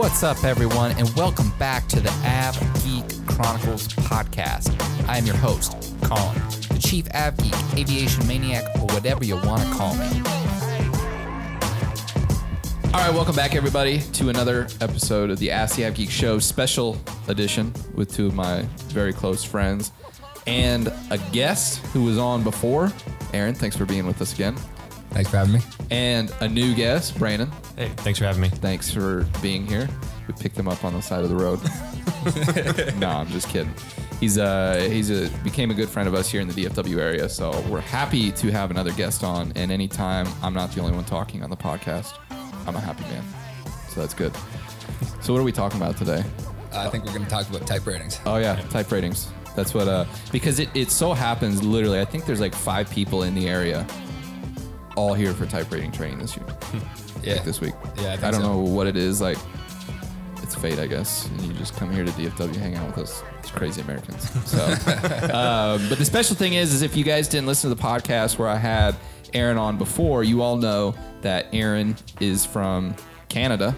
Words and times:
What's 0.00 0.22
up, 0.22 0.44
everyone, 0.44 0.92
and 0.92 1.10
welcome 1.10 1.50
back 1.58 1.86
to 1.88 2.00
the 2.00 2.08
Av 2.24 2.58
Geek 2.82 3.04
Chronicles 3.26 3.86
podcast. 3.88 4.74
I 5.06 5.18
am 5.18 5.26
your 5.26 5.36
host, 5.36 5.72
Colin, 6.02 6.38
the 6.72 6.78
chief 6.80 7.06
Av 7.14 7.36
Geek, 7.36 7.54
aviation 7.76 8.26
maniac, 8.26 8.64
or 8.76 8.86
whatever 8.94 9.26
you 9.26 9.34
want 9.34 9.60
to 9.60 9.68
call 9.74 9.94
me. 9.96 10.06
All 12.94 13.00
right, 13.02 13.12
welcome 13.12 13.36
back, 13.36 13.54
everybody, 13.54 13.98
to 14.14 14.30
another 14.30 14.68
episode 14.80 15.28
of 15.28 15.38
the 15.38 15.50
Ask 15.50 15.76
the 15.76 15.84
Av 15.84 15.94
Geek 15.94 16.10
Show 16.10 16.38
special 16.38 16.98
edition 17.28 17.70
with 17.94 18.10
two 18.10 18.26
of 18.26 18.34
my 18.34 18.62
very 18.88 19.12
close 19.12 19.44
friends 19.44 19.92
and 20.46 20.90
a 21.10 21.18
guest 21.30 21.84
who 21.88 22.04
was 22.04 22.16
on 22.16 22.42
before. 22.42 22.90
Aaron, 23.34 23.54
thanks 23.54 23.76
for 23.76 23.84
being 23.84 24.06
with 24.06 24.22
us 24.22 24.32
again. 24.32 24.56
Thanks 25.10 25.28
for 25.28 25.36
having 25.36 25.52
me. 25.52 25.60
And 25.90 26.32
a 26.40 26.48
new 26.48 26.74
guest, 26.74 27.18
Brandon. 27.18 27.50
Hey, 27.80 27.88
thanks 27.96 28.18
for 28.18 28.26
having 28.26 28.42
me. 28.42 28.50
Thanks 28.50 28.92
for 28.92 29.26
being 29.40 29.66
here. 29.66 29.88
We 30.28 30.34
picked 30.34 30.58
him 30.58 30.68
up 30.68 30.84
on 30.84 30.92
the 30.92 31.00
side 31.00 31.24
of 31.24 31.30
the 31.30 31.34
road. 31.34 31.60
no, 33.00 33.08
I'm 33.08 33.26
just 33.28 33.48
kidding. 33.48 33.72
He's 34.20 34.36
uh 34.36 34.86
he's 34.90 35.08
a 35.08 35.30
became 35.38 35.70
a 35.70 35.74
good 35.74 35.88
friend 35.88 36.06
of 36.06 36.12
us 36.12 36.30
here 36.30 36.42
in 36.42 36.48
the 36.48 36.52
DFW 36.52 36.98
area, 36.98 37.26
so 37.26 37.58
we're 37.70 37.80
happy 37.80 38.32
to 38.32 38.50
have 38.52 38.70
another 38.70 38.92
guest 38.92 39.24
on. 39.24 39.50
And 39.56 39.72
anytime 39.72 40.28
I'm 40.42 40.52
not 40.52 40.72
the 40.72 40.82
only 40.82 40.92
one 40.92 41.06
talking 41.06 41.42
on 41.42 41.48
the 41.48 41.56
podcast, 41.56 42.18
I'm 42.66 42.76
a 42.76 42.80
happy 42.80 43.04
man. 43.04 43.24
So 43.88 44.02
that's 44.02 44.12
good. 44.12 44.36
So 45.22 45.32
what 45.32 45.40
are 45.40 45.42
we 45.42 45.50
talking 45.50 45.80
about 45.80 45.96
today? 45.96 46.22
I 46.74 46.90
think 46.90 47.06
we're 47.06 47.14
going 47.14 47.24
to 47.24 47.30
talk 47.30 47.48
about 47.48 47.66
type 47.66 47.86
ratings. 47.86 48.20
Oh 48.26 48.36
yeah, 48.36 48.56
type 48.68 48.92
ratings. 48.92 49.32
That's 49.56 49.72
what 49.72 49.88
uh 49.88 50.04
because 50.32 50.58
it, 50.58 50.68
it 50.74 50.90
so 50.90 51.14
happens 51.14 51.62
literally 51.62 51.98
I 51.98 52.04
think 52.04 52.26
there's 52.26 52.40
like 52.40 52.54
five 52.54 52.90
people 52.90 53.22
in 53.22 53.34
the 53.34 53.48
area 53.48 53.86
all 54.96 55.14
here 55.14 55.32
for 55.32 55.46
type 55.46 55.72
rating 55.72 55.92
training 55.92 56.18
this 56.18 56.36
year. 56.36 56.44
Yeah. 57.22 57.34
Like 57.34 57.44
this 57.44 57.60
week. 57.60 57.74
Yeah, 57.96 58.12
I 58.12 58.16
think 58.16 58.24
I 58.24 58.30
don't 58.30 58.40
so. 58.40 58.52
know 58.52 58.58
what 58.60 58.86
it 58.86 58.96
is 58.96 59.20
like 59.20 59.38
it's 60.42 60.54
fate, 60.54 60.78
I 60.78 60.86
guess. 60.86 61.26
And 61.26 61.42
you 61.42 61.52
just 61.54 61.76
come 61.76 61.92
here 61.92 62.04
to 62.04 62.10
DFW, 62.12 62.56
hang 62.56 62.74
out 62.74 62.86
with 62.88 62.98
us. 62.98 63.22
It's 63.40 63.50
crazy 63.50 63.80
Americans. 63.82 64.28
So, 64.46 64.64
um, 64.64 65.88
but 65.88 65.98
the 65.98 66.04
special 66.04 66.34
thing 66.34 66.54
is, 66.54 66.72
is 66.72 66.82
if 66.82 66.96
you 66.96 67.04
guys 67.04 67.28
didn't 67.28 67.46
listen 67.46 67.70
to 67.70 67.76
the 67.76 67.82
podcast 67.82 68.38
where 68.38 68.48
I 68.48 68.56
had 68.56 68.96
Aaron 69.32 69.58
on 69.58 69.78
before, 69.78 70.24
you 70.24 70.42
all 70.42 70.56
know 70.56 70.94
that 71.22 71.46
Aaron 71.52 71.96
is 72.20 72.44
from 72.44 72.96
Canada, 73.28 73.76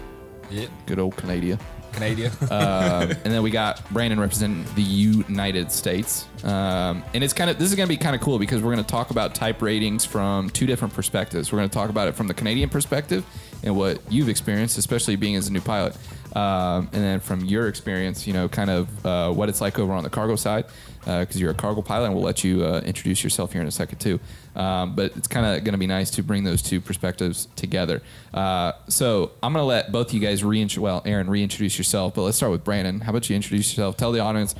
Yeah. 0.49 0.65
good 0.87 0.97
old 0.99 1.15
Canada. 1.17 1.59
Canada. 1.93 2.31
Um, 2.53 3.09
and 3.09 3.33
then 3.33 3.41
we 3.41 3.49
got 3.49 3.81
Brandon 3.91 4.19
representing 4.19 4.65
the 4.75 4.81
United 4.81 5.71
States. 5.71 6.27
Um, 6.43 7.03
and 7.13 7.23
it's 7.23 7.33
kind 7.33 7.49
of 7.49 7.57
this 7.57 7.69
is 7.69 7.75
going 7.75 7.87
to 7.87 7.93
be 7.93 7.97
kind 7.97 8.15
of 8.15 8.21
cool 8.21 8.37
because 8.37 8.61
we're 8.61 8.73
going 8.73 8.83
to 8.83 8.89
talk 8.89 9.09
about 9.09 9.33
type 9.33 9.61
ratings 9.61 10.05
from 10.05 10.49
two 10.49 10.65
different 10.67 10.93
perspectives. 10.93 11.51
We're 11.51 11.59
going 11.59 11.69
to 11.69 11.73
talk 11.73 11.89
about 11.89 12.07
it 12.07 12.15
from 12.15 12.27
the 12.27 12.33
Canadian 12.33 12.69
perspective 12.69 13.25
and 13.63 13.75
what 13.75 13.99
you've 14.11 14.29
experienced, 14.29 14.77
especially 14.77 15.15
being 15.15 15.35
as 15.35 15.47
a 15.47 15.51
new 15.53 15.61
pilot, 15.61 15.95
um, 16.33 16.89
and 16.93 17.03
then 17.03 17.19
from 17.19 17.45
your 17.45 17.67
experience, 17.67 18.25
you 18.27 18.33
know, 18.33 18.49
kind 18.49 18.69
of 18.69 19.05
uh, 19.05 19.31
what 19.31 19.49
it's 19.49 19.61
like 19.61 19.79
over 19.79 19.93
on 19.93 20.03
the 20.03 20.09
cargo 20.09 20.35
side 20.35 20.65
because 21.05 21.39
you're 21.39 21.51
a 21.51 21.55
cargo 21.55 21.81
pilot, 21.81 22.05
and 22.05 22.15
we'll 22.15 22.23
let 22.23 22.43
you 22.43 22.63
uh, 22.63 22.81
introduce 22.85 23.23
yourself 23.23 23.51
here 23.51 23.61
in 23.61 23.67
a 23.67 23.71
second 23.71 23.99
too. 23.99 24.19
Um, 24.55 24.95
but 24.95 25.15
it's 25.17 25.27
kind 25.27 25.45
of 25.45 25.63
going 25.63 25.73
to 25.73 25.77
be 25.77 25.87
nice 25.87 26.09
to 26.11 26.23
bring 26.23 26.43
those 26.43 26.61
two 26.61 26.79
perspectives 26.79 27.47
together. 27.55 28.01
Uh, 28.33 28.73
so 28.87 29.31
I'm 29.41 29.53
going 29.53 29.63
to 29.63 29.67
let 29.67 29.91
both 29.91 30.07
of 30.07 30.13
you 30.13 30.19
guys 30.19 30.43
reintroduce. 30.43 30.81
Well, 30.81 31.01
Aaron, 31.05 31.29
reintroduce 31.29 31.77
yourself. 31.77 32.13
But 32.15 32.21
let's 32.21 32.37
start 32.37 32.51
with 32.51 32.63
Brandon. 32.63 33.01
How 33.01 33.09
about 33.09 33.29
you 33.29 33.35
introduce 33.35 33.71
yourself? 33.71 33.97
Tell 33.97 34.11
the 34.11 34.19
audience 34.19 34.55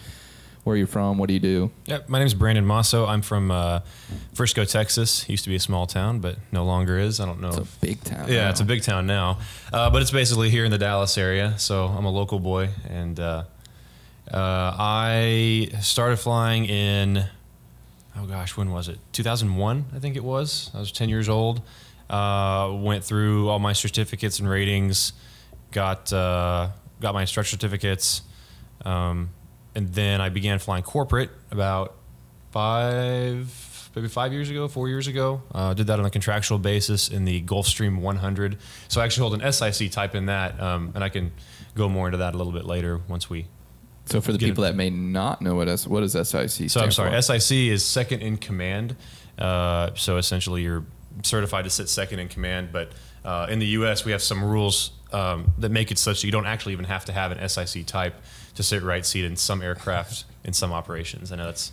where 0.63 0.75
are 0.75 0.77
you're 0.77 0.87
from. 0.87 1.17
What 1.17 1.27
do 1.27 1.33
you 1.33 1.39
do? 1.39 1.71
Yeah, 1.85 1.99
my 2.07 2.19
name 2.19 2.25
is 2.25 2.33
Brandon 2.33 2.65
Mosso. 2.65 3.05
I'm 3.05 3.21
from 3.21 3.51
uh, 3.51 3.81
Frisco, 4.33 4.63
Texas. 4.63 5.27
Used 5.27 5.43
to 5.43 5.49
be 5.49 5.57
a 5.57 5.59
small 5.59 5.87
town, 5.87 6.19
but 6.19 6.37
no 6.51 6.63
longer 6.63 6.97
is. 6.97 7.19
I 7.19 7.25
don't 7.25 7.41
know. 7.41 7.49
It's 7.49 7.57
a 7.57 7.79
big 7.81 8.01
town. 8.03 8.29
yeah, 8.29 8.45
now. 8.45 8.49
it's 8.49 8.61
a 8.61 8.65
big 8.65 8.81
town 8.81 9.05
now, 9.05 9.39
uh, 9.73 9.89
but 9.89 10.01
it's 10.01 10.11
basically 10.11 10.49
here 10.49 10.63
in 10.63 10.71
the 10.71 10.77
Dallas 10.77 11.17
area. 11.17 11.55
So 11.57 11.87
I'm 11.87 12.05
a 12.05 12.11
local 12.11 12.39
boy, 12.39 12.69
and 12.89 13.19
uh, 13.19 13.43
uh, 14.31 14.75
I 14.79 15.69
started 15.81 16.17
flying 16.17 16.65
in. 16.65 17.25
Oh 18.15 18.25
gosh, 18.25 18.55
when 18.55 18.71
was 18.71 18.87
it? 18.87 18.99
2001, 19.11 19.85
I 19.93 19.99
think 19.99 20.15
it 20.15 20.23
was. 20.23 20.71
I 20.73 20.79
was 20.79 20.91
10 20.91 21.09
years 21.09 21.27
old. 21.27 21.61
Uh, 22.09 22.71
went 22.79 23.03
through 23.03 23.49
all 23.49 23.59
my 23.59 23.73
certificates 23.73 24.39
and 24.39 24.47
ratings. 24.47 25.13
Got 25.71 26.13
uh, 26.13 26.69
got 27.01 27.13
my 27.13 27.21
instructor 27.21 27.49
certificates. 27.49 28.21
Um, 28.85 29.29
and 29.75 29.93
then 29.93 30.21
I 30.21 30.29
began 30.29 30.59
flying 30.59 30.83
corporate 30.83 31.29
about 31.51 31.95
five, 32.51 33.89
maybe 33.95 34.07
five 34.07 34.31
years 34.31 34.49
ago, 34.49 34.67
four 34.67 34.87
years 34.87 35.07
ago. 35.07 35.41
Uh, 35.51 35.73
did 35.73 35.87
that 35.87 35.99
on 35.99 36.05
a 36.05 36.09
contractual 36.09 36.59
basis 36.59 37.09
in 37.09 37.25
the 37.25 37.41
Gulfstream 37.41 37.99
100. 37.99 38.57
So 38.87 39.01
I 39.01 39.05
actually 39.05 39.29
hold 39.29 39.41
an 39.41 39.51
SIC 39.51 39.91
type 39.91 40.15
in 40.15 40.27
that, 40.27 40.59
um, 40.61 40.91
and 40.93 41.03
I 41.03 41.09
can 41.09 41.31
go 41.75 41.89
more 41.89 42.07
into 42.07 42.19
that 42.19 42.35
a 42.35 42.37
little 42.37 42.53
bit 42.53 42.65
later 42.65 43.01
once 43.07 43.29
we. 43.29 43.47
So 44.05 44.21
for 44.21 44.33
the 44.33 44.37
people 44.37 44.63
that 44.65 44.75
may 44.75 44.89
not 44.89 45.41
know 45.41 45.55
what 45.55 45.69
S, 45.69 45.87
what 45.87 46.03
is 46.03 46.11
SIC? 46.11 46.69
So 46.69 46.81
I'm 46.81 46.91
sorry, 46.91 47.11
for? 47.11 47.39
SIC 47.39 47.57
is 47.57 47.85
second 47.85 48.21
in 48.21 48.37
command. 48.37 48.97
Uh, 49.39 49.91
so 49.95 50.17
essentially, 50.17 50.61
you're 50.61 50.85
certified 51.23 51.63
to 51.63 51.69
sit 51.69 51.87
second 51.87 52.19
in 52.19 52.27
command. 52.27 52.69
But 52.73 52.91
uh, 53.23 53.47
in 53.49 53.59
the 53.59 53.65
U.S., 53.67 54.03
we 54.03 54.11
have 54.11 54.21
some 54.21 54.43
rules 54.43 54.91
um, 55.13 55.53
that 55.57 55.71
make 55.71 55.89
it 55.89 55.97
such 55.97 56.21
that 56.21 56.27
you 56.27 56.31
don't 56.31 56.45
actually 56.45 56.73
even 56.73 56.85
have 56.85 57.05
to 57.05 57.13
have 57.13 57.31
an 57.31 57.47
SIC 57.47 57.85
type 57.85 58.15
to 58.55 58.63
sit 58.63 58.83
right 58.83 59.05
seat 59.05 59.25
in 59.25 59.35
some 59.35 59.61
aircraft 59.61 60.25
in 60.43 60.53
some 60.53 60.71
operations. 60.71 61.31
I 61.31 61.35
know 61.37 61.45
that's 61.45 61.71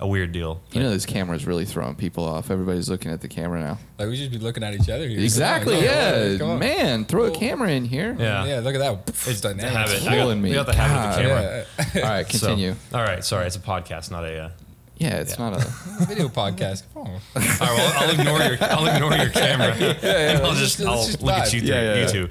a 0.00 0.06
weird 0.06 0.32
deal. 0.32 0.60
You 0.72 0.82
know, 0.82 0.90
this 0.90 1.06
camera 1.06 1.36
is 1.36 1.46
really 1.46 1.64
throwing 1.64 1.94
people 1.94 2.24
off. 2.24 2.50
Everybody's 2.50 2.88
looking 2.90 3.12
at 3.12 3.20
the 3.20 3.28
camera 3.28 3.60
now. 3.60 3.78
like 3.98 4.08
we 4.08 4.16
should 4.16 4.32
be 4.32 4.38
looking 4.38 4.64
at 4.64 4.74
each 4.74 4.88
other 4.88 5.06
here. 5.06 5.20
Exactly. 5.20 5.74
Come 5.74 5.82
on, 5.84 5.84
Yeah, 5.84 6.38
come 6.38 6.50
on. 6.50 6.58
man, 6.58 7.04
throw 7.04 7.24
a 7.26 7.30
camera 7.30 7.70
in 7.70 7.84
here. 7.84 8.16
Yeah. 8.18 8.44
Yeah, 8.46 8.60
look 8.60 8.74
at 8.74 8.78
that. 8.78 9.08
It's 9.28 9.40
dynamic. 9.40 9.72
habit. 9.72 10.02
I 10.08 10.16
got, 10.16 10.36
me. 10.36 10.48
we 10.48 10.54
got 10.54 10.66
the 10.66 10.74
habit 10.74 11.10
of 11.10 11.16
the 11.16 11.28
God. 11.28 11.66
camera. 11.94 12.04
All 12.06 12.10
right, 12.10 12.26
So- 12.32 12.38
continue. 12.48 12.74
all 12.92 13.02
right, 13.02 13.24
sorry, 13.24 13.46
it's 13.46 13.56
a 13.56 13.60
podcast, 13.60 14.10
not 14.10 14.24
a. 14.24 14.38
Uh, 14.46 14.50
yeah, 14.96 15.16
it's 15.20 15.38
Yeah. 15.38 15.50
not 15.50 15.60
a. 15.62 15.64
Video 16.06 16.28
podcast. 16.28 16.82
Come 16.94 17.02
on. 17.02 17.08
all 17.10 17.20
right, 17.36 17.60
well, 17.60 17.92
I'll 18.02 18.10
ignore 18.18 18.40
your 18.40 18.56
I'll 18.60 18.86
ignore 18.86 19.14
your 19.16 19.30
camera. 19.30 19.72
and 19.72 20.42
I'll 20.44 20.54
just, 20.54 20.78
just- 20.78 20.88
I'll 20.88 21.04
just 21.04 21.22
look 21.22 21.34
at 21.34 21.52
you 21.52 21.60
through 21.60 21.68
Yeah, 21.68 21.94
yeah, 21.94 22.00
yeah. 22.00 22.06
YouTube. 22.06 22.30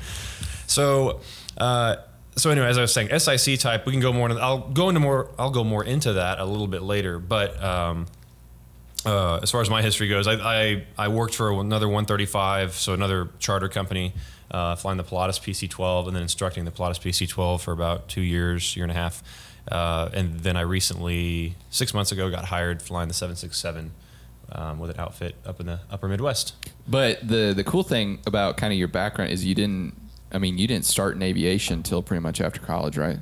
So, 0.67 1.21
uh, 1.57 1.97
so 2.35 2.49
anyway, 2.49 2.67
as 2.67 2.77
I 2.77 2.81
was 2.81 2.93
saying, 2.93 3.17
SIC 3.17 3.59
type, 3.59 3.85
we 3.85 3.91
can 3.91 4.01
go 4.01 4.13
more. 4.13 4.29
Into, 4.29 4.41
I'll 4.41 4.59
go 4.59 4.89
into 4.89 4.99
more. 4.99 5.29
I'll 5.37 5.51
go 5.51 5.63
more 5.63 5.83
into 5.83 6.13
that 6.13 6.39
a 6.39 6.45
little 6.45 6.67
bit 6.67 6.81
later. 6.81 7.19
But 7.19 7.61
um, 7.61 8.07
uh, 9.05 9.39
as 9.41 9.51
far 9.51 9.61
as 9.61 9.69
my 9.69 9.81
history 9.81 10.07
goes, 10.07 10.27
I, 10.27 10.33
I 10.33 10.85
I 10.97 11.07
worked 11.09 11.35
for 11.35 11.51
another 11.51 11.87
135, 11.87 12.73
so 12.73 12.93
another 12.93 13.29
charter 13.39 13.67
company, 13.67 14.13
uh, 14.49 14.75
flying 14.75 14.97
the 14.97 15.03
Pilatus 15.03 15.39
PC-12, 15.39 16.07
and 16.07 16.15
then 16.15 16.23
instructing 16.23 16.65
the 16.65 16.71
Pilatus 16.71 16.99
PC-12 16.99 17.61
for 17.61 17.71
about 17.71 18.07
two 18.07 18.21
years, 18.21 18.75
year 18.75 18.85
and 18.85 18.91
a 18.91 18.95
half. 18.95 19.23
Uh, 19.67 20.09
and 20.13 20.39
then 20.39 20.57
I 20.57 20.61
recently, 20.61 21.55
six 21.69 21.93
months 21.93 22.11
ago, 22.11 22.29
got 22.31 22.45
hired 22.45 22.81
flying 22.81 23.07
the 23.07 23.13
767 23.13 23.91
um, 24.51 24.79
with 24.79 24.89
an 24.91 24.99
outfit 24.99 25.35
up 25.45 25.59
in 25.59 25.65
the 25.67 25.79
Upper 25.89 26.07
Midwest. 26.07 26.55
But 26.87 27.27
the 27.27 27.53
the 27.55 27.63
cool 27.63 27.83
thing 27.83 28.19
about 28.25 28.57
kind 28.57 28.73
of 28.73 28.79
your 28.79 28.87
background 28.87 29.31
is 29.31 29.45
you 29.45 29.55
didn't. 29.55 29.95
I 30.31 30.37
mean, 30.37 30.57
you 30.57 30.67
didn't 30.67 30.85
start 30.85 31.15
in 31.15 31.21
aviation 31.23 31.75
until 31.75 32.01
pretty 32.01 32.21
much 32.21 32.39
after 32.41 32.59
college, 32.59 32.97
right? 32.97 33.19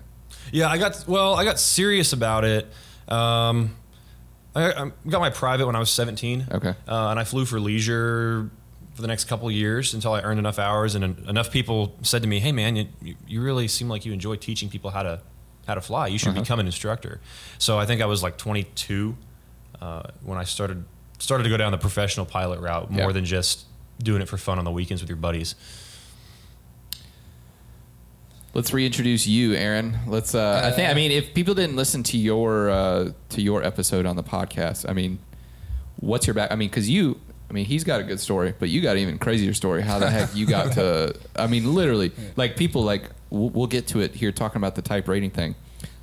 Yeah, 0.51 0.69
I 0.69 0.77
got 0.77 1.05
well. 1.07 1.35
I 1.35 1.43
got 1.43 1.59
serious 1.59 2.13
about 2.13 2.43
it. 2.43 2.67
Um, 3.07 3.75
I, 4.55 4.71
I 4.71 4.91
got 5.07 5.19
my 5.21 5.29
private 5.29 5.65
when 5.65 5.75
I 5.75 5.79
was 5.79 5.89
17. 5.91 6.47
Okay. 6.51 6.69
Uh, 6.87 7.09
and 7.09 7.19
I 7.19 7.23
flew 7.23 7.45
for 7.45 7.59
leisure 7.59 8.49
for 8.95 9.01
the 9.01 9.07
next 9.07 9.25
couple 9.25 9.47
of 9.47 9.53
years 9.53 9.93
until 9.93 10.13
I 10.13 10.21
earned 10.21 10.39
enough 10.39 10.59
hours, 10.59 10.95
and 10.95 11.03
en- 11.03 11.25
enough 11.27 11.51
people 11.51 11.95
said 12.01 12.21
to 12.23 12.27
me, 12.27 12.39
"Hey, 12.39 12.51
man, 12.51 12.75
you, 12.75 12.87
you- 13.01 13.15
you 13.27 13.41
really 13.41 13.67
seem 13.67 13.87
like 13.89 14.05
you 14.05 14.11
enjoy 14.13 14.35
teaching 14.35 14.69
people 14.69 14.89
how 14.91 15.03
to 15.03 15.21
how 15.67 15.75
to 15.75 15.81
fly. 15.81 16.07
You 16.07 16.17
should 16.17 16.29
Uh-huh. 16.29 16.41
become 16.41 16.59
an 16.59 16.65
instructor." 16.65 17.21
So 17.59 17.77
I 17.79 17.85
think 17.85 18.01
I 18.01 18.05
was 18.05 18.21
like 18.23 18.37
22 18.37 19.15
uh, 19.81 20.03
when 20.23 20.37
I 20.37 20.43
started 20.43 20.83
started 21.19 21.43
to 21.43 21.49
go 21.49 21.57
down 21.57 21.71
the 21.71 21.77
professional 21.77 22.25
pilot 22.25 22.59
route 22.59 22.89
more 22.91 23.07
Yeah. 23.07 23.11
than 23.11 23.25
just 23.25 23.65
doing 24.01 24.21
it 24.21 24.27
for 24.29 24.37
fun 24.37 24.57
on 24.57 24.65
the 24.65 24.71
weekends 24.71 25.01
with 25.01 25.09
your 25.09 25.17
buddies. 25.17 25.55
Let's 28.53 28.73
reintroduce 28.73 29.27
you, 29.27 29.53
Aaron. 29.53 29.99
Let's. 30.07 30.33
Uh, 30.33 30.61
I 30.63 30.71
think. 30.71 30.89
I 30.89 30.93
mean, 30.93 31.11
if 31.11 31.33
people 31.33 31.53
didn't 31.53 31.75
listen 31.75 32.01
to 32.03 32.17
your 32.17 32.69
uh, 32.69 33.11
to 33.29 33.41
your 33.41 33.63
episode 33.63 34.05
on 34.05 34.15
the 34.15 34.23
podcast, 34.23 34.89
I 34.89 34.93
mean, 34.93 35.19
what's 35.97 36.25
your 36.25 36.33
back? 36.33 36.51
I 36.51 36.55
mean, 36.55 36.69
because 36.69 36.89
you. 36.89 37.19
I 37.49 37.53
mean, 37.53 37.65
he's 37.65 37.83
got 37.83 37.99
a 37.99 38.03
good 38.03 38.19
story, 38.19 38.53
but 38.59 38.69
you 38.69 38.79
got 38.79 38.95
an 38.95 39.01
even 39.01 39.17
crazier 39.17 39.55
story. 39.55 39.81
How 39.81 39.97
the 39.97 40.07
heck 40.09 40.35
you 40.35 40.45
got 40.45 40.73
to? 40.73 41.15
I 41.35 41.47
mean, 41.47 41.73
literally, 41.73 42.11
like 42.35 42.55
people 42.57 42.83
like 42.83 43.09
we'll, 43.31 43.49
we'll 43.49 43.67
get 43.67 43.87
to 43.87 44.01
it 44.01 44.13
here 44.15 44.31
talking 44.31 44.57
about 44.57 44.75
the 44.75 44.83
type 44.83 45.07
rating 45.07 45.31
thing. 45.31 45.55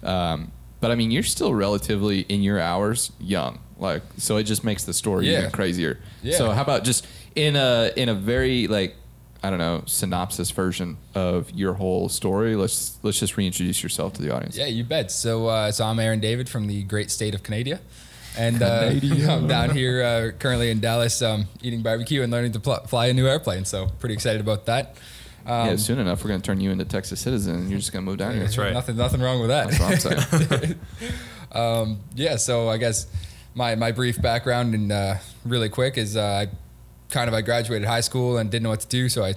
Um, 0.02 0.50
but 0.81 0.90
I 0.90 0.94
mean, 0.96 1.10
you're 1.12 1.22
still 1.22 1.54
relatively 1.54 2.20
in 2.22 2.42
your 2.42 2.58
hours 2.60 3.12
young, 3.20 3.60
like 3.78 4.02
so 4.19 4.37
it 4.38 4.42
just 4.44 4.64
makes 4.64 4.84
the 4.84 4.92
story 4.94 5.31
Yeah. 5.31 5.38
even 5.38 5.50
crazier. 5.52 6.00
Yeah. 6.22 6.37
So 6.37 6.50
how 6.50 6.62
about 6.62 6.82
just 6.84 7.06
in 7.37 7.54
a 7.56 7.92
in 7.96 8.08
a 8.08 8.14
very 8.14 8.66
like 8.66 8.96
I 9.46 9.50
don't 9.50 9.60
know 9.60 9.84
synopsis 9.87 10.50
version 10.50 10.96
of 11.14 11.48
your 11.52 11.75
whole 11.75 12.08
story? 12.08 12.56
Let's 12.56 12.98
let's 13.04 13.20
just 13.20 13.37
reintroduce 13.37 13.81
yourself 13.81 14.14
to 14.14 14.22
the 14.22 14.34
audience. 14.34 14.56
Yeah, 14.56 14.66
you 14.66 14.82
bet. 14.82 15.12
So, 15.12 15.46
uh, 15.46 15.70
so 15.70 15.84
I'm 15.84 16.00
Aaron 16.00 16.19
David 16.19 16.48
from 16.48 16.66
the 16.66 16.82
great 16.82 17.12
state 17.12 17.32
of 17.32 17.44
Canada, 17.44 17.78
and 18.37 18.60
uh, 18.60 18.90
I'm 19.28 19.46
down 19.46 19.70
here 19.70 20.02
uh, 20.02 20.37
currently 20.37 20.70
in 20.70 20.81
Dallas, 20.81 21.22
um, 21.22 21.46
eating 21.62 21.82
barbecue 21.82 22.22
and 22.22 22.32
learning 22.32 22.52
to 22.52 22.60
pl- 22.60 22.87
fly 22.88 23.06
a 23.06 23.12
new 23.12 23.28
airplane. 23.28 23.64
So, 23.64 23.87
pretty 24.00 24.14
excited 24.14 24.40
about 24.40 24.66
that. 24.66 24.96
Um, 25.46 25.69
yeah, 25.69 25.76
soon 25.76 26.00
enough, 26.00 26.25
we're 26.25 26.28
going 26.31 26.40
to 26.40 26.46
turn 26.46 26.60
you 26.60 26.72
into 26.72 26.84
Texas 26.84 27.20
citizen, 27.20 27.54
and 27.54 27.70
you're 27.70 27.78
just 27.78 27.92
going 27.92 28.04
to 28.04 28.10
move 28.10 28.19
down 28.19 28.32
here. 28.32 28.42
That's 28.42 28.58
right. 28.58 28.72
Nothing, 28.72 28.96
nothing 28.96 29.20
wrong 29.20 29.38
with 29.38 29.50
that. 29.50 29.70
That's 29.70 30.04
what 30.04 30.34
I'm 30.34 30.42
saying. 30.42 30.81
Um, 31.52 32.00
yeah, 32.14 32.37
so 32.37 32.69
I 32.69 32.76
guess 32.76 33.06
my, 33.54 33.76
my 33.76 33.90
brief 33.90 34.20
background 34.20 34.75
and 34.75 34.92
uh, 34.92 35.14
really 35.46 35.70
quick 35.70 35.96
is 35.96 36.14
uh, 36.14 36.22
I 36.22 36.49
kind 37.10 37.28
of 37.28 37.34
I 37.34 37.42
graduated 37.42 37.86
high 37.88 38.00
school 38.00 38.38
and 38.38 38.50
didn't 38.50 38.64
know 38.64 38.70
what 38.70 38.80
to 38.80 38.88
do, 38.88 39.08
so 39.08 39.24
I 39.24 39.34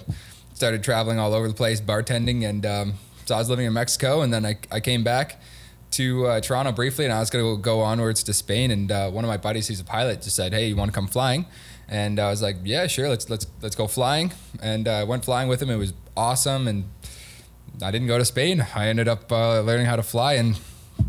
started 0.54 0.82
traveling 0.82 1.18
all 1.18 1.34
over 1.34 1.48
the 1.48 1.54
place 1.54 1.80
bartending, 1.80 2.48
and 2.48 2.66
um, 2.66 2.94
so 3.24 3.34
I 3.34 3.38
was 3.38 3.48
living 3.48 3.66
in 3.66 3.72
Mexico, 3.72 4.20
and 4.22 4.32
then 4.32 4.44
I, 4.44 4.58
I 4.70 4.80
came 4.80 5.02
back 5.04 5.40
to 5.92 6.26
uh, 6.26 6.40
Toronto 6.40 6.72
briefly, 6.72 7.04
and 7.04 7.12
I 7.12 7.20
was 7.20 7.30
going 7.30 7.44
to 7.44 7.60
go 7.60 7.80
onwards 7.80 8.22
to 8.24 8.32
Spain, 8.32 8.70
and 8.70 8.90
uh, 8.92 9.10
one 9.10 9.24
of 9.24 9.28
my 9.28 9.36
buddies 9.36 9.68
who's 9.68 9.80
a 9.80 9.84
pilot 9.84 10.22
just 10.22 10.36
said, 10.36 10.52
"Hey, 10.52 10.68
you 10.68 10.76
want 10.76 10.90
to 10.90 10.94
come 10.94 11.06
flying?" 11.06 11.46
And 11.88 12.20
I 12.20 12.30
was 12.30 12.42
like, 12.42 12.56
"Yeah, 12.64 12.86
sure, 12.86 13.08
let's 13.08 13.28
let's 13.28 13.46
let's 13.62 13.74
go 13.74 13.86
flying," 13.86 14.32
and 14.62 14.86
I 14.86 15.04
went 15.04 15.24
flying 15.24 15.48
with 15.48 15.60
him. 15.60 15.70
It 15.70 15.76
was 15.76 15.92
awesome, 16.16 16.68
and 16.68 16.84
I 17.82 17.90
didn't 17.90 18.08
go 18.08 18.18
to 18.18 18.24
Spain. 18.24 18.66
I 18.74 18.88
ended 18.88 19.08
up 19.08 19.32
uh, 19.32 19.60
learning 19.62 19.86
how 19.86 19.96
to 19.96 20.02
fly, 20.02 20.34
and 20.34 20.58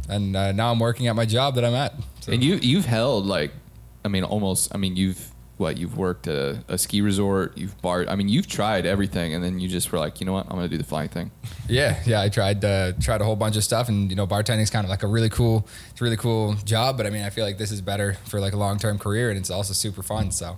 and 0.09 0.35
uh, 0.35 0.51
now 0.51 0.71
I'm 0.71 0.79
working 0.79 1.07
at 1.07 1.15
my 1.15 1.25
job 1.25 1.55
that 1.55 1.65
I'm 1.65 1.75
at. 1.75 1.93
So, 2.21 2.31
And 2.31 2.43
you 2.43 2.55
you've 2.55 2.85
held 2.85 3.25
like, 3.25 3.51
I 4.05 4.07
mean, 4.07 4.23
almost. 4.23 4.73
I 4.73 4.77
mean, 4.77 4.95
you've 4.95 5.30
what? 5.61 5.77
You've 5.77 5.97
worked 5.97 6.27
at 6.27 6.35
a, 6.35 6.63
a 6.67 6.77
ski 6.77 7.01
resort. 7.01 7.57
You've 7.57 7.79
bar. 7.81 8.05
I 8.09 8.15
mean, 8.15 8.27
you've 8.27 8.47
tried 8.47 8.85
everything, 8.85 9.33
and 9.33 9.41
then 9.43 9.59
you 9.59 9.69
just 9.69 9.91
were 9.91 9.99
like, 9.99 10.19
you 10.19 10.25
know 10.25 10.33
what? 10.33 10.47
I'm 10.49 10.59
to 10.59 10.67
do 10.67 10.77
the 10.77 10.83
flying 10.83 11.07
thing. 11.09 11.31
yeah, 11.69 12.01
yeah, 12.05 12.21
I 12.21 12.27
tried 12.29 12.63
uh, 12.65 12.91
tried 12.99 13.21
a 13.21 13.23
whole 13.23 13.37
bunch 13.37 13.55
of 13.55 13.63
stuff, 13.63 13.87
and 13.87 14.09
you 14.09 14.15
know, 14.17 14.27
bartending 14.27 14.61
is 14.63 14.69
kind 14.69 14.83
of 14.85 14.89
like 14.89 15.03
a 15.03 15.07
really 15.07 15.29
cool, 15.29 15.65
it's 15.91 16.01
a 16.01 16.03
really 16.03 16.17
cool 16.17 16.55
job. 16.65 16.97
But 16.97 17.05
I 17.05 17.09
mean, 17.09 17.23
I 17.23 17.29
feel 17.29 17.45
like 17.45 17.57
this 17.57 17.71
is 17.71 17.79
better 17.81 18.15
for 18.25 18.39
like 18.41 18.53
a 18.53 18.57
long 18.57 18.77
term 18.77 18.99
career, 18.99 19.29
and 19.29 19.39
it's 19.39 19.49
also 19.49 19.73
super 19.73 20.03
fun. 20.03 20.31
So 20.31 20.57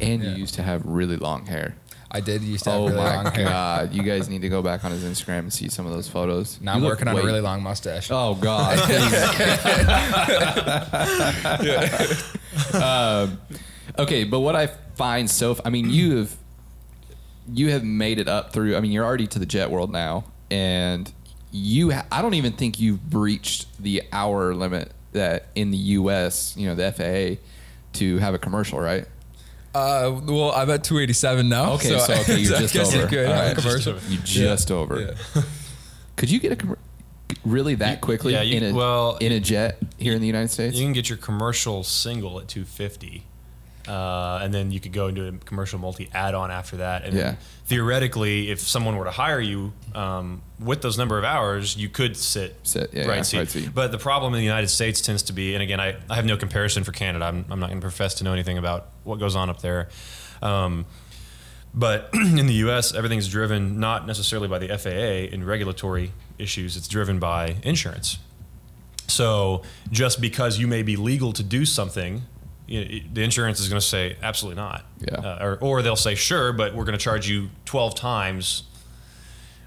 And 0.00 0.22
Yeah. 0.22 0.30
you 0.30 0.36
used 0.36 0.54
to 0.54 0.62
have 0.62 0.84
really 0.86 1.16
long 1.18 1.44
hair. 1.46 1.74
I 2.10 2.20
did 2.20 2.42
used 2.42 2.62
to 2.64 2.70
have 2.70 2.80
Oh 2.80 2.84
really 2.86 2.96
my 2.98 3.16
long 3.16 3.26
hair. 3.34 3.48
god! 3.48 3.92
You 3.92 4.04
guys 4.04 4.28
need 4.28 4.42
to 4.42 4.48
go 4.48 4.62
back 4.62 4.84
on 4.84 4.92
his 4.92 5.02
Instagram 5.02 5.40
and 5.40 5.52
see 5.52 5.68
some 5.68 5.84
of 5.84 5.92
those 5.92 6.06
photos. 6.06 6.60
Now 6.60 6.74
You 6.76 6.78
I'm 6.78 6.84
working 6.84 7.08
on 7.08 7.18
a 7.18 7.22
really 7.24 7.40
long 7.40 7.60
mustache. 7.60 8.08
Oh 8.12 8.36
god! 8.36 8.78
um, 12.74 13.38
okay, 13.98 14.24
but 14.24 14.40
what 14.40 14.56
I 14.56 14.66
find 14.96 15.28
so, 15.30 15.56
I 15.64 15.70
mean, 15.70 15.90
you 15.90 16.16
have 16.18 16.36
you 17.52 17.70
have 17.70 17.84
made 17.84 18.18
it 18.18 18.28
up 18.28 18.52
through. 18.52 18.76
I 18.76 18.80
mean, 18.80 18.92
you're 18.92 19.04
already 19.04 19.26
to 19.28 19.38
the 19.38 19.46
jet 19.46 19.70
world 19.70 19.90
now, 19.92 20.24
and 20.50 21.12
you. 21.52 21.90
Ha- 21.92 22.06
I 22.10 22.22
don't 22.22 22.34
even 22.34 22.52
think 22.52 22.80
you've 22.80 23.08
breached 23.10 23.66
the 23.82 24.02
hour 24.12 24.54
limit 24.54 24.92
that 25.12 25.46
in 25.54 25.70
the 25.70 25.76
U.S. 25.76 26.54
You 26.56 26.68
know, 26.68 26.74
the 26.74 26.90
FAA 26.92 27.42
to 27.98 28.18
have 28.18 28.34
a 28.34 28.38
commercial, 28.38 28.80
right? 28.80 29.06
Uh, 29.74 30.20
well, 30.24 30.52
I'm 30.52 30.70
at 30.70 30.84
287 30.84 31.48
now. 31.48 31.72
Okay, 31.72 31.98
so, 31.98 32.14
okay, 32.14 32.38
you're 32.38 32.56
I 32.56 32.60
just 32.60 32.76
over. 32.76 32.96
You 33.02 33.06
could 33.08 33.26
All 33.26 33.32
have 33.34 33.46
right. 33.48 33.58
a 33.58 33.60
commercial. 33.60 33.98
You 34.08 34.18
just 34.18 34.70
over. 34.70 35.00
Yeah. 35.34 35.42
Could 36.16 36.30
you 36.30 36.38
get 36.38 36.52
a 36.52 36.56
commer 36.56 36.76
really 37.44 37.74
that 37.76 38.00
quickly 38.00 38.32
yeah, 38.34 38.42
you- 38.42 38.56
in 38.58 38.64
a 38.72 38.74
well, 38.74 39.16
in 39.16 39.32
a 39.32 39.40
jet 39.40 39.78
here 39.98 40.14
in 40.14 40.20
the 40.20 40.26
United 40.28 40.50
States? 40.50 40.76
You 40.76 40.84
can 40.84 40.92
get 40.92 41.08
your 41.08 41.18
commercial 41.18 41.82
single 41.82 42.38
at 42.40 42.46
250. 42.48 43.24
Uh, 43.86 44.40
and 44.42 44.54
then 44.54 44.70
you 44.70 44.80
could 44.80 44.92
go 44.94 45.08
into 45.08 45.26
a 45.28 45.32
commercial 45.32 45.78
multi 45.78 46.08
add-on 46.14 46.50
after 46.50 46.78
that. 46.78 47.04
And 47.04 47.14
Yeah. 47.14 47.34
theoretically, 47.66 48.50
if 48.50 48.60
someone 48.60 48.96
were 48.96 49.04
to 49.04 49.10
hire 49.10 49.40
you 49.40 49.72
um, 49.94 50.40
with 50.58 50.80
those 50.80 50.96
number 50.96 51.18
of 51.18 51.24
hours, 51.24 51.76
you 51.76 51.88
could 51.90 52.16
sit 52.16 52.56
Sit, 52.62 52.90
yeah, 52.94 53.06
right, 53.06 53.16
yeah, 53.16 53.22
seat. 53.22 53.38
right 53.38 53.48
seat. 53.48 53.68
But 53.74 53.92
the 53.92 53.98
problem 53.98 54.32
in 54.32 54.38
the 54.38 54.44
United 54.44 54.68
States 54.68 55.00
tends 55.02 55.22
to 55.24 55.32
be, 55.34 55.52
and 55.54 55.62
again, 55.62 55.80
I, 55.80 55.96
I 56.08 56.14
have 56.14 56.24
no 56.24 56.36
comparison 56.38 56.82
for 56.82 56.92
Canada. 56.92 57.26
I'm, 57.26 57.44
I'm 57.50 57.60
not 57.60 57.68
going 57.68 57.80
to 57.80 57.84
profess 57.84 58.14
to 58.14 58.24
know 58.24 58.32
anything 58.32 58.56
about 58.56 58.86
what 59.02 59.18
goes 59.18 59.36
on 59.36 59.50
up 59.50 59.60
there. 59.60 59.88
Um, 60.40 60.86
but 61.74 62.08
in 62.14 62.46
the 62.46 62.54
U.S., 62.54 62.94
everything's 62.94 63.28
driven 63.28 63.80
not 63.80 64.06
necessarily 64.06 64.48
by 64.48 64.58
the 64.60 64.68
FAA 64.78 65.32
in 65.34 65.44
regulatory 65.44 66.12
issues. 66.38 66.76
It's 66.76 66.88
driven 66.88 67.18
by 67.18 67.56
insurance. 67.62 68.18
So 69.08 69.62
just 69.90 70.20
because 70.20 70.58
you 70.58 70.66
may 70.66 70.82
be 70.82 70.96
legal 70.96 71.32
to 71.34 71.42
do 71.42 71.66
something, 71.66 72.22
you 72.66 72.84
know, 72.84 73.00
the 73.12 73.22
insurance 73.22 73.60
is 73.60 73.68
going 73.68 73.80
to 73.80 73.86
say 73.86 74.16
absolutely 74.22 74.60
not. 74.60 74.84
Yeah. 75.00 75.14
Uh, 75.16 75.44
or, 75.44 75.58
or 75.60 75.82
they'll 75.82 75.96
say 75.96 76.14
sure, 76.14 76.52
but 76.52 76.74
we're 76.74 76.84
going 76.84 76.98
to 76.98 77.02
charge 77.02 77.28
you 77.28 77.50
12 77.66 77.94
times 77.94 78.64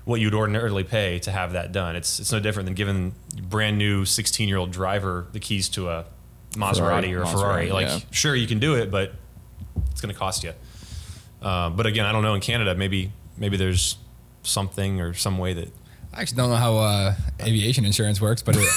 what 0.05 0.21
you'd 0.21 0.33
ordinarily 0.33 0.85
pay 0.85 1.19
to 1.19 1.31
have 1.31 1.51
that 1.51 1.73
done. 1.73 1.95
It's 1.95 2.19
it's 2.19 2.31
no 2.31 2.39
different 2.39 2.65
than 2.65 2.75
giving 2.75 3.13
a 3.38 3.41
brand 3.41 3.77
new 3.77 4.05
16 4.05 4.47
year 4.47 4.57
old 4.57 4.71
driver 4.71 5.27
the 5.33 5.39
keys 5.39 5.67
to 5.69 5.89
a 5.89 6.05
Maserati 6.53 6.77
Ferrari, 6.77 7.13
or 7.13 7.21
a 7.21 7.25
Maserati, 7.25 7.31
Ferrari. 7.31 7.71
Like, 7.71 7.88
yeah. 7.88 7.99
sure, 8.11 8.35
you 8.35 8.47
can 8.47 8.59
do 8.59 8.75
it, 8.75 8.89
but 8.89 9.13
it's 9.91 10.01
going 10.01 10.13
to 10.13 10.17
cost 10.17 10.44
you. 10.44 10.53
Uh, 11.41 11.69
but 11.69 11.85
again, 11.85 12.05
I 12.05 12.11
don't 12.11 12.23
know 12.23 12.33
in 12.33 12.41
Canada. 12.41 12.73
Maybe 12.73 13.11
maybe 13.38 13.57
there's 13.57 13.97
something 14.44 15.01
or 15.01 15.13
some 15.13 15.38
way 15.38 15.53
that 15.53 15.69
I 16.17 16.21
actually 16.21 16.37
don't 16.37 16.49
know 16.49 16.55
how 16.55 16.77
uh, 16.77 17.13
aviation 17.41 17.85
insurance 17.85 18.19
works, 18.19 18.41
but 18.41 18.55
it, 18.57 18.61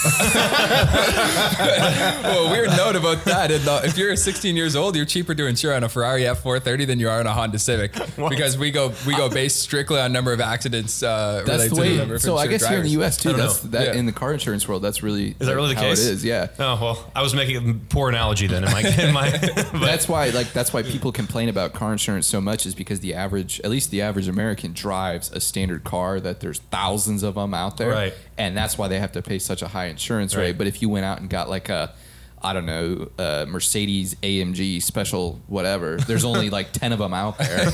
well, 2.23 2.51
weird 2.51 2.69
note 2.71 2.97
about 2.97 3.25
that. 3.25 3.51
is, 3.51 3.67
If 3.67 3.97
you're 3.97 4.15
16 4.15 4.57
years 4.57 4.77
old, 4.77 4.95
you're 4.95 5.07
cheaper 5.07 5.35
to 5.35 5.47
insure 5.47 5.73
on 5.75 5.83
a 5.83 5.89
Ferrari 5.89 6.25
F430 6.25 6.87
than 6.87 7.01
you 7.01 7.09
are 7.09 7.19
on 7.19 7.27
a 7.27 7.33
Honda 7.33 7.59
Civic 7.59 7.95
because 8.29 8.59
we 8.59 8.71
go 8.71 8.93
we 9.07 9.17
go 9.17 9.31
based 9.31 9.61
strictly 9.61 9.99
on 9.99 10.13
number 10.13 10.35
of 10.35 10.41
accidents. 10.43 11.03
Uh, 11.03 11.43
That's 11.47 11.49
related 11.49 11.71
the 11.71 11.75
to 11.77 11.81
way. 11.81 11.97
number 11.97 12.15
of 12.17 12.21
So 12.21 12.37
I 12.37 12.45
insured 12.45 12.61
guess 12.61 12.69
here 12.69 12.79
in 12.79 12.85
the. 12.85 12.91
U.S. 12.91 13.17
too. 13.17 13.33
That's 13.33 13.65
know. 13.65 13.71
that 13.71 13.87
Yeah. 13.87 13.95
in 14.01 14.05
the 14.05 14.13
car 14.13 14.35
insurance 14.35 14.69
world. 14.69 14.83
That's 14.83 15.03
really 15.03 15.29
is 15.41 15.47
that 15.47 15.57
really 15.57 15.75
the 15.75 15.81
case? 15.81 16.05
It 16.07 16.13
is. 16.13 16.23
Yeah. 16.25 16.49
Oh 16.59 16.79
well, 16.79 17.11
I 17.17 17.23
was 17.23 17.35
making 17.35 17.71
a 17.71 17.75
poor 17.89 18.11
analogy 18.11 18.49
then. 18.49 18.65
In 18.65 18.71
my, 18.71 18.81
in 18.83 19.15
my 19.15 19.31
that's 19.81 20.11
why 20.11 20.29
like 20.29 20.53
that's 20.53 20.75
why 20.75 20.83
people 20.83 21.11
complain 21.11 21.49
about 21.49 21.73
car 21.73 21.93
insurance 21.93 22.27
so 22.27 22.43
much 22.43 22.67
is 22.67 22.75
because 22.75 23.01
the 23.01 23.15
average 23.15 23.63
at 23.65 23.71
least 23.71 23.91
the 23.91 24.03
average 24.03 24.29
american 24.29 24.75
drives 24.75 25.33
a 25.33 25.41
standard 25.41 25.85
car 25.85 26.21
that 26.21 26.41
there's 26.41 26.59
thousands 26.71 27.23
of 27.23 27.30
them 27.35 27.55
out 27.55 27.77
there 27.77 27.91
Right. 27.91 28.15
and 28.39 28.57
that's 28.57 28.77
why 28.79 28.89
they 28.89 28.99
have 28.99 29.13
to 29.13 29.23
pay 29.23 29.39
such 29.39 29.63
a 29.63 29.69
high 29.69 29.87
insurance 29.87 30.35
rate 30.37 30.57
but 30.59 30.67
if 30.67 30.81
you 30.83 30.89
went 30.89 31.05
out 31.05 31.21
and 31.21 31.29
got 31.31 31.49
like 31.49 31.69
a 31.69 31.93
I 32.43 32.55
don't 32.55 32.65
know, 32.65 33.11
uh, 33.19 33.45
Mercedes 33.47 34.15
AMG 34.23 34.81
special, 34.83 35.43
whatever. 35.47 35.99
There's 35.99 36.25
only 36.25 36.49
like 36.49 36.73
10 36.73 36.93
of 36.93 36.99
them 36.99 37.13
out 37.13 37.37
there. 37.37 37.69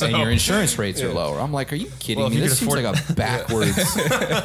and 0.00 0.16
your 0.16 0.30
insurance 0.30 0.78
rates 0.78 1.02
are 1.02 1.12
lower. 1.12 1.38
I'm 1.38 1.52
like, 1.52 1.74
are 1.74 1.76
you 1.76 1.90
kidding 1.98 2.18
Well, 2.22 2.30
me? 2.30 2.36
you 2.36 2.40
This 2.42 2.58
seems 2.58 2.72
afford- 2.72 2.84
like 2.84 3.10
a 3.10 3.12
backwards, 3.16 3.94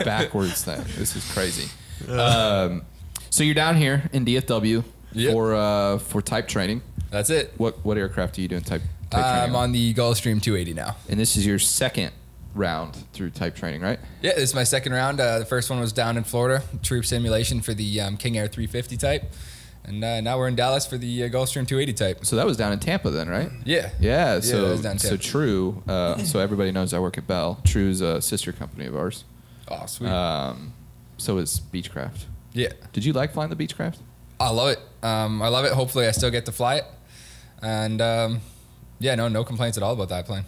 backwards 0.03 0.65
thing. 0.65 0.84
This 0.98 1.15
is 1.15 1.32
crazy. 1.32 1.70
Um, 2.12 2.82
so 3.29 3.41
you're 3.46 3.56
down 3.56 3.77
here 3.77 4.10
in 4.12 4.25
DFW 4.25 4.84
Yep. 5.13 5.32
for 5.32 5.56
uh, 5.56 5.98
for 6.00 6.22
type 6.22 6.50
training. 6.50 6.82
That's 7.10 7.29
it. 7.29 7.53
What 7.56 7.86
what 7.86 7.98
aircraft 7.98 8.38
are 8.38 8.41
you 8.41 8.50
doing 8.50 8.63
type, 8.63 8.82
type 9.10 9.24
I'm 9.24 9.56
on? 9.56 9.63
on 9.63 9.72
the 9.72 9.94
Gulfstream 9.94 10.41
280 10.41 10.74
now. 10.74 10.98
And 11.08 11.17
this 11.17 11.38
is 11.38 11.46
your 11.46 11.58
second 11.60 12.12
round 12.57 12.95
through 13.13 13.29
type 13.31 13.55
training, 13.55 13.81
right? 13.81 13.99
Yeah, 14.21 14.33
this 14.33 14.49
is 14.49 14.55
my 14.55 14.63
second 14.63 14.93
round. 14.93 15.19
Uh, 15.19 15.39
the 15.39 15.45
first 15.45 15.69
one 15.69 15.79
was 15.79 15.93
down 15.93 16.17
in 16.17 16.23
Florida, 16.23 16.63
TRU 16.83 17.03
Simulation 17.03 17.61
for 17.61 17.73
the 17.73 18.01
um, 18.01 18.17
King 18.17 18.37
Air 18.37 18.47
350 18.47 18.97
type. 18.97 19.23
And 19.85 20.03
uh, 20.03 20.19
now 20.19 20.37
we're 20.37 20.49
in 20.49 20.55
Dallas 20.55 20.85
for 20.85 20.97
the 20.97 21.23
uh, 21.23 21.27
Gulfstream 21.29 21.65
280 21.65 21.93
type. 21.93 22.25
So 22.25 22.35
that 22.35 22.45
was 22.45 22.57
down 22.57 22.73
in 22.73 22.79
Tampa 22.79 23.09
then, 23.09 23.29
right? 23.29 23.49
Yeah. 23.63 23.91
Yeah. 24.01 24.35
that 24.35 24.43
So 24.43 24.75
so 24.97 25.15
True. 25.15 25.81
Uh, 25.87 26.17
so 26.17 26.39
everybody 26.39 26.71
knows 26.73 26.93
I 26.93 26.99
work 26.99 27.17
at 27.17 27.25
Bell. 27.25 27.61
TRU's 27.63 28.01
a 28.01 28.21
sister 28.21 28.51
company 28.51 28.85
of 28.85 28.95
ours. 28.97 29.23
Oh, 29.69 29.85
sweet. 29.85 30.09
Um, 30.09 30.73
so 31.17 31.37
is 31.37 31.61
Beechcraft. 31.73 32.25
yeah. 32.53 32.69
Did 32.91 33.05
you 33.05 33.13
like 33.13 33.33
flying 33.33 33.49
the 33.49 33.55
Beechcraft? 33.55 33.97
I 34.39 34.49
love 34.49 34.69
it. 34.69 34.79
Um, 35.03 35.41
I 35.41 35.47
love 35.47 35.65
it. 35.65 35.71
Hopefully, 35.71 36.05
I 36.07 36.11
still 36.11 36.31
get 36.31 36.45
to 36.45 36.51
fly 36.51 36.75
it. 36.75 36.85
And 37.61 38.01
um, 38.01 38.41
yeah, 38.99 39.15
no, 39.15 39.27
no 39.29 39.43
complaints 39.43 39.77
at 39.77 39.83
all 39.83 39.93
about 39.93 40.09
that 40.09 40.25
plane. 40.25 40.43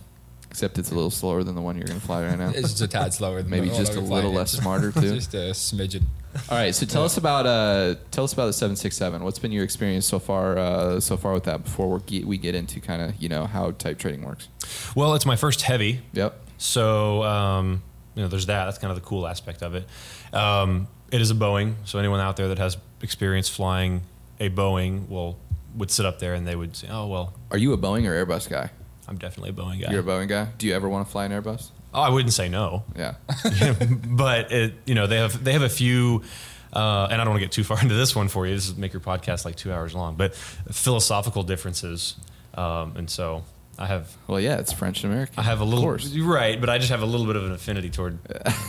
Except 0.50 0.80
it's 0.80 0.92
a 0.92 0.96
little 0.96 1.12
slower 1.12 1.44
than 1.44 1.54
the 1.56 1.62
one 1.62 1.78
you're 1.78 1.86
going 1.86 2.00
to 2.00 2.06
fly 2.06 2.26
right 2.26 2.38
now. 2.38 2.50
It's 2.56 2.70
just 2.70 2.82
a 2.82 2.88
tad 2.88 3.14
slower 3.14 3.42
than 3.42 3.52
Maybe 3.52 3.70
the 3.70 3.76
just 3.76 3.96
a 3.96 4.00
little 4.00 4.34
less 4.34 4.52
smarter 4.52 4.92
too. 4.92 5.02
just 5.16 5.34
a 5.36 5.52
smidgen. 5.52 6.04
All 6.50 6.58
right. 6.58 6.74
So 6.74 6.86
tell 6.86 7.04
us 7.04 7.18
about 7.18 7.46
uh, 7.46 7.96
tell 8.12 8.24
us 8.24 8.34
about 8.34 8.48
the 8.48 8.54
767. 8.54 9.24
What's 9.24 9.40
been 9.40 9.52
your 9.52 9.64
experience 9.64 10.06
so 10.08 10.18
far 10.20 10.58
uh, 10.58 11.00
so 11.00 11.18
far 11.18 11.34
with 11.34 11.44
that? 11.44 11.64
Before 11.64 11.88
we 11.90 12.00
get, 12.02 12.26
we 12.26 12.38
get 12.38 12.56
into 12.56 12.80
kind 12.80 13.02
of 13.02 13.16
you 13.22 13.30
know 13.30 13.46
how 13.46 13.72
type 13.72 14.00
training 14.00 14.24
works. 14.24 14.48
well, 14.96 15.14
it's 15.14 15.26
my 15.26 15.36
first 15.36 15.62
heavy. 15.62 16.02
Yep. 16.14 16.40
So 16.58 17.24
um, 17.24 17.84
you 18.16 18.24
know, 18.24 18.28
there's 18.28 18.48
that. 18.48 18.66
That's 18.66 18.80
kind 18.80 18.92
of 18.92 18.96
the 19.02 19.06
cool 19.06 19.28
aspect 19.28 19.62
of 19.62 19.76
it. 19.76 19.86
Um, 20.34 20.88
it 21.12 21.22
is 21.22 21.32
a 21.32 21.36
Boeing, 21.36 21.76
so 21.86 22.00
anyone 22.00 22.20
out 22.20 22.38
there 22.38 22.48
that 22.50 22.58
has 22.58 22.78
experience 23.02 23.50
flying 23.50 24.02
a 24.40 24.50
Boeing 24.50 25.08
will 25.10 25.38
would 25.76 25.92
sit 25.92 26.06
up 26.06 26.20
there 26.20 26.34
and 26.34 26.48
they 26.48 26.56
would 26.56 26.76
say, 26.76 26.88
"Oh 26.90 27.08
well, 27.08 27.34
Are 27.52 27.58
you 27.58 27.72
a 27.74 27.78
Boeing 27.78 28.06
or 28.08 28.26
Airbus 28.26 28.50
guy? 28.50 28.72
I'm 29.10 29.18
definitely 29.18 29.50
a 29.50 29.54
Boeing 29.54 29.82
guy." 29.82 29.92
You're 29.92 30.02
a 30.02 30.04
Boeing 30.04 30.28
guy. 30.30 30.48
Do 30.58 30.68
you 30.68 30.74
ever 30.76 30.88
want 30.88 31.06
to 31.08 31.12
fly 31.12 31.26
an 31.26 31.32
Airbus? 31.32 31.70
oh, 31.94 32.02
I 32.02 32.10
wouldn't 32.10 32.34
say 32.34 32.48
no, 32.50 32.84
Yeah. 32.96 33.16
but 34.06 34.52
it, 34.52 34.76
you 34.86 34.94
know, 34.96 35.08
they 35.08 35.18
have 35.18 35.44
they 35.44 35.54
have 35.54 35.64
a 35.64 35.70
few. 35.70 36.24
Uh, 36.72 37.08
and 37.10 37.20
I 37.20 37.24
don't 37.26 37.30
want 37.34 37.42
to 37.42 37.46
get 37.48 37.52
too 37.52 37.64
far 37.64 37.82
into 37.82 37.96
this 37.96 38.16
one 38.16 38.28
for 38.28 38.46
you. 38.46 38.54
This 38.54 38.70
would 38.70 38.78
make 38.78 38.94
your 38.94 39.00
podcast 39.00 39.44
like 39.44 39.56
two 39.56 39.74
hours 39.74 39.96
long, 39.96 40.14
but 40.16 40.36
philosophical 40.36 41.42
differences, 41.42 42.14
um, 42.54 42.94
and 42.96 43.10
so 43.10 43.44
I 43.80 43.88
have 43.88 44.16
Well, 44.28 44.40
yeah, 44.40 44.58
it's 44.60 44.72
French 44.72 45.04
and 45.04 45.12
American. 45.12 45.34
I 45.40 45.42
have 45.42 45.62
a 45.62 45.64
Of 45.64 45.70
little 45.70 45.84
course. 45.84 46.16
right, 46.16 46.62
but 46.62 46.70
I 46.70 46.78
just 46.78 46.92
have 46.92 47.02
a 47.02 47.08
little 47.08 47.26
bit 47.26 47.38
of 47.38 47.46
an 47.46 47.54
affinity 47.54 47.90
toward 47.90 48.20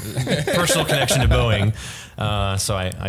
personal 0.55 0.87
connection 0.87 1.21
to 1.21 1.29
Boeing. 1.29 1.75
Uh, 2.17 2.57
so 2.57 2.75
I, 2.75 2.85
I, 2.99 3.09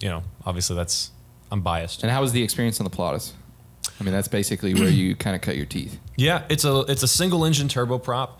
you 0.00 0.08
know, 0.08 0.22
obviously 0.46 0.76
that's 0.76 1.10
I'm 1.50 1.60
biased. 1.62 2.04
And 2.04 2.12
how 2.12 2.20
was 2.20 2.30
the 2.30 2.44
experience 2.44 2.78
on 2.80 2.84
the 2.84 2.90
Pilatus? 2.90 3.32
I 4.00 4.04
mean, 4.04 4.12
that's 4.12 4.28
basically 4.28 4.74
where 4.74 4.88
you 4.88 5.14
kind 5.16 5.36
of 5.36 5.42
cut 5.42 5.56
your 5.56 5.66
teeth. 5.66 5.98
Yeah, 6.16 6.44
it's 6.48 6.64
a 6.64 6.80
it's 6.88 7.02
a 7.02 7.08
single 7.08 7.44
engine 7.44 7.68
turboprop. 7.68 8.30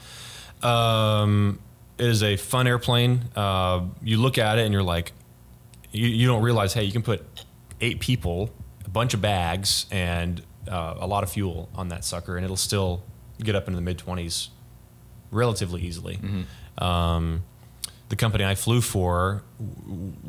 Um, 0.65 1.59
it 1.99 2.07
is 2.07 2.23
a 2.23 2.37
fun 2.37 2.67
airplane. 2.67 3.23
Uh, 3.37 3.87
you 4.03 4.19
look 4.19 4.39
at 4.39 4.59
it 4.59 4.63
and 4.63 4.73
you're 4.73 4.83
like, 4.83 5.13
you, 5.91 6.07
you 6.07 6.27
don't 6.27 6.43
realize, 6.43 6.73
hey, 6.75 6.85
you 6.85 6.93
can 6.93 7.03
put 7.03 7.25
eight 7.81 8.01
people, 8.01 8.51
a 8.85 8.91
bunch 8.91 9.15
of 9.15 9.21
bags, 9.21 9.87
and 9.91 10.43
uh, 10.69 10.95
a 10.99 11.07
lot 11.07 11.23
of 11.23 11.31
fuel 11.31 11.69
on 11.75 11.89
that 11.89 12.05
sucker, 12.05 12.37
and 12.37 12.45
it'll 12.45 12.57
still 12.57 13.03
get 13.43 13.55
up 13.55 13.67
into 13.67 13.77
the 13.77 13.83
mid 13.83 13.99
20s 13.99 14.49
relatively 15.31 15.83
easily. 15.83 16.19
Um, 16.79 17.43
the 18.09 18.17
company 18.17 18.45
I 18.45 18.55
flew 18.55 18.81
for, 18.81 19.43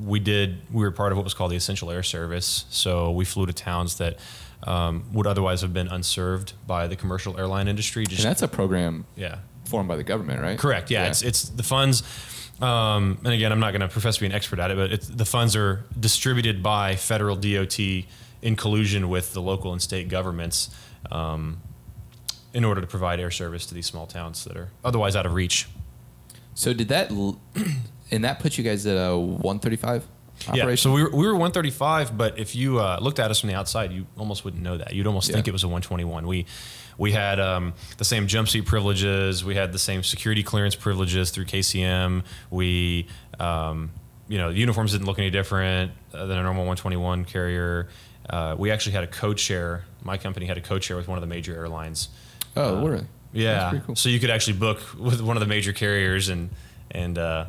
we 0.01 0.19
did, 0.19 0.61
we 0.71 0.83
were 0.83 0.91
part 0.91 1.11
of 1.11 1.17
what 1.17 1.23
was 1.25 1.33
called 1.33 1.51
the 1.51 1.57
Essential 1.57 1.91
Air 1.91 2.03
Service. 2.03 2.65
So 2.69 3.11
we 3.11 3.25
flew 3.25 3.45
to 3.45 3.53
towns 3.53 3.97
that 3.97 4.17
um, 4.65 5.03
would 5.13 5.27
otherwise 5.27 5.61
have 5.61 5.73
been 5.73 5.87
unserved 5.87 6.53
by 6.65 6.87
the 6.87 6.95
commercial 6.95 7.37
airline 7.39 7.67
industry. 7.67 8.05
And 8.09 8.17
that's 8.19 8.41
a 8.41 8.47
program 8.47 9.05
yeah. 9.15 9.39
formed 9.65 9.87
by 9.87 9.95
the 9.95 10.03
government, 10.03 10.41
right? 10.41 10.57
Correct. 10.57 10.89
Yeah, 10.89 11.07
It's, 11.07 11.21
it's 11.21 11.43
the 11.49 11.63
funds. 11.63 12.03
Um, 12.61 13.17
and 13.23 13.33
again, 13.33 13.51
I'm 13.51 13.59
not 13.59 13.71
going 13.71 13.81
to 13.81 13.87
profess 13.87 14.15
to 14.15 14.21
be 14.21 14.27
an 14.27 14.31
expert 14.31 14.59
at 14.59 14.71
it, 14.71 14.77
but 14.77 14.91
it's, 14.91 15.07
the 15.07 15.25
funds 15.25 15.55
are 15.55 15.85
distributed 15.99 16.63
by 16.63 16.95
federal 16.95 17.35
DOT 17.35 17.79
in 18.41 18.55
collusion 18.55 19.09
with 19.09 19.33
the 19.33 19.41
local 19.41 19.71
and 19.73 19.81
state 19.81 20.07
governments 20.07 20.69
um, 21.11 21.61
in 22.53 22.63
order 22.63 22.81
to 22.81 22.87
provide 22.87 23.19
air 23.19 23.31
service 23.31 23.65
to 23.65 23.73
these 23.73 23.85
small 23.85 24.05
towns 24.05 24.43
that 24.45 24.55
are 24.55 24.69
otherwise 24.83 25.15
out 25.15 25.25
of 25.25 25.33
reach. 25.33 25.67
So 26.53 26.73
did 26.73 26.89
that, 26.89 27.09
and 28.11 28.23
that 28.23 28.39
put 28.39 28.57
you 28.57 28.63
guys 28.63 28.85
at 28.85 28.95
a 28.95 29.17
135 29.17 30.05
operation? 30.49 30.69
Yeah, 30.69 30.75
so 30.75 30.91
we 30.93 31.03
were, 31.03 31.09
we 31.09 31.25
were 31.25 31.33
135, 31.33 32.17
but 32.17 32.37
if 32.39 32.55
you 32.55 32.79
uh, 32.79 32.99
looked 33.01 33.19
at 33.19 33.31
us 33.31 33.39
from 33.39 33.49
the 33.49 33.55
outside, 33.55 33.91
you 33.91 34.05
almost 34.17 34.43
wouldn't 34.45 34.63
know 34.63 34.77
that. 34.77 34.93
You'd 34.93 35.07
almost 35.07 35.31
think 35.31 35.47
it 35.47 35.51
was 35.51 35.63
a 35.63 35.67
121. 35.67 36.27
We 36.27 36.45
we 36.97 37.11
had 37.11 37.39
um, 37.39 37.73
the 37.97 38.05
same 38.05 38.27
jump 38.27 38.49
seat 38.49 38.65
privileges. 38.65 39.43
We 39.43 39.55
had 39.55 39.71
the 39.71 39.79
same 39.79 40.03
security 40.03 40.43
clearance 40.43 40.75
privileges 40.75 41.31
through 41.31 41.45
KCM. 41.45 42.23
We 42.51 43.07
um, 43.39 43.91
you 44.27 44.37
know 44.37 44.51
the 44.51 44.59
uniforms 44.59 44.91
didn't 44.91 45.07
look 45.07 45.19
any 45.19 45.29
different 45.29 45.91
uh, 46.13 46.25
than 46.27 46.37
a 46.37 46.43
normal 46.43 46.63
121 46.65 47.25
carrier. 47.25 47.89
Uh, 48.29 48.55
we 48.57 48.71
actually 48.71 48.93
had 48.93 49.03
a 49.03 49.07
code 49.07 49.39
share. 49.39 49.83
My 50.01 50.17
company 50.17 50.45
had 50.45 50.57
a 50.57 50.61
code 50.61 50.83
share 50.83 50.95
with 50.95 51.07
one 51.07 51.17
of 51.17 51.21
the 51.21 51.27
major 51.27 51.55
airlines. 51.55 52.09
oh, 52.55 52.77
Uh, 52.77 52.87
really? 52.87 53.05
Yeah, 53.33 53.79
cool. 53.85 53.95
so 53.95 54.09
you 54.09 54.19
could 54.19 54.29
actually 54.29 54.57
book 54.59 54.79
with 54.97 55.19
one 55.19 55.35
of 55.35 55.41
the 55.41 55.47
major 55.47 55.73
carriers 55.73 56.29
and 56.29 56.51
and 56.91 57.17
uh, 57.17 57.45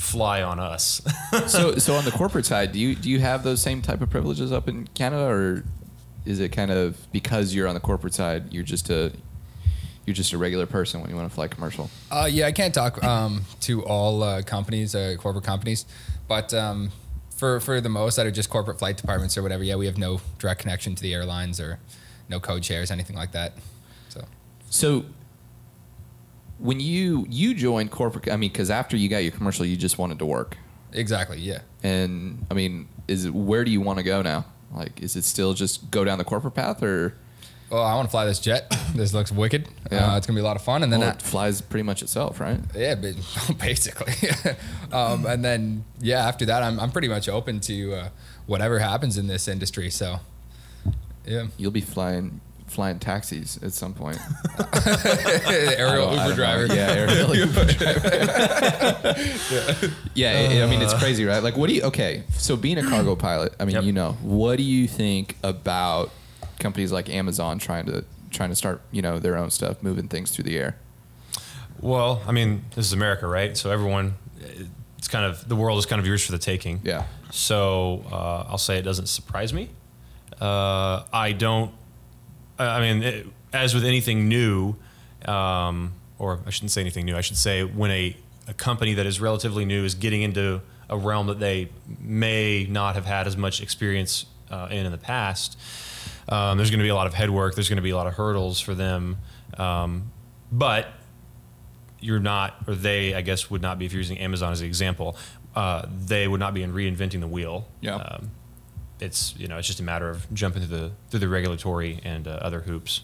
fly 0.00 0.42
on 0.42 0.58
us. 0.58 1.02
so, 1.46 1.76
so 1.76 1.94
on 1.94 2.04
the 2.04 2.10
corporate 2.10 2.46
side, 2.46 2.72
do 2.72 2.78
you 2.78 2.94
do 2.94 3.10
you 3.10 3.20
have 3.20 3.44
those 3.44 3.60
same 3.60 3.82
type 3.82 4.00
of 4.00 4.10
privileges 4.10 4.50
up 4.50 4.68
in 4.68 4.86
Canada, 4.88 5.24
or 5.24 5.64
is 6.24 6.40
it 6.40 6.50
kind 6.50 6.70
of 6.70 7.10
because 7.12 7.54
you're 7.54 7.68
on 7.68 7.74
the 7.74 7.80
corporate 7.80 8.14
side, 8.14 8.52
you're 8.52 8.64
just 8.64 8.88
a 8.90 9.12
you're 10.06 10.14
just 10.14 10.32
a 10.32 10.38
regular 10.38 10.66
person 10.66 11.00
when 11.00 11.10
you 11.10 11.16
want 11.16 11.28
to 11.28 11.34
fly 11.34 11.46
commercial? 11.46 11.90
Uh, 12.10 12.28
yeah, 12.30 12.46
I 12.46 12.52
can't 12.52 12.74
talk 12.74 13.02
um, 13.04 13.44
to 13.60 13.84
all 13.84 14.22
uh, 14.22 14.42
companies, 14.42 14.94
uh, 14.94 15.14
corporate 15.18 15.44
companies, 15.44 15.84
but 16.26 16.52
um, 16.54 16.90
for 17.30 17.60
for 17.60 17.80
the 17.80 17.90
most 17.90 18.16
that 18.16 18.26
are 18.26 18.30
just 18.30 18.48
corporate 18.48 18.78
flight 18.78 18.96
departments 18.96 19.36
or 19.36 19.42
whatever, 19.42 19.62
yeah, 19.62 19.76
we 19.76 19.86
have 19.86 19.98
no 19.98 20.20
direct 20.38 20.60
connection 20.60 20.94
to 20.94 21.02
the 21.02 21.12
airlines 21.12 21.60
or 21.60 21.78
no 22.28 22.40
code 22.40 22.64
shares, 22.64 22.90
anything 22.90 23.16
like 23.16 23.32
that. 23.32 23.52
So 24.08 24.24
So 24.70 25.04
when 26.60 26.78
you 26.80 27.26
you 27.28 27.54
joined 27.54 27.90
corporate, 27.90 28.30
I 28.30 28.36
mean, 28.36 28.50
because 28.50 28.70
after 28.70 28.96
you 28.96 29.08
got 29.08 29.18
your 29.18 29.32
commercial, 29.32 29.64
you 29.66 29.76
just 29.76 29.98
wanted 29.98 30.18
to 30.20 30.26
work, 30.26 30.56
exactly, 30.92 31.38
yeah. 31.40 31.60
and 31.82 32.46
I 32.50 32.54
mean, 32.54 32.88
is 33.08 33.24
it, 33.24 33.34
where 33.34 33.64
do 33.64 33.70
you 33.70 33.80
want 33.80 33.98
to 33.98 34.02
go 34.04 34.22
now? 34.22 34.44
Like, 34.72 35.00
is 35.02 35.16
it 35.16 35.24
still 35.24 35.54
just 35.54 35.90
go 35.90 36.04
down 36.04 36.18
the 36.18 36.24
corporate 36.24 36.54
path, 36.54 36.82
or 36.82 37.14
Well, 37.70 37.82
I 37.82 37.94
want 37.94 38.06
to 38.08 38.10
fly 38.10 38.24
this 38.26 38.38
jet. 38.38 38.72
this 38.94 39.12
looks 39.14 39.32
wicked. 39.32 39.68
Yeah. 39.90 40.12
Uh, 40.12 40.16
it's 40.16 40.26
gonna 40.26 40.36
be 40.36 40.42
a 40.42 40.44
lot 40.44 40.56
of 40.56 40.62
fun, 40.62 40.82
and 40.82 40.92
then 40.92 41.00
well, 41.00 41.08
I- 41.08 41.12
it 41.14 41.22
flies 41.22 41.60
pretty 41.60 41.82
much 41.84 42.02
itself, 42.02 42.38
right? 42.40 42.60
Yeah, 42.76 42.94
ba- 42.94 43.14
basically. 43.58 44.14
um, 44.92 45.26
and 45.26 45.44
then 45.44 45.84
yeah, 46.00 46.26
after 46.28 46.44
that, 46.46 46.62
I'm 46.62 46.78
I'm 46.78 46.90
pretty 46.92 47.08
much 47.08 47.28
open 47.28 47.60
to 47.60 47.94
uh, 47.94 48.08
whatever 48.46 48.78
happens 48.78 49.16
in 49.18 49.26
this 49.26 49.48
industry. 49.48 49.90
So 49.90 50.20
yeah, 51.26 51.46
You'll 51.56 51.70
be 51.70 51.80
flying 51.80 52.40
flying 52.70 52.98
taxis 52.98 53.58
at 53.62 53.72
some 53.72 53.94
point. 53.94 54.16
aerial 54.86 56.08
I 56.08 56.14
don't- 56.14 56.18
I 56.18 56.24
Uber 56.24 56.28
know. 56.28 56.34
driver. 56.36 56.66
Yeah, 56.66 56.92
aerial 56.92 57.36
Uber 57.36 57.64
driver. 57.72 58.08
yeah, 60.14 60.32
I- 60.32 60.62
I 60.62 60.66
mean 60.70 60.82
it's 60.82 60.94
crazy, 60.94 61.24
right? 61.24 61.42
Like, 61.42 61.56
what 61.56 61.68
do 61.68 61.74
you? 61.74 61.82
Okay, 61.82 62.24
so 62.36 62.56
being 62.56 62.78
a 62.78 62.82
cargo 62.88 63.16
pilot, 63.16 63.54
I 63.60 63.64
mean, 63.64 63.74
Yep. 63.76 63.84
you 63.84 63.92
know, 63.92 64.12
what 64.22 64.56
do 64.56 64.62
you 64.62 64.86
think 64.86 65.36
about 65.42 66.10
companies 66.58 66.92
like 66.92 67.08
Amazon 67.08 67.58
trying 67.58 67.86
to 67.86 68.04
trying 68.30 68.50
to 68.50 68.56
start, 68.56 68.80
you 68.92 69.02
know, 69.02 69.18
their 69.18 69.36
own 69.36 69.50
stuff, 69.50 69.82
moving 69.82 70.08
things 70.08 70.30
through 70.30 70.44
the 70.44 70.58
air? 70.58 70.76
Well, 71.80 72.22
I 72.26 72.32
mean, 72.32 72.64
this 72.76 72.86
is 72.86 72.92
America, 72.92 73.26
right? 73.26 73.56
So 73.56 73.70
everyone, 73.70 74.14
it's 74.98 75.08
kind 75.08 75.24
of 75.24 75.48
the 75.48 75.56
world 75.56 75.78
is 75.78 75.86
kind 75.86 75.98
of 76.00 76.06
yours 76.06 76.24
for 76.24 76.32
the 76.32 76.38
taking. 76.38 76.80
Yeah. 76.84 77.04
So 77.30 78.04
uh, 78.12 78.44
I'll 78.48 78.58
say 78.58 78.78
it 78.78 78.82
doesn't 78.82 79.06
surprise 79.06 79.52
me. 79.52 79.70
Uh, 80.40 81.04
I 81.12 81.32
don't. 81.32 81.72
I 82.62 82.80
mean, 82.80 83.02
it, 83.02 83.26
as 83.52 83.74
with 83.74 83.84
anything 83.84 84.28
new, 84.28 84.76
um, 85.24 85.92
or 86.18 86.40
I 86.46 86.50
shouldn't 86.50 86.70
say 86.70 86.80
anything 86.80 87.04
new. 87.04 87.16
I 87.16 87.20
should 87.20 87.36
say 87.36 87.64
when 87.64 87.90
a, 87.90 88.16
a 88.48 88.54
company 88.54 88.94
that 88.94 89.06
is 89.06 89.20
relatively 89.20 89.64
new 89.64 89.84
is 89.84 89.94
getting 89.94 90.22
into 90.22 90.60
a 90.88 90.96
realm 90.96 91.28
that 91.28 91.38
they 91.38 91.70
may 92.00 92.66
not 92.68 92.94
have 92.94 93.06
had 93.06 93.26
as 93.26 93.36
much 93.36 93.62
experience 93.62 94.26
uh, 94.50 94.68
in 94.70 94.86
in 94.86 94.92
the 94.92 94.98
past. 94.98 95.58
Um, 96.28 96.58
there's 96.58 96.70
going 96.70 96.78
to 96.78 96.84
be 96.84 96.90
a 96.90 96.94
lot 96.94 97.06
of 97.06 97.14
head 97.14 97.30
work. 97.30 97.54
There's 97.54 97.68
going 97.68 97.76
to 97.76 97.82
be 97.82 97.90
a 97.90 97.96
lot 97.96 98.06
of 98.06 98.14
hurdles 98.14 98.60
for 98.60 98.74
them. 98.74 99.18
Um, 99.56 100.10
but 100.52 100.88
you're 102.00 102.20
not, 102.20 102.56
or 102.66 102.74
they, 102.74 103.14
I 103.14 103.20
guess, 103.20 103.50
would 103.50 103.62
not 103.62 103.78
be, 103.78 103.86
if 103.86 103.92
you're 103.92 104.00
using 104.00 104.18
Amazon 104.18 104.52
as 104.52 104.60
an 104.60 104.66
example, 104.66 105.16
uh, 105.54 105.86
they 106.06 106.26
would 106.26 106.40
not 106.40 106.54
be 106.54 106.62
in 106.62 106.72
reinventing 106.72 107.20
the 107.20 107.26
wheel. 107.26 107.68
Yeah. 107.80 107.96
Um, 107.96 108.30
it's, 109.00 109.34
you 109.36 109.48
know, 109.48 109.58
it's 109.58 109.66
just 109.66 109.80
a 109.80 109.82
matter 109.82 110.08
of 110.10 110.32
jumping 110.34 110.62
through 110.62 110.76
the, 110.76 110.90
through 111.10 111.20
the 111.20 111.28
regulatory 111.28 112.00
and 112.04 112.26
uh, 112.28 112.32
other 112.42 112.60
hoops. 112.60 113.02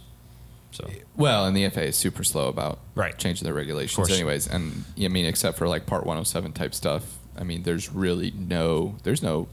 So, 0.73 0.89
Well, 1.17 1.47
and 1.47 1.57
the 1.57 1.69
FAA 1.71 1.83
is 1.83 1.97
super 1.97 2.23
slow 2.25 2.49
about 2.49 2.79
Right. 2.95 3.17
changing 3.17 3.45
their 3.45 3.55
regulations, 3.55 4.11
anyways. 4.11 4.47
And 4.47 4.85
I 5.01 5.09
mean, 5.09 5.25
except 5.25 5.57
for 5.59 5.69
like 5.69 5.87
Part 5.87 6.05
107 6.05 6.53
type 6.53 6.75
stuff, 6.75 7.17
I 7.39 7.45
mean, 7.45 7.63
there's 7.63 7.91
really 7.93 8.31
no, 8.33 8.97
there's 9.03 9.23
no 9.23 9.49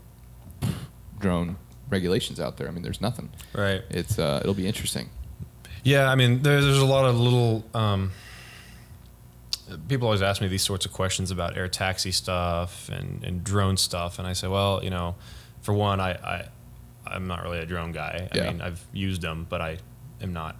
drone 1.19 1.55
regulations 1.89 2.39
out 2.39 2.57
there. 2.57 2.67
I 2.67 2.71
mean, 2.71 2.83
there's 2.83 2.99
nothing. 3.01 3.29
right. 3.53 3.81
It's 3.89 4.17
uh, 4.19 4.39
it'll 4.41 4.53
be 4.53 4.67
interesting. 4.67 5.09
Yeah, 5.83 6.09
I 6.09 6.15
mean, 6.15 6.41
there, 6.43 6.61
there's 6.61 6.77
a 6.79 6.85
lot 6.85 7.05
of 7.05 7.19
little. 7.19 7.63
Um, 7.73 8.11
people 9.87 10.07
always 10.07 10.21
ask 10.21 10.41
me 10.41 10.47
these 10.47 10.61
sorts 10.63 10.85
of 10.85 10.91
questions 10.93 11.31
about 11.31 11.57
air 11.57 11.67
taxi 11.67 12.11
stuff 12.11 12.89
and, 12.89 13.23
and 13.23 13.43
drone 13.43 13.77
stuff, 13.77 14.19
and 14.19 14.27
I 14.27 14.33
say, 14.33 14.47
well, 14.47 14.83
you 14.83 14.89
know, 14.89 15.15
for 15.63 15.73
one, 15.73 15.99
I, 15.99 16.11
I 16.11 16.45
I'm 17.05 17.27
not 17.27 17.43
really 17.43 17.59
a 17.59 17.65
drone 17.65 17.91
guy. 17.91 18.29
I 18.31 18.37
Yeah. 18.37 18.51
mean, 18.51 18.61
I've 18.61 18.83
used 18.93 19.21
them, 19.21 19.45
but 19.49 19.59
I 19.61 19.77
am 20.21 20.31
not. 20.33 20.55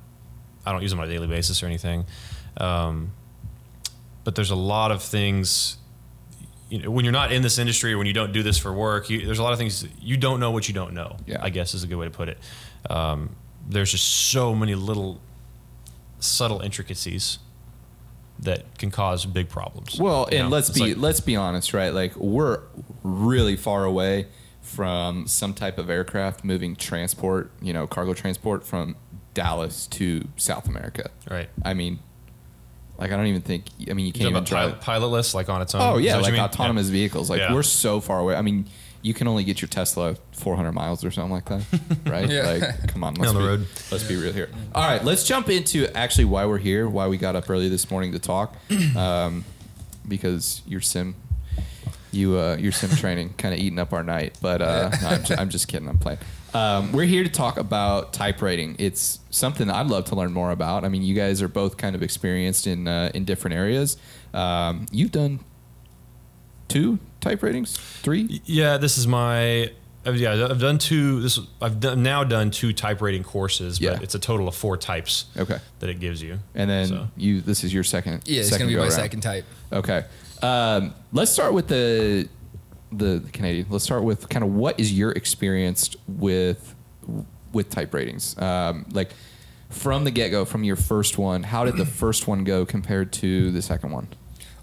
I 0.66 0.72
don't 0.72 0.82
use 0.82 0.92
them 0.92 1.00
on 1.00 1.08
a 1.08 1.12
daily 1.12 1.28
basis 1.28 1.62
or 1.62 1.68
anything. 1.68 2.06
Um, 2.58 3.12
but 4.24 4.36
there's 4.36 4.52
a 4.52 4.56
lot 4.56 4.92
of 4.92 5.02
things. 5.04 5.78
You 6.70 6.80
know, 6.80 6.90
when 6.92 7.06
you're 7.06 7.12
not 7.12 7.32
in 7.32 7.42
this 7.44 7.60
industry 7.60 7.94
or 7.94 7.98
when 7.98 8.08
you 8.08 8.14
don't 8.14 8.32
do 8.34 8.42
this 8.44 8.58
for 8.58 8.74
work, 8.74 9.10
you, 9.10 9.26
there's 9.26 9.40
a 9.40 9.44
lot 9.44 9.54
of 9.54 9.60
things 9.60 9.86
you 10.02 10.18
don't 10.18 10.40
know 10.40 10.52
what 10.52 10.68
you 10.68 10.74
don't 10.74 10.94
know. 10.94 11.18
Yeah. 11.28 11.38
I 11.42 11.50
guess 11.50 11.74
is 11.74 11.84
a 11.84 11.88
good 11.88 11.98
way 11.98 12.06
to 12.06 12.12
put 12.12 12.30
it. 12.30 12.38
Um, 12.90 13.36
there's 13.68 13.92
just 13.92 14.08
so 14.32 14.56
many 14.56 14.74
little 14.76 15.22
subtle 16.20 16.62
intricacies 16.62 17.40
that 18.40 18.78
can 18.78 18.92
cause 18.92 19.26
big 19.26 19.50
problems. 19.50 20.00
Well, 20.00 20.26
and 20.32 20.44
know, 20.44 20.48
let's 20.50 20.70
it's 20.70 20.80
be 20.80 20.94
like- 20.94 20.98
let's 20.98 21.20
be 21.20 21.36
honest, 21.36 21.74
right? 21.74 21.94
Like 21.94 22.16
we're 22.16 22.62
really 23.04 23.56
far 23.56 23.86
away 23.86 24.28
from 24.64 25.28
some 25.28 25.54
type 25.54 25.78
of 25.78 25.90
aircraft 25.90 26.44
moving 26.44 26.76
transport, 26.76 27.52
you 27.62 27.72
know, 27.74 27.86
cargo 27.86 28.14
transport 28.16 28.66
from 28.66 28.96
Dallas 29.36 29.86
to 29.88 30.28
South 30.38 30.68
America. 30.68 31.12
right. 31.30 31.50
I 31.64 31.74
mean, 31.76 32.00
like 32.98 33.12
I 33.12 33.18
don't 33.18 33.28
even 33.28 33.42
think. 33.42 33.66
I 33.90 33.94
mean, 33.94 34.00
you 34.00 34.08
You 34.08 34.14
can't 34.14 34.22
even 34.24 34.36
about 34.38 34.48
drive. 34.48 34.80
pilot, 34.82 35.12
pilotless, 35.12 35.34
like 35.34 35.50
on 35.50 35.62
its 35.62 35.76
own. 35.76 35.82
Oh 35.82 35.98
yeah, 35.98 36.18
like 36.18 36.34
autonomous 36.36 36.88
Yeah. 36.88 36.92
vehicles. 36.94 37.30
Like 37.30 37.40
Yeah. 37.40 37.54
we're 37.54 37.64
so 37.64 38.00
far 38.00 38.20
away. 38.20 38.36
I 38.36 38.42
mean, 38.42 38.66
you 39.02 39.14
can 39.14 39.28
only 39.28 39.44
get 39.44 39.62
your 39.62 39.68
Tesla 39.68 40.16
400 40.32 40.72
miles 40.72 41.04
or 41.04 41.12
something 41.12 41.32
like 41.34 41.46
that, 41.46 41.64
right? 42.06 42.30
Yeah. 42.30 42.44
Like, 42.50 42.88
come 42.88 43.04
on, 43.04 43.16
let's 43.16 43.30
On 43.30 43.36
the 43.36 43.42
be, 43.42 43.48
road. 43.48 43.68
Let's 43.92 44.04
be 44.06 44.16
real 44.16 44.32
here. 44.32 44.50
All 44.74 44.84
right, 44.88 45.04
let's 45.04 45.26
jump 45.26 45.50
into 45.50 45.88
actually 45.98 46.26
why 46.26 46.46
we're 46.46 46.58
here, 46.60 46.88
why 46.88 47.08
we 47.08 47.18
got 47.18 47.36
up 47.36 47.50
early 47.50 47.68
this 47.68 47.92
morning 47.92 48.14
to 48.14 48.20
talk, 48.20 48.56
um, 48.96 49.44
because 50.08 50.62
your 50.66 50.80
sim, 50.80 51.16
you 52.14 52.38
uh, 52.38 52.58
your 52.60 52.72
sim 52.72 52.90
training 52.98 53.34
kind 53.38 53.54
of 53.54 53.60
eating 53.60 53.80
up 53.80 53.94
our 53.94 54.04
night. 54.04 54.38
But 54.42 54.62
uh, 54.62 54.90
no, 55.02 55.08
I'm, 55.10 55.24
ju- 55.24 55.36
I'm 55.38 55.50
just 55.50 55.68
kidding. 55.68 55.88
I'm 55.90 55.98
playing. 55.98 56.20
Um, 56.54 56.92
we're 56.92 57.06
here 57.06 57.24
to 57.24 57.30
talk 57.30 57.58
about 57.58 58.14
type 58.14 58.42
rating. 58.42 58.76
It's 58.78 59.20
something 59.32 59.70
I'd 59.72 59.88
love 59.88 60.06
to 60.06 60.16
learn 60.16 60.34
more 60.34 60.52
about. 60.52 60.86
I 60.86 60.90
mean, 60.90 61.02
you 61.02 61.16
guys 61.16 61.42
are 61.42 61.48
both 61.48 61.78
kind 61.78 61.96
of 61.96 62.04
experienced 62.04 62.68
in 62.68 62.88
uh, 62.88 63.12
in 63.14 63.26
different 63.26 63.56
areas. 63.56 63.98
Um, 64.34 64.86
you've 64.92 65.12
done 65.12 65.40
two 66.68 67.00
type 67.22 67.44
ratings, 67.44 67.78
three. 67.78 68.42
Yeah, 68.46 68.78
this 68.78 68.98
is 68.98 69.08
my 69.08 69.72
yeah, 70.06 70.48
I've 70.50 70.60
done 70.60 70.78
two. 70.80 71.22
This 71.22 71.40
I've 71.62 71.80
done, 71.80 72.04
now 72.04 72.24
done 72.26 72.52
two 72.52 72.74
type 72.74 73.02
rating 73.02 73.24
courses, 73.24 73.80
but 73.80 73.86
Yeah. 73.86 74.00
it's 74.02 74.16
a 74.16 74.20
total 74.20 74.48
of 74.50 74.56
four 74.56 74.76
types 74.76 75.26
Okay. 75.38 75.58
that 75.80 75.90
it 75.90 76.00
gives 76.02 76.22
you. 76.22 76.40
And 76.54 76.70
then 76.70 76.88
So- 76.88 77.08
you, 77.16 77.40
this 77.42 77.64
is 77.64 77.74
your 77.74 77.84
second. 77.86 78.24
Yeah, 78.26 78.42
it's 78.42 78.50
gonna 78.52 78.66
be 78.66 78.72
my 78.74 78.80
go-around. 78.80 78.92
second 78.92 79.22
type. 79.22 79.46
Okay. 79.72 80.04
Um, 80.44 80.94
let's 81.14 81.32
start 81.32 81.54
with 81.54 81.68
the, 81.68 82.28
the 82.92 83.24
Canadian. 83.32 83.68
Let's 83.70 83.86
start 83.86 84.04
with 84.04 84.28
kind 84.30 84.44
of 84.44 84.54
what 84.54 84.80
is 84.80 84.92
your 84.92 85.12
experience 85.12 85.96
with 86.08 86.76
with 87.54 87.70
type 87.70 87.94
ratings? 87.94 88.38
Um, 88.38 88.86
like 88.92 89.12
from 89.70 90.04
the 90.04 90.12
get 90.12 90.30
go, 90.30 90.44
from 90.44 90.64
your 90.64 90.76
first 90.76 91.18
one, 91.18 91.44
how 91.44 91.64
did 91.66 91.78
the 91.78 91.86
first 92.02 92.28
one 92.28 92.44
go 92.44 92.66
compared 92.66 93.14
to 93.14 93.52
the 93.52 93.62
second 93.62 93.92
one? 93.92 94.08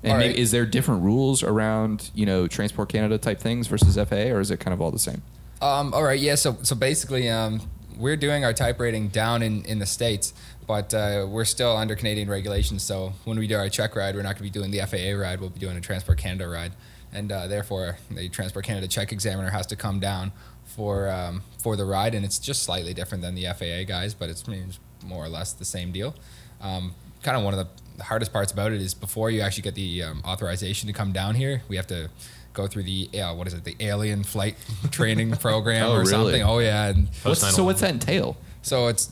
And 0.02 0.12
All 0.12 0.18
maybe, 0.18 0.38
is 0.38 0.50
there 0.50 0.66
different 0.66 1.02
rules 1.02 1.42
around 1.42 2.10
you 2.14 2.26
know 2.26 2.46
Transport 2.46 2.88
Canada 2.90 3.18
type 3.18 3.40
things 3.40 3.66
versus 3.66 3.96
FAA, 3.96 4.34
or 4.34 4.40
is 4.40 4.50
it 4.50 4.60
kind 4.60 4.74
of 4.74 4.80
all 4.80 4.90
the 4.90 4.98
same? 4.98 5.22
Um, 5.62 5.92
all 5.94 6.02
right, 6.02 6.20
yeah. 6.20 6.34
So 6.34 6.58
so 6.62 6.74
basically, 6.74 7.28
um, 7.28 7.60
we're 7.96 8.16
doing 8.16 8.44
our 8.44 8.52
type 8.52 8.80
rating 8.80 9.08
down 9.08 9.42
in, 9.42 9.64
in 9.64 9.78
the 9.78 9.86
states, 9.86 10.32
but 10.70 10.94
uh, 10.94 11.26
we're 11.28 11.44
still 11.44 11.76
under 11.76 11.96
Canadian 11.96 12.30
regulations. 12.30 12.84
So 12.84 13.12
when 13.24 13.36
we 13.40 13.48
do 13.48 13.56
our 13.56 13.68
check 13.68 13.96
ride, 13.96 14.14
we're 14.14 14.22
not 14.22 14.38
going 14.38 14.48
to 14.48 14.52
be 14.52 14.58
doing 14.58 14.70
the 14.70 14.78
FAA 14.86 15.20
ride. 15.20 15.40
We'll 15.40 15.50
be 15.50 15.58
doing 15.58 15.76
a 15.76 15.80
Transport 15.80 16.18
Canada 16.18 16.46
ride, 16.48 16.70
and 17.12 17.32
uh, 17.32 17.48
therefore 17.48 17.98
the 18.08 18.28
Transport 18.28 18.64
Canada 18.66 18.86
check 18.86 19.10
examiner 19.10 19.50
has 19.50 19.66
to 19.66 19.74
come 19.74 19.98
down 19.98 20.30
for 20.64 21.08
um, 21.10 21.42
for 21.58 21.74
the 21.74 21.84
ride, 21.84 22.14
and 22.14 22.24
it's 22.24 22.38
just 22.38 22.62
slightly 22.62 22.94
different 22.94 23.20
than 23.22 23.34
the 23.34 23.46
FAA 23.46 23.82
guys, 23.84 24.14
but 24.14 24.28
it's, 24.30 24.44
I 24.46 24.52
mean, 24.52 24.66
it's 24.68 24.78
more 25.04 25.24
or 25.24 25.28
less 25.28 25.52
the 25.52 25.64
same 25.64 25.90
deal. 25.90 26.14
Um, 26.60 26.94
kind 27.24 27.36
of 27.36 27.42
one 27.42 27.52
of 27.58 27.66
the 27.96 28.04
hardest 28.04 28.32
parts 28.32 28.52
about 28.52 28.70
it 28.70 28.80
is 28.80 28.94
before 28.94 29.28
you 29.28 29.40
actually 29.40 29.64
get 29.64 29.74
the 29.74 30.04
um, 30.04 30.22
authorization 30.24 30.86
to 30.86 30.92
come 30.92 31.10
down 31.10 31.34
here, 31.34 31.62
we 31.68 31.74
have 31.74 31.88
to 31.88 32.10
go 32.52 32.68
through 32.68 32.84
the 32.84 33.08
uh, 33.20 33.34
what 33.34 33.48
is 33.48 33.54
it, 33.54 33.64
the 33.64 33.74
alien 33.80 34.22
flight 34.22 34.54
training 34.92 35.32
program 35.46 35.86
Oh, 35.86 35.92
or 35.94 35.98
really? 35.98 36.10
something. 36.12 36.42
Oh 36.44 36.60
yeah, 36.60 36.90
and 36.90 37.08
What's, 37.24 37.40
so 37.56 37.64
what's 37.64 37.80
that 37.80 37.90
entail? 37.90 38.36
so 38.62 38.86
it's 38.86 39.10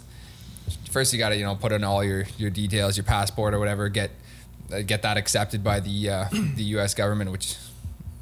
first 0.90 1.12
you 1.12 1.18
got 1.18 1.30
to 1.30 1.36
you 1.36 1.44
know 1.44 1.54
put 1.54 1.72
in 1.72 1.84
all 1.84 2.02
your 2.04 2.24
your 2.36 2.50
details, 2.50 2.96
your 2.96 3.04
passport 3.04 3.54
or 3.54 3.58
whatever, 3.58 3.88
get 3.88 4.10
uh, 4.72 4.82
get 4.82 5.02
that 5.02 5.16
accepted 5.16 5.64
by 5.64 5.80
the 5.80 6.10
uh, 6.10 6.24
the 6.30 6.64
U.S. 6.64 6.94
government, 6.94 7.30
which 7.30 7.56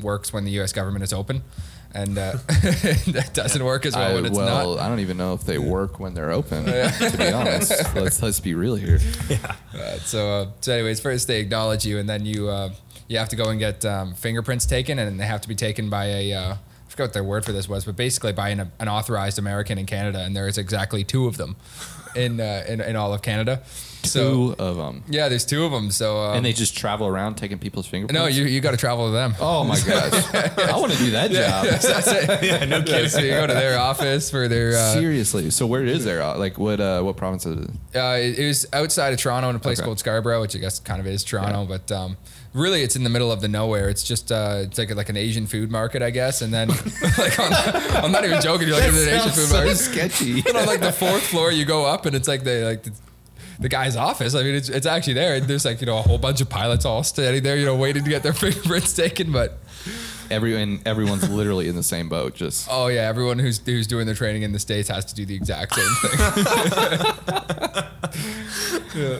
works 0.01 0.33
when 0.33 0.45
the 0.45 0.51
U.S. 0.53 0.73
government 0.73 1.03
is 1.03 1.13
open, 1.13 1.43
and 1.93 2.19
uh, 2.19 2.33
that 3.09 3.31
doesn't 3.33 3.65
work 3.65 3.87
as 3.87 3.95
well 3.95 4.11
I, 4.11 4.15
when 4.15 4.27
it's 4.27 4.37
well, 4.37 4.77
not. 4.77 4.85
I 4.85 4.89
don't 4.89 5.01
even 5.01 5.17
know 5.17 5.33
if 5.33 5.45
they 5.45 5.59
work 5.59 5.99
when 5.99 6.15
they're 6.15 6.31
open. 6.31 6.65
To 7.07 7.17
be 7.19 7.33
honest, 7.33 7.95
let's 7.95 8.23
let's 8.23 8.41
be 8.41 8.55
real 8.55 8.77
here. 8.77 8.99
Uh, 9.77 9.99
so, 9.99 10.29
uh, 10.31 10.51
so 10.63 10.73
anyways, 10.73 11.01
first 11.01 11.29
they 11.29 11.39
acknowledge 11.39 11.85
you, 11.85 11.99
and 11.99 12.09
then 12.09 12.25
you 12.25 12.49
uh, 12.49 12.73
you 13.09 13.19
have 13.19 13.29
to 13.29 13.37
go 13.37 13.51
and 13.51 13.59
get 13.59 13.85
um, 13.85 14.15
fingerprints 14.15 14.65
taken, 14.65 14.99
and 14.99 15.21
they 15.21 15.27
have 15.27 15.43
to 15.43 15.49
be 15.49 15.55
taken 15.55 15.91
by 15.91 16.07
a 16.07 16.33
uh, 16.33 16.55
I 16.55 16.57
forgot 16.89 17.05
what 17.05 17.13
their 17.13 17.25
word 17.25 17.45
for 17.45 17.53
this 17.53 17.69
was, 17.69 17.85
but 17.85 17.95
basically 17.95 18.33
by 18.33 18.49
an, 18.49 18.73
an 18.79 18.89
authorized 18.89 19.39
American 19.39 19.77
in 19.77 19.85
Canada, 19.85 20.21
and 20.21 20.35
there 20.35 20.49
is 20.49 20.57
exactly 20.57 21.05
two 21.05 21.27
of 21.27 21.37
them 21.37 21.57
in 22.17 22.41
uh, 22.41 22.65
in, 22.69 22.81
in 22.81 22.97
all 22.97 23.13
of 23.15 23.23
Canada. 23.23 23.63
So 24.05 24.55
Two 24.55 24.55
of 24.63 24.77
them, 24.77 25.03
yeah, 25.09 25.29
there's 25.29 25.45
two 25.45 25.65
of 25.65 25.73
them. 25.73 25.91
So 25.91 26.19
um, 26.19 26.37
and 26.37 26.47
they 26.47 26.53
just 26.53 26.77
travel 26.79 27.09
around 27.09 27.35
taking 27.37 27.59
people's 27.59 27.89
fingerprints. 27.89 28.15
no, 28.21 28.27
you 28.29 28.45
you 28.45 28.61
got 28.61 28.71
to 28.71 28.77
travel 28.77 29.07
with 29.07 29.15
them. 29.15 29.35
Oh 29.41 29.65
my 29.65 29.75
gosh, 29.87 30.35
I 30.59 30.79
want 30.79 30.93
to 30.93 30.99
do 30.99 31.11
that 31.11 31.33
job. 31.33 31.67
That's 31.67 32.07
it. 32.07 32.43
yeah, 32.45 32.65
no 32.67 32.83
kidding. 32.83 33.09
So 33.09 33.19
you 33.19 33.31
go 33.33 33.49
to 33.49 33.53
their 33.55 33.81
office 33.81 34.31
for 34.31 34.47
their. 34.47 34.77
Uh, 34.77 34.93
Seriously. 34.93 35.51
So 35.51 35.67
where 35.67 35.85
is 35.85 36.05
there? 36.05 36.25
Like 36.37 36.57
what? 36.57 36.79
Uh, 36.79 37.03
what 37.03 37.17
province 37.17 37.47
is 37.47 37.65
it? 37.65 37.71
Uh, 37.97 38.17
it, 38.19 38.39
it 38.39 38.47
was 38.47 38.65
outside 38.73 39.13
of 39.13 39.19
Toronto 39.19 39.51
in 39.51 39.57
a 39.57 39.59
place 39.59 39.81
Okay. 39.81 39.87
called 39.87 39.99
Scarborough, 39.99 40.41
which 40.41 40.55
I 40.55 40.61
guess 40.61 40.79
kind 40.79 41.01
of 41.01 41.07
is 41.09 41.25
Toronto, 41.25 41.65
but 41.65 41.91
um, 41.91 42.17
really 42.55 42.83
it's 42.83 42.97
in 42.97 43.05
the 43.05 43.11
middle 43.11 43.31
of 43.33 43.41
the 43.41 43.49
nowhere. 43.49 43.89
It's 43.89 44.03
just 44.03 44.31
uh, 44.33 44.61
it's 44.63 44.79
like 44.79 44.95
like 44.95 45.09
an 45.09 45.17
Asian 45.17 45.47
food 45.47 45.71
market, 45.71 46.03
I 46.03 46.11
guess. 46.11 46.43
And 46.43 46.53
then 46.53 46.69
like 47.19 47.39
on, 47.39 47.53
I'm 47.53 48.13
not 48.13 48.25
even 48.25 48.41
joking. 48.41 48.69
You're 48.69 48.79
like 48.79 48.89
it's 48.89 49.07
an 49.07 49.15
Asian 49.15 49.33
food 49.33 49.51
market. 49.53 49.77
sketchy. 49.77 50.41
And 50.47 50.57
on 50.57 50.67
like 50.67 50.81
the 50.81 50.93
fourth 50.93 51.27
floor, 51.27 51.51
you 51.53 51.65
go 51.65 51.87
up 51.87 52.07
and 52.07 52.15
it's 52.17 52.29
like 52.29 52.45
the 52.45 52.65
like 52.65 52.83
the, 52.83 52.93
the 53.59 53.69
guy's 53.69 53.97
office. 53.97 54.35
I 54.35 54.43
mean, 54.43 54.55
it's 54.55 54.69
it's 54.69 54.87
actually 54.87 55.15
there. 55.15 55.41
There's 55.41 55.65
like 55.65 55.81
you 55.81 55.87
know 55.87 55.99
a 55.99 56.03
whole 56.03 56.19
bunch 56.19 56.41
of 56.41 56.49
pilots 56.49 56.85
all 56.85 57.03
standing 57.03 57.43
there, 57.43 57.57
you 57.57 57.67
know, 57.67 57.77
waiting 57.77 58.05
to 58.05 58.11
get 58.11 58.23
their 58.23 58.33
fingerprints 58.35 58.93
taken. 58.93 59.33
But 59.33 59.59
Everyone, 60.29 60.81
everyone's 60.85 61.31
literally 61.31 61.69
in 61.69 61.77
the 61.77 61.85
same 61.85 62.09
boat. 62.09 62.35
Just 62.35 62.67
oh 62.69 62.89
yeah, 62.89 63.03
everyone 63.03 63.39
who's 63.39 63.61
who's 63.61 63.87
doing 63.87 64.07
their 64.07 64.15
training 64.17 64.43
in 64.43 64.51
the 64.53 64.59
states 64.59 64.89
has 64.89 65.05
to 65.05 65.15
do 65.15 65.25
the 65.25 65.37
exact 65.37 65.73
same 65.75 65.95
thing. 66.03 66.19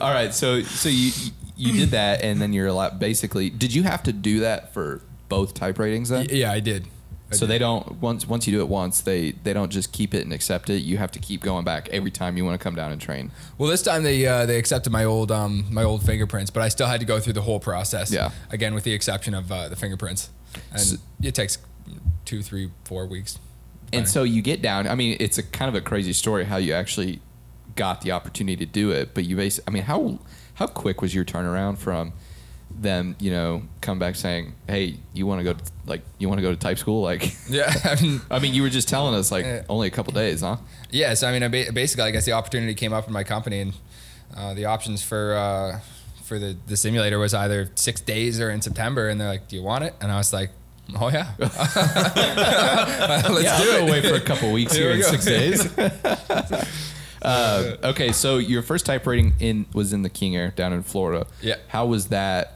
all 0.01 0.11
right. 0.11 0.33
So 0.33 0.63
so 0.63 0.89
you 0.89 1.11
you 1.57 1.73
did 1.73 1.89
that, 1.91 2.21
and 2.23 2.39
then 2.41 2.53
you're 2.53 2.71
lot. 2.71 2.99
Basically, 2.99 3.49
did 3.49 3.73
you 3.73 3.83
have 3.83 4.03
to 4.03 4.13
do 4.13 4.39
that 4.41 4.73
for 4.73 5.01
both 5.29 5.53
type 5.53 5.79
ratings 5.79 6.09
then? 6.09 6.27
yeah, 6.29 6.51
I 6.51 6.59
did. 6.59 6.85
I 7.29 7.35
So 7.35 7.41
did. 7.41 7.49
they 7.53 7.57
don't 7.57 7.99
once 8.01 8.25
once 8.27 8.47
you 8.47 8.53
do 8.53 8.61
it 8.61 8.69
once, 8.69 9.01
they 9.01 9.31
they 9.31 9.51
don't 9.51 9.69
just 9.71 9.91
keep 9.91 10.13
it 10.13 10.23
and 10.23 10.31
accept 10.31 10.69
it. 10.69 10.77
You 10.83 10.97
have 10.97 11.11
to 11.11 11.19
keep 11.19 11.41
going 11.41 11.65
back 11.65 11.89
every 11.89 12.11
time 12.11 12.37
you 12.37 12.45
want 12.45 12.57
to 12.57 12.63
come 12.63 12.75
down 12.75 12.91
and 12.93 13.01
train. 13.01 13.31
Well, 13.57 13.69
this 13.69 13.81
time 13.81 14.03
they 14.03 14.25
uh, 14.25 14.45
they 14.45 14.57
accepted 14.57 14.91
my 14.93 15.03
old 15.03 15.31
um, 15.31 15.65
my 15.69 15.83
old 15.83 16.05
fingerprints, 16.05 16.51
but 16.51 16.63
I 16.63 16.69
still 16.69 16.87
had 16.87 16.99
to 17.01 17.05
go 17.05 17.19
through 17.19 17.33
the 17.33 17.41
whole 17.41 17.59
process. 17.59 18.11
Yeah. 18.11 18.31
Again, 18.49 18.73
with 18.73 18.85
the 18.85 18.93
exception 18.93 19.33
of 19.33 19.51
uh, 19.51 19.67
the 19.67 19.75
fingerprints, 19.75 20.29
and 20.71 20.79
So- 20.81 20.97
it 21.21 21.35
takes 21.35 21.57
two, 22.23 22.41
three, 22.41 22.69
four 22.85 23.05
weeks. 23.07 23.39
And 23.93 24.07
so 24.07 24.23
you 24.23 24.41
get 24.41 24.61
down. 24.61 24.85
I 24.87 24.95
mean, 24.95 25.15
it's 25.19 25.37
a 25.37 25.43
kind 25.43 25.69
of 25.69 25.75
a 25.75 25.79
crazy 25.81 26.11
story 26.11 26.43
how 26.43 26.57
you 26.57 26.73
actually 26.73 27.21
got 27.77 28.01
the 28.01 28.11
opportunity 28.11 28.65
to 28.65 28.69
do 28.69 28.91
it. 28.91 29.13
But 29.13 29.23
you 29.23 29.37
basically, 29.37 29.63
I 29.67 29.71
mean, 29.71 29.83
how 29.83 30.19
how 30.57 30.67
quick 30.67 31.01
was 31.01 31.13
your 31.15 31.23
turnaround 31.25 31.77
from 31.77 32.13
them? 32.69 33.15
You 33.19 33.31
know, 33.31 33.61
come 33.81 33.97
back 33.99 34.15
saying, 34.15 34.53
"Hey, 34.67 34.97
you 35.13 35.25
want 35.25 35.39
to 35.39 35.43
go 35.43 35.53
to, 35.53 35.63
like 35.85 36.01
you 36.19 36.27
want 36.27 36.39
to 36.39 36.41
go 36.41 36.51
to 36.51 36.57
type 36.57 36.77
school?" 36.77 37.01
Like, 37.01 37.33
Yeah, 37.49 37.71
I 37.83 38.01
mean, 38.01 38.21
I 38.31 38.39
mean, 38.39 38.53
you 38.53 38.61
were 38.63 38.69
just 38.69 38.87
telling 38.89 39.15
us 39.15 39.31
like 39.31 39.45
only 39.69 39.87
a 39.87 39.91
couple 39.91 40.13
days, 40.13 40.41
huh? 40.41 40.57
yeah. 40.91 41.13
So 41.13 41.27
I 41.27 41.31
mean, 41.31 41.43
I 41.43 41.47
ba- 41.47 41.71
basically, 41.73 42.03
I 42.05 42.11
guess 42.11 42.25
the 42.25 42.33
opportunity 42.33 42.73
came 42.73 42.93
up 42.93 43.07
in 43.07 43.13
my 43.13 43.23
company, 43.23 43.61
and 43.61 43.73
uh, 44.35 44.53
the 44.53 44.65
options 44.65 45.01
for 45.03 45.35
uh, 45.35 45.79
for 46.23 46.37
the 46.39 46.57
the 46.67 46.75
simulator 46.77 47.17
was 47.19 47.33
either 47.33 47.69
six 47.75 48.01
days 48.01 48.39
or 48.41 48.49
in 48.49 48.61
September, 48.61 49.07
and 49.09 49.19
they're 49.21 49.29
like, 49.29 49.47
"Do 49.47 49.55
you 49.55 49.63
want 49.63 49.83
it?" 49.85 49.93
And 50.01 50.11
I 50.11 50.17
was 50.17 50.33
like. 50.33 50.49
Oh 51.01 51.09
yeah, 51.09 51.31
let's 51.37 51.53
yeah, 53.43 53.57
do 53.61 53.71
I'll 53.71 53.77
it. 53.77 53.89
away 53.89 54.01
for 54.07 54.15
a 54.15 54.21
couple 54.21 54.53
weeks 54.53 54.73
Here 54.73 54.95
here 54.95 54.95
in 54.95 55.03
six 55.03 55.25
days. 55.25 55.67
Uh, 57.27 57.75
okay, 57.89 58.11
so 58.11 58.37
your 58.37 58.61
first 58.61 58.85
type 58.85 59.05
rating 59.05 59.33
in 59.39 59.65
was 59.73 59.93
in 59.93 60.01
the 60.01 60.09
King 60.09 60.35
Air 60.35 60.51
down 60.55 60.73
in 60.73 60.83
Florida. 60.83 61.27
Yeah. 61.41 61.55
How 61.67 61.85
was 61.85 62.07
that 62.07 62.53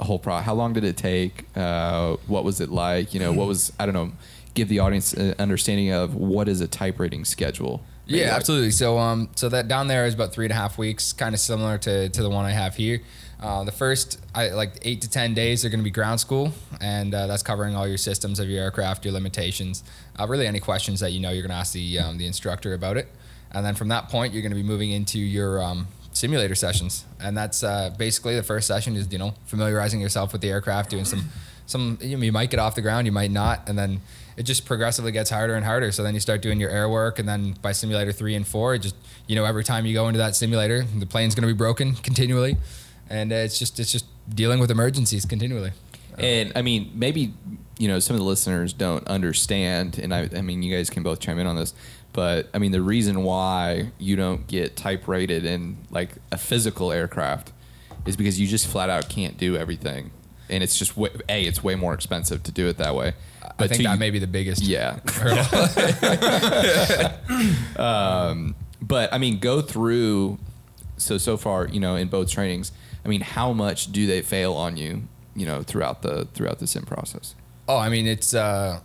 whole 0.00 0.18
pro? 0.18 0.38
How 0.38 0.54
long 0.54 0.72
did 0.72 0.84
it 0.84 0.96
take? 0.96 1.44
Uh, 1.56 2.16
what 2.26 2.44
was 2.44 2.60
it 2.60 2.70
like? 2.70 3.14
You 3.14 3.20
know, 3.20 3.32
what 3.32 3.46
was 3.48 3.72
I 3.78 3.86
don't 3.86 3.94
know. 3.94 4.12
Give 4.54 4.68
the 4.68 4.80
audience 4.80 5.12
an 5.12 5.34
understanding 5.38 5.92
of 5.92 6.14
what 6.14 6.48
is 6.48 6.60
a 6.60 6.66
type 6.66 6.98
rating 6.98 7.24
schedule. 7.24 7.80
Maybe 8.06 8.20
Yeah, 8.20 8.28
like- 8.28 8.36
absolutely. 8.38 8.70
So, 8.72 8.98
um, 8.98 9.28
so 9.36 9.48
that 9.50 9.68
down 9.68 9.86
there 9.86 10.04
is 10.06 10.14
about 10.14 10.32
three 10.32 10.46
and 10.46 10.52
a 10.52 10.56
half 10.56 10.78
weeks, 10.78 11.12
kind 11.12 11.34
of 11.34 11.40
similar 11.40 11.78
to, 11.78 12.08
to 12.08 12.22
the 12.22 12.30
one 12.30 12.44
I 12.44 12.50
have 12.52 12.74
here. 12.74 13.00
Uh, 13.40 13.62
the 13.62 13.70
first, 13.70 14.18
I, 14.34 14.48
like 14.48 14.78
eight 14.82 15.00
to 15.02 15.10
ten 15.10 15.32
days, 15.32 15.64
are 15.64 15.68
going 15.68 15.78
to 15.78 15.84
be 15.84 15.90
ground 15.92 16.18
school, 16.18 16.52
and 16.80 17.14
uh, 17.14 17.28
that's 17.28 17.44
covering 17.44 17.76
all 17.76 17.86
your 17.86 17.98
systems 17.98 18.40
of 18.40 18.48
your 18.48 18.60
aircraft, 18.64 19.04
your 19.04 19.14
limitations, 19.14 19.84
uh, 20.18 20.26
really 20.26 20.46
any 20.48 20.58
questions 20.58 20.98
that 21.00 21.12
you 21.12 21.20
know 21.20 21.30
you're 21.30 21.42
going 21.42 21.50
to 21.50 21.56
ask 21.56 21.72
the 21.72 21.98
um, 22.00 22.18
the 22.18 22.26
instructor 22.26 22.74
about 22.74 22.96
it. 22.96 23.06
And 23.52 23.64
then 23.64 23.74
from 23.74 23.88
that 23.88 24.08
point, 24.08 24.32
you're 24.32 24.42
going 24.42 24.52
to 24.52 24.56
be 24.56 24.62
moving 24.62 24.90
into 24.90 25.18
your 25.18 25.62
um, 25.62 25.88
simulator 26.12 26.54
sessions, 26.54 27.04
and 27.20 27.36
that's 27.36 27.62
uh, 27.62 27.94
basically 27.96 28.34
the 28.34 28.42
first 28.42 28.66
session 28.66 28.96
is 28.96 29.10
you 29.10 29.18
know 29.18 29.34
familiarizing 29.46 30.00
yourself 30.00 30.32
with 30.32 30.42
the 30.42 30.50
aircraft, 30.50 30.90
doing 30.90 31.04
some 31.04 31.30
some 31.66 31.98
you, 32.00 32.16
know, 32.16 32.22
you 32.22 32.32
might 32.32 32.50
get 32.50 32.60
off 32.60 32.74
the 32.74 32.82
ground, 32.82 33.06
you 33.06 33.12
might 33.12 33.30
not, 33.30 33.68
and 33.68 33.78
then 33.78 34.00
it 34.36 34.44
just 34.44 34.64
progressively 34.64 35.12
gets 35.12 35.30
harder 35.30 35.54
and 35.54 35.64
harder. 35.64 35.92
So 35.92 36.02
then 36.02 36.14
you 36.14 36.20
start 36.20 36.42
doing 36.42 36.60
your 36.60 36.70
air 36.70 36.88
work, 36.88 37.18
and 37.18 37.28
then 37.28 37.56
by 37.62 37.72
simulator 37.72 38.12
three 38.12 38.34
and 38.34 38.46
four, 38.46 38.76
just 38.78 38.96
you 39.26 39.36
know 39.36 39.44
every 39.44 39.64
time 39.64 39.86
you 39.86 39.94
go 39.94 40.08
into 40.08 40.18
that 40.18 40.34
simulator, 40.34 40.82
the 40.82 41.06
plane's 41.06 41.34
going 41.34 41.48
to 41.48 41.54
be 41.54 41.56
broken 41.56 41.94
continually, 41.94 42.56
and 43.08 43.32
uh, 43.32 43.36
it's 43.36 43.58
just 43.58 43.78
it's 43.78 43.92
just 43.92 44.06
dealing 44.34 44.58
with 44.60 44.70
emergencies 44.70 45.24
continually. 45.24 45.72
And 46.18 46.52
I 46.56 46.62
mean, 46.62 46.90
maybe 46.94 47.32
you 47.78 47.88
know 47.88 48.00
some 48.00 48.14
of 48.14 48.20
the 48.20 48.26
listeners 48.26 48.72
don't 48.72 49.06
understand, 49.06 49.98
and 49.98 50.12
I, 50.12 50.28
I 50.34 50.40
mean, 50.40 50.62
you 50.62 50.74
guys 50.74 50.90
can 50.90 51.02
both 51.02 51.20
chime 51.20 51.38
in 51.38 51.46
on 51.46 51.56
this. 51.56 51.74
But 52.18 52.48
I 52.52 52.58
mean, 52.58 52.72
the 52.72 52.82
reason 52.82 53.22
why 53.22 53.92
you 53.96 54.16
don't 54.16 54.44
get 54.48 54.74
type 54.74 55.06
rated 55.06 55.44
in 55.44 55.76
like 55.88 56.16
a 56.32 56.36
physical 56.36 56.90
aircraft 56.90 57.52
is 58.06 58.16
because 58.16 58.40
you 58.40 58.48
just 58.48 58.66
flat 58.66 58.90
out 58.90 59.08
can't 59.08 59.38
do 59.38 59.56
everything, 59.56 60.10
and 60.50 60.64
it's 60.64 60.76
just 60.76 60.96
way, 60.96 61.10
a 61.28 61.44
it's 61.44 61.62
way 61.62 61.76
more 61.76 61.94
expensive 61.94 62.42
to 62.42 62.50
do 62.50 62.66
it 62.66 62.76
that 62.78 62.96
way. 62.96 63.12
I 63.60 63.68
think 63.68 63.82
two, 63.82 63.82
that 63.84 64.00
may 64.00 64.10
be 64.10 64.18
the 64.18 64.26
biggest. 64.26 64.62
yeah. 64.62 64.98
hurdle. 65.06 65.44
um, 67.80 68.56
but 68.82 69.14
I 69.14 69.18
mean, 69.18 69.38
go 69.38 69.62
through. 69.62 70.40
So 70.96 71.18
so 71.18 71.36
far, 71.36 71.68
you 71.68 71.78
know, 71.78 71.94
in 71.94 72.08
both 72.08 72.28
trainings, 72.28 72.72
I 73.04 73.08
mean, 73.08 73.20
how 73.20 73.52
much 73.52 73.92
do 73.92 74.08
they 74.08 74.22
fail 74.22 74.54
on 74.54 74.76
you? 74.76 75.02
You 75.36 75.46
know, 75.46 75.62
throughout 75.62 76.02
the 76.02 76.24
throughout 76.34 76.58
the 76.58 76.66
sim 76.66 76.82
process. 76.82 77.36
Oh, 77.68 77.78
I 77.78 77.88
mean, 77.90 78.08
it's 78.08 78.34
uh, 78.34 78.80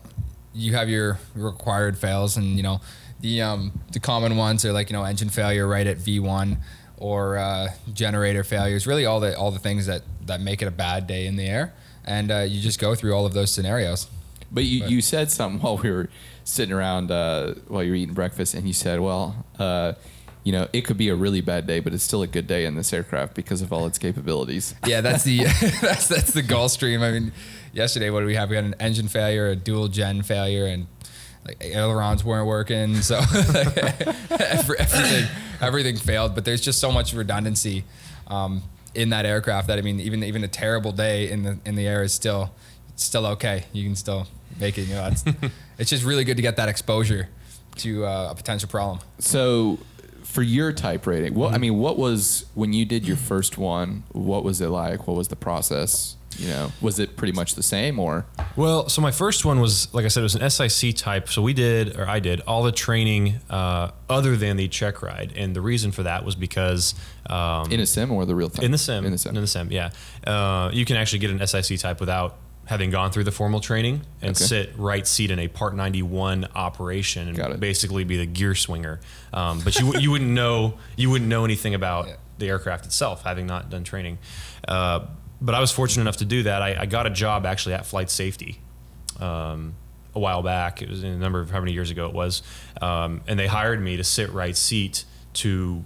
you 0.53 0.75
have 0.75 0.87
your 0.87 1.17
required 1.33 1.97
fails, 1.97 2.37
and 2.37 2.57
you 2.57 2.61
know, 2.61 2.79
the 3.23 3.41
um, 3.41 3.71
the 3.93 3.99
common 3.99 4.35
ones 4.37 4.63
are 4.65 4.73
like 4.73 4.89
you 4.89 4.93
know 4.95 5.03
engine 5.03 5.29
failure 5.29 5.65
right 5.65 5.87
at 5.87 5.97
V 5.97 6.19
one, 6.19 6.57
or 6.97 7.37
uh, 7.37 7.69
generator 7.93 8.43
failures. 8.43 8.85
Really, 8.85 9.05
all 9.05 9.19
the 9.19 9.35
all 9.35 9.49
the 9.49 9.59
things 9.59 9.87
that 9.87 10.03
that 10.27 10.41
make 10.41 10.61
it 10.61 10.67
a 10.67 10.71
bad 10.71 11.07
day 11.07 11.25
in 11.25 11.37
the 11.37 11.45
air, 11.47 11.73
and 12.05 12.29
uh, 12.31 12.39
you 12.39 12.61
just 12.61 12.79
go 12.79 12.93
through 12.95 13.13
all 13.13 13.25
of 13.25 13.33
those 13.33 13.49
scenarios. 13.51 14.07
But 14.51 14.65
you, 14.65 14.81
But- 14.81 14.91
you 14.91 15.01
said 15.01 15.31
something 15.31 15.61
while 15.63 15.77
we 15.77 15.89
were 15.89 16.09
sitting 16.43 16.73
around 16.73 17.09
uh, 17.11 17.55
while 17.69 17.81
you 17.81 17.91
were 17.91 17.95
eating 17.95 18.13
breakfast, 18.13 18.53
and 18.53 18.67
you 18.67 18.73
said, 18.73 18.99
"Well, 18.99 19.45
uh, 19.57 19.93
you 20.43 20.51
know, 20.51 20.67
it 20.73 20.81
could 20.81 20.97
be 20.97 21.07
a 21.07 21.15
really 21.15 21.39
bad 21.39 21.65
day, 21.65 21.79
but 21.79 21.93
it's 21.93 22.03
still 22.03 22.23
a 22.23 22.27
good 22.27 22.45
day 22.45 22.65
in 22.65 22.75
this 22.75 22.91
aircraft 22.91 23.35
because 23.35 23.61
of 23.61 23.71
all 23.71 23.85
its 23.87 23.97
capabilities." 23.97 24.75
Yeah, 24.85 24.99
that's 24.99 25.23
the 25.23 25.45
that's 25.81 26.09
that's 26.09 26.33
the 26.33 26.43
Gulfstream. 26.43 27.01
I 27.01 27.11
mean, 27.11 27.31
yesterday 27.71 28.09
what 28.09 28.19
did 28.19 28.25
we 28.27 28.35
have? 28.35 28.49
We 28.49 28.57
had 28.57 28.65
an 28.65 28.75
engine 28.81 29.07
failure, 29.07 29.47
a 29.47 29.55
dual 29.55 29.87
gen 29.87 30.23
failure, 30.23 30.65
and 30.65 30.87
like 31.45 31.57
ailerons 31.63 32.23
weren't 32.23 32.47
working. 32.47 32.95
So 33.01 33.17
every- 33.33 34.77
everything 34.79 35.27
everything 35.61 35.97
failed. 35.97 36.35
But 36.35 36.45
there's 36.45 36.61
just 36.61 36.79
so 36.79 36.91
much 36.91 37.13
redundancy 37.13 37.83
um, 38.27 38.63
in 38.95 39.09
that 39.09 39.25
aircraft 39.25 39.67
that 39.67 39.77
I 39.77 39.81
mean, 39.81 39.99
even 39.99 40.23
even 40.23 40.43
a 40.43 40.47
terrible 40.47 40.91
day 40.91 41.29
in 41.29 41.43
the 41.43 41.59
in 41.65 41.75
the 41.75 41.87
air 41.87 42.03
is 42.03 42.13
still 42.13 42.51
still 42.95 43.25
okay. 43.27 43.65
You 43.73 43.83
can 43.83 43.95
still 43.95 44.27
make 44.59 44.77
it. 44.77 44.83
You 44.83 44.95
know, 44.95 45.07
it's 45.07 45.23
it's 45.77 45.89
just 45.89 46.03
really 46.03 46.23
good 46.23 46.37
to 46.37 46.43
get 46.43 46.55
that 46.57 46.69
exposure 46.69 47.29
to 47.77 48.05
uh, 48.05 48.29
a 48.31 48.35
potential 48.35 48.69
problem. 48.69 48.99
So, 49.19 49.79
for 50.23 50.41
your 50.43 50.71
type 50.71 51.07
rating, 51.07 51.33
what 51.33 51.53
I 51.53 51.57
mean, 51.57 51.77
what 51.77 51.97
was 51.97 52.45
when 52.53 52.71
you 52.73 52.85
did 52.85 53.07
your 53.07 53.17
first 53.17 53.57
one? 53.57 54.03
What 54.11 54.43
was 54.43 54.61
it 54.61 54.67
like? 54.69 55.07
What 55.07 55.17
was 55.17 55.27
the 55.29 55.35
process? 55.35 56.15
You 56.39 56.49
know, 56.49 56.71
was 56.81 56.99
it 56.99 57.15
pretty 57.17 57.33
much 57.33 57.55
the 57.55 57.63
same, 57.63 57.99
or 57.99 58.25
Well, 58.55 58.89
so 58.89 59.01
my 59.01 59.11
first 59.11 59.45
one 59.45 59.59
was, 59.59 59.93
like 59.93 60.05
I 60.05 60.07
said, 60.07 60.21
it 60.21 60.23
was 60.23 60.35
an 60.35 60.49
SIC 60.49 60.95
type. 60.95 61.29
So 61.29 61.41
we 61.41 61.53
did, 61.53 61.95
or 61.97 62.07
I 62.07 62.19
did, 62.19 62.41
all 62.41 62.63
the 62.63 62.71
training 62.71 63.35
uh, 63.49 63.91
other 64.09 64.35
than 64.35 64.57
the 64.57 64.67
check 64.67 65.01
ride, 65.01 65.33
and 65.35 65.55
the 65.55 65.61
reason 65.61 65.91
for 65.91 66.03
that 66.03 66.25
was 66.25 66.35
because 66.35 66.95
um, 67.29 67.71
in 67.71 67.79
a 67.79 67.85
sim 67.85 68.11
or 68.11 68.25
the 68.25 68.35
real 68.35 68.49
time? 68.49 68.65
in 68.65 68.71
the 68.71 68.77
sim, 68.77 69.05
In 69.05 69.11
the 69.11 69.17
sim. 69.17 69.35
in 69.35 69.41
the 69.41 69.47
sim, 69.47 69.71
yeah, 69.71 69.91
uh, 70.25 70.69
you 70.73 70.85
can 70.85 70.95
actually 70.97 71.19
get 71.19 71.29
an 71.31 71.45
SIC 71.45 71.79
type 71.79 71.99
without 71.99 72.37
having 72.65 72.89
gone 72.89 73.11
through 73.11 73.25
the 73.25 73.31
formal 73.31 73.59
training 73.59 74.01
and 74.21 74.31
Okay. 74.37 74.43
sit 74.45 74.71
right 74.77 75.05
seat 75.05 75.29
in 75.31 75.37
a 75.39 75.49
Part 75.49 75.75
91 75.75 76.47
operation 76.55 77.27
and 77.27 77.59
basically 77.59 78.05
be 78.05 78.15
the 78.15 78.25
gear 78.25 78.55
swinger. 78.55 79.01
Um, 79.33 79.59
but 79.65 79.77
you 79.79 79.93
you 79.99 80.11
wouldn't 80.11 80.31
know 80.31 80.75
you 80.95 81.09
wouldn't 81.09 81.29
know 81.29 81.43
anything 81.43 81.75
about 81.75 82.07
Yeah. 82.07 82.15
the 82.37 82.47
aircraft 82.49 82.85
itself, 82.85 83.23
having 83.23 83.45
not 83.47 83.69
done 83.69 83.83
training. 83.83 84.17
Uh, 84.65 85.01
but 85.43 85.53
I 85.53 85.59
was 85.59 85.71
fortunate 85.71 86.01
enough 86.01 86.17
to 86.17 86.25
do 86.25 86.43
that. 86.43 86.61
I, 86.61 86.81
I 86.81 86.85
got 86.85 87.05
a 87.05 87.09
job 87.09 87.45
actually 87.45 87.75
at 87.75 87.85
Flight 87.85 88.09
Safety 88.09 88.59
um, 89.19 89.75
a 90.15 90.19
while 90.19 90.41
back. 90.41 90.81
It 90.81 90.89
was 90.89 91.03
a 91.03 91.09
number 91.09 91.41
of 91.41 91.51
how 91.51 91.59
many 91.59 91.73
years 91.73 91.91
ago 91.91 92.07
it 92.07 92.13
was, 92.13 92.41
um, 92.81 93.21
and 93.27 93.37
they 93.37 93.47
hired 93.47 93.81
me 93.81 93.97
to 93.97 94.03
sit 94.03 94.31
right 94.31 94.55
seat 94.55 95.03
to 95.33 95.83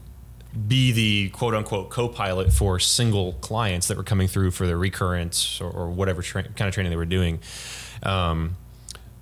be 0.67 0.91
the 0.91 1.29
quote 1.29 1.55
unquote 1.55 1.89
co-pilot 1.89 2.53
for 2.53 2.79
single 2.79 3.33
clients 3.33 3.87
that 3.87 3.97
were 3.97 4.03
coming 4.03 4.27
through 4.27 4.51
for 4.51 4.67
their 4.67 4.77
recurrence 4.77 5.59
or, 5.59 5.69
or 5.69 5.89
whatever 5.89 6.21
tra- 6.21 6.43
kind 6.43 6.67
of 6.67 6.73
training 6.73 6.91
they 6.91 6.95
were 6.97 7.05
doing. 7.05 7.39
Um, 8.03 8.55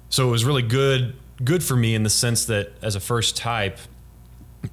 so 0.09 0.27
it 0.27 0.31
was 0.31 0.45
really 0.45 0.61
good 0.61 1.15
good 1.43 1.63
for 1.63 1.75
me 1.75 1.95
in 1.95 2.03
the 2.03 2.09
sense 2.09 2.45
that 2.45 2.71
as 2.81 2.95
a 2.95 2.99
first 2.99 3.35
type 3.35 3.77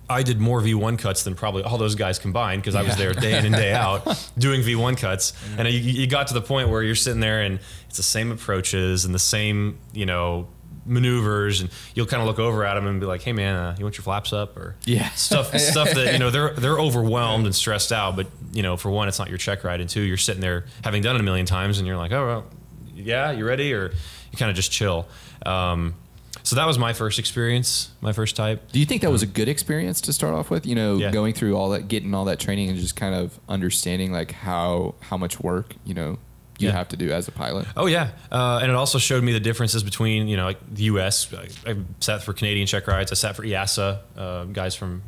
I 0.09 0.23
did 0.23 0.41
more 0.41 0.61
V1 0.61 0.99
cuts 0.99 1.23
than 1.25 1.35
probably 1.35 1.63
all 1.63 1.79
those 1.79 1.95
guys 1.95 2.19
combined 2.19 2.63
because 2.63 2.75
I 2.75 2.83
was 2.83 2.97
there 2.97 3.13
day 3.15 3.39
in 3.39 3.47
and 3.47 3.55
day 3.55 3.73
out 3.73 4.05
doing 4.39 4.61
V1 4.63 4.97
cuts. 4.97 5.33
And 5.59 5.69
you, 5.69 5.79
you 5.79 6.07
got 6.07 6.29
to 6.29 6.35
the 6.35 6.41
point 6.43 6.69
where 6.69 6.83
you're 6.83 6.95
sitting 6.95 7.21
there 7.21 7.43
and 7.43 7.59
it's 7.89 7.97
the 7.97 8.03
same 8.03 8.31
approaches 8.33 9.05
and 9.05 9.15
the 9.15 9.19
same, 9.19 9.79
you 9.93 10.07
know, 10.07 10.47
maneuvers. 10.87 11.61
And 11.61 11.71
you'll 11.95 12.07
kind 12.07 12.21
of 12.21 12.27
look 12.27 12.39
over 12.39 12.65
at 12.65 12.75
them 12.75 12.87
and 12.87 13.01
be 13.01 13.07
like, 13.07 13.23
hey, 13.23 13.33
man, 13.33 13.55
uh, 13.55 13.75
you 13.79 13.85
want 13.85 13.97
your 13.97 14.03
flaps 14.05 14.33
up? 14.33 14.57
Or 14.57 14.75
Yeah. 14.85 15.09
stuff, 15.11 15.57
stuff 15.59 15.91
that, 15.93 16.13
you 16.13 16.19
know, 16.19 16.31
they're, 16.31 16.55
they're 16.55 16.79
overwhelmed 16.79 17.47
and 17.47 17.55
stressed 17.55 17.93
out. 17.93 18.17
But, 18.17 18.27
you 18.53 18.63
know, 18.63 18.77
for 18.77 18.91
one, 18.91 19.09
it's 19.09 19.19
not 19.19 19.29
your 19.29 19.39
check 19.39 19.65
ride. 19.65 19.81
And 19.81 19.89
two, 19.89 20.01
you're 20.03 20.17
sitting 20.17 20.41
there 20.41 20.65
having 20.85 21.03
done 21.03 21.17
it 21.17 21.21
a 21.21 21.25
million 21.25 21.47
times 21.47 21.79
and 21.79 21.87
you're 21.87 21.97
like, 21.97 22.13
oh, 22.13 22.27
well, 22.27 22.47
yeah, 22.95 23.31
you 23.33 23.47
ready? 23.47 23.73
Or 23.73 23.87
you 24.31 24.39
kind 24.39 24.51
of 24.51 24.57
just 24.57 24.71
chill. 24.73 25.07
Um, 25.47 25.95
so 26.43 26.57
that 26.57 26.67
was 26.67 26.79
my 26.79 26.93
first 26.93 27.19
experience, 27.19 27.91
my 28.01 28.13
first 28.13 28.35
type. 28.37 28.71
Do 28.73 28.79
you 28.81 28.87
think 28.87 29.03
that 29.03 29.11
was 29.11 29.23
a 29.23 29.27
good 29.27 29.49
experience 29.49 30.01
to 30.03 30.13
start 30.13 30.35
off 30.35 30.51
with? 30.51 30.67
You 30.67 30.75
know, 30.75 30.97
Yeah. 30.97 31.11
going 31.11 31.35
through 31.35 31.57
all 31.57 31.71
that, 31.71 31.89
getting 31.89 32.15
all 32.15 32.25
that 32.27 32.41
training, 32.41 32.69
and 32.71 32.79
just 32.79 32.97
kind 32.97 33.15
of 33.15 33.39
understanding 33.49 34.13
like 34.13 34.33
how 34.33 34.95
how 35.01 35.17
much 35.17 35.41
work 35.41 35.75
you 35.85 35.95
know 35.95 36.19
you 36.59 36.69
Yeah. 36.69 36.73
have 36.75 36.89
to 36.91 36.97
do 36.97 37.11
as 37.11 37.27
a 37.29 37.33
pilot. 37.33 37.67
Oh 37.77 37.87
yeah, 37.87 38.11
uh, 38.31 38.61
and 38.63 38.71
it 38.71 38.75
also 38.75 38.99
showed 38.99 39.25
me 39.25 39.33
the 39.33 39.41
differences 39.41 39.83
between 39.83 40.29
you 40.29 40.37
know 40.37 40.45
like 40.45 40.59
the 40.75 40.85
U.S. 40.85 41.33
I, 41.33 41.71
I 41.71 41.77
sat 42.01 42.23
for 42.23 42.33
Canadian 42.33 42.67
check 42.67 42.87
rides. 42.87 43.11
I 43.11 43.15
sat 43.15 43.35
for 43.37 43.43
EASA 43.43 43.99
uh, 44.17 44.45
guys 44.45 44.75
from 44.75 45.03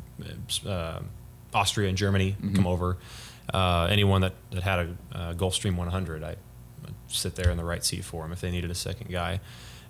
uh, 0.65 0.99
Austria 1.53 1.89
and 1.89 1.97
Germany 1.97 2.35
come 2.55 2.67
over. 2.67 2.97
Uh, 3.53 3.87
anyone 3.91 4.21
that, 4.21 4.33
that 4.51 4.63
had 4.63 4.79
a 4.79 4.95
uh, 5.13 5.33
Gulfstream 5.35 5.75
100, 5.75 6.23
I 6.23 6.29
I'd 6.31 6.37
sit 7.07 7.35
there 7.35 7.51
in 7.51 7.57
the 7.57 7.63
right 7.63 7.83
seat 7.85 8.03
for 8.03 8.23
them 8.23 8.31
if 8.31 8.41
they 8.41 8.49
needed 8.51 8.71
a 8.71 8.75
second 8.75 9.11
guy. 9.11 9.39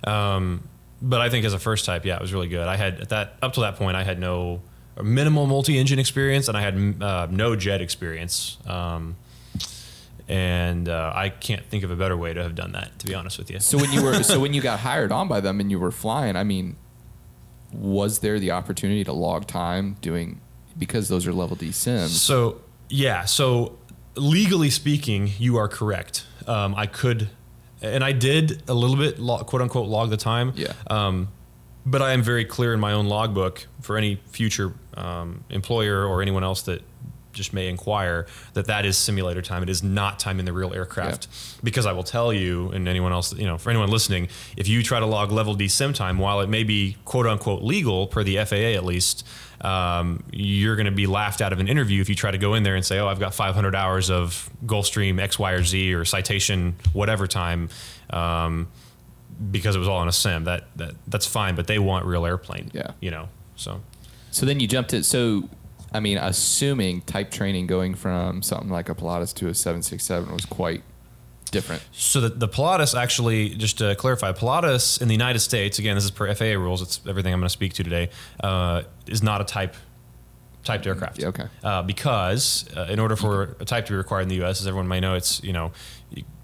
Um, 0.03 0.67
but 1.01 1.21
I 1.21 1.29
think 1.29 1.45
as 1.45 1.53
a 1.53 1.59
first 1.59 1.85
type, 1.85 2.05
yeah, 2.05 2.15
it 2.15 2.21
was 2.21 2.33
really 2.33 2.47
good. 2.47 2.67
I 2.67 2.77
had 2.77 3.01
at 3.01 3.09
that 3.09 3.35
up 3.41 3.53
to 3.53 3.61
that 3.61 3.75
point, 3.75 3.95
I 3.95 4.03
had 4.03 4.19
no 4.19 4.61
minimal 5.01 5.45
multi-engine 5.45 5.99
experience, 5.99 6.47
and 6.47 6.57
I 6.57 6.61
had 6.61 7.01
uh, 7.01 7.27
no 7.29 7.55
jet 7.55 7.81
experience. 7.81 8.57
Um, 8.65 9.17
and 10.27 10.89
uh, 10.89 11.13
I 11.15 11.29
can't 11.29 11.63
think 11.65 11.83
of 11.83 11.91
a 11.91 11.95
better 11.95 12.17
way 12.17 12.33
to 12.33 12.41
have 12.41 12.55
done 12.55 12.71
that, 12.71 12.97
to 12.99 13.05
be 13.05 13.13
honest 13.13 13.37
with 13.37 13.51
you. 13.51 13.59
So 13.59 13.77
when 13.77 13.91
you 13.91 14.03
were 14.03 14.23
so 14.23 14.39
when 14.39 14.53
you 14.53 14.61
got 14.71 14.79
hired 14.79 15.11
on 15.11 15.27
by 15.27 15.39
them 15.39 15.59
and 15.59 15.69
you 15.69 15.79
were 15.79 15.91
flying, 15.91 16.35
I 16.35 16.43
mean, 16.43 16.77
was 17.71 18.19
there 18.19 18.39
the 18.39 18.51
opportunity 18.51 19.03
to 19.03 19.13
log 19.13 19.47
time 19.47 19.97
doing 20.01 20.41
because 20.77 21.09
those 21.09 21.27
are 21.27 21.33
level 21.33 21.55
D 21.55 21.71
sims? 21.71 22.19
So 22.19 22.61
yeah, 22.89 23.25
so 23.25 23.77
legally 24.15 24.69
speaking, 24.69 25.31
you 25.37 25.57
are 25.57 25.67
correct. 25.67 26.25
Um, 26.47 26.73
I 26.75 26.87
could, 26.87 27.29
and 27.93 28.03
I 28.03 28.11
did 28.11 28.63
a 28.67 28.73
little 28.73 28.97
bit, 28.97 29.17
quote 29.17 29.61
unquote, 29.61 29.87
log 29.87 30.09
the 30.09 30.17
time. 30.17 30.53
Yeah. 30.55 30.73
Um, 30.87 31.29
but 31.85 32.01
I 32.01 32.13
am 32.13 32.23
very 32.23 32.45
clear 32.45 32.73
in 32.73 32.79
my 32.79 32.93
own 32.93 33.05
logbook 33.05 33.67
for 33.81 33.97
any 33.97 34.19
future 34.27 34.73
um, 34.95 35.43
employer 35.49 36.05
or 36.05 36.21
anyone 36.21 36.43
else 36.43 36.63
that 36.63 36.81
just 37.35 37.53
may 37.53 37.67
inquire 37.67 38.25
that 38.53 38.65
that 38.65 38.85
is 38.85 38.97
simulator 38.97 39.41
time. 39.41 39.61
It 39.61 39.69
is 39.69 39.83
not 39.83 40.17
time 40.19 40.39
in 40.39 40.45
the 40.45 40.53
real 40.53 40.73
aircraft 40.73 41.27
because 41.63 41.85
I 41.85 41.91
will 41.91 42.03
tell 42.03 42.33
you 42.33 42.71
and 42.71 42.87
anyone 42.87 43.11
else, 43.11 43.33
you 43.33 43.45
know, 43.45 43.57
for 43.57 43.69
anyone 43.69 43.89
listening, 43.89 44.29
if 44.57 44.67
you 44.67 44.81
try 44.81 44.99
to 44.99 45.05
log 45.05 45.31
level 45.31 45.53
D 45.53 45.67
sim 45.67 45.93
time, 45.93 46.17
while 46.17 46.41
it 46.41 46.49
may 46.49 46.63
be 46.63 46.97
quote 47.05 47.27
unquote 47.27 47.61
legal 47.61 48.07
per 48.07 48.23
the 48.23 48.37
FAA 48.43 48.73
at 48.75 48.83
least, 48.83 49.27
um, 49.61 50.23
you're 50.31 50.75
going 50.75 50.85
to 50.85 50.91
be 50.91 51.07
laughed 51.07 51.41
out 51.41 51.53
of 51.53 51.59
an 51.59 51.67
interview 51.67 52.01
if 52.01 52.09
you 52.09 52.15
try 52.15 52.31
to 52.31 52.37
go 52.37 52.55
in 52.55 52.63
there 52.63 52.75
and 52.75 52.85
say, 52.85 52.99
"Oh, 52.99 53.07
I've 53.07 53.19
got 53.19 53.33
500 53.33 53.75
hours 53.75 54.09
of 54.09 54.49
Gulfstream 54.65 55.19
X, 55.19 55.37
Y, 55.39 55.51
or 55.51 55.63
Z 55.63 55.93
or 55.93 56.05
citation 56.05 56.75
whatever 56.93 57.27
time." 57.27 57.69
Um, 58.09 58.67
because 59.51 59.75
it 59.75 59.79
was 59.79 59.87
all 59.87 59.97
on 59.97 60.07
a 60.07 60.11
sim. 60.11 60.43
That 60.45 60.65
that 60.75 60.95
that's 61.07 61.25
fine, 61.25 61.55
but 61.55 61.67
they 61.67 61.79
want 61.79 62.05
real 62.05 62.25
airplane. 62.25 62.71
Yeah. 62.73 62.91
you 62.99 63.11
know. 63.11 63.29
So 63.55 63.81
So 64.31 64.45
then 64.45 64.59
you 64.59 64.67
jumped 64.67 64.93
it. 64.93 65.05
So, 65.05 65.49
I 65.95 65.99
mean, 65.99 66.17
assuming 66.17 67.01
type 67.01 67.31
training 67.31 67.67
going 67.67 67.95
from 67.95 68.41
something 68.41 68.69
like 68.69 68.89
a 68.89 68.95
Pilatus 68.95 69.33
to 69.35 69.47
a 69.47 69.53
767 69.53 70.31
was 70.33 70.45
quite 70.45 70.83
different. 71.51 71.83
so 71.91 72.19
the, 72.19 72.29
the 72.29 72.47
Pilatus 72.47 72.93
actually, 72.93 73.49
just 73.49 73.77
to 73.77 73.95
clarify, 73.95 74.31
Pilatus 74.33 75.01
in 75.01 75.07
the 75.07 75.13
United 75.13 75.39
States, 75.39 75.79
again, 75.79 75.95
this 75.95 76.03
is 76.03 76.11
per 76.11 76.33
FAA 76.33 76.59
rules. 76.59 76.81
It's 76.81 76.99
everything 77.07 77.33
I'm 77.33 77.39
going 77.39 77.47
to 77.47 77.49
speak 77.53 77.73
to 77.73 77.83
today. 77.83 78.09
Uh, 78.43 78.83
is 79.07 79.23
not 79.23 79.41
a 79.41 79.45
type 79.45 79.75
typed 80.65 80.85
aircraft. 80.85 81.19
Yeah, 81.19 81.27
okay. 81.27 81.45
Uh, 81.63 81.83
because 81.83 82.67
uh, 82.75 82.87
in 82.89 82.99
order 82.99 83.15
for 83.15 83.55
a 83.59 83.65
type 83.65 83.85
to 83.85 83.93
be 83.93 83.97
required 83.97 84.23
in 84.23 84.29
the 84.29 84.35
U.S., 84.37 84.59
as 84.59 84.67
everyone 84.67 84.87
may 84.87 84.99
know, 84.99 85.13
it's 85.15 85.41
you 85.43 85.53
know 85.53 85.71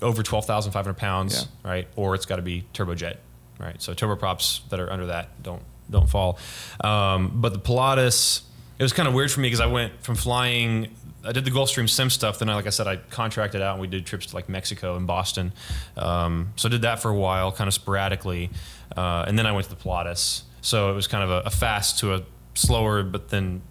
over 0.02 0.24
12,500 0.24 0.96
pounds, 0.96 1.48
right? 1.64 1.88
Or 1.96 2.16
it's 2.16 2.26
got 2.26 2.38
to 2.38 2.42
be 2.42 2.64
turbojet, 2.74 3.18
right? 3.60 3.82
So 3.82 3.94
turboprops 3.94 4.70
that 4.70 4.80
are 4.80 4.92
under 4.92 5.08
that 5.08 5.44
don't 5.44 5.64
don't 5.90 6.10
fall. 6.10 6.40
Um, 6.82 7.34
but 7.36 7.52
the 7.54 7.60
Pilatus, 7.60 8.44
it 8.82 8.84
was 8.84 8.94
kind 8.94 9.08
of 9.08 9.14
weird 9.14 9.32
for 9.32 9.42
me 9.42 9.46
because 9.46 9.60
I 9.60 9.68
went 9.68 10.02
from 10.02 10.16
flying. 10.16 10.88
I 11.24 11.34
did 11.34 11.46
the 11.46 11.52
Gulfstream 11.52 11.88
sim 11.88 12.10
stuff. 12.10 12.40
Then, 12.40 12.50
I, 12.50 12.56
like 12.56 12.66
I 12.66 12.72
said, 12.72 12.88
I 12.88 12.96
contracted 12.96 13.62
out 13.62 13.74
and 13.74 13.82
we 13.82 13.86
did 13.86 14.08
trips 14.08 14.26
to 14.26 14.36
like 14.36 14.50
Mexico 14.50 14.96
and 14.96 15.06
Boston. 15.06 15.54
Um, 15.96 16.54
so 16.56 16.68
I 16.68 16.72
did 16.72 16.82
that 16.82 17.00
for 17.00 17.12
a 17.12 17.16
while, 17.16 17.52
kind 17.52 17.68
of 17.68 17.76
sporadically, 17.76 18.50
uh, 18.98 19.26
and 19.28 19.38
then 19.38 19.46
I 19.46 19.52
went 19.52 19.66
to 19.66 19.70
the 19.70 19.76
Pilatus. 19.80 20.46
So 20.62 20.92
it 20.92 20.96
was 20.96 21.06
kind 21.06 21.24
of 21.24 21.30
a, 21.30 21.42
a 21.46 21.52
fast 21.52 22.00
to 22.00 22.16
a 22.16 22.24
slower, 22.56 23.04
but 23.04 23.30
then 23.30 23.62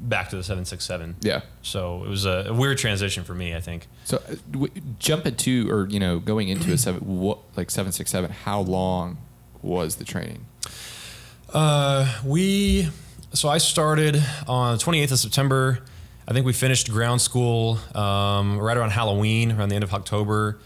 back 0.00 0.30
to 0.30 0.36
the 0.36 0.42
767. 0.42 1.18
Yeah. 1.20 1.42
So 1.62 2.02
it 2.02 2.08
was 2.08 2.24
a, 2.24 2.46
a 2.48 2.52
weird 2.52 2.78
transition 2.78 3.22
for 3.22 3.34
me, 3.36 3.54
I 3.54 3.60
think. 3.60 3.86
So 4.06 4.16
uh, 4.16 4.34
w- 4.50 4.72
jumping 4.98 5.36
to 5.36 5.70
or 5.70 5.86
you 5.86 6.00
know 6.00 6.18
going 6.18 6.48
into 6.48 6.72
a 6.72 6.78
seven 6.78 7.00
what 7.20 7.38
like 7.56 7.70
767. 7.70 8.28
How 8.30 8.58
long 8.58 9.18
was 9.62 9.96
the 9.96 10.04
training? 10.04 10.46
Uh, 11.52 12.20
we 12.24 12.88
so 13.32 13.48
I 13.48 13.58
started 13.58 14.22
on 14.48 14.76
the 14.76 14.82
28th 14.82 15.12
of 15.12 15.18
September. 15.18 15.80
I 16.28 16.32
think 16.32 16.44
we 16.46 16.52
finished 16.52 16.90
ground 16.90 17.20
school 17.20 17.78
um, 17.94 18.58
right 18.58 18.76
around 18.76 18.90
Halloween, 18.90 19.52
around 19.52 19.68
the 19.68 19.74
end 19.76 19.84
of 19.84 19.94
October, 19.94 20.58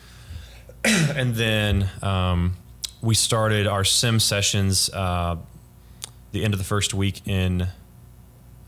and 0.85 1.35
then 1.35 1.89
um, 2.03 2.57
we 3.03 3.15
started 3.15 3.67
our 3.67 3.85
sim 3.85 4.21
sessions 4.21 4.89
uh, 4.91 5.37
the 6.33 6.45
end 6.45 6.55
of 6.55 6.59
the 6.59 6.65
first 6.65 6.95
week 6.95 7.27
in. 7.27 7.67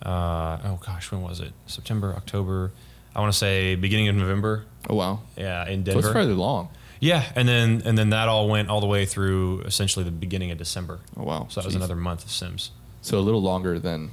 Uh, 0.05 0.59
oh 0.64 0.81
gosh, 0.85 1.11
when 1.12 1.22
was 1.22 1.40
it? 1.40 1.52
September, 1.66 2.12
October. 2.14 2.72
I 3.14 3.20
want 3.20 3.33
to 3.33 3.38
say 3.38 3.74
beginning 3.76 4.09
of 4.09 4.16
November. 4.16 4.64
Oh 4.90 4.96
wow, 4.96 5.20
Yeah, 5.37 5.66
in 5.68 5.81
so 5.85 5.92
Denver. 5.92 6.09
it's 6.09 6.12
fairly 6.12 6.35
long. 6.35 6.68
Yeah, 6.98 7.24
and 7.37 7.48
then 7.48 7.83
and 7.85 7.96
then 7.96 8.11
that 8.11 8.28
all 8.28 8.48
went 8.48 8.68
all 8.68 8.81
the 8.81 8.87
way 8.87 9.07
through 9.07 9.61
essentially 9.61 10.05
the 10.05 10.11
beginning 10.11 10.50
of 10.50 10.59
December. 10.59 11.00
Oh 11.16 11.22
wow. 11.22 11.46
So 11.48 11.61
that 11.61 11.66
was 11.66 11.74
another 11.74 11.96
month 11.96 12.24
of 12.24 12.31
Sims. 12.31 12.70
So 13.03 13.19
a 13.19 13.21
little 13.21 13.43
longer 13.43 13.79
than. 13.79 14.11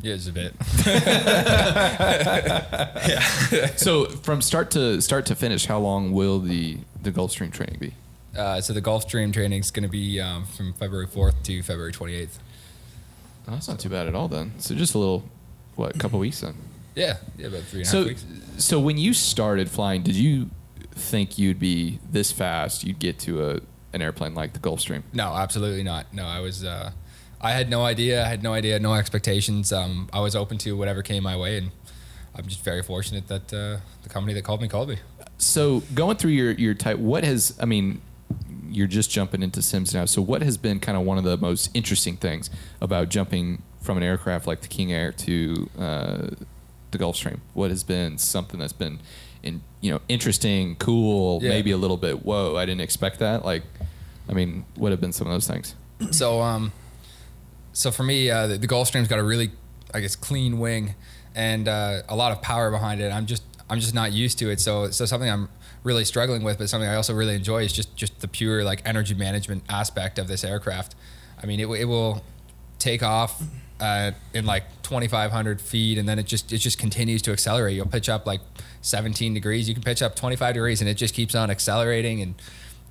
Yeah, 0.00 0.14
it's 0.14 0.26
a 0.28 0.32
bit. 0.32 0.54
yeah. 3.12 3.66
So 3.76 4.06
from 4.06 4.42
start 4.42 4.70
to 4.72 5.00
start 5.00 5.26
to 5.26 5.34
finish, 5.34 5.66
how 5.66 5.78
long 5.78 6.12
will 6.12 6.38
the 6.40 6.78
the 7.02 7.10
Gulfstream 7.12 7.52
training 7.52 7.78
be? 7.78 7.94
Uh, 8.36 8.60
so 8.60 8.72
the 8.72 8.82
Gulfstream 8.82 9.32
training 9.32 9.60
is 9.60 9.70
going 9.70 9.82
to 9.82 9.88
be 9.88 10.18
um, 10.20 10.46
from 10.46 10.72
February 10.72 11.06
4th 11.06 11.42
to 11.42 11.62
February 11.62 11.92
28th. 11.92 12.38
Oh, 13.46 13.50
that's 13.52 13.68
not 13.68 13.78
too 13.78 13.90
bad 13.90 14.06
at 14.06 14.14
all 14.14 14.26
then. 14.28 14.52
So 14.58 14.74
just 14.74 14.94
a 14.94 14.98
little, 14.98 15.22
what, 15.76 15.94
a 15.94 15.98
couple 15.98 16.18
weeks 16.18 16.40
then. 16.40 16.54
Yeah, 16.94 17.18
yeah, 17.36 17.48
about 17.48 17.62
three 17.64 17.80
and 17.82 17.88
a 17.88 17.90
half 17.90 18.02
So, 18.04 18.04
weeks. 18.08 18.24
so 18.56 18.80
when 18.80 18.96
you 18.96 19.12
started 19.12 19.70
flying, 19.70 20.02
did 20.02 20.14
you 20.16 20.48
think 20.92 21.36
you'd 21.38 21.58
be 21.58 21.98
this 22.10 22.32
fast? 22.32 22.84
You'd 22.84 22.98
get 22.98 23.18
to 23.20 23.50
a 23.50 23.60
an 23.94 24.00
airplane 24.00 24.34
like 24.34 24.54
the 24.54 24.58
Gulfstream? 24.60 25.02
No, 25.12 25.34
absolutely 25.34 25.82
not. 25.82 26.14
No, 26.14 26.24
I 26.24 26.40
was. 26.40 26.64
Uh, 26.64 26.92
I 27.42 27.52
had 27.52 27.68
no 27.68 27.84
idea. 27.84 28.24
I 28.24 28.28
had 28.28 28.42
no 28.42 28.52
idea. 28.52 28.78
No 28.78 28.94
expectations. 28.94 29.72
Um, 29.72 30.08
I 30.12 30.20
was 30.20 30.36
open 30.36 30.58
to 30.58 30.76
whatever 30.76 31.02
came 31.02 31.22
my 31.24 31.36
way, 31.36 31.58
and 31.58 31.70
I'm 32.34 32.46
just 32.46 32.62
very 32.64 32.82
fortunate 32.82 33.26
that 33.28 33.52
uh, 33.52 33.78
the 34.02 34.08
company 34.08 34.32
that 34.34 34.42
called 34.44 34.62
me 34.62 34.68
called 34.68 34.88
me. 34.88 34.98
So 35.38 35.82
going 35.94 36.16
through 36.18 36.30
your 36.32 36.52
your 36.52 36.74
type, 36.74 36.98
what 36.98 37.24
has 37.24 37.56
I 37.60 37.64
mean, 37.64 38.00
you're 38.70 38.86
just 38.86 39.10
jumping 39.10 39.42
into 39.42 39.60
Sims 39.60 39.92
now. 39.92 40.04
So 40.04 40.22
what 40.22 40.42
has 40.42 40.56
been 40.56 40.78
kind 40.80 40.96
of 40.96 41.04
one 41.04 41.18
of 41.18 41.24
the 41.24 41.36
most 41.36 41.70
interesting 41.74 42.16
things 42.16 42.48
about 42.80 43.08
jumping 43.08 43.62
from 43.80 43.96
an 43.96 44.04
aircraft 44.04 44.46
like 44.46 44.60
the 44.60 44.68
King 44.68 44.92
Air 44.92 45.10
to 45.12 45.68
uh, 45.78 46.28
the 46.92 46.98
Gulfstream? 46.98 47.40
What 47.54 47.70
has 47.70 47.82
been 47.82 48.18
something 48.18 48.60
that's 48.60 48.72
been 48.72 49.00
in 49.42 49.62
you 49.80 49.90
know 49.90 50.00
interesting, 50.08 50.76
cool, 50.76 51.40
Yeah. 51.42 51.48
maybe 51.48 51.72
a 51.72 51.76
little 51.76 51.96
bit 51.96 52.24
whoa, 52.24 52.56
I 52.56 52.64
didn't 52.66 52.82
expect 52.82 53.18
that. 53.18 53.44
Like, 53.44 53.64
I 54.28 54.32
mean, 54.32 54.64
what 54.76 54.92
have 54.92 55.00
been 55.00 55.12
some 55.12 55.26
of 55.26 55.32
those 55.32 55.48
things? 55.48 55.74
so 56.12 56.40
um 56.40 56.72
so 57.72 57.90
for 57.90 58.02
me 58.02 58.30
uh, 58.30 58.46
the, 58.46 58.58
the 58.58 58.68
Gulfstream's 58.68 59.08
got 59.08 59.18
a 59.18 59.24
really 59.24 59.50
I 59.94 60.00
guess 60.00 60.16
clean 60.16 60.58
wing 60.58 60.94
and 61.34 61.68
uh, 61.68 62.02
a 62.08 62.16
lot 62.16 62.32
of 62.32 62.42
power 62.42 62.70
behind 62.70 63.00
it. 63.00 63.12
I'm 63.12 63.26
just 63.26 63.42
I'm 63.68 63.80
just 63.80 63.94
not 63.94 64.12
used 64.12 64.38
to 64.38 64.50
it. 64.50 64.60
So 64.60 64.90
so 64.90 65.04
something 65.06 65.30
I'm 65.30 65.48
really 65.84 66.04
struggling 66.04 66.42
with, 66.42 66.58
but 66.58 66.68
something 66.68 66.88
I 66.88 66.94
also 66.94 67.14
really 67.14 67.34
enjoy 67.34 67.64
is 67.64 67.72
just 67.72 67.96
just 67.96 68.20
the 68.20 68.28
pure 68.28 68.64
like 68.64 68.82
energy 68.84 69.14
management 69.14 69.64
aspect 69.68 70.18
of 70.18 70.28
this 70.28 70.44
aircraft. 70.44 70.94
I 71.42 71.46
mean, 71.46 71.60
it, 71.60 71.66
it 71.66 71.84
will 71.86 72.22
take 72.78 73.02
off 73.02 73.42
uh, 73.80 74.12
in 74.32 74.46
like 74.46 74.64
2,500 74.82 75.60
feet, 75.60 75.98
and 75.98 76.08
then 76.08 76.18
it 76.18 76.26
just 76.26 76.52
it 76.52 76.58
just 76.58 76.78
continues 76.78 77.22
to 77.22 77.32
accelerate. 77.32 77.74
You'll 77.74 77.86
pitch 77.86 78.08
up 78.08 78.26
like 78.26 78.40
17 78.82 79.34
degrees. 79.34 79.68
You 79.68 79.74
can 79.74 79.82
pitch 79.82 80.02
up 80.02 80.14
25 80.14 80.54
degrees, 80.54 80.80
and 80.80 80.88
it 80.88 80.94
just 80.94 81.14
keeps 81.14 81.34
on 81.34 81.50
accelerating. 81.50 82.20
And 82.20 82.34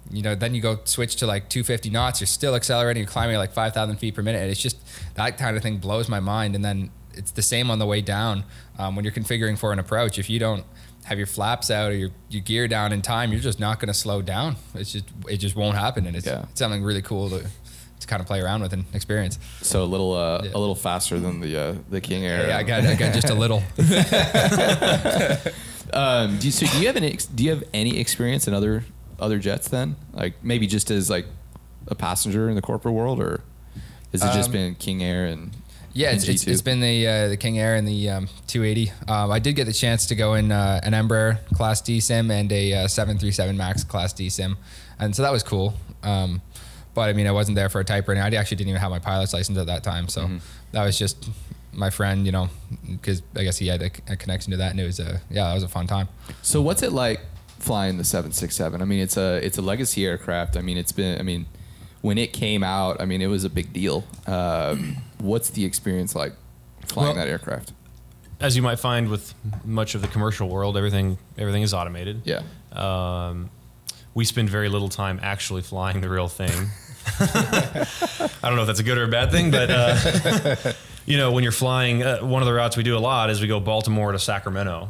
you 0.10 0.22
know, 0.22 0.36
then 0.36 0.56
you 0.56 0.62
go 0.62 0.80
switch 0.86 1.16
to 1.18 1.28
like 1.28 1.50
250 1.50 1.90
knots. 1.90 2.20
You're 2.22 2.28
still 2.28 2.56
accelerating. 2.56 3.02
You're 3.04 3.10
climbing 3.12 3.36
at 3.36 3.40
like 3.40 3.54
5,000 3.54 3.98
feet 3.98 4.16
per 4.16 4.22
minute, 4.22 4.40
and 4.42 4.50
it's 4.50 4.62
just 4.62 4.78
that 5.16 5.38
kind 5.38 5.56
of 5.56 5.64
thing 5.64 5.78
blows 5.78 6.10
my 6.10 6.20
mind. 6.20 6.56
And 6.56 6.64
then 6.66 6.90
it's 7.14 7.32
the 7.32 7.42
same 7.42 7.70
on 7.70 7.80
the 7.80 7.86
way 7.86 8.02
down 8.02 8.44
um, 8.80 8.96
when 8.96 9.06
you're 9.06 9.14
configuring 9.14 9.58
for 9.58 9.72
an 9.74 9.80
approach. 9.80 10.18
If 10.18 10.30
you 10.30 10.40
don't 10.40 10.64
have 11.06 11.18
your 11.18 11.28
flaps 11.28 11.70
out 11.72 11.92
or 11.92 11.96
your, 11.96 12.10
your 12.30 12.42
gear 12.42 12.68
down 12.68 12.94
in 12.94 13.02
time, 13.02 13.32
you're 13.32 13.42
just 13.42 13.60
not 13.60 13.80
going 13.80 13.88
to 13.88 13.94
slow 13.94 14.22
down. 14.22 14.56
It's 14.76 14.92
just 14.92 15.06
it 15.30 15.38
just 15.38 15.56
won't 15.56 15.76
happen, 15.78 16.06
and 16.08 16.16
it's, 16.16 16.26
Yeah. 16.26 16.44
it's 16.50 16.60
something 16.60 16.84
really 16.84 17.02
cool 17.02 17.30
to 17.30 17.46
to 18.02 18.08
kind 18.08 18.20
of 18.20 18.26
play 18.28 18.42
around 18.42 18.62
with 18.64 18.74
and 18.74 18.86
experience. 18.94 19.38
So 19.62 19.84
a 19.84 19.86
little 19.86 20.14
uh, 20.14 20.42
Yeah. 20.44 20.52
a 20.56 20.60
little 20.60 20.76
faster 20.76 21.20
than 21.20 21.40
the 21.40 21.58
uh, 21.60 21.76
the 21.90 22.02
King 22.02 22.26
Air. 22.26 22.48
Yeah, 22.50 22.58
I 22.58 22.64
got 22.64 22.84
I 22.86 22.96
got 22.96 23.14
just 23.14 23.30
a 23.30 23.36
little. 23.36 23.62
Um, 25.94 26.38
do 26.38 26.48
you, 26.48 26.52
so 26.54 26.66
do 26.68 26.80
you 26.80 26.88
have 26.88 26.96
any 26.96 27.18
do 27.36 27.44
you 27.44 27.50
have 27.50 27.64
any 27.74 28.00
experience 28.00 28.48
in 28.48 28.54
other 28.54 28.86
other 29.22 29.40
jets 29.40 29.68
then? 29.70 29.96
Like 30.14 30.34
maybe 30.44 30.68
just 30.68 30.92
as 30.92 31.10
like 31.10 31.26
a 31.88 31.96
passenger 31.96 32.50
in 32.50 32.56
the 32.56 32.62
corporate 32.62 32.94
world, 32.94 33.20
or 33.20 33.42
has 34.12 34.22
it 34.24 34.34
just 34.34 34.48
Um, 34.50 34.54
been 34.54 34.76
King 34.76 35.04
Air 35.04 35.26
and 35.26 35.52
Yeah, 35.94 36.12
it's, 36.12 36.28
it's, 36.28 36.48
it's 36.48 36.62
been 36.62 36.80
the 36.82 37.08
uh, 37.08 37.28
the 37.30 37.38
King 37.38 37.60
Air 37.60 37.76
and 37.76 37.88
the 37.88 38.10
um, 38.10 38.28
280. 38.48 38.92
Um, 39.08 39.32
I 39.32 39.40
did 39.40 39.56
get 39.56 39.66
the 39.66 39.74
chance 39.74 40.06
to 40.08 40.16
go 40.16 40.34
in 40.36 40.52
uh, 40.52 40.80
an 40.84 40.94
Embraer 40.94 41.40
Class 41.54 41.82
D 41.82 42.00
sim 42.00 42.32
and 42.32 42.52
a 42.52 42.74
uh, 42.74 42.88
737 42.88 43.58
Max 43.58 43.84
Class 43.84 44.14
D 44.14 44.30
sim, 44.30 44.58
and 45.00 45.16
so 45.16 45.22
that 45.22 45.32
was 45.32 45.44
cool. 45.44 45.74
Um, 46.04 46.42
but 46.94 47.10
I 47.10 47.14
mean, 47.14 47.28
I 47.28 47.32
wasn't 47.32 47.56
there 47.56 47.70
for 47.70 47.80
a 47.80 47.86
type 47.86 48.08
rating. 48.08 48.22
I 48.24 48.28
actually 48.36 48.58
didn't 48.58 48.70
even 48.70 48.82
have 48.82 48.92
my 48.92 49.00
pilot's 49.00 49.34
license 49.34 49.58
at 49.58 49.68
that 49.68 49.84
time, 49.84 50.08
so 50.10 50.24
Mm-hmm. 50.24 50.38
that 50.74 50.84
was 50.84 50.98
just 50.98 51.30
my 51.74 51.90
friend, 51.90 52.26
you 52.26 52.32
know, 52.34 52.50
because 52.86 53.22
I 53.36 53.44
guess 53.44 53.58
he 53.58 53.68
had 53.68 53.82
a, 53.82 53.92
a 54.10 54.16
connection 54.18 54.52
to 54.52 54.58
that, 54.58 54.72
and 54.72 54.80
it 54.80 54.86
was 54.86 55.00
a 55.00 55.22
yeah, 55.30 55.46
that 55.48 55.54
was 55.54 55.64
a 55.64 55.70
fun 55.70 55.88
time. 55.88 56.10
So 56.42 56.62
what's 56.62 56.84
it 56.84 56.92
like 56.92 57.22
flying 57.62 57.97
the 57.97 58.04
767? 58.04 58.82
I 58.82 58.86
mean, 58.86 59.00
it's 59.00 59.17
a 59.17 59.36
it's 59.45 59.58
a 59.58 59.62
legacy 59.62 60.06
aircraft. 60.06 60.58
I 60.58 60.62
mean, 60.62 60.78
it's 60.78 60.91
been 60.91 61.19
I 61.19 61.24
mean, 61.24 61.45
when 62.02 62.17
it 62.17 62.34
came 62.34 62.63
out, 62.63 63.00
I 63.00 63.06
mean, 63.06 63.21
it 63.21 63.28
was 63.28 63.43
a 63.43 63.50
big 63.50 63.71
deal. 63.74 64.04
Um, 64.28 64.97
what's 65.19 65.50
the 65.52 65.65
experience 65.65 66.15
like 66.15 66.34
flying 66.86 67.15
Well- 67.15 67.26
that 67.26 67.30
aircraft? 67.30 67.74
As 68.39 68.56
you 68.56 68.63
might 68.63 68.80
find 68.80 69.08
with 69.10 69.36
much 69.63 69.93
of 69.93 70.02
the 70.02 70.08
commercial 70.08 70.50
world, 70.50 70.76
everything 70.76 71.19
everything 71.38 71.62
is 71.62 71.74
automated. 71.76 72.24
Yeah. 72.26 72.41
Um, 72.71 73.52
we 74.15 74.26
spend 74.26 74.50
very 74.50 74.67
little 74.67 74.89
time 74.89 75.19
actually 75.21 75.62
flying 75.62 76.02
the 76.02 76.10
real 76.10 76.28
thing. 76.28 76.50
I 77.19 77.88
don't 78.43 78.56
know 78.56 78.62
if 78.62 78.67
that's 78.67 78.80
a 78.80 78.84
good 78.84 78.97
or 78.97 79.04
a 79.04 79.08
bad 79.08 79.32
thing, 79.32 79.52
but 79.52 79.69
uh, 79.69 80.74
you 81.06 81.17
know, 81.17 81.32
when 81.32 81.43
you're 81.43 81.52
flying, 81.52 82.04
uh, 82.04 82.19
one 82.19 82.41
of 82.41 82.45
the 82.47 82.54
routes 82.54 82.76
we 82.78 82.84
do 82.84 82.97
a 82.97 83.00
lot 83.00 83.30
is 83.30 83.41
we 83.41 83.47
go 83.47 83.60
Baltimore 83.60 84.12
to 84.12 84.19
Sacramento, 84.19 84.89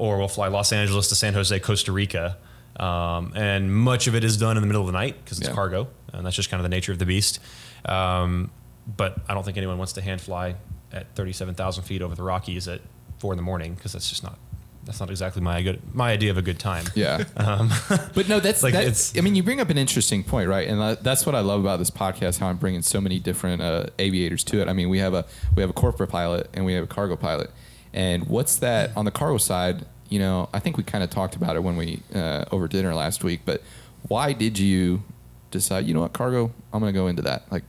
or 0.00 0.16
we'll 0.18 0.28
fly 0.28 0.48
Los 0.48 0.72
Angeles 0.72 1.08
to 1.10 1.14
San 1.14 1.34
Jose, 1.34 1.58
Costa 1.60 1.92
Rica, 1.92 2.36
um, 2.76 3.32
and 3.36 3.72
much 3.74 4.06
of 4.06 4.14
it 4.14 4.24
is 4.24 4.36
done 4.36 4.56
in 4.56 4.62
the 4.62 4.66
middle 4.66 4.80
of 4.82 4.86
the 4.86 4.92
night 4.92 5.16
because 5.22 5.38
it's 5.38 5.48
Yeah. 5.48 5.54
cargo, 5.54 5.88
and 6.12 6.24
that's 6.24 6.36
just 6.36 6.48
kind 6.50 6.58
of 6.60 6.62
the 6.64 6.74
nature 6.74 6.92
of 6.92 6.98
the 6.98 7.06
beast. 7.06 7.38
Um, 7.84 8.50
but 8.96 9.18
I 9.28 9.34
don't 9.34 9.44
think 9.44 9.56
anyone 9.58 9.78
wants 9.78 9.92
to 9.94 10.00
hand 10.02 10.20
fly 10.20 10.54
at 10.92 11.14
37,000 11.14 11.84
feet 11.84 12.02
over 12.02 12.14
the 12.14 12.22
Rockies 12.22 12.66
at 12.66 12.80
four 13.18 13.32
in 13.32 13.36
the 13.36 13.42
morning 13.42 13.74
because 13.74 13.92
that's 13.92 14.08
just 14.08 14.22
not 14.22 14.38
that's 14.82 14.98
not 14.98 15.10
exactly 15.10 15.42
my 15.42 15.60
good 15.62 15.78
my 15.94 16.10
idea 16.10 16.30
of 16.30 16.38
a 16.38 16.42
good 16.42 16.58
time. 16.58 16.84
Yeah. 16.94 17.24
Um, 17.36 17.70
But 18.14 18.28
no, 18.28 18.40
that's 18.40 18.62
Like, 18.62 18.72
it's- 18.74 19.12
I 19.16 19.20
mean, 19.20 19.34
you 19.36 19.42
bring 19.42 19.60
up 19.60 19.68
an 19.68 19.76
interesting 19.76 20.24
point, 20.24 20.48
right? 20.48 20.66
And 20.66 20.96
that's 21.02 21.26
what 21.26 21.34
I 21.34 21.40
love 21.40 21.60
about 21.60 21.78
this 21.78 21.90
podcast. 21.90 22.38
How 22.38 22.46
I'm 22.48 22.56
bringing 22.56 22.80
so 22.82 22.98
many 23.00 23.18
different 23.18 23.60
uh, 23.60 23.86
aviators 23.98 24.42
to 24.44 24.62
it. 24.62 24.68
I 24.68 24.72
mean, 24.72 24.88
we 24.88 24.98
have 25.00 25.12
a 25.12 25.26
we 25.54 25.60
have 25.62 25.68
a 25.68 25.74
corporate 25.74 26.08
pilot 26.10 26.48
and 26.54 26.64
we 26.64 26.72
have 26.72 26.84
a 26.84 26.86
cargo 26.88 27.14
pilot. 27.16 27.50
And 27.92 28.26
what's 28.26 28.56
that 28.56 28.90
on 28.96 29.04
the 29.04 29.10
cargo 29.10 29.38
side? 29.38 29.84
You 30.08 30.18
know, 30.18 30.48
I 30.52 30.58
think 30.58 30.76
we 30.76 30.82
kind 30.84 31.02
of 31.04 31.10
talked 31.10 31.36
about 31.36 31.56
it 31.56 31.62
when 31.62 31.76
we 31.76 32.00
uh, 32.14 32.44
over 32.50 32.68
dinner 32.68 32.94
last 32.94 33.24
week. 33.24 33.40
But 33.44 33.62
why 34.08 34.32
did 34.32 34.58
you 34.58 35.02
decide? 35.50 35.86
You 35.86 35.94
know 35.94 36.00
what, 36.00 36.12
cargo? 36.12 36.52
I'm 36.72 36.80
going 36.80 36.92
to 36.92 36.98
go 36.98 37.06
into 37.06 37.22
that. 37.22 37.50
Like, 37.50 37.64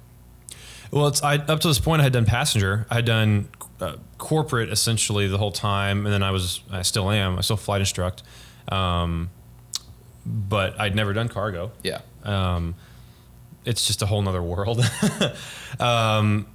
Well, 0.92 1.08
it's 1.08 1.22
I, 1.24 1.36
up 1.38 1.60
to 1.62 1.68
this 1.68 1.80
point 1.80 2.02
I 2.02 2.04
had 2.04 2.14
done 2.14 2.26
passenger. 2.26 2.86
I 2.90 2.96
had 2.96 3.06
done 3.06 3.50
uh, 3.80 3.96
corporate 4.18 4.70
essentially 4.70 5.28
the 5.28 5.38
whole 5.38 5.52
time, 5.52 6.06
and 6.06 6.14
then 6.14 6.24
I 6.24 6.32
was 6.32 6.62
I 6.72 6.84
still 6.84 7.10
am. 7.10 7.38
I 7.38 7.42
still 7.42 7.58
flight 7.58 7.82
instruct, 7.82 8.24
um, 8.70 9.30
but 10.26 10.80
I'd 10.80 10.96
never 10.96 11.14
done 11.14 11.30
cargo. 11.30 11.72
yeah, 11.84 12.02
Um, 12.24 12.76
it's 13.66 13.86
just 13.86 14.02
a 14.02 14.06
whole 14.06 14.22
nother 14.22 14.42
world. 14.42 14.84
um, 15.80 16.48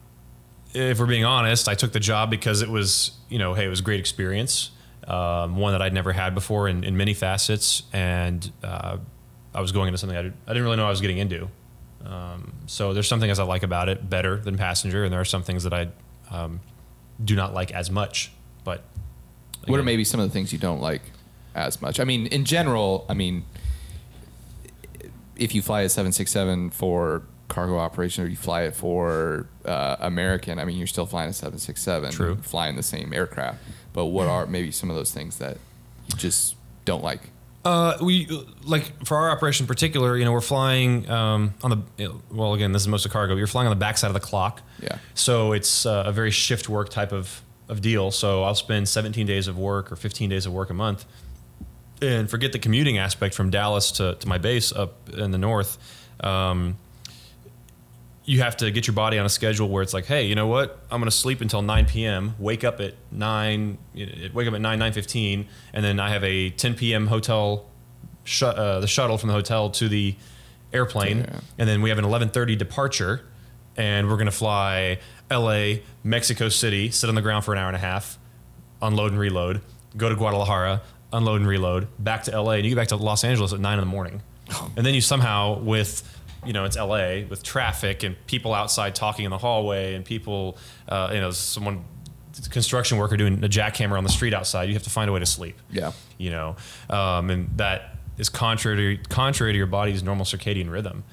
if 0.76 0.98
we're 0.98 1.06
being 1.06 1.24
honest, 1.24 1.68
I 1.68 1.74
took 1.74 1.92
the 1.92 2.00
job 2.00 2.30
because 2.30 2.62
it 2.62 2.68
was 2.68 3.12
you 3.28 3.38
know 3.38 3.54
hey 3.54 3.66
it 3.66 3.68
was 3.68 3.80
a 3.80 3.82
great 3.82 4.00
experience, 4.00 4.70
um, 5.06 5.56
one 5.56 5.72
that 5.72 5.82
I'd 5.82 5.94
never 5.94 6.12
had 6.12 6.34
before 6.34 6.68
in, 6.68 6.84
in 6.84 6.96
many 6.96 7.14
facets, 7.14 7.84
and 7.92 8.50
uh, 8.62 8.98
I 9.54 9.60
was 9.60 9.72
going 9.72 9.88
into 9.88 9.98
something 9.98 10.16
I, 10.16 10.22
did, 10.22 10.34
I 10.46 10.50
didn't 10.50 10.64
really 10.64 10.76
know 10.76 10.86
I 10.86 10.90
was 10.90 11.00
getting 11.00 11.18
into. 11.18 11.48
Um, 12.04 12.52
so 12.66 12.92
there's 12.92 13.08
some 13.08 13.20
things 13.20 13.38
I 13.38 13.44
like 13.44 13.62
about 13.62 13.88
it 13.88 14.08
better 14.08 14.36
than 14.36 14.56
passenger, 14.56 15.04
and 15.04 15.12
there 15.12 15.20
are 15.20 15.24
some 15.24 15.42
things 15.42 15.64
that 15.64 15.72
I 15.72 15.88
um, 16.30 16.60
do 17.24 17.34
not 17.34 17.54
like 17.54 17.72
as 17.72 17.90
much. 17.90 18.30
But 18.62 18.84
what 19.66 19.80
are 19.80 19.84
maybe 19.84 20.04
some 20.04 20.20
of 20.20 20.28
the 20.28 20.32
things 20.32 20.52
you 20.52 20.58
don't 20.58 20.80
like 20.80 21.02
as 21.54 21.80
much? 21.80 21.98
I 21.98 22.04
mean, 22.04 22.26
in 22.26 22.44
general, 22.44 23.06
I 23.08 23.14
mean, 23.14 23.44
if 25.36 25.54
you 25.54 25.62
fly 25.62 25.82
a 25.82 25.88
767 25.88 26.70
for 26.70 27.22
cargo 27.48 27.78
operation 27.78 28.24
or 28.24 28.28
you 28.28 28.36
fly 28.36 28.62
it 28.62 28.74
for 28.74 29.46
uh, 29.64 29.96
American, 30.00 30.58
I 30.58 30.64
mean, 30.64 30.76
you're 30.78 30.86
still 30.86 31.06
flying 31.06 31.30
a 31.30 31.32
767. 31.32 32.12
True. 32.12 32.36
Flying 32.36 32.76
the 32.76 32.82
same 32.82 33.12
aircraft. 33.12 33.58
But 33.92 34.06
what 34.06 34.26
are 34.26 34.46
maybe 34.46 34.70
some 34.70 34.90
of 34.90 34.96
those 34.96 35.12
things 35.12 35.38
that 35.38 35.58
you 36.08 36.16
just 36.16 36.56
don't 36.84 37.02
like? 37.02 37.20
Uh, 37.64 37.96
we 38.00 38.28
like 38.62 39.04
for 39.04 39.16
our 39.16 39.30
operation 39.30 39.64
in 39.64 39.66
particular, 39.66 40.16
you 40.16 40.24
know, 40.24 40.30
we're 40.30 40.40
flying 40.40 41.10
um, 41.10 41.52
on 41.64 41.84
the 41.96 42.12
well. 42.30 42.54
Again, 42.54 42.70
this 42.70 42.82
is 42.82 42.88
most 42.88 43.04
of 43.04 43.10
cargo. 43.10 43.34
You're 43.34 43.48
flying 43.48 43.66
on 43.66 43.76
the 43.76 43.80
backside 43.80 44.08
of 44.08 44.14
the 44.14 44.20
clock. 44.20 44.62
Yeah. 44.80 44.98
So 45.14 45.50
it's 45.50 45.84
uh, 45.84 46.04
a 46.06 46.12
very 46.12 46.30
shift 46.30 46.68
work 46.68 46.90
type 46.90 47.10
of 47.10 47.42
of 47.68 47.80
deal. 47.80 48.12
So 48.12 48.44
I'll 48.44 48.54
spend 48.54 48.88
17 48.88 49.26
days 49.26 49.48
of 49.48 49.58
work 49.58 49.90
or 49.90 49.96
15 49.96 50.30
days 50.30 50.46
of 50.46 50.52
work 50.52 50.70
a 50.70 50.74
month, 50.74 51.06
and 52.00 52.30
forget 52.30 52.52
the 52.52 52.60
commuting 52.60 52.98
aspect 52.98 53.34
from 53.34 53.50
Dallas 53.50 53.90
to, 53.92 54.14
to 54.14 54.28
my 54.28 54.38
base 54.38 54.70
up 54.70 55.08
in 55.08 55.32
the 55.32 55.38
north. 55.38 55.76
Um, 56.20 56.76
you 58.26 58.40
have 58.42 58.56
to 58.58 58.70
get 58.72 58.86
your 58.86 58.94
body 58.94 59.18
on 59.18 59.24
a 59.24 59.28
schedule 59.28 59.68
where 59.68 59.82
it's 59.82 59.94
like, 59.94 60.04
hey, 60.06 60.26
you 60.26 60.34
know 60.34 60.48
what? 60.48 60.80
I'm 60.90 61.00
going 61.00 61.08
to 61.10 61.16
sleep 61.16 61.40
until 61.40 61.62
9 61.62 61.86
p.m. 61.86 62.34
Wake 62.38 62.64
up 62.64 62.80
at 62.80 62.94
nine. 63.12 63.78
Wake 64.34 64.48
up 64.48 64.54
at 64.54 64.60
nine 64.60 64.78
9:15, 64.80 65.46
and 65.72 65.84
then 65.84 65.98
I 66.00 66.10
have 66.10 66.24
a 66.24 66.50
10 66.50 66.74
p.m. 66.74 67.06
hotel 67.06 67.66
sh- 68.24 68.42
uh, 68.42 68.80
the 68.80 68.88
shuttle 68.88 69.16
from 69.16 69.28
the 69.28 69.34
hotel 69.34 69.70
to 69.70 69.88
the 69.88 70.16
airplane, 70.72 71.18
Yeah. 71.18 71.40
and 71.58 71.68
then 71.68 71.80
we 71.82 71.88
have 71.90 71.98
an 71.98 72.04
11:30 72.04 72.58
departure, 72.58 73.22
and 73.76 74.08
we're 74.10 74.16
gonna 74.16 74.30
fly 74.32 74.98
L.A., 75.30 75.82
Mexico 76.02 76.48
City, 76.48 76.90
sit 76.90 77.08
on 77.08 77.14
the 77.14 77.22
ground 77.22 77.44
for 77.44 77.52
an 77.52 77.58
hour 77.58 77.68
and 77.68 77.76
a 77.76 77.80
half, 77.80 78.18
unload 78.82 79.12
and 79.12 79.20
reload, 79.20 79.60
go 79.96 80.08
to 80.08 80.16
Guadalajara, 80.16 80.82
unload 81.12 81.40
and 81.40 81.48
reload, 81.48 81.86
back 81.98 82.24
to 82.24 82.32
L.A., 82.32 82.56
and 82.56 82.64
you 82.64 82.70
get 82.70 82.76
back 82.76 82.88
to 82.88 82.96
Los 82.96 83.22
Angeles 83.24 83.52
at 83.52 83.60
nine 83.60 83.74
in 83.78 83.80
the 83.84 83.86
morning, 83.90 84.20
and 84.76 84.84
then 84.84 84.94
you 84.94 85.00
somehow 85.00 85.58
with 85.60 86.02
you 86.44 86.52
know 86.52 86.64
it's 86.64 86.76
L.A. 86.76 87.24
with 87.24 87.42
traffic 87.42 88.02
and 88.02 88.14
people 88.26 88.52
outside 88.54 88.94
talking 88.94 89.24
in 89.24 89.30
the 89.30 89.38
hallway 89.38 89.94
and 89.94 90.04
people 90.04 90.56
uh, 90.88 91.10
you 91.12 91.20
know 91.20 91.30
someone 91.30 91.84
construction 92.50 92.98
worker 92.98 93.16
doing 93.16 93.42
a 93.42 93.48
jackhammer 93.48 93.96
on 93.96 94.04
the 94.04 94.10
street 94.10 94.34
outside, 94.34 94.64
you 94.68 94.74
have 94.74 94.82
to 94.82 94.90
find 94.90 95.08
a 95.08 95.12
way 95.12 95.18
to 95.20 95.24
sleep 95.26 95.58
Yeah. 95.70 95.92
you 96.18 96.30
know, 96.30 96.56
um, 96.90 97.30
and 97.30 97.48
that 97.56 97.96
is 98.18 98.28
contrary 98.28 98.98
to, 98.98 99.08
contrary 99.08 99.52
to 99.52 99.56
your 99.56 99.66
body's 99.66 100.02
normal 100.02 100.26
circadian 100.26 100.70
rhythm. 100.70 101.04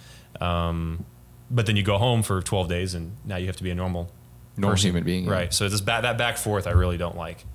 Um, 0.42 1.06
but 1.50 1.66
then 1.66 1.76
you 1.78 1.84
go 1.84 1.98
home 1.98 2.24
for 2.24 2.42
12 2.42 2.68
days, 2.68 2.94
and 2.94 3.16
now 3.24 3.38
you 3.38 3.46
have 3.48 3.56
to 3.58 3.64
be 3.64 3.70
a 3.72 3.76
normal, 3.76 4.10
Normal 4.58 4.74
person. 4.76 4.90
human 4.90 5.04
being, 5.06 5.26
yeah. 5.26 5.32
right? 5.32 5.54
So 5.54 5.70
this 5.70 5.80
that 5.82 6.18
back 6.18 6.36
forth, 6.38 6.68
I 6.68 6.72
really 6.72 6.98
don't 6.98 7.16
like. 7.16 7.46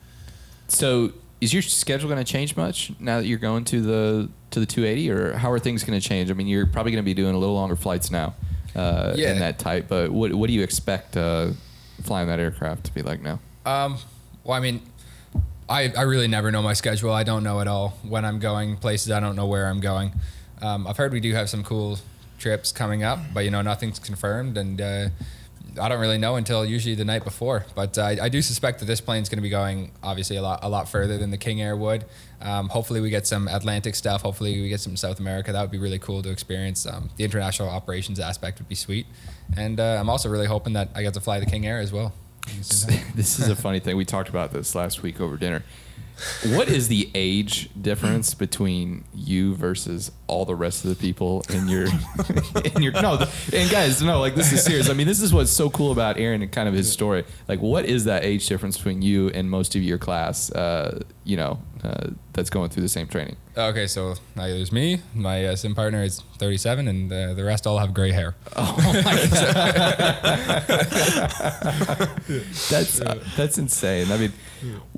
So 0.69 1.13
is 1.41 1.53
your 1.53 1.63
schedule 1.63 2.09
going 2.09 2.25
to 2.25 2.31
change 2.31 2.57
much 2.57 2.93
now 2.99 3.19
that 3.19 3.27
you're 3.27 3.39
going 3.39 3.65
to 3.67 3.81
the 3.83 4.31
to 4.51 4.61
the 4.61 4.67
280, 4.67 5.11
or 5.11 5.33
how 5.37 5.51
are 5.51 5.59
things 5.59 5.85
going 5.85 5.99
to 6.01 6.07
change? 6.07 6.31
I 6.31 6.35
mean, 6.35 6.47
you're 6.47 6.67
probably 6.67 6.93
going 6.93 7.03
to 7.03 7.07
be 7.07 7.15
doing 7.15 7.35
a 7.35 7.39
little 7.39 7.55
longer 7.55 7.77
flights 7.77 8.11
now 8.11 8.35
uh, 8.75 9.13
Yeah. 9.17 9.33
in 9.33 9.39
that 9.41 9.59
type. 9.59 9.87
But 9.89 10.11
what 10.11 10.33
what 10.35 10.47
do 10.49 10.53
you 10.55 10.63
expect 10.63 11.17
uh, 11.17 11.51
flying 12.03 12.29
that 12.29 12.39
aircraft 12.41 12.85
to 12.85 12.95
be 12.95 13.03
like 13.03 13.21
now? 13.23 13.41
Um, 13.67 13.99
well, 14.45 14.57
I 14.57 14.61
mean, 14.61 14.81
I, 15.69 15.93
I 15.97 16.03
really 16.03 16.29
never 16.29 16.51
know 16.51 16.63
my 16.63 16.73
schedule. 16.73 17.13
I 17.13 17.25
don't 17.25 17.45
know 17.45 17.61
at 17.61 17.69
all 17.69 17.99
when 18.03 18.25
I'm 18.25 18.39
going 18.39 18.77
places. 18.77 19.11
I 19.11 19.21
don't 19.21 19.37
know 19.37 19.47
where 19.47 19.67
I'm 19.67 19.81
going. 19.81 20.13
Um, 20.63 20.87
I've 20.87 20.97
heard 20.97 21.13
we 21.13 21.21
do 21.21 21.35
have 21.35 21.51
some 21.51 21.63
cool 21.63 21.99
trips 22.39 22.73
coming 22.73 23.03
up, 23.03 23.19
but 23.35 23.45
you 23.45 23.51
know 23.51 23.63
nothing's 23.63 23.99
confirmed, 23.99 24.57
and 24.57 24.81
uh, 24.81 25.09
I 25.81 25.89
don't 25.89 26.01
really 26.01 26.19
know 26.19 26.37
until 26.37 26.65
usually 26.65 26.95
the 26.95 27.05
night 27.05 27.25
before. 27.25 27.67
But 27.75 27.99
I, 27.99 28.19
I 28.23 28.29
do 28.29 28.43
suspect 28.43 28.81
that 28.81 28.87
this 28.87 29.01
plane's 29.01 29.29
going 29.29 29.39
to 29.39 29.43
be 29.43 29.51
going 29.51 29.93
obviously 30.03 30.37
a 30.37 30.43
lot 30.43 30.61
a 30.63 30.69
lot 30.69 30.89
further 30.89 31.19
than 31.19 31.31
the 31.31 31.39
King 31.39 31.61
Air 31.61 31.77
would. 31.77 32.05
Um, 32.41 32.69
hopefully 32.69 33.01
we 33.01 33.11
get 33.11 33.27
some 33.27 33.49
Atlantic 33.49 33.95
stuff. 33.95 34.23
Hopefully 34.23 34.61
we 34.61 34.69
get 34.69 34.81
some 34.81 34.97
South 34.97 35.19
America. 35.19 35.53
That 35.53 35.61
would 35.61 35.71
be 35.71 35.79
really 35.79 35.99
cool 35.99 36.23
to 36.23 36.31
experience. 36.31 36.87
Um, 36.87 37.11
the 37.17 37.25
international 37.25 37.69
operations 37.69 38.21
aspect 38.21 38.59
would 38.59 38.69
be 38.69 38.75
sweet, 38.75 39.07
and 39.57 39.81
uh, 39.81 39.99
I'm 39.99 40.09
also 40.09 40.29
really 40.29 40.47
hoping 40.47 40.75
that 40.75 40.91
I 40.95 41.03
get 41.03 41.15
to 41.15 41.21
fly 41.21 41.41
the 41.41 41.47
King 41.47 41.67
Air 41.67 41.79
as 41.79 41.93
well. 41.93 42.13
this 43.15 43.39
is 43.39 43.49
a 43.49 43.57
funny 43.57 43.81
thing. 43.81 43.97
We 43.97 44.05
talked 44.05 44.29
about 44.29 44.53
this 44.53 44.75
last 44.75 45.03
week 45.03 45.21
over 45.21 45.37
dinner. 45.37 45.63
What 46.49 46.69
is 46.69 46.89
the 46.89 47.11
age 47.15 47.71
difference 47.81 48.35
between 48.35 49.05
you 49.15 49.55
versus 49.55 50.11
all 50.27 50.45
the 50.45 50.55
rest 50.55 50.85
of 50.85 50.91
the 50.91 50.97
people 50.97 51.45
in 51.49 51.69
your 51.69 51.87
in 52.75 52.83
your 52.83 52.93
no? 52.93 53.27
And 53.53 53.71
guys, 53.71 54.03
no, 54.03 54.21
like 54.21 54.35
this 54.35 54.53
is 54.53 54.65
serious. 54.65 54.89
I 54.89 54.95
mean, 54.95 55.07
this 55.07 55.21
is 55.21 55.33
what's 55.33 55.51
so 55.51 55.71
cool 55.71 55.93
about 55.93 56.19
Aaron 56.19 56.43
and 56.43 56.51
kind 56.51 56.69
of 56.69 56.75
his 56.75 56.91
story. 56.91 57.25
Like, 57.47 57.61
what 57.61 57.85
is 57.85 58.05
that 58.05 58.25
age 58.25 58.47
difference 58.47 58.77
between 58.77 59.03
you 59.03 59.29
and 59.31 59.51
most 59.51 59.75
of 59.77 59.83
your 59.83 59.99
class? 59.99 60.51
Uh, 60.51 61.03
you 61.29 61.37
know, 61.37 61.61
uh, 61.85 62.09
that's 62.33 62.49
going 62.49 62.71
through 62.71 62.83
the 62.83 62.89
same 62.89 63.07
training. 63.07 63.37
Okay, 63.55 63.87
so 63.87 64.13
uh, 64.13 64.15
there's 64.35 64.73
me. 64.73 65.03
My 65.15 65.45
uh, 65.45 65.57
sim 65.57 65.75
partner 65.75 66.03
is 66.03 66.23
37, 66.39 66.89
and 66.89 67.13
uh, 67.13 67.35
the 67.35 67.45
rest 67.45 67.67
all 67.67 67.77
have 67.79 67.93
gray 67.93 68.13
hair. 68.13 68.35
Oh 68.57 68.75
That's 72.71 73.01
uh, 73.01 73.23
that's 73.37 73.59
insane. 73.59 74.11
I 74.11 74.17
mean, 74.17 74.33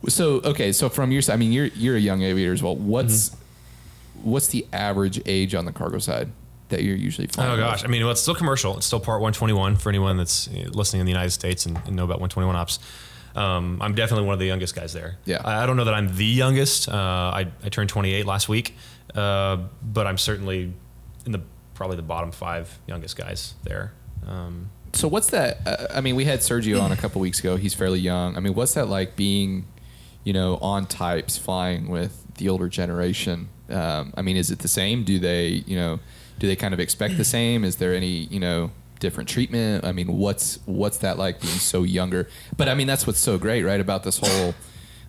so 0.09 0.41
okay, 0.45 0.71
so 0.73 0.89
from 0.89 1.11
your 1.11 1.21
side, 1.21 1.35
I 1.35 1.37
mean, 1.37 1.53
you're 1.53 1.67
you're 1.67 1.97
a 1.97 2.01
young 2.01 2.23
aviator 2.23 2.53
as 2.53 2.63
well. 2.63 2.77
What's 2.77 3.37
what's 4.23 4.49
the 4.49 4.67
average 4.73 5.21
age 5.27 5.55
on 5.55 5.65
the 5.65 5.73
cargo 5.73 5.99
side 5.99 6.29
that 6.69 6.85
you're 6.85 6.97
usually 6.97 7.27
flying? 7.27 7.51
Oh 7.51 7.55
with? 7.55 7.61
gosh, 7.61 7.85
I 7.85 7.89
mean, 7.89 8.03
well, 8.03 8.13
it's 8.13 8.21
still 8.21 8.37
commercial. 8.37 8.77
It's 8.77 8.87
still 8.87 9.01
Part 9.01 9.21
121 9.21 9.77
for 9.77 9.89
anyone 9.89 10.17
that's 10.17 10.49
uh, 10.49 10.69
listening 10.71 11.01
in 11.01 11.07
the 11.07 11.13
United 11.13 11.31
States 11.31 11.67
and, 11.67 11.77
and 11.87 11.97
know 11.97 12.05
about 12.05 12.21
121 12.21 12.55
ops. 12.55 12.79
Um, 13.35 13.81
I'm 13.81 13.95
definitely 13.95 14.27
one 14.27 14.33
of 14.35 14.39
the 14.41 14.47
youngest 14.47 14.75
guys 14.75 14.93
there. 14.93 15.17
Yeah. 15.25 15.41
I, 15.45 15.63
I 15.63 15.67
don't 15.67 15.77
know 15.77 15.85
that 15.85 15.95
I'm 15.95 16.15
the 16.17 16.25
youngest. 16.25 16.89
Uh, 16.89 16.95
I, 16.95 17.47
I 17.65 17.69
turned 17.69 17.89
28 17.91 18.27
last 18.27 18.49
week, 18.49 18.75
uh, 19.15 19.59
but 19.83 20.07
I'm 20.07 20.19
certainly 20.19 20.73
in 21.27 21.33
the 21.33 21.41
probably 21.75 21.97
the 21.97 22.03
bottom 22.03 22.31
five 22.33 22.79
youngest 22.87 23.17
guys 23.17 23.55
there. 23.63 23.93
Um, 24.27 24.71
So 24.93 25.09
what's 25.09 25.29
that? 25.31 25.59
Uh, 25.67 25.87
I 25.95 26.01
mean, 26.01 26.17
we 26.17 26.25
had 26.25 26.41
Sergio 26.41 26.83
on 26.83 26.93
a 26.93 26.97
couple 26.97 27.21
weeks 27.21 27.39
ago. 27.41 27.57
He's 27.57 27.75
fairly 27.75 28.01
young. 28.01 28.37
I 28.37 28.41
mean, 28.41 28.55
what's 28.55 28.75
that 28.75 28.89
like 28.89 29.17
being, 29.17 29.65
you 30.25 30.33
know, 30.33 30.57
on 30.57 30.87
types 30.87 31.39
flying 31.39 31.89
with 31.89 32.25
the 32.37 32.49
older 32.49 32.69
generation? 32.69 33.49
Um, 33.71 34.13
I 34.17 34.23
mean, 34.23 34.37
is 34.37 34.51
it 34.51 34.59
the 34.59 34.69
same? 34.69 35.05
Do 35.05 35.19
they, 35.21 35.63
you 35.67 35.77
know, 35.77 36.01
do 36.41 36.47
they 36.49 36.57
kind 36.57 36.75
of 36.75 36.81
expect 36.81 37.17
the 37.17 37.25
same? 37.25 37.65
Is 37.65 37.77
there 37.77 37.95
any, 37.95 38.25
you 38.31 38.41
know, 38.41 38.73
different 39.01 39.29
treatment? 39.29 39.85
I 39.85 39.93
mean, 39.93 40.07
what's 40.17 40.59
what's 40.67 40.99
that 40.99 41.19
like 41.19 41.41
being 41.41 41.55
so 41.55 41.83
younger? 41.83 42.29
But 42.57 42.69
I 42.69 42.75
mean, 42.75 42.87
that's 42.87 43.07
what's 43.07 43.19
so 43.19 43.37
great, 43.39 43.63
right, 43.65 43.81
about 43.81 44.05
this 44.05 44.19
whole. 44.19 44.55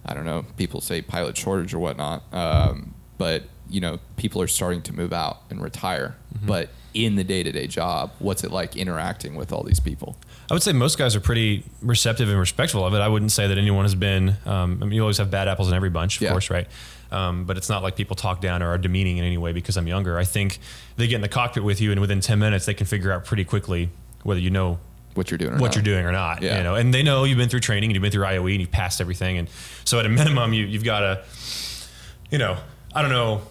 I 0.06 0.16
don't 0.16 0.26
know. 0.26 0.46
People 0.58 0.82
say 0.82 1.02
pilot 1.04 1.38
shortage 1.38 1.74
or 1.76 1.80
whatnot, 1.80 2.24
um, 2.34 2.96
but 3.20 3.44
you 3.70 3.80
know, 3.80 4.00
people 4.18 4.42
are 4.42 4.48
starting 4.48 4.82
to 4.84 4.94
move 4.94 5.14
out 5.14 5.44
and 5.52 5.62
retire. 5.62 6.16
But 6.44 6.70
in 6.94 7.16
the 7.16 7.24
day 7.24 7.44
to 7.44 7.52
day 7.52 7.68
job, 7.68 8.12
what's 8.20 8.44
it 8.44 8.52
like 8.52 8.76
interacting 8.76 9.36
with 9.36 9.54
all 9.54 9.64
these 9.64 9.80
people? 9.80 10.18
I 10.50 10.54
would 10.54 10.64
say 10.64 10.74
most 10.74 10.98
guys 10.98 11.16
are 11.16 11.22
pretty 11.22 11.64
receptive 11.82 12.28
and 12.30 12.38
respectful 12.40 12.84
of 12.86 12.94
it. 12.94 12.98
I 12.98 13.08
wouldn't 13.08 13.32
say 13.32 13.48
that 13.48 13.58
anyone 13.58 13.86
has 13.86 13.96
been. 13.96 14.36
Um, 14.46 14.80
I 14.82 14.86
mean, 14.86 14.94
you 14.94 15.02
always 15.02 15.20
have 15.20 15.30
bad 15.32 15.48
apples 15.48 15.70
in 15.70 15.74
every 15.76 15.90
bunch, 15.92 16.18
of 16.18 16.24
Yeah. 16.24 16.32
course, 16.32 16.50
right? 16.50 16.68
Um, 17.12 17.44
but 17.46 17.58
it's 17.58 17.70
not 17.70 17.84
like 17.84 17.96
people 17.96 18.16
talk 18.16 18.40
down 18.42 18.64
or 18.64 18.70
are 18.70 18.78
demeaning 18.78 19.18
in 19.18 19.26
any 19.26 19.38
way 19.38 19.52
because 19.52 19.76
I'm 19.78 19.88
younger. 19.88 20.18
I 20.18 20.24
think 20.24 20.60
they 20.96 21.08
get 21.08 21.16
in 21.16 21.22
the 21.22 21.28
cockpit 21.30 21.64
with 21.64 21.82
you, 21.82 21.92
and 21.92 22.00
within 22.00 22.22
10 22.22 22.40
minutes, 22.40 22.66
they 22.66 22.74
can 22.74 22.88
figure 22.88 23.12
out 23.12 23.26
pretty 23.26 23.44
quickly 23.44 23.90
whether 24.24 24.40
you 24.40 24.50
know 24.50 24.80
What 25.16 25.30
you're 25.30 25.38
doing? 25.38 25.52
Or 25.54 25.58
what 25.58 25.68
not. 25.68 25.76
you're 25.76 25.84
doing 25.84 26.06
or 26.06 26.12
not. 26.14 26.42
Yeah. 26.42 26.58
You 26.58 26.64
know, 26.64 26.76
and 26.76 26.94
they 26.94 27.04
know 27.04 27.26
you've 27.26 27.38
been 27.38 27.50
through 27.50 27.60
training 27.60 27.90
and 27.90 27.96
you've 27.96 28.02
been 28.02 28.12
through 28.14 28.26
IOE 28.26 28.52
and 28.52 28.62
you've 28.62 28.72
passed 28.72 29.02
everything. 29.02 29.38
And 29.38 29.50
so 29.84 30.00
at 30.00 30.06
a 30.06 30.10
minimum, 30.10 30.54
you, 30.54 30.66
you've 30.66 30.84
got 30.86 31.00
to, 31.02 31.24
you 32.30 32.38
know, 32.38 32.56
I 32.96 33.02
don't 33.02 33.12
know, 33.12 33.42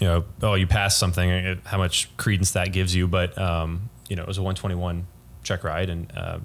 you 0.00 0.06
know, 0.08 0.24
oh, 0.42 0.54
you 0.54 0.66
passed 0.66 0.98
something, 0.98 1.30
uh, 1.30 1.54
how 1.64 1.78
much 1.78 2.08
credence 2.16 2.50
that 2.52 2.72
gives 2.72 2.94
you. 2.94 3.06
But, 3.06 3.38
um, 3.38 3.90
you 4.08 4.16
know, 4.16 4.22
it 4.22 4.28
was 4.28 4.38
a 4.38 4.42
121 4.42 5.06
check 5.44 5.62
ride 5.62 5.88
and, 5.88 6.10
uh, 6.16 6.38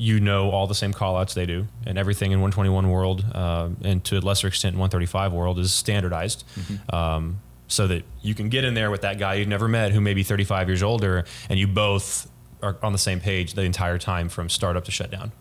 you 0.00 0.20
know 0.20 0.50
all 0.50 0.66
the 0.68 0.74
same 0.74 0.92
call 0.92 1.16
outs 1.16 1.34
they 1.34 1.44
do 1.44 1.66
and 1.84 1.98
everything 1.98 2.30
in 2.32 2.38
121 2.40 2.88
world 2.88 3.24
uh, 3.34 3.68
and 3.82 4.04
to 4.04 4.16
a 4.16 4.20
lesser 4.20 4.46
extent 4.46 4.74
in 4.74 4.78
135 4.78 5.32
world 5.32 5.58
is 5.58 5.72
standardized 5.72 6.44
um, 6.92 7.40
so 7.66 7.86
that 7.88 8.04
you 8.22 8.34
can 8.34 8.48
get 8.48 8.64
in 8.64 8.74
there 8.74 8.90
with 8.90 9.00
that 9.02 9.18
guy 9.18 9.34
you've 9.34 9.48
never 9.48 9.66
met 9.68 9.90
who 9.92 10.00
may 10.00 10.14
be 10.14 10.22
35 10.22 10.68
years 10.68 10.82
older 10.82 11.24
and 11.50 11.58
you 11.58 11.66
both 11.66 12.30
are 12.62 12.76
on 12.82 12.92
the 12.92 12.98
same 12.98 13.18
page 13.20 13.54
the 13.54 13.62
entire 13.62 13.98
time 13.98 14.28
from 14.28 14.48
startup 14.48 14.84
to 14.84 14.90
shutdown 14.90 15.32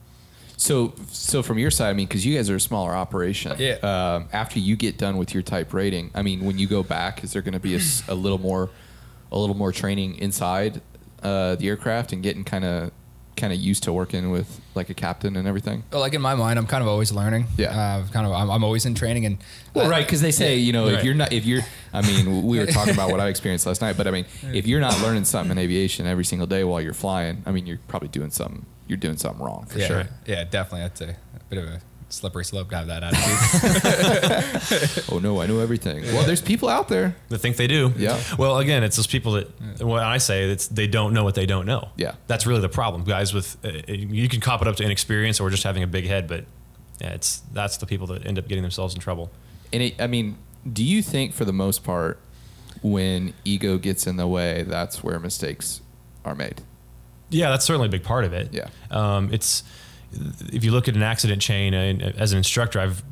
So, 0.60 0.94
so 1.12 1.44
from 1.44 1.60
your 1.60 1.70
side, 1.70 1.92
I 1.92 1.94
mean, 1.94 2.08
because 2.08 2.26
you 2.26 2.36
guys 2.36 2.50
are 2.50 2.56
a 2.56 2.60
smaller 2.60 2.96
operation. 2.96 3.56
Yeah. 3.60 3.76
Um, 3.84 4.28
after 4.34 4.58
you 4.58 4.76
get 4.76 4.98
done 4.98 5.18
with 5.18 5.32
your 5.36 5.44
type 5.44 5.72
rating, 5.72 6.10
I 6.16 6.24
mean, 6.24 6.44
when 6.46 6.58
you 6.58 6.66
go 6.68 6.82
back, 6.82 7.24
is 7.24 7.32
there 7.34 7.44
going 7.44 7.54
to 7.54 7.60
be 7.60 7.76
a, 7.76 7.80
a 8.08 8.16
little 8.16 8.40
more, 8.40 8.72
a 9.32 9.38
little 9.38 9.56
more 9.56 9.72
training 9.72 10.16
inside 10.18 10.82
uh, 11.22 11.54
the 11.58 11.68
aircraft 11.68 12.12
and 12.12 12.24
getting 12.24 12.44
kind 12.44 12.66
of, 12.66 12.92
kind 13.38 13.54
of 13.54 13.60
used 13.60 13.84
to 13.84 13.94
working 13.94 14.32
with 14.32 14.60
like 14.76 14.90
a 14.90 14.94
captain 14.94 15.36
and 15.38 15.48
everything? 15.48 15.84
Well, 15.92 16.02
like 16.02 16.14
in 16.14 16.22
my 16.22 16.36
mind, 16.36 16.60
I'm 16.60 16.68
kind 16.68 16.82
of 16.82 16.88
always 16.88 17.12
learning. 17.12 17.48
Yeah. 17.58 17.70
Uh, 17.70 18.08
kind 18.12 18.26
of, 18.26 18.34
I'm, 18.34 18.50
I'm 18.50 18.64
always 18.64 18.86
in 18.86 18.96
training, 18.96 19.26
and 19.26 19.38
Well, 19.74 19.86
uh, 19.86 19.90
right, 19.90 20.06
because 20.06 20.22
they 20.22 20.32
say 20.32 20.58
you 20.58 20.74
know 20.74 20.88
if 20.88 21.04
you're 21.04 21.14
not 21.14 21.32
if 21.32 21.46
you're 21.46 21.62
I 21.94 22.02
mean 22.02 22.44
we 22.44 22.60
were 22.60 22.66
talking 22.78 22.94
about 22.94 23.12
what 23.12 23.20
I 23.20 23.28
experienced 23.28 23.66
last 23.66 23.82
night, 23.82 23.96
but 23.96 24.08
I 24.08 24.12
mean 24.12 24.26
if 24.54 24.68
you're 24.68 24.82
not 24.82 25.00
learning 25.02 25.26
something 25.26 25.52
in 25.52 25.58
aviation 25.58 26.06
every 26.06 26.26
single 26.26 26.48
day 26.48 26.64
while 26.64 26.82
you're 26.82 26.94
flying, 26.94 27.44
I 27.46 27.52
mean 27.52 27.66
you're 27.66 27.80
probably 27.88 28.10
doing 28.10 28.32
something 28.32 28.66
you're 28.88 28.98
doing 28.98 29.18
something 29.18 29.44
wrong 29.46 29.66
for 29.66 29.80
yeah, 29.80 29.88
sure. 29.88 30.08
Yeah, 30.26 30.44
definitely. 30.44 30.82
That's 30.82 31.02
a, 31.02 31.10
a 31.10 31.44
bit 31.50 31.60
of 31.60 31.70
a 31.70 31.82
slippery 32.10 32.46
slope 32.46 32.70
to 32.70 32.78
have 32.78 32.88
that 32.88 33.04
attitude. 33.04 35.04
Oh 35.12 35.20
no, 35.20 35.42
I 35.42 35.48
know 35.48 35.60
everything. 35.60 36.04
Well, 36.04 36.26
there's 36.26 36.42
people 36.42 36.70
out 36.70 36.88
there. 36.90 37.16
that 37.30 37.40
think 37.40 37.58
they 37.58 37.68
do. 37.68 37.94
Yeah. 37.98 38.20
Well, 38.38 38.58
again, 38.60 38.84
it's 38.84 38.96
those 38.98 39.08
people 39.08 39.34
that 39.34 39.48
what 39.82 40.04
I 40.04 40.18
say 40.18 40.50
it's 40.50 40.68
they 40.68 40.88
don't 40.88 41.14
know 41.14 41.24
what 41.24 41.36
they 41.36 41.46
don't 41.46 41.66
know. 41.66 41.90
Yeah. 41.96 42.16
That's 42.28 42.46
really 42.46 42.62
the 42.62 42.70
problem. 42.70 43.04
Guys 43.04 43.34
with 43.34 43.58
uh, 43.66 43.92
you 43.92 44.30
can 44.30 44.42
cop 44.42 44.62
it 44.62 44.68
up 44.68 44.76
to 44.78 44.84
inexperience 44.84 45.40
or 45.40 45.50
just 45.50 45.64
having 45.64 45.84
a 45.84 45.88
big 45.88 46.06
head, 46.06 46.28
but 46.28 46.46
yeah, 47.00 47.14
it's 47.14 47.42
that's 47.54 47.78
the 47.78 47.86
people 47.86 48.08
that 48.08 48.26
end 48.26 48.38
up 48.40 48.48
getting 48.48 48.64
themselves 48.64 48.94
in 48.94 49.00
trouble. 49.02 49.32
And 49.74 49.84
it, 49.84 50.02
I 50.02 50.08
mean, 50.08 50.38
do 50.72 50.84
you 50.84 51.02
think 51.02 51.34
for 51.34 51.46
the 51.46 51.54
most 51.54 51.84
part, 51.84 52.20
when 52.82 53.34
ego 53.46 53.78
gets 53.78 54.08
in 54.08 54.18
the 54.18 54.28
way, 54.28 54.64
that's 54.64 55.04
where 55.04 55.20
mistakes 55.20 55.82
are 56.26 56.36
made? 56.36 56.62
Yeah, 57.30 57.50
that's 57.50 57.66
certainly 57.66 57.88
a 57.88 57.92
big 57.92 58.04
part 58.04 58.24
of 58.26 58.34
it. 58.34 58.54
Yeah. 58.54 58.70
Um, 58.92 59.30
it's 59.34 59.64
if 60.12 60.64
you 60.64 60.72
look 60.72 60.88
at 60.88 60.96
an 60.96 61.04
accident 61.04 61.42
chain, 61.42 61.74
and 61.74 62.02
as 62.02 62.32
an 62.32 62.38
instructor, 62.38 62.80
I've 62.80 63.04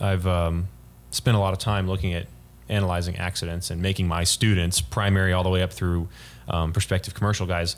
I've 0.00 0.26
um, 0.26 0.68
spent 1.10 1.36
a 1.36 1.40
lot 1.40 1.52
of 1.52 1.58
time 1.58 1.88
looking 1.88 2.14
at 2.14 2.26
analyzing 2.68 3.16
accidents 3.16 3.70
and 3.70 3.82
making 3.82 4.08
my 4.08 4.24
students, 4.24 4.80
primary 4.80 5.32
all 5.32 5.42
the 5.42 5.50
way 5.50 5.62
up 5.62 5.72
through 5.72 6.08
um, 6.48 6.72
prospective 6.72 7.14
commercial 7.14 7.46
guys, 7.46 7.76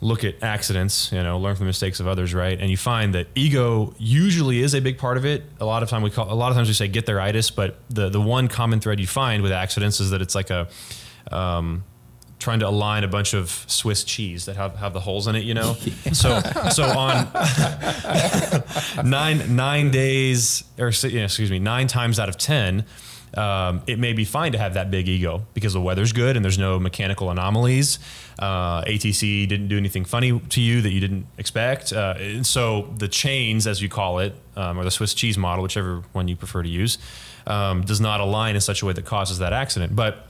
look 0.00 0.24
at 0.24 0.42
accidents, 0.42 1.12
you 1.12 1.22
know, 1.22 1.38
learn 1.38 1.54
from 1.54 1.66
the 1.66 1.68
mistakes 1.68 2.00
of 2.00 2.06
others, 2.06 2.32
right? 2.32 2.58
And 2.58 2.70
you 2.70 2.76
find 2.76 3.14
that 3.14 3.28
ego 3.34 3.94
usually 3.98 4.60
is 4.60 4.74
a 4.74 4.80
big 4.80 4.98
part 4.98 5.16
of 5.16 5.24
it. 5.24 5.44
A 5.60 5.64
lot 5.64 5.82
of 5.82 5.88
time 5.88 6.02
we 6.02 6.10
call, 6.10 6.32
a 6.32 6.34
lot 6.34 6.50
of 6.50 6.56
times 6.56 6.68
we 6.68 6.74
say 6.74 6.88
get 6.88 7.06
their 7.06 7.20
itis, 7.20 7.50
but 7.50 7.78
the 7.90 8.08
the 8.08 8.20
one 8.20 8.48
common 8.48 8.80
thread 8.80 9.00
you 9.00 9.06
find 9.06 9.42
with 9.42 9.52
accidents 9.52 10.00
is 10.00 10.10
that 10.10 10.22
it's 10.22 10.34
like 10.34 10.50
a 10.50 10.68
um, 11.30 11.84
trying 12.40 12.58
to 12.58 12.66
align 12.66 13.04
a 13.04 13.08
bunch 13.08 13.34
of 13.34 13.50
Swiss 13.68 14.02
cheese 14.02 14.46
that 14.46 14.56
have, 14.56 14.74
have 14.76 14.92
the 14.92 15.00
holes 15.00 15.28
in 15.28 15.36
it, 15.36 15.44
you 15.44 15.54
know. 15.54 15.76
So 16.12 16.40
so 16.72 16.84
on 16.84 17.28
nine 19.04 19.54
nine 19.54 19.90
days 19.90 20.64
or 20.78 20.90
you 20.90 21.18
know, 21.18 21.24
excuse 21.24 21.50
me 21.50 21.58
nine 21.58 21.86
times 21.86 22.18
out 22.18 22.28
of 22.28 22.36
ten. 22.36 22.84
Um, 23.36 23.82
it 23.86 23.98
may 23.98 24.12
be 24.12 24.24
fine 24.24 24.52
to 24.52 24.58
have 24.58 24.74
that 24.74 24.90
big 24.90 25.06
ego 25.08 25.46
because 25.54 25.72
the 25.72 25.80
weather's 25.80 26.12
good 26.12 26.34
and 26.36 26.44
there's 26.44 26.58
no 26.58 26.80
mechanical 26.80 27.30
anomalies. 27.30 28.00
Uh, 28.38 28.82
ATC 28.82 29.46
didn't 29.48 29.68
do 29.68 29.76
anything 29.76 30.04
funny 30.04 30.40
to 30.40 30.60
you 30.60 30.80
that 30.80 30.90
you 30.90 31.00
didn't 31.00 31.26
expect. 31.38 31.92
Uh, 31.92 32.14
and 32.18 32.44
so 32.44 32.92
the 32.98 33.06
chains, 33.06 33.68
as 33.68 33.80
you 33.80 33.88
call 33.88 34.18
it, 34.18 34.34
um, 34.56 34.78
or 34.78 34.84
the 34.84 34.90
Swiss 34.90 35.14
cheese 35.14 35.38
model, 35.38 35.62
whichever 35.62 36.02
one 36.12 36.26
you 36.26 36.34
prefer 36.34 36.62
to 36.62 36.68
use, 36.68 36.98
um, 37.46 37.82
does 37.82 38.00
not 38.00 38.20
align 38.20 38.56
in 38.56 38.60
such 38.60 38.82
a 38.82 38.86
way 38.86 38.92
that 38.92 39.04
causes 39.04 39.38
that 39.38 39.52
accident. 39.52 39.94
But 39.94 40.26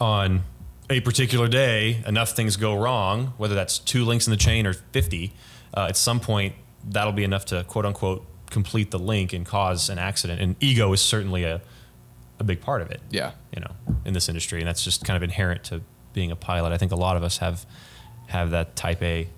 on 0.00 0.42
a 0.88 1.00
particular 1.00 1.48
day, 1.48 2.02
enough 2.06 2.30
things 2.30 2.56
go 2.56 2.74
wrong, 2.76 3.34
whether 3.38 3.54
that's 3.54 3.78
two 3.78 4.04
links 4.04 4.26
in 4.26 4.30
the 4.30 4.36
chain 4.36 4.66
or 4.66 4.72
50, 4.72 5.32
uh, 5.74 5.86
at 5.88 5.96
some 5.96 6.20
point, 6.20 6.54
that'll 6.88 7.12
be 7.12 7.24
enough 7.24 7.44
to 7.46 7.64
quote 7.64 7.84
unquote 7.84 8.24
complete 8.50 8.90
the 8.90 8.98
link 8.98 9.32
and 9.32 9.44
cause 9.44 9.88
an 9.88 9.98
accident. 9.98 10.40
And 10.40 10.56
ego 10.60 10.92
is 10.92 11.00
certainly 11.00 11.44
a, 11.44 11.60
a 12.38 12.44
big 12.44 12.60
part 12.60 12.82
of 12.82 12.90
it. 12.90 13.00
Yeah. 13.10 13.32
You 13.54 13.60
know, 13.60 13.96
in 14.04 14.14
this 14.14 14.28
industry. 14.28 14.60
And 14.60 14.68
that's 14.68 14.84
just 14.84 15.04
kind 15.04 15.16
of 15.16 15.22
inherent 15.22 15.64
to 15.64 15.82
being 16.12 16.30
a 16.30 16.36
pilot. 16.36 16.72
I 16.72 16.78
think 16.78 16.92
a 16.92 16.96
lot 16.96 17.16
of 17.16 17.22
us 17.22 17.38
have 17.38 17.66
have 18.28 18.50
that 18.50 18.74
type 18.76 19.02
A 19.02 19.28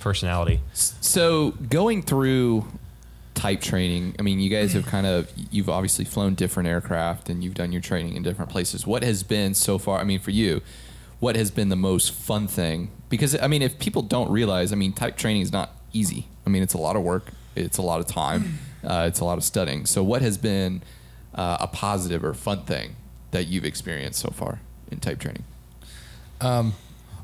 personality. 0.00 0.60
So 0.72 1.52
going 1.52 2.02
through 2.02 2.66
type 3.34 3.60
training, 3.60 4.14
I 4.18 4.22
mean, 4.22 4.40
you 4.40 4.50
guys 4.50 4.72
have 4.72 4.86
kind 4.86 5.06
of 5.06 5.30
you've 5.50 5.68
obviously 5.68 6.04
flown 6.04 6.34
different 6.34 6.68
aircraft 6.68 7.28
and 7.28 7.42
you've 7.42 7.54
done 7.54 7.72
your 7.72 7.82
training 7.82 8.16
in 8.16 8.22
different 8.22 8.50
places. 8.50 8.86
What 8.86 9.02
has 9.02 9.22
been 9.22 9.54
so 9.54 9.78
far? 9.78 9.98
I 9.98 10.04
mean, 10.04 10.20
for 10.20 10.30
you, 10.30 10.62
what 11.24 11.36
has 11.36 11.50
been 11.50 11.70
the 11.70 11.76
most 11.76 12.12
fun 12.12 12.46
thing? 12.46 12.90
Because 13.08 13.34
I 13.40 13.46
mean, 13.46 13.62
if 13.62 13.78
people 13.78 14.02
don't 14.02 14.30
realize, 14.30 14.74
I 14.74 14.76
mean, 14.76 14.92
type 14.92 15.16
training 15.16 15.40
is 15.40 15.50
not 15.50 15.70
easy. 15.94 16.26
I 16.46 16.50
mean, 16.50 16.62
it's 16.62 16.74
a 16.74 16.78
lot 16.78 16.96
of 16.96 17.02
work. 17.02 17.28
It's 17.56 17.78
a 17.78 17.82
lot 17.82 17.98
of 18.00 18.06
time. 18.06 18.58
Uh, 18.84 19.06
it's 19.08 19.20
a 19.20 19.24
lot 19.24 19.38
of 19.38 19.44
studying. 19.44 19.86
So, 19.86 20.02
what 20.04 20.20
has 20.20 20.36
been 20.36 20.82
uh, 21.34 21.56
a 21.58 21.66
positive 21.66 22.22
or 22.22 22.34
fun 22.34 22.64
thing 22.64 22.96
that 23.30 23.46
you've 23.46 23.64
experienced 23.64 24.20
so 24.20 24.28
far 24.28 24.60
in 24.90 25.00
type 25.00 25.18
training? 25.18 25.44
Um, 26.42 26.74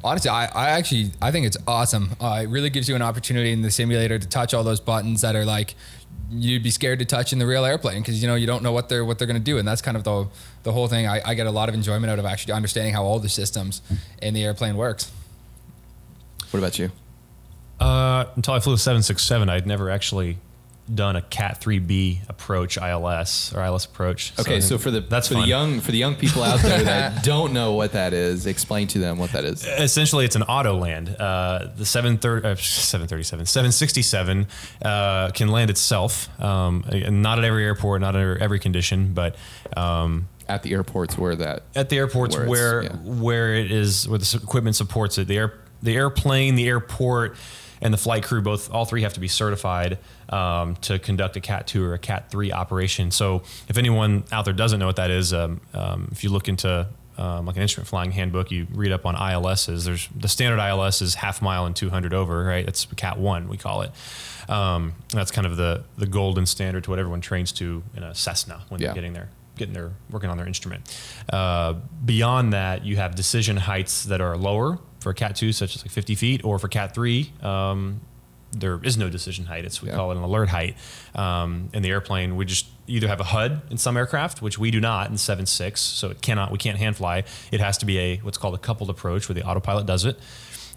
honestly, 0.02 0.30
I, 0.30 0.46
I 0.46 0.70
actually 0.70 1.12
I 1.20 1.30
think 1.30 1.46
it's 1.46 1.56
awesome. 1.66 2.10
Uh, 2.20 2.40
it 2.42 2.48
really 2.48 2.70
gives 2.70 2.88
you 2.88 2.94
an 2.96 3.02
opportunity 3.02 3.52
in 3.52 3.62
the 3.62 3.70
simulator 3.70 4.18
to 4.18 4.28
touch 4.28 4.54
all 4.54 4.64
those 4.64 4.80
buttons 4.80 5.20
that 5.20 5.36
are 5.36 5.44
like 5.44 5.74
you'd 6.30 6.62
be 6.62 6.70
scared 6.70 6.98
to 7.00 7.04
touch 7.04 7.32
in 7.32 7.38
the 7.38 7.46
real 7.46 7.64
airplane 7.64 8.00
because 8.00 8.22
you 8.22 8.28
know 8.28 8.34
you 8.34 8.46
don't 8.46 8.62
know 8.62 8.72
what 8.72 8.88
they're 8.88 9.04
what 9.04 9.18
they're 9.18 9.26
going 9.26 9.38
to 9.38 9.44
do, 9.44 9.58
and 9.58 9.66
that's 9.66 9.82
kind 9.82 9.96
of 9.96 10.04
the 10.04 10.26
the 10.62 10.72
whole 10.72 10.88
thing. 10.88 11.06
I, 11.06 11.20
I 11.24 11.34
get 11.34 11.46
a 11.46 11.50
lot 11.50 11.68
of 11.68 11.74
enjoyment 11.74 12.10
out 12.10 12.18
of 12.18 12.24
actually 12.24 12.54
understanding 12.54 12.94
how 12.94 13.04
all 13.04 13.18
the 13.18 13.28
systems 13.28 13.82
in 14.22 14.34
the 14.34 14.44
airplane 14.44 14.76
works. 14.76 15.10
What 16.50 16.58
about 16.58 16.78
you? 16.78 16.90
Uh, 17.78 18.26
until 18.36 18.54
I 18.54 18.60
flew 18.60 18.74
a 18.74 18.78
767, 18.78 19.48
I'd 19.48 19.66
never 19.66 19.88
actually 19.88 20.36
done 20.92 21.16
a 21.16 21.22
Cat 21.22 21.60
3B 21.60 22.28
approach 22.28 22.76
ILS 22.76 23.52
or 23.54 23.62
ILS 23.64 23.84
approach. 23.84 24.32
Okay, 24.40 24.56
I 24.56 24.60
so, 24.60 24.76
for 24.78 24.90
the 24.90 25.00
that's 25.00 25.28
for 25.28 25.34
fun. 25.34 25.42
the 25.44 25.48
young 25.48 25.80
for 25.80 25.92
the 25.92 25.98
young 25.98 26.14
people 26.16 26.42
out 26.42 26.60
there 26.60 26.82
that 26.82 27.22
don't 27.24 27.52
know 27.52 27.72
what 27.74 27.92
that 27.92 28.12
is, 28.12 28.46
explain 28.46 28.88
to 28.88 28.98
them 28.98 29.18
what 29.18 29.32
that 29.32 29.44
is. 29.44 29.64
essentially 29.64 30.24
it's 30.24 30.36
an 30.36 30.42
auto 30.42 30.76
land. 30.76 31.08
Uh, 31.10 31.68
the 31.76 31.86
730, 31.86 32.46
uh, 32.46 32.54
737, 32.56 33.46
767 33.46 34.46
uh, 34.82 35.30
can 35.30 35.48
land 35.48 35.70
itself. 35.70 36.28
Um, 36.40 36.84
not 37.22 37.38
at 37.38 37.44
every 37.44 37.64
airport, 37.64 38.00
not 38.00 38.14
under 38.16 38.36
every 38.38 38.58
condition, 38.58 39.12
but 39.14 39.36
um, 39.76 40.28
At 40.48 40.62
the 40.62 40.72
airports 40.72 41.16
where 41.16 41.36
that 41.36 41.62
at 41.76 41.88
the 41.88 41.98
airports 41.98 42.36
Where 42.36 42.46
where 42.48 42.80
it's- 42.82 42.98
where, 43.04 43.54
yeah. 43.56 43.64
it 43.64 43.70
is 43.70 44.08
where 44.08 44.18
the 44.18 44.40
equipment 44.42 44.76
supports 44.76 45.18
it. 45.18 45.28
The 45.28 45.36
air 45.38 45.54
the 45.82 45.96
airplane, 45.96 46.56
the 46.56 46.68
airport, 46.68 47.36
and 47.82 47.92
the 47.94 47.98
flight 47.98 48.22
crew 48.22 48.42
both 48.42 48.70
all 48.72 48.84
three 48.84 49.02
have 49.02 49.14
to 49.14 49.20
be 49.20 49.28
certified 49.28 49.98
um, 50.28 50.76
to 50.76 50.98
conduct 50.98 51.36
a 51.36 51.40
Cat 51.40 51.66
two 51.66 51.84
or 51.84 51.94
a 51.94 51.98
Cat 51.98 52.30
three 52.30 52.52
operation. 52.52 53.10
So 53.10 53.42
if 53.68 53.78
anyone 53.78 54.24
out 54.32 54.44
there 54.44 54.54
doesn't 54.54 54.78
know 54.78 54.86
what 54.86 54.96
that 54.96 55.10
is, 55.10 55.32
um, 55.32 55.60
um, 55.74 56.08
if 56.12 56.22
you 56.24 56.30
look 56.30 56.48
into 56.48 56.86
um, 57.18 57.44
like 57.46 57.56
an 57.56 57.62
instrument 57.62 57.88
flying 57.88 58.12
handbook, 58.12 58.50
you 58.50 58.66
read 58.72 58.92
up 58.92 59.04
on 59.04 59.14
ILSs. 59.14 59.84
There's 59.84 60.08
the 60.16 60.28
standard 60.28 60.58
ILS 60.62 61.02
is 61.02 61.16
half 61.16 61.42
mile 61.42 61.66
and 61.66 61.76
200 61.76 62.14
over, 62.14 62.44
right? 62.44 62.64
That's 62.64 62.86
Cat 62.96 63.18
one, 63.18 63.48
we 63.48 63.56
call 63.58 63.82
it. 63.82 63.90
Um, 64.48 64.94
that's 65.12 65.30
kind 65.30 65.46
of 65.46 65.56
the 65.56 65.84
the 65.98 66.06
golden 66.06 66.46
standard 66.46 66.84
to 66.84 66.90
what 66.90 66.98
everyone 66.98 67.20
trains 67.20 67.52
to 67.52 67.82
in 67.96 68.02
a 68.02 68.14
Cessna 68.14 68.62
when 68.68 68.80
Yeah. 68.80 68.88
they're 68.88 68.94
getting 68.94 69.12
there 69.12 69.28
getting 69.56 69.74
their 69.74 69.90
working 70.10 70.30
on 70.30 70.38
their 70.38 70.46
instrument. 70.46 70.82
Uh, 71.30 71.74
beyond 72.04 72.54
that, 72.54 72.82
you 72.86 72.96
have 72.96 73.14
decision 73.14 73.58
heights 73.58 74.04
that 74.04 74.20
are 74.22 74.34
lower 74.36 74.78
for 75.00 75.12
Cat 75.14 75.36
two, 75.36 75.52
such 75.52 75.74
as 75.76 75.82
like 75.84 75.90
50 75.90 76.14
feet, 76.14 76.44
or 76.44 76.58
for 76.58 76.68
Cat 76.68 76.94
three, 76.94 77.32
um, 77.42 78.00
there 78.52 78.80
is 78.82 78.96
no 78.96 79.08
decision 79.08 79.44
height. 79.46 79.64
It's 79.64 79.80
we 79.80 79.88
Yeah. 79.88 79.94
call 79.94 80.10
it 80.12 80.16
an 80.16 80.22
alert 80.22 80.48
height. 80.48 80.76
Um, 81.14 81.68
in 81.72 81.82
the 81.82 81.90
airplane, 81.90 82.36
we 82.36 82.44
just 82.44 82.66
either 82.88 83.06
have 83.06 83.20
a 83.20 83.24
HUD 83.24 83.62
in 83.70 83.78
some 83.78 83.96
aircraft, 83.96 84.42
which 84.42 84.58
we 84.58 84.72
do 84.72 84.80
not 84.80 85.08
in 85.08 85.16
7.6, 85.16 85.80
so 85.80 86.10
it 86.10 86.20
cannot 86.20 86.50
we 86.50 86.58
can't 86.58 86.76
hand 86.78 86.96
fly. 86.96 87.22
It 87.52 87.60
has 87.60 87.78
to 87.78 87.86
be 87.86 87.98
a 87.98 88.16
what's 88.18 88.38
called 88.38 88.54
a 88.54 88.58
coupled 88.58 88.90
approach, 88.90 89.28
where 89.28 89.34
the 89.34 89.44
autopilot 89.44 89.86
does 89.86 90.04
it. 90.04 90.18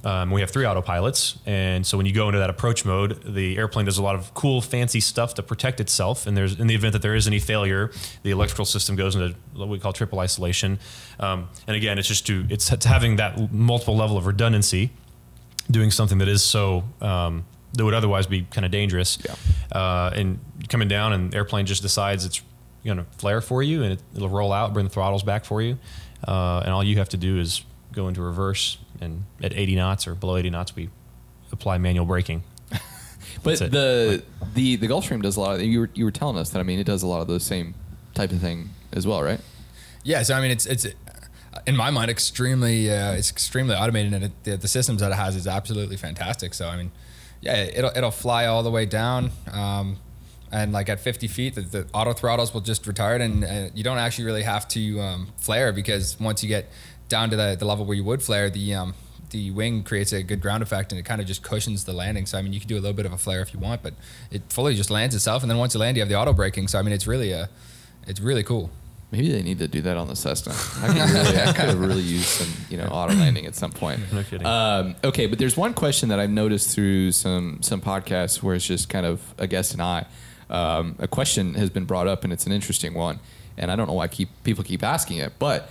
Um, 0.06 0.32
we 0.32 0.42
have 0.42 0.52
three 0.52 0.66
autopilots, 0.66 1.38
and 1.46 1.86
so 1.86 1.96
when 1.96 2.06
you 2.06 2.14
go 2.14 2.28
into 2.28 2.40
that 2.40 2.50
approach 2.50 2.84
mode, 2.84 3.24
the 3.24 3.58
airplane 3.58 3.86
does 3.86 3.98
a 3.98 4.04
lot 4.04 4.16
of 4.16 4.34
cool, 4.34 4.62
fancy 4.62 5.00
stuff 5.00 5.34
to 5.36 5.44
protect 5.44 5.80
itself. 5.80 6.28
And 6.28 6.36
there's 6.36 6.60
in 6.60 6.68
the 6.68 6.76
event 6.76 6.92
that 6.94 7.02
there 7.02 7.16
is 7.16 7.26
any 7.26 7.40
failure, 7.40 7.90
the 8.22 8.32
electrical 8.32 8.66
system 8.66 8.98
goes 8.98 9.16
into 9.16 9.36
what 9.54 9.70
we 9.70 9.80
call 9.80 9.94
triple 9.94 10.20
isolation. 10.20 10.80
Um, 11.20 11.48
and 11.68 11.78
again, 11.78 11.98
it's 11.98 12.08
just 12.08 12.28
to 12.28 12.46
it's 12.50 12.70
it's 12.72 12.86
having 12.86 13.16
that 13.16 13.54
multiple 13.54 13.96
level 13.96 14.18
of 14.18 14.26
redundancy, 14.26 14.92
doing 15.72 15.90
something 15.90 16.18
that 16.18 16.28
is 16.28 16.44
so 16.44 16.84
um, 17.00 17.46
that 17.74 17.86
would 17.86 17.94
otherwise 17.94 18.28
be 18.28 18.42
kind 18.52 18.66
of 18.66 18.72
dangerous. 18.72 19.18
Yeah. 19.24 19.36
Uh, 19.72 20.12
and 20.14 20.40
coming 20.68 20.90
down, 20.90 21.14
and 21.14 21.32
the 21.32 21.38
airplane 21.38 21.66
just 21.66 21.82
decides 21.82 22.26
it's 22.26 22.42
going 22.84 22.98
to 22.98 23.06
flare 23.18 23.42
for 23.42 23.64
you, 23.64 23.84
and 23.84 23.94
it, 23.94 24.02
it'll 24.16 24.30
roll 24.30 24.52
out, 24.52 24.74
bring 24.74 24.86
the 24.86 24.92
throttles 24.92 25.24
back 25.24 25.46
for 25.46 25.62
you, 25.62 25.78
uh, 26.28 26.62
and 26.66 26.74
all 26.74 26.84
you 26.84 26.98
have 26.98 27.10
to 27.10 27.18
do 27.18 27.40
is 27.40 27.64
go 27.94 28.08
into 28.08 28.22
reverse, 28.22 28.78
and 29.02 29.24
at 29.42 29.54
80 29.54 29.76
knots 29.76 30.08
or 30.08 30.16
below 30.16 30.38
80 30.38 30.50
knots, 30.50 30.76
we 30.76 30.90
apply 31.52 31.78
manual 31.78 32.06
braking. 32.06 32.44
But 33.42 33.58
That's 33.58 33.62
it. 33.62 33.72
the 33.72 34.24
the 34.54 34.76
the 34.76 34.88
Gulfstream 34.88 35.22
does 35.22 35.38
a 35.38 35.42
lot 35.42 35.56
of 35.56 35.62
you 35.62 35.80
were 35.82 35.90
you 35.94 36.06
were 36.06 36.12
telling 36.12 36.38
us 36.38 36.50
that 36.52 36.60
I 36.60 36.64
mean 36.64 36.78
it 36.80 36.86
does 36.86 37.04
a 37.04 37.08
lot 37.08 37.22
of 37.22 37.28
those 37.28 37.44
same 37.44 37.74
type 38.14 38.32
of 38.32 38.40
thing 38.40 38.70
as 38.92 39.08
well, 39.08 39.24
right? 39.24 39.40
Yeah, 40.04 40.24
so 40.24 40.36
I 40.36 40.42
mean, 40.42 40.52
it's 40.52 40.66
it's 40.66 40.86
in 41.66 41.76
my 41.76 41.90
mind 41.90 42.12
extremely 42.12 42.92
uh, 42.92 43.14
it's 43.14 43.32
extremely 43.32 43.76
automated, 43.76 44.14
and 44.14 44.24
it, 44.26 44.32
the, 44.44 44.58
the 44.58 44.68
systems 44.68 45.02
that 45.02 45.12
it 45.12 45.16
has 45.16 45.36
is 45.36 45.48
absolutely 45.48 45.98
fantastic. 45.98 46.54
So 46.54 46.68
I 46.68 46.78
mean, 46.78 46.92
yeah, 47.42 47.64
it'll 47.64 47.92
it'll 47.96 48.12
fly 48.12 48.46
all 48.46 48.62
the 48.62 48.72
way 48.72 48.86
down, 48.86 49.32
um, 49.52 49.98
and 50.52 50.72
like 50.72 50.90
at 50.90 51.00
50 51.00 51.28
feet, 51.28 51.56
the, 51.56 51.62
the 51.62 51.88
auto 51.94 52.14
throttles 52.14 52.54
will 52.54 52.62
just 52.62 52.84
retard, 52.84 53.22
and 53.22 53.44
uh, 53.44 53.70
you 53.74 53.84
don't 53.84 53.98
actually 53.98 54.26
really 54.26 54.44
have 54.44 54.68
to 54.70 55.00
um, 55.00 55.28
flare 55.38 55.72
because 55.74 56.20
once 56.20 56.44
you 56.44 56.50
get 56.50 56.70
down 57.10 57.30
to 57.30 57.36
the, 57.36 57.56
the 57.58 57.66
level 57.66 57.86
where 57.86 57.96
you 57.96 58.04
would 58.04 58.22
flare, 58.22 58.50
the 58.50 58.74
um, 58.74 58.94
the 59.34 59.52
wing 59.52 59.84
creates 59.84 60.14
a 60.14 60.24
good 60.24 60.40
ground 60.40 60.64
effect 60.64 60.92
and 60.92 61.00
it 61.00 61.04
kind 61.04 61.20
of 61.20 61.28
just 61.28 61.44
cushions 61.44 61.84
the 61.84 61.92
landing. 61.92 62.26
So 62.26 62.38
I 62.38 62.42
mean, 62.42 62.54
you 62.54 62.60
can 62.60 62.70
do 62.70 62.76
a 62.76 62.80
little 62.80 62.94
bit 62.94 63.06
of 63.06 63.12
a 63.12 63.18
flare 63.18 63.42
if 63.42 63.54
you 63.54 63.60
want, 63.60 63.84
but 63.84 63.94
it 64.32 64.44
fully 64.50 64.76
just 64.76 64.90
lands 64.90 65.14
itself. 65.16 65.44
And 65.44 65.52
then 65.52 65.58
once 65.58 65.74
you 65.74 65.80
land, 65.80 65.98
you 65.98 66.02
have 66.02 66.10
the 66.10 66.16
auto 66.16 66.32
braking. 66.32 66.68
So 66.70 66.80
I 66.80 66.82
mean, 66.82 66.94
it's 66.94 67.08
really 67.08 67.32
a, 67.32 67.50
it's 68.08 68.22
really 68.22 68.44
cool. 68.44 68.70
Maybe 69.12 69.32
they 69.32 69.44
need 69.44 69.60
to 69.60 69.68
do 69.68 69.82
that 69.82 69.96
on 69.96 70.08
the 70.08 70.16
Cessna. 70.16 70.54
I 70.82 70.88
could 70.88 71.14
really, 71.14 71.38
I 71.38 71.54
could 71.54 71.76
really 71.76 72.02
used 72.02 72.26
some, 72.26 72.52
you 72.70 72.78
know, 72.78 72.86
auto 72.86 73.14
landing 73.14 73.46
at 73.46 73.54
some 73.54 73.72
point. 73.72 74.00
No 74.12 74.24
kidding. 74.24 74.48
Um, 74.48 74.96
okay, 75.04 75.28
but 75.28 75.38
there's 75.38 75.56
one 75.56 75.76
question 75.76 76.10
that 76.10 76.20
I've 76.20 76.32
noticed 76.32 76.74
through 76.74 77.12
some 77.12 77.62
some 77.62 77.80
podcasts 77.80 78.42
where 78.42 78.56
it's 78.56 78.66
just 78.66 78.90
kind 78.90 79.06
of 79.06 79.22
a 79.38 79.46
guest 79.46 79.74
and 79.74 79.82
I. 79.82 80.06
Um, 80.50 80.96
a 81.00 81.08
question 81.08 81.54
has 81.56 81.70
been 81.70 81.86
brought 81.86 82.08
up, 82.08 82.24
and 82.24 82.34
it's 82.34 82.46
an 82.46 82.52
interesting 82.52 82.94
one, 82.96 83.20
and 83.58 83.72
I 83.72 83.76
don't 83.76 83.88
know 83.88 83.94
why 83.94 84.08
keep 84.08 84.30
people 84.44 84.64
keep 84.64 84.84
asking 84.84 85.18
it, 85.18 85.34
but 85.38 85.70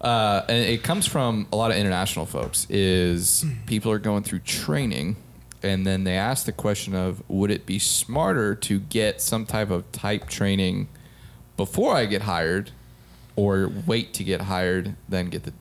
uh, 0.00 0.44
and 0.48 0.64
it 0.64 0.82
comes 0.82 1.06
from 1.06 1.46
a 1.52 1.56
lot 1.56 1.70
of 1.70 1.76
international 1.76 2.26
folks. 2.26 2.66
Is 2.70 3.44
people 3.66 3.92
are 3.92 3.98
going 3.98 4.22
through 4.22 4.40
training, 4.40 5.16
and 5.62 5.86
then 5.86 6.04
they 6.04 6.16
ask 6.16 6.46
the 6.46 6.52
question 6.52 6.94
of, 6.94 7.22
would 7.28 7.50
it 7.50 7.66
be 7.66 7.78
smarter 7.78 8.54
to 8.54 8.80
get 8.80 9.20
some 9.20 9.46
type 9.46 9.70
of 9.70 9.90
type 9.92 10.28
training 10.28 10.88
before 11.56 11.94
I 11.94 12.06
get 12.06 12.22
hired, 12.22 12.70
or 13.36 13.70
wait 13.86 14.12
to 14.14 14.24
get 14.24 14.42
hired 14.42 14.94
then 15.08 15.28
get 15.28 15.44
the 15.44 15.52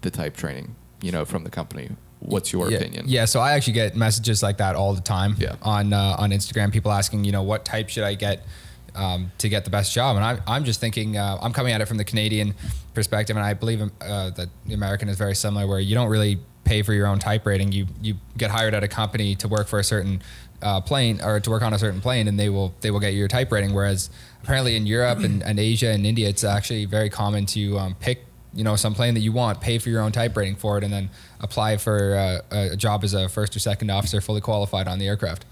the 0.00 0.10
type 0.10 0.36
training, 0.36 0.74
you 1.02 1.12
know, 1.12 1.24
from 1.24 1.44
the 1.44 1.50
company? 1.50 1.90
What's 2.20 2.54
your 2.54 2.70
yeah, 2.70 2.78
opinion? 2.78 3.04
Yeah, 3.06 3.26
so 3.26 3.40
I 3.40 3.52
actually 3.52 3.74
get 3.74 3.96
messages 3.96 4.42
like 4.42 4.56
that 4.56 4.76
all 4.76 4.94
the 4.94 5.02
time 5.02 5.36
Yeah. 5.38 5.56
on 5.60 5.92
uh, 5.92 6.16
on 6.18 6.30
Instagram. 6.30 6.72
People 6.72 6.90
asking, 6.90 7.24
you 7.24 7.32
know, 7.32 7.42
what 7.42 7.66
type 7.66 7.90
should 7.90 8.04
I 8.04 8.14
get 8.14 8.46
um, 8.94 9.32
to 9.38 9.48
get 9.48 9.64
the 9.64 9.70
best 9.70 9.92
job. 9.92 10.16
And 10.16 10.24
I, 10.24 10.38
I'm 10.46 10.64
just 10.64 10.80
thinking, 10.80 11.16
uh, 11.16 11.38
I'm 11.40 11.52
coming 11.52 11.72
at 11.72 11.80
it 11.80 11.86
from 11.86 11.96
the 11.96 12.04
Canadian 12.04 12.54
perspective, 12.94 13.36
and 13.36 13.44
I 13.44 13.54
believe 13.54 13.82
uh, 13.82 14.30
that 14.30 14.48
the 14.66 14.74
American 14.74 15.08
is 15.08 15.16
very 15.16 15.34
similar, 15.34 15.66
where 15.66 15.80
you 15.80 15.94
don't 15.94 16.08
really 16.08 16.38
pay 16.64 16.82
for 16.82 16.92
your 16.92 17.06
own 17.06 17.18
type 17.18 17.46
rating. 17.46 17.72
You 17.72 17.86
you 18.00 18.16
get 18.36 18.50
hired 18.50 18.74
at 18.74 18.82
a 18.82 18.88
company 18.88 19.34
to 19.36 19.48
work 19.48 19.68
for 19.68 19.78
a 19.78 19.84
certain 19.84 20.22
uh, 20.62 20.80
plane 20.80 21.20
or 21.22 21.40
to 21.40 21.50
work 21.50 21.62
on 21.62 21.72
a 21.72 21.78
certain 21.78 22.00
plane, 22.00 22.28
and 22.28 22.38
they 22.38 22.48
will 22.48 22.74
they 22.80 22.90
will 22.90 23.00
get 23.00 23.12
you 23.12 23.18
your 23.18 23.28
type 23.28 23.52
rating. 23.52 23.74
Whereas 23.74 24.10
apparently 24.42 24.76
in 24.76 24.86
Europe 24.86 25.18
and, 25.18 25.42
and 25.42 25.58
Asia 25.58 25.88
and 25.88 26.06
India, 26.06 26.28
it's 26.28 26.44
actually 26.44 26.84
very 26.84 27.10
common 27.10 27.46
to 27.46 27.78
um, 27.78 27.94
pick 28.00 28.24
you 28.54 28.64
know 28.64 28.76
some 28.76 28.94
plane 28.94 29.14
that 29.14 29.20
you 29.20 29.32
want, 29.32 29.60
pay 29.60 29.78
for 29.78 29.90
your 29.90 30.00
own 30.00 30.12
type 30.12 30.36
rating 30.36 30.56
for 30.56 30.78
it, 30.78 30.84
and 30.84 30.92
then 30.92 31.10
apply 31.40 31.76
for 31.76 32.16
uh, 32.16 32.72
a 32.72 32.76
job 32.76 33.04
as 33.04 33.12
a 33.12 33.28
first 33.28 33.54
or 33.54 33.58
second 33.58 33.90
officer, 33.90 34.20
fully 34.20 34.40
qualified 34.40 34.88
on 34.88 34.98
the 34.98 35.06
aircraft. 35.06 35.44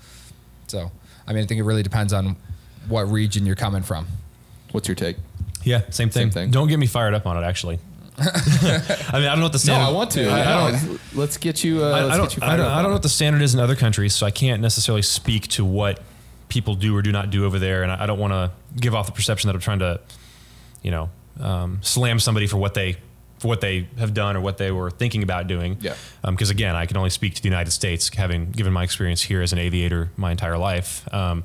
So 0.68 0.90
I 1.26 1.32
mean, 1.32 1.44
I 1.44 1.46
think 1.46 1.60
it 1.60 1.64
really 1.64 1.82
depends 1.82 2.12
on 2.12 2.36
what 2.88 3.02
region 3.10 3.46
you're 3.46 3.56
coming 3.56 3.82
from. 3.82 4.06
What's 4.72 4.88
your 4.88 4.94
take? 4.94 5.16
Yeah, 5.64 5.82
same 5.90 6.08
thing. 6.10 6.24
Same 6.24 6.30
thing. 6.30 6.50
Don't 6.50 6.68
get 6.68 6.78
me 6.78 6.86
fired 6.86 7.14
up 7.14 7.26
on 7.26 7.36
it. 7.42 7.46
Actually, 7.46 7.78
I 8.18 8.22
mean, 9.14 9.24
I 9.24 9.30
don't 9.30 9.38
know 9.38 9.44
what 9.44 9.52
the 9.52 9.58
No, 9.58 9.58
standard. 9.58 9.86
I 9.86 9.90
want 9.90 10.10
to. 10.12 10.28
I, 10.28 10.40
I 10.40 10.70
don't. 10.70 11.00
Let's 11.14 11.36
get 11.36 11.62
you. 11.64 11.84
Uh, 11.84 11.88
I, 11.88 12.04
let's 12.04 12.14
I 12.14 12.16
don't. 12.18 12.36
you 12.36 12.42
I 12.42 12.56
don't, 12.56 12.66
up 12.66 12.72
I 12.72 12.82
don't 12.82 12.90
know 12.90 12.94
what 12.96 13.02
the 13.02 13.08
standard 13.08 13.42
is 13.42 13.54
in 13.54 13.60
other 13.60 13.76
countries, 13.76 14.14
so 14.14 14.26
I 14.26 14.30
can't 14.30 14.60
necessarily 14.60 15.02
speak 15.02 15.48
to 15.48 15.64
what 15.64 16.02
people 16.48 16.74
do 16.74 16.96
or 16.96 17.02
do 17.02 17.12
not 17.12 17.30
do 17.30 17.44
over 17.44 17.58
there, 17.58 17.82
and 17.82 17.92
I, 17.92 18.02
I 18.04 18.06
don't 18.06 18.18
want 18.18 18.32
to 18.32 18.50
give 18.80 18.94
off 18.94 19.06
the 19.06 19.12
perception 19.12 19.48
that 19.48 19.54
I'm 19.54 19.60
trying 19.60 19.78
to, 19.78 20.00
you 20.82 20.90
know, 20.90 21.10
um, 21.40 21.78
slam 21.82 22.18
somebody 22.18 22.46
for 22.46 22.56
what 22.58 22.74
they 22.74 22.96
for 23.38 23.48
what 23.48 23.60
they 23.60 23.88
have 23.98 24.14
done 24.14 24.36
or 24.36 24.40
what 24.40 24.56
they 24.58 24.70
were 24.70 24.90
thinking 24.90 25.22
about 25.24 25.48
doing. 25.48 25.76
Yeah. 25.80 25.94
Because 26.24 26.50
again, 26.50 26.76
I 26.76 26.86
can 26.86 26.96
only 26.96 27.10
speak 27.10 27.34
to 27.34 27.42
the 27.42 27.48
United 27.48 27.72
States, 27.72 28.08
having 28.14 28.52
given 28.52 28.72
my 28.72 28.84
experience 28.84 29.20
here 29.22 29.42
as 29.42 29.52
an 29.52 29.58
aviator 29.58 30.10
my 30.16 30.30
entire 30.30 30.56
life. 30.56 31.12
Um, 31.12 31.44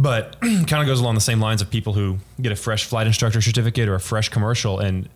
but 0.00 0.40
kind 0.40 0.74
of 0.74 0.86
goes 0.86 1.00
along 1.00 1.14
the 1.14 1.20
same 1.20 1.40
lines 1.40 1.60
of 1.60 1.70
people 1.70 1.92
who 1.92 2.18
get 2.40 2.52
a 2.52 2.56
fresh 2.56 2.84
flight 2.84 3.06
instructor 3.06 3.40
certificate 3.40 3.88
or 3.88 3.94
a 3.94 4.00
fresh 4.00 4.28
commercial 4.28 4.78
and 4.78 5.08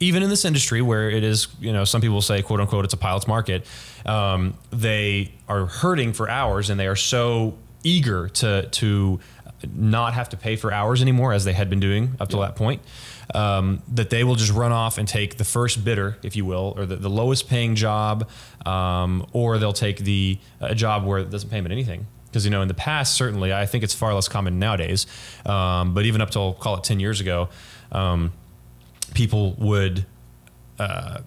even 0.00 0.22
in 0.22 0.28
this 0.28 0.44
industry 0.44 0.82
where 0.82 1.08
it 1.08 1.22
is, 1.22 1.48
you 1.60 1.72
know, 1.72 1.84
some 1.84 2.00
people 2.00 2.20
say, 2.20 2.42
quote 2.42 2.60
unquote, 2.60 2.84
it's 2.84 2.94
a 2.94 2.98
pilot's 2.98 3.28
market, 3.28 3.64
um, 4.04 4.54
they 4.70 5.32
are 5.48 5.66
hurting 5.66 6.12
for 6.12 6.28
hours 6.28 6.68
and 6.68 6.78
they 6.78 6.86
are 6.86 6.96
so 6.96 7.56
eager 7.84 8.28
to, 8.28 8.68
to 8.70 9.20
not 9.72 10.14
have 10.14 10.28
to 10.30 10.36
pay 10.36 10.56
for 10.56 10.72
hours 10.72 11.00
anymore 11.00 11.32
as 11.32 11.44
they 11.44 11.52
had 11.52 11.70
been 11.70 11.80
doing 11.80 12.16
up 12.20 12.28
to 12.28 12.36
that 12.38 12.56
point. 12.56 12.82
Um, 13.34 13.82
that 13.88 14.10
they 14.10 14.22
will 14.22 14.34
just 14.34 14.52
run 14.52 14.70
off 14.70 14.98
and 14.98 15.08
take 15.08 15.38
the 15.38 15.44
first 15.44 15.82
bidder, 15.82 16.18
if 16.22 16.36
you 16.36 16.44
will, 16.44 16.74
or 16.76 16.84
the, 16.84 16.96
the 16.96 17.08
lowest 17.08 17.48
paying 17.48 17.74
job, 17.74 18.28
um, 18.66 19.26
or 19.32 19.56
they'll 19.56 19.72
take 19.72 19.98
the 19.98 20.38
a 20.60 20.74
job 20.74 21.06
where 21.06 21.20
it 21.20 21.30
doesn't 21.30 21.48
pay 21.48 21.58
them 21.58 21.72
anything. 21.72 22.06
Because 22.34 22.44
you 22.44 22.50
know, 22.50 22.62
in 22.62 22.68
the 22.68 22.74
past, 22.74 23.14
certainly, 23.14 23.54
I 23.54 23.64
think 23.64 23.84
it's 23.84 23.94
far 23.94 24.12
less 24.12 24.26
common 24.26 24.58
nowadays. 24.58 25.06
Um, 25.46 25.94
but 25.94 26.04
even 26.04 26.20
up 26.20 26.30
till 26.30 26.54
call 26.54 26.76
it 26.76 26.82
ten 26.82 26.98
years 26.98 27.20
ago, 27.20 27.48
um, 27.92 28.32
people 29.14 29.52
would 29.52 30.04
uh, 30.80 31.18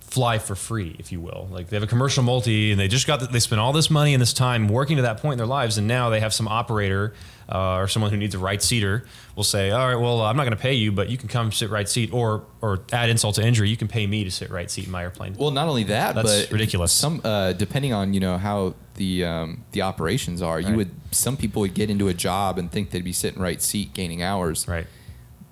fly 0.00 0.38
for 0.38 0.54
free, 0.54 0.96
if 0.98 1.12
you 1.12 1.20
will. 1.20 1.48
Like 1.50 1.68
they 1.68 1.76
have 1.76 1.82
a 1.82 1.86
commercial 1.86 2.22
multi, 2.22 2.70
and 2.70 2.80
they 2.80 2.88
just 2.88 3.06
got 3.06 3.20
the, 3.20 3.26
they 3.26 3.40
spent 3.40 3.60
all 3.60 3.74
this 3.74 3.90
money 3.90 4.14
and 4.14 4.22
this 4.22 4.32
time 4.32 4.68
working 4.68 4.96
to 4.96 5.02
that 5.02 5.18
point 5.18 5.32
in 5.32 5.38
their 5.38 5.46
lives, 5.46 5.76
and 5.76 5.86
now 5.86 6.08
they 6.08 6.20
have 6.20 6.32
some 6.32 6.48
operator 6.48 7.12
uh, 7.48 7.76
or 7.76 7.88
someone 7.88 8.10
who 8.10 8.16
needs 8.16 8.34
a 8.34 8.38
right 8.38 8.62
seater 8.62 9.06
will 9.36 9.44
say, 9.44 9.70
"All 9.70 9.86
right, 9.86 9.96
well, 9.96 10.20
I'm 10.22 10.36
not 10.36 10.44
going 10.44 10.56
to 10.56 10.62
pay 10.62 10.74
you, 10.74 10.92
but 10.92 11.08
you 11.08 11.16
can 11.16 11.28
come 11.28 11.50
sit 11.52 11.70
right 11.70 11.88
seat," 11.88 12.12
or 12.12 12.44
or 12.60 12.80
add 12.92 13.08
insult 13.08 13.36
to 13.36 13.46
injury, 13.46 13.68
you 13.70 13.76
can 13.76 13.88
pay 13.88 14.06
me 14.06 14.24
to 14.24 14.30
sit 14.30 14.50
right 14.50 14.70
seat 14.70 14.86
in 14.86 14.90
my 14.92 15.02
airplane. 15.02 15.34
Well, 15.38 15.50
not 15.50 15.68
only 15.68 15.84
that, 15.84 16.14
That's 16.14 16.46
but 16.46 16.52
ridiculous. 16.52 16.92
Some 16.92 17.20
uh, 17.24 17.52
depending 17.54 17.92
on 17.92 18.12
you 18.14 18.20
know 18.20 18.36
how 18.38 18.74
the 18.94 19.24
um, 19.24 19.64
the 19.72 19.82
operations 19.82 20.42
are, 20.42 20.60
you 20.60 20.74
would 20.76 20.90
some 21.12 21.36
people 21.36 21.60
would 21.60 21.74
get 21.74 21.88
into 21.88 22.08
a 22.08 22.14
job 22.14 22.58
and 22.58 22.70
think 22.70 22.90
they'd 22.90 23.04
be 23.04 23.12
sitting 23.12 23.40
right 23.40 23.62
seat, 23.62 23.94
gaining 23.94 24.22
hours, 24.22 24.66
right. 24.68 24.86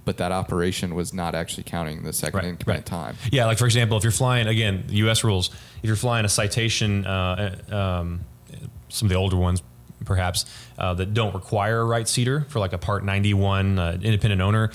but 0.05 0.16
that 0.18 0.32
operation 0.32 0.94
was 0.94 1.14
not 1.14 1.34
actually 1.34 1.62
counting 1.62 2.03
the 2.03 2.12
second 2.12 2.38
Right, 2.38 2.44
in 2.49 2.57
command 2.57 2.78
right. 2.80 2.86
time. 2.86 3.16
Yeah, 3.32 3.47
like 3.47 3.57
for 3.59 3.64
example, 3.66 3.97
if 3.97 4.03
you're 4.03 4.11
flying 4.12 4.47
again, 4.49 4.84
U.S. 4.88 5.24
rules. 5.24 5.51
If 5.82 5.84
you're 5.88 5.97
flying 5.97 6.24
a 6.24 6.28
citation, 6.28 7.07
uh, 7.07 7.57
um, 7.70 8.20
some 8.88 9.07
of 9.07 9.11
the 9.11 9.14
older 9.16 9.36
ones, 9.36 9.62
perhaps 10.05 10.44
uh, 10.78 10.94
that 10.94 11.14
don't 11.14 11.34
require 11.34 11.80
a 11.80 11.84
right 11.84 12.07
seater 12.07 12.47
for 12.49 12.59
like 12.59 12.72
a 12.72 12.78
Part 12.78 13.05
91 13.05 13.78
uh, 13.78 13.99
independent 14.03 14.40
owner. 14.42 14.70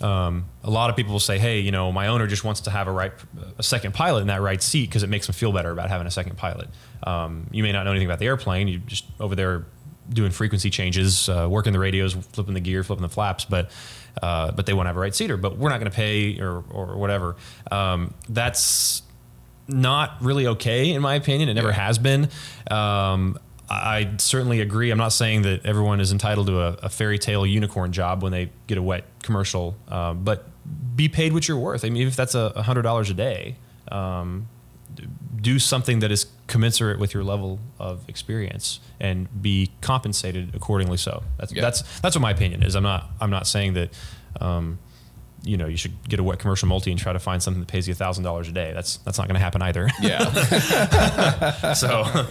Um, 0.00 0.46
a 0.64 0.70
lot 0.70 0.90
of 0.90 0.96
people 0.96 1.12
will 1.12 1.20
say, 1.20 1.38
"Hey, 1.38 1.60
you 1.60 1.70
know, 1.70 1.92
my 1.92 2.08
owner 2.08 2.26
just 2.26 2.42
wants 2.44 2.62
to 2.62 2.70
have 2.70 2.88
a 2.88 2.92
right, 2.92 3.12
a 3.58 3.62
second 3.62 3.94
pilot 3.94 4.22
in 4.22 4.26
that 4.26 4.40
right 4.42 4.60
seat 4.62 4.86
because 4.88 5.02
it 5.04 5.08
makes 5.08 5.26
them 5.26 5.34
feel 5.34 5.52
better 5.52 5.70
about 5.70 5.88
having 5.88 6.06
a 6.06 6.10
second 6.10 6.36
pilot." 6.36 6.68
Um, 7.06 7.46
you 7.52 7.62
may 7.62 7.70
not 7.72 7.84
know 7.84 7.90
anything 7.90 8.08
about 8.08 8.18
the 8.18 8.26
airplane. 8.26 8.66
You 8.68 8.78
just 8.80 9.04
over 9.20 9.34
there 9.36 9.66
doing 10.10 10.32
frequency 10.32 10.68
changes, 10.68 11.28
uh, 11.28 11.46
working 11.48 11.72
the 11.72 11.78
radios, 11.78 12.12
flipping 12.12 12.54
the 12.54 12.60
gear, 12.60 12.82
flipping 12.82 13.02
the 13.02 13.08
flaps, 13.08 13.44
but 13.44 13.70
uh, 14.20 14.50
but 14.50 14.66
they 14.66 14.72
want 14.74 14.86
to 14.86 14.88
have 14.88 14.96
a 14.96 15.00
right 15.00 15.14
seater. 15.14 15.36
But 15.36 15.56
we're 15.58 15.70
not 15.70 15.78
going 15.78 15.90
to 15.90 15.96
pay 15.96 16.40
or 16.40 16.64
or 16.70 16.96
whatever. 16.96 17.36
Um, 17.70 18.12
that's 18.28 19.02
not 19.68 20.16
really 20.20 20.46
okay 20.48 20.90
in 20.90 21.00
my 21.00 21.14
opinion. 21.14 21.48
It 21.48 21.54
never 21.54 21.68
Yeah. 21.68 21.74
has 21.74 21.98
been. 21.98 22.28
Um, 22.70 23.38
I 23.70 24.10
certainly 24.18 24.60
agree. 24.60 24.90
I'm 24.90 24.98
not 24.98 25.12
saying 25.12 25.42
that 25.42 25.64
everyone 25.64 26.00
is 26.00 26.12
entitled 26.12 26.46
to 26.48 26.60
a, 26.60 26.68
a 26.82 26.88
fairy 26.88 27.18
tale 27.18 27.46
unicorn 27.46 27.92
job 27.92 28.22
when 28.22 28.30
they 28.32 28.50
get 28.66 28.78
a 28.78 28.82
wet 28.82 29.04
commercial, 29.22 29.74
um, 29.88 30.22
but 30.24 30.46
be 30.96 31.08
paid 31.08 31.32
what 31.32 31.48
you're 31.48 31.58
worth. 31.58 31.84
I 31.84 31.90
mean, 31.90 32.06
if 32.06 32.16
that's 32.16 32.34
a 32.34 32.62
hundred 32.62 32.82
dollars 32.82 33.10
a 33.10 33.14
day, 33.14 33.56
um, 33.90 34.48
do 35.40 35.58
something 35.58 35.98
that 36.00 36.10
is 36.10 36.26
commensurate 36.46 36.98
with 36.98 37.12
your 37.14 37.24
level 37.24 37.58
of 37.78 38.06
experience 38.08 38.80
and 39.00 39.28
be 39.42 39.70
compensated 39.80 40.54
accordingly. 40.54 40.96
So 40.96 41.22
that's 41.38 41.52
Yeah. 41.52 41.62
that's 41.62 42.00
that's 42.00 42.14
what 42.16 42.22
my 42.22 42.30
opinion 42.30 42.62
is. 42.62 42.74
I'm 42.74 42.82
not 42.82 43.10
I'm 43.20 43.30
not 43.30 43.46
saying 43.46 43.74
that. 43.74 43.90
Um, 44.40 44.78
you 45.46 45.58
know, 45.58 45.66
you 45.66 45.76
should 45.76 45.92
get 46.08 46.18
a 46.18 46.22
wet 46.22 46.38
commercial 46.38 46.68
multi 46.68 46.90
and 46.90 46.98
try 46.98 47.12
to 47.12 47.18
find 47.18 47.42
something 47.42 47.60
that 47.60 47.68
pays 47.68 47.86
you 47.86 47.92
thousand 47.92 48.24
dollars 48.24 48.48
a 48.48 48.52
day. 48.52 48.72
That's 48.72 48.96
that's 48.98 49.18
not 49.18 49.26
going 49.28 49.34
to 49.34 49.40
happen 49.40 49.60
either. 49.60 49.90
Yeah. 50.00 50.32
so 51.74 52.26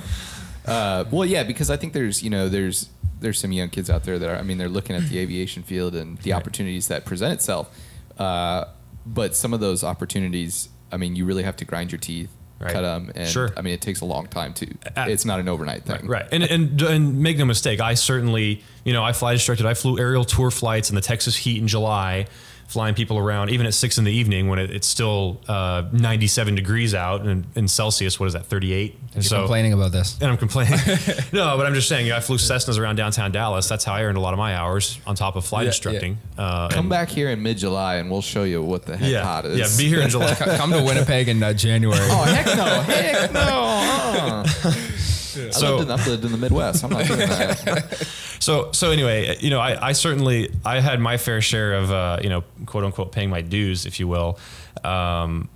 uh, 0.65 1.05
well, 1.11 1.25
yeah, 1.25 1.43
because 1.43 1.69
I 1.69 1.77
think 1.77 1.93
there's 1.93 2.23
you 2.23 2.29
know 2.29 2.49
there's 2.49 2.89
there's 3.19 3.39
some 3.39 3.51
young 3.51 3.69
kids 3.69 3.89
out 3.89 4.03
there 4.03 4.19
that 4.19 4.29
are 4.29 4.37
I 4.37 4.41
mean 4.43 4.57
they're 4.57 4.69
looking 4.69 4.95
at 4.95 5.03
the 5.09 5.19
aviation 5.23 5.63
field 5.63 5.95
and 5.95 6.17
the 6.19 6.31
Right. 6.31 6.37
opportunities 6.37 6.87
that 6.89 7.05
present 7.05 7.33
itself, 7.33 7.69
uh, 8.17 8.65
but 9.05 9.35
some 9.35 9.53
of 9.53 9.59
those 9.59 9.83
opportunities, 9.83 10.69
I 10.91 10.97
mean, 10.97 11.15
you 11.15 11.25
really 11.25 11.43
have 11.43 11.55
to 11.57 11.65
grind 11.65 11.91
your 11.91 11.99
teeth. 11.99 12.29
Right. 12.59 12.71
Cut 12.71 12.81
them, 12.83 13.11
and 13.13 13.27
Sure. 13.27 13.51
I 13.57 13.61
mean, 13.61 13.73
it 13.73 13.81
takes 13.81 13.99
a 13.99 14.05
long 14.05 14.27
time 14.27 14.53
to. 14.53 14.67
Uh, 14.95 15.07
it's 15.09 15.25
not 15.25 15.41
an 15.41 15.49
overnight 15.49 15.83
thing, 15.83 16.07
Right, 16.07 16.25
and, 16.31 16.43
and 16.43 16.81
and 16.81 17.19
make 17.19 17.37
no 17.37 17.43
mistake, 17.43 17.81
I 17.81 17.95
certainly, 17.95 18.63
you 18.85 18.93
know, 18.93 19.03
I 19.03 19.11
flight 19.11 19.33
instructed. 19.33 19.65
I 19.65 19.73
flew 19.73 19.99
aerial 19.99 20.23
tour 20.23 20.49
flights 20.49 20.87
in 20.89 20.95
the 20.95 21.01
Texas 21.01 21.35
heat 21.35 21.57
in 21.61 21.67
July, 21.67 22.27
flying 22.67 22.95
people 22.95 23.17
around 23.17 23.49
even 23.51 23.65
at 23.67 23.73
six 23.73 23.97
in 23.97 24.03
the 24.03 24.11
evening 24.11 24.47
when 24.49 24.57
it, 24.59 24.71
it's 24.71 24.87
still 24.87 25.39
uh, 25.47 25.83
97 25.91 26.55
degrees 26.55 26.95
out 26.95 27.21
and 27.21 27.45
in 27.55 27.67
Celsius. 27.67 28.19
What 28.19 28.25
is 28.27 28.33
that, 28.33 28.45
38? 28.45 28.95
You're 29.15 29.23
complaining 29.23 29.73
about 29.73 29.91
this. 29.91 30.17
And 30.19 30.31
I'm 30.31 30.37
complaining. 30.37 30.73
no, 31.33 31.55
but 31.55 31.65
I'm 31.67 31.75
just 31.75 31.87
saying, 31.87 32.07
you 32.07 32.11
know, 32.13 32.17
I 32.17 32.19
flew 32.19 32.37
Cessnas 32.37 32.79
around 32.79 32.95
downtown 32.95 33.31
Dallas. 33.31 33.69
That's 33.69 33.83
how 33.83 33.93
I 33.93 34.03
earned 34.03 34.17
a 34.17 34.21
lot 34.21 34.33
of 34.33 34.39
my 34.39 34.55
hours 34.55 34.99
on 35.05 35.15
top 35.15 35.35
of 35.35 35.45
flight 35.45 35.65
Yeah, 35.65 35.69
instructing. 35.69 36.17
Uh, 36.37 36.69
Come 36.69 36.89
back 36.89 37.09
here 37.09 37.29
in 37.29 37.43
mid 37.43 37.57
July 37.59 37.97
and 37.97 38.09
we'll 38.09 38.21
show 38.23 38.43
you 38.43 38.63
what 38.63 38.85
the 38.87 38.97
heck 38.97 39.11
Yeah, 39.11 39.23
hot 39.23 39.45
is. 39.45 39.59
yeah. 39.59 39.67
Be 39.83 39.87
here 39.87 40.01
in 40.01 40.09
July. 40.15 40.33
Come 40.33 40.71
to 40.71 40.81
Winnipeg 40.83 41.29
in 41.29 41.43
uh, 41.43 41.53
January. 41.53 41.99
Oh 42.01 42.23
heck 42.23 42.45
no! 42.57 42.81
Heck 42.93 43.31
no! 43.33 43.39
Uh-uh. 43.41 44.73
I, 45.37 45.49
So- 45.51 45.77
lived 45.77 45.89
in, 45.89 45.99
I 45.99 46.05
lived 46.07 46.25
in 46.25 46.31
the 46.31 46.37
Midwest. 46.37 46.83
I'm 46.83 46.91
not 46.91 47.05
doing 47.05 47.19
that. 47.19 48.07
So 48.43 48.73
so 48.73 48.91
anyway, 48.91 49.37
you 49.39 49.49
know, 49.49 49.61
I, 49.61 49.87
I 49.87 49.91
certainly 49.93 50.51
I 50.65 50.81
had 50.81 50.99
my 50.99 51.15
fair 51.15 51.39
share 51.39 51.75
of 51.75 51.91
uh, 51.91 52.19
you 52.21 52.27
know 52.27 52.43
quote 52.65 52.83
unquote 52.83 53.13
paying 53.13 53.29
my 53.29 53.39
dues, 53.39 53.85
if 53.85 54.01
you 54.01 54.07
will, 54.09 54.37
um, 54.83 55.47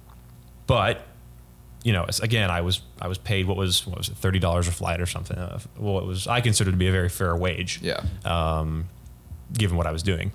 but 0.68 1.06
you 1.84 1.92
know 1.92 2.06
again 2.24 2.50
I 2.50 2.62
was 2.62 2.80
I 3.02 3.10
was 3.10 3.18
paid 3.18 3.46
what 3.46 3.58
was 3.58 3.86
what 3.86 3.98
was 3.98 4.08
it 4.08 4.16
thirty 4.16 4.40
dollars 4.40 4.70
a 4.70 4.72
flight 4.72 5.02
or 5.02 5.06
something. 5.06 5.38
Uh, 5.38 5.60
well, 5.78 6.00
it 6.00 6.06
was 6.06 6.28
I 6.28 6.40
considered 6.40 6.72
to 6.72 6.78
be 6.78 6.88
a 6.88 6.92
very 6.94 7.10
fair 7.10 7.36
wage. 7.36 7.82
Yeah. 7.82 8.02
Um, 8.24 8.86
given 9.54 9.76
what 9.76 9.86
I 9.88 9.92
was 9.92 10.04
doing. 10.04 10.32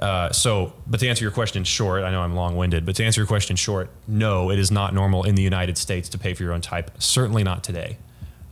Uh, 0.00 0.30
so, 0.30 0.72
but 0.86 1.00
to 1.00 1.08
answer 1.08 1.24
your 1.24 1.32
question 1.32 1.58
in 1.62 1.64
short, 1.64 2.04
I 2.04 2.12
know 2.12 2.20
I'm 2.22 2.34
long 2.36 2.56
winded, 2.56 2.86
but 2.86 2.94
to 2.96 3.04
answer 3.04 3.20
your 3.20 3.26
question 3.26 3.54
in 3.54 3.56
short, 3.56 3.90
no, 4.06 4.50
it 4.52 4.58
is 4.60 4.70
not 4.70 4.94
normal 4.94 5.24
in 5.24 5.34
the 5.34 5.42
United 5.42 5.76
States 5.78 6.08
to 6.10 6.18
pay 6.18 6.34
for 6.34 6.44
your 6.44 6.52
own 6.52 6.60
type. 6.60 6.90
Certainly 7.00 7.42
not 7.44 7.64
today. 7.64 7.98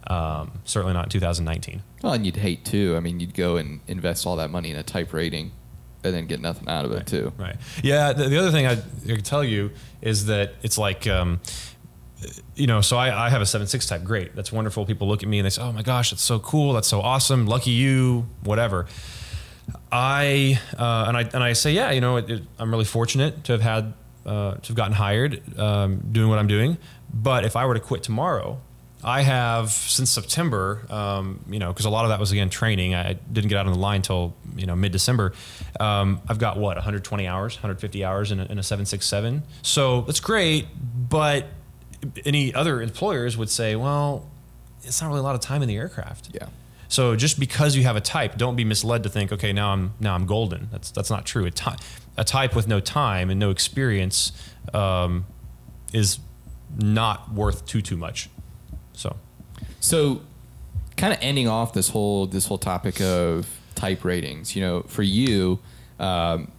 Um, 0.08 0.52
certainly 0.64 0.94
not 0.94 1.04
in 1.04 1.10
2019. 1.10 1.82
Well, 2.02 2.12
and 2.12 2.24
you'd 2.24 2.36
hate 2.36 2.64
too. 2.64 2.94
I 2.96 3.00
mean, 3.00 3.18
you'd 3.20 3.34
go 3.34 3.56
and 3.56 3.80
invest 3.88 4.26
all 4.26 4.36
that 4.36 4.50
money 4.50 4.70
in 4.70 4.76
a 4.76 4.82
type 4.82 5.12
rating, 5.12 5.52
and 6.04 6.14
then 6.14 6.26
get 6.26 6.40
nothing 6.40 6.68
out 6.68 6.84
of 6.84 6.92
it 6.92 7.06
too. 7.06 7.32
Right. 7.36 7.56
Yeah. 7.82 8.12
The, 8.12 8.28
the 8.28 8.38
other 8.38 8.50
thing 8.52 8.66
I, 8.66 8.72
I 8.72 9.14
can 9.14 9.22
tell 9.22 9.42
you 9.42 9.72
is 10.00 10.26
that 10.26 10.54
it's 10.62 10.78
like, 10.78 11.06
um, 11.08 11.40
you 12.54 12.66
know, 12.66 12.80
so 12.80 12.96
I, 12.96 13.26
I 13.26 13.30
have 13.30 13.42
a 13.42 13.46
seven 13.46 13.66
six 13.66 13.86
type. 13.86 14.04
Great. 14.04 14.34
That's 14.36 14.52
wonderful. 14.52 14.86
People 14.86 15.08
look 15.08 15.22
at 15.22 15.28
me 15.28 15.38
and 15.38 15.46
they 15.46 15.50
say, 15.50 15.62
"Oh 15.62 15.72
my 15.72 15.82
gosh, 15.82 16.10
that's 16.10 16.22
so 16.22 16.38
cool. 16.38 16.72
That's 16.72 16.88
so 16.88 17.00
awesome. 17.00 17.46
Lucky 17.46 17.72
you." 17.72 18.26
Whatever. 18.42 18.86
I 19.90 20.60
uh, 20.78 21.04
and 21.08 21.16
I 21.16 21.22
and 21.22 21.42
I 21.42 21.52
say, 21.52 21.72
yeah, 21.72 21.90
you 21.90 22.00
know, 22.00 22.16
it, 22.16 22.30
it, 22.30 22.42
I'm 22.58 22.70
really 22.70 22.84
fortunate 22.84 23.44
to 23.44 23.52
have 23.52 23.60
had 23.60 23.94
uh, 24.24 24.54
to 24.54 24.68
have 24.68 24.76
gotten 24.76 24.92
hired 24.94 25.58
um, 25.58 26.02
doing 26.12 26.28
what 26.28 26.38
I'm 26.38 26.46
doing. 26.46 26.78
But 27.12 27.44
if 27.44 27.56
I 27.56 27.66
were 27.66 27.74
to 27.74 27.80
quit 27.80 28.02
tomorrow, 28.02 28.60
I 29.06 29.22
have 29.22 29.70
since 29.70 30.10
September, 30.10 30.84
um, 30.90 31.38
you 31.48 31.60
know, 31.60 31.72
because 31.72 31.84
a 31.84 31.90
lot 31.90 32.04
of 32.04 32.08
that 32.08 32.18
was 32.18 32.32
again 32.32 32.50
training. 32.50 32.92
I 32.96 33.12
didn't 33.12 33.48
get 33.48 33.56
out 33.56 33.66
on 33.66 33.72
the 33.72 33.78
line 33.78 33.98
until 33.98 34.34
you 34.56 34.66
know 34.66 34.74
mid 34.74 34.90
December. 34.90 35.32
Um, 35.78 36.20
I've 36.28 36.40
got 36.40 36.58
what 36.58 36.76
120 36.76 37.24
hours, 37.24 37.54
150 37.54 38.04
hours 38.04 38.32
in 38.32 38.40
a, 38.40 38.44
in 38.46 38.58
a 38.58 38.64
767. 38.64 39.44
So 39.62 40.00
that's 40.02 40.18
great, 40.18 40.66
but 41.08 41.46
any 42.24 42.52
other 42.52 42.82
employers 42.82 43.36
would 43.36 43.48
say, 43.48 43.76
well, 43.76 44.28
it's 44.82 45.00
not 45.00 45.08
really 45.08 45.20
a 45.20 45.22
lot 45.22 45.36
of 45.36 45.40
time 45.40 45.62
in 45.62 45.68
the 45.68 45.76
aircraft. 45.76 46.30
Yeah. 46.34 46.48
So 46.88 47.14
just 47.14 47.38
because 47.38 47.76
you 47.76 47.84
have 47.84 47.96
a 47.96 48.00
type, 48.00 48.36
don't 48.36 48.56
be 48.56 48.64
misled 48.64 49.04
to 49.04 49.08
think, 49.08 49.32
okay, 49.32 49.52
now 49.52 49.72
I'm 49.72 49.94
now 50.00 50.16
I'm 50.16 50.26
golden. 50.26 50.68
That's 50.72 50.90
that's 50.90 51.10
not 51.10 51.24
true. 51.24 51.44
A, 51.46 51.52
ty- 51.52 51.78
a 52.16 52.24
type 52.24 52.56
with 52.56 52.66
no 52.66 52.80
time 52.80 53.30
and 53.30 53.38
no 53.38 53.50
experience 53.50 54.32
um, 54.74 55.26
is 55.92 56.18
not 56.76 57.32
worth 57.32 57.66
too 57.66 57.82
too 57.82 57.96
much. 57.96 58.30
So, 58.96 59.16
So, 59.78 60.22
kind 60.96 61.12
of 61.12 61.18
ending 61.22 61.46
off 61.46 61.72
this 61.72 61.90
whole 61.90 62.26
this 62.26 62.46
whole 62.46 62.58
topic 62.58 63.00
of 63.00 63.48
type 63.74 64.04
ratings. 64.04 64.56
You 64.56 64.62
know, 64.62 64.82
for 64.82 65.02
you, 65.02 65.60
um, 66.00 66.50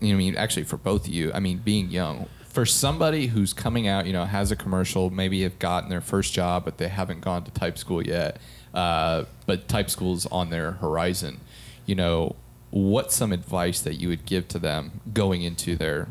you 0.00 0.08
know, 0.08 0.14
I 0.14 0.18
mean, 0.18 0.36
actually 0.36 0.64
for 0.64 0.76
both 0.76 1.08
of 1.08 1.12
you, 1.12 1.32
I 1.34 1.40
mean, 1.40 1.58
being 1.58 1.90
young, 1.90 2.28
for 2.56 2.64
somebody 2.64 3.26
who's 3.26 3.52
coming 3.52 3.88
out, 3.88 4.06
you 4.06 4.12
know, 4.12 4.24
has 4.24 4.50
a 4.52 4.56
commercial, 4.56 5.10
maybe 5.10 5.42
have 5.42 5.58
gotten 5.58 5.90
their 5.90 6.00
first 6.00 6.32
job, 6.32 6.64
but 6.64 6.78
they 6.78 6.88
haven't 6.88 7.20
gone 7.22 7.44
to 7.44 7.50
type 7.50 7.76
school 7.76 8.06
yet, 8.06 8.38
uh, 8.72 9.24
but 9.46 9.68
type 9.68 9.90
school's 9.90 10.26
on 10.26 10.50
their 10.50 10.72
horizon. 10.72 11.40
You 11.86 11.96
know, 11.96 12.36
what's 12.70 13.16
some 13.16 13.32
advice 13.32 13.80
that 13.80 13.94
you 13.94 14.08
would 14.08 14.26
give 14.26 14.48
to 14.48 14.58
them 14.58 15.00
going 15.12 15.42
into 15.42 15.76
their 15.76 16.08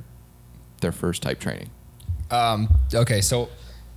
their 0.82 0.92
first 0.92 1.22
type 1.22 1.40
training? 1.40 1.70
Um, 2.32 2.80
okay, 2.94 3.22
so 3.22 3.50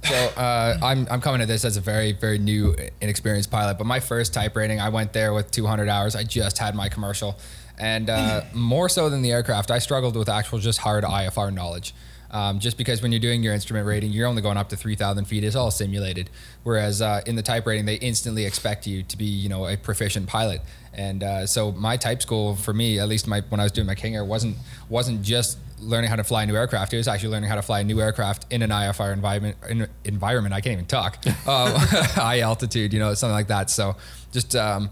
so 0.04 0.14
uh, 0.14 0.78
I'm 0.82 1.06
I'm 1.10 1.20
coming 1.20 1.40
at 1.40 1.48
this 1.48 1.64
as 1.64 1.76
a 1.76 1.80
very 1.80 2.12
very 2.12 2.38
new 2.38 2.74
inexperienced 3.00 3.50
pilot, 3.50 3.78
but 3.78 3.86
my 3.86 4.00
first 4.00 4.32
type 4.32 4.56
rating, 4.56 4.80
I 4.80 4.88
went 4.88 5.12
there 5.12 5.32
with 5.34 5.50
200 5.50 5.88
hours. 5.88 6.14
I 6.16 6.24
just 6.24 6.58
had 6.58 6.74
my 6.74 6.88
commercial, 6.88 7.38
and 7.78 8.08
uh, 8.08 8.42
more 8.52 8.88
so 8.88 9.10
than 9.10 9.22
the 9.22 9.32
aircraft, 9.32 9.70
I 9.70 9.78
struggled 9.78 10.16
with 10.16 10.28
actual 10.28 10.58
just 10.58 10.78
hard 10.78 11.04
IFR 11.04 11.52
knowledge. 11.52 11.94
Um, 12.30 12.58
just 12.58 12.76
because 12.76 13.00
when 13.00 13.10
you're 13.10 13.20
doing 13.20 13.42
your 13.42 13.54
instrument 13.54 13.86
rating, 13.86 14.12
you're 14.12 14.26
only 14.26 14.42
going 14.42 14.58
up 14.58 14.68
to 14.68 14.76
3,000 14.76 15.24
feet. 15.24 15.44
It's 15.44 15.56
all 15.56 15.70
simulated. 15.70 16.28
Whereas 16.62 17.00
uh, 17.00 17.22
in 17.26 17.36
the 17.36 17.42
type 17.42 17.66
rating, 17.66 17.86
they 17.86 17.94
instantly 17.94 18.44
expect 18.44 18.86
you 18.86 19.02
to 19.04 19.16
be, 19.16 19.24
you 19.24 19.48
know, 19.48 19.66
a 19.66 19.76
proficient 19.76 20.26
pilot. 20.26 20.60
And 20.92 21.22
uh, 21.22 21.46
so 21.46 21.72
my 21.72 21.96
type 21.96 22.20
school, 22.20 22.56
for 22.56 22.74
me, 22.74 22.98
at 22.98 23.08
least 23.08 23.26
my 23.26 23.40
when 23.48 23.60
I 23.60 23.62
was 23.62 23.72
doing 23.72 23.86
my 23.86 23.94
King 23.94 24.16
Air, 24.16 24.24
wasn't 24.24 24.56
wasn't 24.88 25.22
just 25.22 25.58
learning 25.80 26.10
how 26.10 26.16
to 26.16 26.24
fly 26.24 26.42
a 26.42 26.46
new 26.46 26.56
aircraft. 26.56 26.92
It 26.92 26.96
was 26.96 27.06
actually 27.06 27.30
learning 27.30 27.48
how 27.48 27.54
to 27.54 27.62
fly 27.62 27.80
a 27.80 27.84
new 27.84 28.00
aircraft 28.00 28.52
in 28.52 28.62
an 28.62 28.70
IFR 28.70 29.12
environment. 29.12 29.56
In, 29.68 29.88
environment, 30.04 30.54
I 30.54 30.60
can't 30.60 30.72
even 30.74 30.86
talk. 30.86 31.24
Um, 31.46 31.72
high 31.76 32.40
altitude, 32.40 32.92
you 32.92 32.98
know, 32.98 33.14
something 33.14 33.32
like 33.32 33.46
that. 33.46 33.70
So 33.70 33.96
just 34.32 34.54
um, 34.54 34.90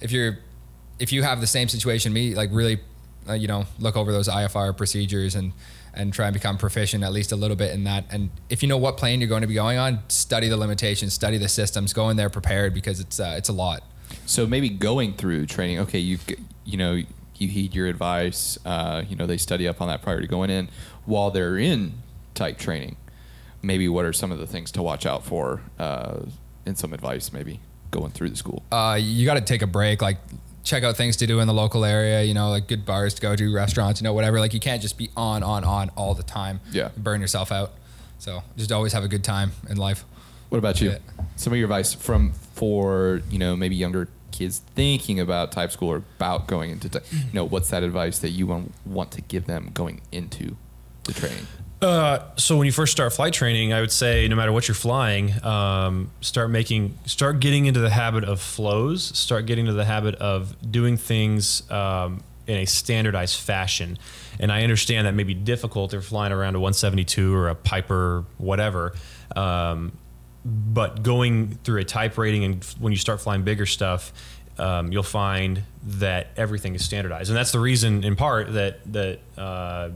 if 0.00 0.10
you're 0.10 0.38
if 0.98 1.12
you 1.12 1.22
have 1.22 1.40
the 1.40 1.46
same 1.46 1.68
situation, 1.68 2.12
me 2.12 2.34
like 2.34 2.50
really, 2.52 2.80
uh, 3.28 3.34
you 3.34 3.48
know, 3.48 3.66
look 3.78 3.96
over 3.96 4.10
those 4.12 4.28
IFR 4.28 4.74
procedures 4.74 5.34
and 5.34 5.52
and 5.94 6.12
try 6.12 6.26
and 6.26 6.34
become 6.34 6.56
proficient 6.56 7.04
at 7.04 7.12
least 7.12 7.32
a 7.32 7.36
little 7.36 7.56
bit 7.56 7.72
in 7.72 7.84
that. 7.84 8.04
And 8.10 8.30
if 8.48 8.62
you 8.62 8.68
know 8.68 8.78
what 8.78 8.96
plane 8.96 9.20
you're 9.20 9.28
going 9.28 9.42
to 9.42 9.46
be 9.46 9.54
going 9.54 9.78
on, 9.78 10.00
study 10.08 10.48
the 10.48 10.56
limitations, 10.56 11.12
study 11.12 11.38
the 11.38 11.48
systems, 11.48 11.92
go 11.92 12.08
in 12.08 12.16
there 12.16 12.30
prepared 12.30 12.74
because 12.74 13.00
it's 13.00 13.20
uh, 13.20 13.34
it's 13.36 13.48
a 13.48 13.52
lot. 13.52 13.82
So 14.26 14.46
maybe 14.46 14.68
going 14.68 15.14
through 15.14 15.46
training, 15.46 15.80
okay, 15.80 15.98
you 15.98 16.18
you 16.64 16.76
know 16.76 17.02
you 17.36 17.48
heed 17.48 17.74
your 17.74 17.86
advice. 17.86 18.58
Uh, 18.64 19.02
you 19.08 19.16
know 19.16 19.26
they 19.26 19.36
study 19.36 19.68
up 19.68 19.80
on 19.80 19.88
that 19.88 20.02
prior 20.02 20.20
to 20.20 20.26
going 20.26 20.50
in. 20.50 20.68
While 21.04 21.30
they're 21.30 21.58
in 21.58 21.94
type 22.34 22.58
training, 22.58 22.96
maybe 23.60 23.88
what 23.88 24.04
are 24.04 24.12
some 24.12 24.32
of 24.32 24.38
the 24.38 24.46
things 24.46 24.70
to 24.72 24.82
watch 24.82 25.06
out 25.06 25.24
for? 25.24 25.62
Uh, 25.78 26.20
and 26.64 26.78
some 26.78 26.92
advice 26.92 27.32
maybe 27.32 27.60
going 27.90 28.12
through 28.12 28.30
the 28.30 28.36
school. 28.36 28.62
Uh, 28.70 28.98
you 29.00 29.26
got 29.26 29.34
to 29.34 29.40
take 29.40 29.62
a 29.62 29.66
break, 29.66 30.00
like 30.00 30.18
check 30.64 30.82
out 30.84 30.96
things 30.96 31.16
to 31.18 31.26
do 31.26 31.40
in 31.40 31.46
the 31.46 31.54
local 31.54 31.84
area. 31.84 32.22
You 32.22 32.34
know, 32.34 32.50
like 32.50 32.68
good 32.68 32.84
bars 32.86 33.14
to 33.14 33.22
go 33.22 33.36
to, 33.36 33.54
restaurants, 33.54 34.00
you 34.00 34.04
know, 34.04 34.12
whatever. 34.14 34.40
Like 34.40 34.54
you 34.54 34.60
can't 34.60 34.82
just 34.82 34.98
be 34.98 35.10
on, 35.16 35.42
on, 35.42 35.64
on 35.64 35.90
all 35.90 36.14
the 36.14 36.22
time. 36.22 36.60
Yeah. 36.70 36.90
burn 36.96 37.20
yourself 37.20 37.52
out. 37.52 37.72
So 38.18 38.42
just 38.56 38.70
always 38.70 38.92
have 38.92 39.02
a 39.04 39.08
good 39.08 39.24
time 39.24 39.52
in 39.68 39.76
life. 39.76 40.04
What 40.48 40.58
about 40.58 40.80
you? 40.80 40.90
Yeah. 40.90 40.98
Some 41.36 41.52
of 41.52 41.58
your 41.58 41.66
advice 41.66 41.94
from 41.94 42.32
for 42.32 43.22
you 43.30 43.38
know 43.38 43.56
maybe 43.56 43.74
younger 43.74 44.08
kids 44.30 44.62
thinking 44.74 45.18
about 45.18 45.50
type 45.50 45.72
school 45.72 45.88
or 45.88 45.96
about 45.96 46.46
going 46.46 46.70
into 46.70 46.88
type, 46.88 47.04
you 47.10 47.32
know 47.32 47.44
what's 47.44 47.70
that 47.70 47.82
advice 47.82 48.18
that 48.20 48.30
you 48.30 48.46
want 48.46 48.72
want 48.86 49.10
to 49.12 49.22
give 49.22 49.46
them 49.46 49.70
going 49.74 50.00
into 50.12 50.56
the 51.04 51.12
training? 51.12 51.46
Uh, 51.82 52.20
so 52.36 52.56
when 52.56 52.66
you 52.66 52.72
first 52.72 52.92
start 52.92 53.12
flight 53.12 53.32
training, 53.32 53.72
I 53.72 53.80
would 53.80 53.90
say 53.90 54.28
no 54.28 54.36
matter 54.36 54.52
what 54.52 54.68
you're 54.68 54.74
flying, 54.76 55.44
um, 55.44 56.12
start 56.20 56.48
making, 56.48 56.96
start 57.06 57.40
getting 57.40 57.66
into 57.66 57.80
the 57.80 57.90
habit 57.90 58.22
of 58.22 58.40
flows. 58.40 59.02
Start 59.18 59.46
getting 59.46 59.66
into 59.66 59.76
the 59.76 59.84
habit 59.84 60.14
of 60.16 60.54
doing 60.70 60.96
things 60.96 61.68
um, 61.72 62.22
in 62.46 62.58
a 62.58 62.66
standardized 62.66 63.40
fashion. 63.40 63.98
And 64.38 64.52
I 64.52 64.62
understand 64.62 65.08
that 65.08 65.14
may 65.14 65.24
be 65.24 65.34
difficult 65.34 65.90
if 65.90 65.94
you're 65.94 66.02
flying 66.02 66.32
around 66.32 66.54
a 66.54 66.60
172 66.60 67.34
or 67.34 67.48
a 67.48 67.56
Piper, 67.56 68.24
whatever. 68.38 68.94
Um, 69.34 69.98
but 70.44 71.02
going 71.02 71.58
through 71.64 71.80
a 71.80 71.84
type 71.84 72.16
rating 72.16 72.44
and 72.44 72.64
when 72.78 72.92
you 72.92 72.98
start 72.98 73.20
flying 73.20 73.42
bigger 73.42 73.66
stuff, 73.66 74.12
um, 74.58 74.92
you'll 74.92 75.02
find 75.02 75.62
that 75.84 76.28
everything 76.36 76.74
is 76.74 76.84
standardized, 76.84 77.30
and 77.30 77.36
that's 77.36 77.52
the 77.52 77.58
reason, 77.58 78.04
in 78.04 78.16
part, 78.16 78.52
that 78.52 78.80
that 78.92 79.18
uh, 79.38 79.90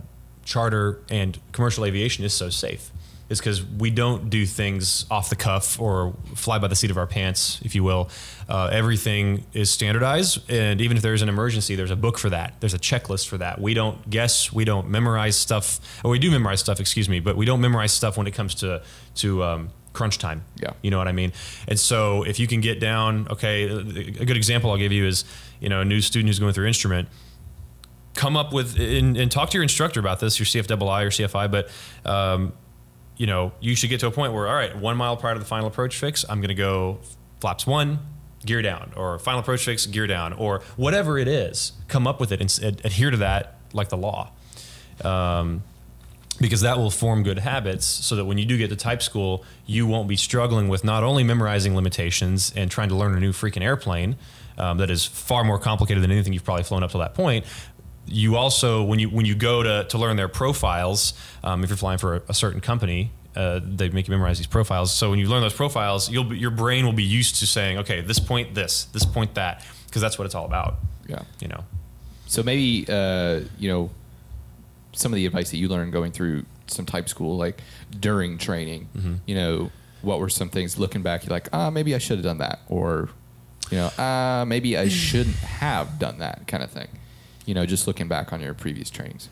charter 0.47 1.01
and 1.11 1.39
commercial 1.53 1.85
aviation 1.85 2.25
is 2.25 2.33
so 2.33 2.49
safe. 2.49 2.91
Is 3.29 3.41
because 3.41 3.65
we 3.65 3.91
don't 3.91 4.31
do 4.31 4.47
things 4.47 5.05
off 5.11 5.31
the 5.31 5.35
cuff 5.35 5.81
or 5.81 6.15
fly 6.37 6.61
by 6.61 6.69
the 6.69 6.77
seat 6.77 6.93
of 6.93 6.97
our 6.97 7.09
pants, 7.09 7.61
if 7.65 7.75
you 7.75 7.83
will. 7.83 8.09
Uh, 8.49 8.71
everything 8.73 9.45
is 9.53 9.69
standardized, 9.69 10.49
and 10.49 10.81
even 10.81 10.97
if 10.97 11.03
there's 11.03 11.23
an 11.23 11.29
emergency, 11.29 11.75
there's 11.75 11.91
a 11.91 11.97
book 11.97 12.19
for 12.19 12.31
that. 12.31 12.55
There's 12.61 12.73
a 12.73 12.79
checklist 12.79 13.27
for 13.27 13.37
that. 13.39 13.61
We 13.61 13.75
don't 13.75 14.09
guess, 14.09 14.53
we 14.53 14.65
don't 14.65 14.89
memorize 14.89 15.37
stuff, 15.37 15.81
or 16.05 16.13
we 16.13 16.21
do 16.21 16.31
memorize 16.31 16.61
stuff, 16.61 16.79
excuse 16.79 17.09
me, 17.09 17.19
but 17.19 17.37
we 17.37 17.45
don't 17.45 17.61
memorize 17.61 17.93
stuff 17.93 18.17
when 18.17 18.29
it 18.29 18.35
comes 18.35 18.55
to 18.57 18.83
to 19.17 19.43
um, 19.43 19.71
crunch 19.93 20.19
time. 20.19 20.45
Yeah. 20.63 20.75
You 20.83 20.93
know 20.93 20.99
what 20.99 21.09
I 21.09 21.13
mean? 21.13 21.33
And 21.67 21.81
so 21.81 22.23
if 22.23 22.39
you 22.39 22.47
can 22.47 22.61
get 22.61 22.79
down, 22.79 23.27
okay, 23.29 23.65
a 23.65 24.25
good 24.25 24.37
example 24.37 24.71
I'll 24.71 24.77
give 24.77 24.93
you 24.93 25.05
is, 25.05 25.25
you 25.59 25.69
know, 25.69 25.81
a 25.81 25.85
new 25.85 26.01
student 26.01 26.29
who's 26.29 26.39
going 26.39 26.53
through 26.53 26.69
instrument, 26.69 27.09
come 28.17 28.37
up 28.37 28.53
with 28.53 28.79
and, 28.81 29.17
and 29.17 29.31
talk 29.31 29.51
to 29.51 29.55
your 29.55 29.63
instructor 29.63 30.01
about 30.01 30.21
this, 30.21 30.39
your 30.39 30.47
CFII 30.47 30.73
or 31.05 31.11
CFI, 31.11 31.51
but, 31.51 31.69
um, 32.05 32.53
you 33.17 33.27
know, 33.27 33.53
you 33.61 33.77
should 33.77 33.91
get 33.91 34.01
to 34.01 34.07
a 34.09 34.11
point 34.11 34.33
where, 34.33 34.49
all 34.49 34.55
right, 34.55 34.77
one 34.77 34.97
mile 34.97 35.17
prior 35.17 35.35
to 35.35 35.39
the 35.39 35.47
final 35.47 35.69
approach 35.69 35.97
fix, 35.97 36.25
I'm 36.29 36.41
going 36.41 36.49
to 36.49 36.55
go 36.55 36.99
flaps 37.41 37.67
one, 37.67 37.99
gear 38.45 38.63
down, 38.63 38.93
or 38.97 39.19
final 39.19 39.41
approach 39.41 39.65
fix, 39.65 39.87
gear 39.87 40.07
down, 40.07 40.33
or 40.33 40.63
whatever 40.77 41.19
it 41.19 41.29
is. 41.29 41.73
Come 41.89 42.07
up 42.07 42.21
with 42.21 42.33
it 42.33 42.41
and 42.41 42.59
ad- 42.63 42.85
adhere 42.85 43.11
to 43.11 43.17
that 43.19 43.59
like 43.73 43.89
the 43.89 43.97
law. 43.97 44.33
Um, 45.05 45.63
because 46.39 46.61
that 46.61 46.77
will 46.77 46.91
form 46.91 47.23
good 47.23 47.39
habits 47.39 47.87
so 47.87 48.17
that 48.17 48.27
when 48.27 48.37
you 48.37 48.45
do 48.45 48.59
get 48.59 48.69
to 48.69 48.77
type 48.77 49.03
school, 49.03 49.45
you 49.65 49.87
won't 49.87 50.07
be 50.07 50.17
struggling 50.17 50.69
with 50.69 50.85
not 50.85 51.03
only 51.03 51.25
memorizing 51.25 51.75
limitations 51.75 52.53
and 52.55 52.71
trying 52.71 52.91
to 52.91 52.95
learn 52.95 53.17
a 53.17 53.21
new 53.21 53.33
freaking 53.33 53.63
airplane 53.63 54.17
um, 54.59 54.79
that 54.79 54.91
is 54.91 55.05
far 55.05 55.45
more 55.45 55.59
complicated 55.59 56.03
than 56.03 56.11
anything 56.11 56.33
you've 56.33 56.45
probably 56.45 56.65
flown 56.65 56.83
up 56.83 56.91
to 56.91 56.99
that 56.99 57.15
point. 57.15 57.45
You 58.07 58.37
also, 58.37 58.83
when 58.83 58.99
you 58.99 59.09
when 59.11 59.27
you 59.27 59.35
go 59.35 59.63
to, 59.63 59.85
to 59.89 59.99
learn 59.99 60.17
their 60.17 60.29
profiles, 60.29 61.15
um, 61.43 61.65
if 61.65 61.71
you're 61.71 61.77
flying 61.77 61.99
for 61.99 62.17
a, 62.17 62.23
a 62.29 62.35
certain 62.35 62.61
company, 62.61 63.11
uh, 63.35 63.61
they 63.63 63.89
make 63.89 64.07
you 64.09 64.13
memorize 64.13 64.39
these 64.39 64.47
profiles. 64.47 64.95
So 64.95 65.11
when 65.11 65.19
you 65.19 65.29
learn 65.29 65.43
those 65.43 65.55
profiles, 65.55 66.11
you'll 66.11 66.25
be, 66.25 66.39
your 66.39 66.51
brain 66.51 66.85
will 66.87 66.93
be 66.93 67.05
used 67.05 67.37
to 67.37 67.47
saying, 67.47 67.79
okay, 67.79 68.01
this 68.01 68.19
point 68.19 68.55
this, 68.55 68.85
this 68.85 69.05
point 69.05 69.35
that, 69.35 69.65
because 69.87 70.01
that's 70.01 70.19
what 70.19 70.25
it's 70.25 70.35
all 70.35 70.47
about. 70.47 70.77
Yeah. 71.09 71.23
You 71.41 71.49
know. 71.49 71.65
So 72.27 72.43
maybe 72.43 72.87
uh, 72.89 73.41
you 73.59 73.69
know 73.69 73.91
some 74.93 75.13
of 75.13 75.17
the 75.17 75.27
advice 75.27 75.51
that 75.51 75.59
you 75.59 75.69
learned 75.69 75.93
going 75.93 76.13
through 76.13 76.45
some 76.67 76.87
type 76.87 77.09
school, 77.09 77.37
like 77.37 77.61
during 77.99 78.39
training. 78.39 78.89
You 79.27 79.35
know, 79.35 79.71
what 80.03 80.21
were 80.21 80.29
some 80.29 80.49
things 80.49 80.79
looking 80.79 81.03
back? 81.03 81.25
You're 81.25 81.33
like, 81.33 81.49
ah, 81.53 81.71
maybe 81.71 81.95
I 81.95 81.99
should 81.99 82.19
have 82.19 82.25
done 82.25 82.39
that, 82.39 82.61
or 82.69 83.09
you 83.71 83.79
know, 83.79 83.91
ah, 83.99 84.45
maybe 84.47 84.77
I 84.77 84.89
shouldn't 84.89 85.37
have 85.37 85.99
done 85.99 86.19
that, 86.19 86.47
kind 86.47 86.63
of 86.63 86.71
thing. 86.71 86.89
You 87.47 87.55
know, 87.55 87.65
just 87.65 87.87
looking 87.87 88.09
back 88.09 88.33
on 88.33 88.41
your 88.41 88.53
previous 88.55 88.91
trainings. 88.91 89.29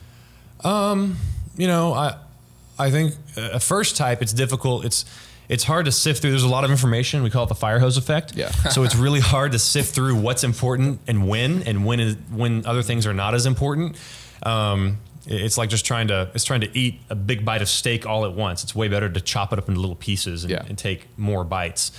you 0.65 1.67
know, 1.69 1.93
I 1.93 2.17
I 2.79 2.91
think 2.91 3.15
a 3.37 3.61
first 3.61 3.97
type 3.97 4.23
it's 4.23 4.33
difficult. 4.33 4.85
It's 4.85 5.05
it's 5.49 5.65
hard 5.65 5.85
to 5.85 5.93
sift 5.93 6.23
through. 6.23 6.31
There's 6.31 6.43
a 6.43 6.49
lot 6.49 6.65
of 6.65 6.71
information. 6.71 7.23
We 7.23 7.29
call 7.31 7.45
it 7.45 7.49
the 7.49 7.55
fire 7.55 7.79
hose 7.79 7.97
effect. 7.99 8.35
Yeah. 8.35 8.51
so 8.71 8.83
it's 8.83 8.97
really 8.97 9.21
hard 9.21 9.53
to 9.53 9.59
sift 9.59 9.95
through 9.95 10.17
what's 10.17 10.43
important 10.43 11.01
and 11.07 11.29
when, 11.29 11.63
and 11.65 11.85
when 11.85 12.01
is 12.01 12.17
when 12.33 12.65
other 12.65 12.83
things 12.83 13.07
are 13.07 13.13
not 13.13 13.35
as 13.35 13.45
important. 13.45 13.97
Um, 14.43 14.99
it's 15.27 15.57
like 15.59 15.69
just 15.71 15.85
trying 15.87 16.09
to 16.09 16.31
it's 16.35 16.45
trying 16.45 16.61
to 16.63 16.79
eat 16.79 17.01
a 17.11 17.15
big 17.15 17.45
bite 17.45 17.63
of 17.63 17.69
steak 17.69 18.07
all 18.07 18.25
at 18.25 18.33
once. 18.35 18.63
It's 18.63 18.75
way 18.75 18.89
better 18.89 19.09
to 19.09 19.21
chop 19.21 19.53
it 19.53 19.59
up 19.59 19.69
into 19.69 19.81
little 19.81 19.97
pieces 19.97 20.45
and, 20.45 20.51
Yeah. 20.51 20.65
and 20.69 20.77
take 20.79 21.07
more 21.19 21.45
bites. 21.45 21.93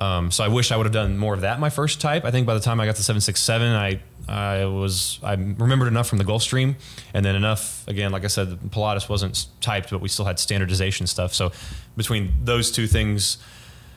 Um, 0.00 0.30
so 0.30 0.44
I 0.44 0.48
wish 0.48 0.70
I 0.70 0.76
would 0.76 0.86
have 0.86 0.92
done 0.92 1.18
more 1.18 1.34
of 1.34 1.40
that 1.40 1.58
my 1.58 1.70
first 1.70 2.00
type. 2.00 2.24
I 2.24 2.30
think 2.30 2.46
by 2.46 2.54
the 2.54 2.60
time 2.60 2.78
I 2.78 2.86
got 2.86 2.94
to 2.96 3.02
767, 3.02 3.72
I 3.72 4.00
I 4.28 4.66
was 4.66 5.18
I 5.22 5.32
remembered 5.32 5.88
enough 5.88 6.08
from 6.08 6.18
the 6.18 6.24
Gulfstream, 6.24 6.74
and 7.14 7.24
then 7.24 7.34
enough 7.34 7.86
again. 7.88 8.12
Like 8.12 8.24
I 8.24 8.28
said, 8.28 8.58
Pilatus 8.70 9.08
wasn't 9.08 9.46
typed, 9.60 9.90
but 9.90 10.00
we 10.00 10.08
still 10.08 10.24
had 10.26 10.38
standardization 10.38 11.06
stuff. 11.06 11.32
So 11.34 11.52
between 11.96 12.32
those 12.44 12.70
two 12.70 12.86
things, 12.86 13.38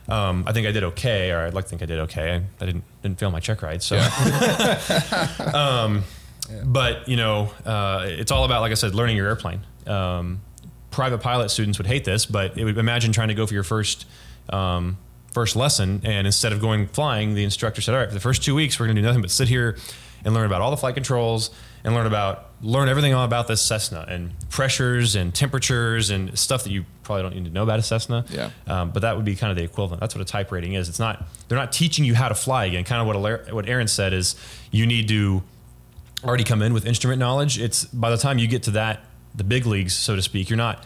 Um, 0.08 0.44
I 0.48 0.52
think 0.52 0.68
I 0.68 0.72
did 0.72 0.84
okay, 0.84 1.32
or 1.32 1.46
I'd 1.46 1.54
like 1.54 1.66
to 1.66 1.70
think 1.70 1.84
I 1.84 1.86
did 1.86 2.00
okay. 2.00 2.32
I, 2.34 2.64
I 2.64 2.66
didn't 2.66 2.84
didn't 3.04 3.20
fail 3.20 3.30
my 3.32 3.40
check 3.40 3.62
ride, 3.62 3.84
so. 3.84 3.98
um, 5.54 6.04
but 6.66 7.08
you 7.08 7.16
know, 7.18 7.52
uh, 7.66 8.06
it's 8.08 8.32
all 8.32 8.44
about, 8.44 8.62
like 8.62 8.72
I 8.72 8.76
said, 8.76 8.96
learning 8.96 9.16
your 9.16 9.28
airplane. 9.28 9.62
Um, 9.88 10.42
private 10.90 11.20
pilot 11.20 11.50
students 11.50 11.78
would 11.78 11.88
hate 11.88 12.04
this, 12.04 12.26
but 12.26 12.58
it 12.58 12.66
would 12.66 12.78
imagine 12.78 13.12
trying 13.14 13.30
to 13.30 13.34
go 13.34 13.46
for 13.48 13.54
your 13.54 13.64
first 13.64 14.06
um, 14.50 14.98
first 15.34 15.56
lesson, 15.56 16.02
and 16.04 16.26
instead 16.28 16.52
of 16.52 16.60
going 16.60 16.88
flying, 16.88 17.36
the 17.36 17.44
instructor 17.44 17.82
said, 17.82 17.94
"All 17.94 18.02
right, 18.02 18.10
for 18.10 18.14
the 18.16 18.20
first 18.20 18.44
two 18.44 18.56
weeks, 18.56 18.80
we're 18.80 18.88
going 18.88 18.96
to 18.98 19.02
do 19.02 19.08
nothing 19.08 19.22
but 19.22 19.32
sit 19.32 19.48
here 19.48 19.78
and 20.24 20.34
learn 20.34 20.46
about 20.46 20.62
all 20.62 20.72
the 20.72 20.78
flight 20.78 20.96
controls 20.96 21.50
and 21.84 21.94
learn 21.94 22.06
about 22.06 22.50
learn 22.62 22.90
everything 22.90 23.14
about 23.14 23.48
this 23.48 23.62
Cessna 23.62 24.06
and 24.08 24.32
pressures 24.50 25.16
and 25.16 25.34
temperatures 25.34 26.10
and 26.10 26.38
stuff 26.38 26.64
that 26.64 26.72
you 26.72 26.86
probably 27.04 27.24
don't 27.24 27.36
need 27.36 27.46
to 27.46 27.52
know 27.52 27.64
about 27.64 27.80
a 27.80 27.82
Cessna. 27.82 28.26
Yeah. 28.30 28.52
Um, 28.68 28.92
but 28.92 29.02
that 29.02 29.16
would 29.16 29.26
be 29.26 29.36
kind 29.36 29.50
of 29.50 29.58
the 29.58 29.64
equivalent. 29.64 30.00
That's 30.00 30.16
what 30.16 30.22
a 30.22 30.26
type 30.26 30.52
rating 30.52 30.74
is. 30.74 30.90
It's 30.90 31.00
not 31.00 31.26
they're 31.48 31.58
not 31.58 31.72
teaching 31.72 32.06
you 32.06 32.16
how 32.16 32.30
to 32.30 32.36
fly 32.36 32.66
again. 32.66 32.84
Kind 32.84 33.02
of 33.02 33.08
what 33.08 33.54
what 33.54 33.68
Aaron 33.68 33.88
said 33.88 34.14
is 34.14 34.36
you 34.70 34.86
need 34.86 35.08
to 35.08 35.44
already 36.24 36.44
come 36.44 36.62
in 36.62 36.74
with 36.74 36.86
instrument 36.86 37.20
knowledge. 37.20 37.60
It's 37.60 37.86
by 37.86 38.10
the 38.10 38.18
time 38.18 38.38
you 38.38 38.48
get 38.48 38.64
to 38.64 38.72
that 38.72 39.02
the 39.36 39.44
big 39.44 39.66
leagues, 39.66 39.94
so 39.94 40.16
to 40.16 40.22
speak, 40.22 40.50
you're 40.50 40.58
not. 40.58 40.86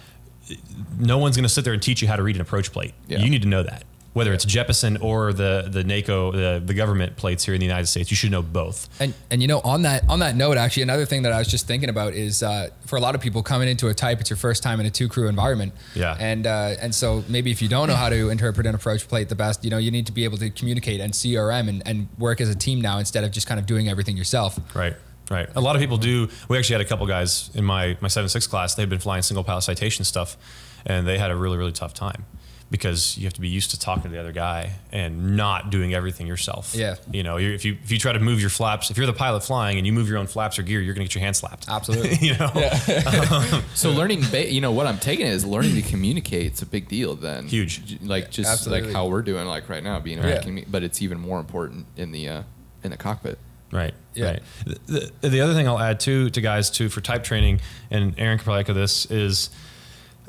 No 1.00 1.18
one's 1.18 1.36
going 1.36 1.44
to 1.44 1.50
sit 1.50 1.64
there 1.64 1.74
and 1.74 1.82
teach 1.82 2.04
you 2.04 2.08
how 2.08 2.16
to 2.16 2.22
read 2.22 2.36
an 2.36 2.42
approach 2.42 2.72
plate. 2.72 2.94
Yeah. 3.08 3.18
You 3.18 3.32
need 3.32 3.42
to 3.42 3.48
know 3.48 3.64
that. 3.64 3.84
Whether 4.16 4.32
it's 4.32 4.46
Jeppesen 4.46 5.04
or 5.04 5.34
the 5.34 5.68
the 5.70 5.84
NACO, 5.84 6.32
the, 6.32 6.64
the 6.66 6.74
government 6.74 7.18
plates 7.18 7.44
here 7.44 7.54
in 7.54 7.60
the 7.60 7.66
United 7.66 7.88
States, 7.88 8.10
you 8.10 8.16
should 8.16 8.32
know 8.32 8.42
both. 8.42 8.88
And 9.02 9.14
and 9.30 9.42
you 9.42 9.50
know 9.50 9.60
on 9.60 9.82
that 9.82 10.08
on 10.08 10.20
that 10.20 10.38
note, 10.38 10.56
actually 10.56 10.84
another 10.84 11.06
thing 11.06 11.24
that 11.24 11.34
I 11.34 11.38
was 11.38 11.50
just 11.50 11.68
thinking 11.68 11.90
about 11.90 12.14
is 12.14 12.42
uh, 12.42 12.70
for 12.86 12.96
a 12.96 13.02
lot 13.02 13.14
of 13.14 13.20
people 13.20 13.44
coming 13.44 13.68
into 13.68 13.90
a 13.90 13.94
type, 13.94 14.22
it's 14.22 14.30
your 14.30 14.38
first 14.38 14.64
time 14.64 14.80
in 14.80 14.86
a 14.86 14.90
two 14.90 15.10
crew 15.10 15.28
environment. 15.28 15.74
Yeah. 15.96 16.16
And 16.18 16.48
uh, 16.48 16.76
and 16.80 16.96
so 16.96 17.26
maybe 17.28 17.52
if 17.52 17.62
you 17.62 17.68
don't 17.68 17.90
know 17.90 17.96
how 17.96 18.08
to 18.08 18.30
interpret 18.30 18.66
an 18.66 18.74
approach 18.74 19.06
plate 19.06 19.28
the 19.28 19.36
best, 19.36 19.66
you 19.66 19.70
know 19.70 19.80
you 19.80 19.92
need 19.92 20.06
to 20.06 20.14
be 20.14 20.24
able 20.24 20.38
to 20.38 20.50
communicate 20.50 21.02
and 21.02 21.12
CRM 21.12 21.68
and, 21.68 21.84
and 21.86 22.08
work 22.18 22.40
as 22.40 22.48
a 22.48 22.56
team 22.56 22.80
now 22.80 23.00
instead 23.00 23.26
of 23.26 23.32
just 23.32 23.48
kind 23.48 23.60
of 23.60 23.66
doing 23.66 23.90
everything 23.90 24.16
yourself. 24.16 24.58
Right. 24.74 24.96
Right. 25.30 25.50
A 25.58 25.60
lot 25.60 25.76
of 25.76 25.82
people 25.82 25.98
do. 25.98 26.30
We 26.48 26.58
actually 26.58 26.76
had 26.76 26.86
a 26.86 26.90
couple 26.90 27.06
guys 27.06 27.50
in 27.54 27.66
my 27.66 27.98
my 28.00 28.08
seven 28.08 28.30
six 28.30 28.48
class. 28.48 28.76
They'd 28.76 28.90
been 28.90 29.00
flying 29.00 29.24
single 29.24 29.44
pilot 29.44 29.64
citation 29.64 30.06
stuff, 30.06 30.38
and 30.86 31.06
they 31.06 31.18
had 31.18 31.32
a 31.32 31.36
really 31.36 31.58
really 31.58 31.74
tough 31.74 31.94
time 31.94 32.26
because 32.72 33.18
you 33.18 33.26
have 33.26 33.34
to 33.34 33.42
be 33.42 33.48
used 33.48 33.72
to 33.72 33.80
talking 33.80 34.04
to 34.04 34.10
the 34.10 34.20
other 34.20 34.32
guy 34.32 34.72
and 34.92 35.38
not 35.38 35.70
doing 35.70 35.94
everything 35.94 36.26
yourself. 36.26 36.74
Yeah. 36.76 36.96
You 37.12 37.22
know, 37.24 37.38
you 37.38 37.54
if 37.54 37.64
you 37.64 37.78
if 37.84 37.92
you 37.92 38.00
try 38.00 38.12
to 38.12 38.20
move 38.20 38.42
your 38.42 38.50
flaps, 38.50 38.90
if 38.90 38.98
you're 38.98 39.06
the 39.06 39.14
pilot 39.14 39.42
flying 39.44 39.78
and 39.78 39.86
you 39.86 39.94
move 39.94 40.10
your 40.10 40.18
own 40.18 40.28
flaps 40.28 40.58
or 40.58 40.64
gear, 40.64 40.82
you're 40.82 40.96
going 40.96 41.06
to 41.08 41.10
get 41.10 41.16
your 41.16 41.24
hand 41.24 41.36
slapped. 41.36 41.68
Absolutely. 41.70 42.16
you 42.28 42.36
know. 42.38 42.52
So 43.76 43.92
learning, 43.92 44.24
ba- 44.32 44.52
you 44.52 44.62
know, 44.62 44.72
what 44.72 44.88
I'm 44.88 44.98
taking 44.98 45.28
is 45.28 45.46
learning 45.46 45.76
to 45.76 45.82
communicate. 45.82 46.48
It's 46.48 46.62
a 46.62 46.66
big 46.66 46.88
deal. 46.88 47.16
Then 47.16 47.48
Huge. 47.48 48.02
Like 48.02 48.32
just 48.32 48.50
Absolutely. 48.50 48.88
like 48.88 48.94
how 48.96 49.08
we're 49.08 49.22
doing, 49.22 49.46
like 49.46 49.70
right 49.70 49.84
now, 49.84 50.00
being 50.00 50.18
Yeah. 50.18 50.42
around, 50.44 50.66
but 50.70 50.82
it's 50.84 51.02
even 51.02 51.20
more 51.20 51.40
important 51.40 51.86
in 51.98 52.12
the 52.12 52.28
uh, 52.30 52.44
in 52.84 52.92
the 52.92 52.98
cockpit. 52.98 53.38
Right. 53.72 53.94
Yeah. 54.14 54.26
Right. 54.26 54.44
The, 54.66 55.12
the, 55.22 55.30
the 55.30 55.42
other 55.42 55.54
thing 55.54 55.68
I'll 55.68 55.80
add 55.80 56.00
too 56.00 56.30
to 56.30 56.42
guys 56.42 56.70
too 56.70 56.88
for 56.90 57.02
type 57.02 57.24
training, 57.24 57.60
and 57.92 58.18
Aaron 58.18 58.38
can 58.38 58.46
probably 58.46 58.62
echo 58.62 58.74
this 58.74 59.06
is, 59.12 59.50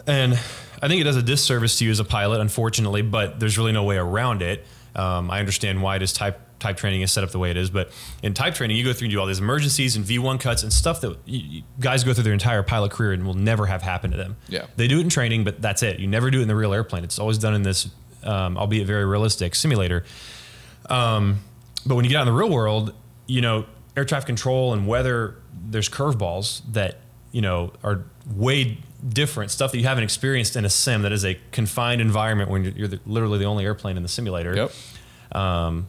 and 0.06 0.34
I 0.34 0.88
think 0.88 1.00
it 1.00 1.04
does 1.04 1.16
a 1.16 1.22
disservice 1.22 1.78
to 1.78 1.84
you 1.84 1.90
as 1.90 2.00
a 2.00 2.04
pilot, 2.04 2.40
unfortunately, 2.40 3.02
but 3.02 3.40
there's 3.40 3.56
really 3.58 3.72
no 3.72 3.84
way 3.84 3.96
around 3.96 4.42
it. 4.42 4.64
Um, 4.94 5.30
I 5.30 5.40
understand 5.40 5.82
why 5.82 5.96
it 5.96 6.02
is 6.02 6.12
type 6.12 6.40
type 6.58 6.78
training 6.78 7.02
is 7.02 7.12
set 7.12 7.22
up 7.22 7.30
the 7.30 7.38
way 7.38 7.50
it 7.50 7.56
is, 7.58 7.68
but 7.68 7.90
in 8.22 8.32
type 8.32 8.54
training, 8.54 8.78
you 8.78 8.82
go 8.84 8.94
through 8.94 9.06
and 9.06 9.12
do 9.12 9.20
all 9.20 9.26
these 9.26 9.40
emergencies 9.40 9.94
and 9.94 10.06
V1 10.06 10.40
cuts 10.40 10.62
and 10.62 10.72
stuff 10.72 11.02
that 11.02 11.10
you, 11.26 11.38
you- 11.58 11.62
guys 11.80 12.02
go 12.02 12.14
through 12.14 12.22
their 12.24 12.32
entire 12.32 12.62
pilot 12.62 12.92
career 12.92 13.12
and 13.12 13.26
will 13.26 13.34
never 13.34 13.66
have 13.66 13.82
happen 13.82 14.10
to 14.10 14.16
them. 14.16 14.36
Yeah. 14.48 14.64
They 14.76 14.88
do 14.88 14.98
it 14.98 15.02
in 15.02 15.10
training, 15.10 15.44
but 15.44 15.60
that's 15.60 15.82
it. 15.82 16.00
You 16.00 16.06
never 16.06 16.30
do 16.30 16.38
it 16.38 16.42
in 16.42 16.48
the 16.48 16.56
real 16.56 16.72
airplane. 16.72 17.04
It's 17.04 17.18
always 17.18 17.36
done 17.36 17.52
in 17.54 17.62
this, 17.62 17.90
um, 18.24 18.56
albeit 18.56 18.86
very 18.86 19.04
realistic 19.04 19.54
simulator. 19.54 20.04
Um, 20.88 21.40
but 21.84 21.94
when 21.94 22.04
you 22.06 22.10
get 22.10 22.18
out 22.18 22.26
in 22.26 22.32
the 22.34 22.38
real 22.38 22.50
world, 22.50 22.94
you 23.26 23.42
know, 23.42 23.66
air 23.94 24.06
traffic 24.06 24.26
control 24.26 24.72
and 24.72 24.86
weather, 24.86 25.36
there's 25.68 25.90
curveballs 25.90 26.62
that, 26.72 27.00
you 27.32 27.42
know, 27.42 27.72
are 27.84 28.04
way 28.34 28.78
different 29.08 29.50
stuff 29.50 29.72
that 29.72 29.78
you 29.78 29.84
haven't 29.84 30.04
experienced 30.04 30.56
in 30.56 30.64
a 30.64 30.70
sim 30.70 31.02
that 31.02 31.12
is 31.12 31.24
a 31.24 31.38
confined 31.52 32.00
environment 32.00 32.50
when 32.50 32.64
you're, 32.64 32.72
you're 32.72 32.88
the, 32.88 33.00
literally 33.06 33.38
the 33.38 33.44
only 33.44 33.64
airplane 33.64 33.96
in 33.96 34.02
the 34.02 34.08
simulator. 34.08 34.54
Yep. 34.54 34.72
Um, 35.32 35.86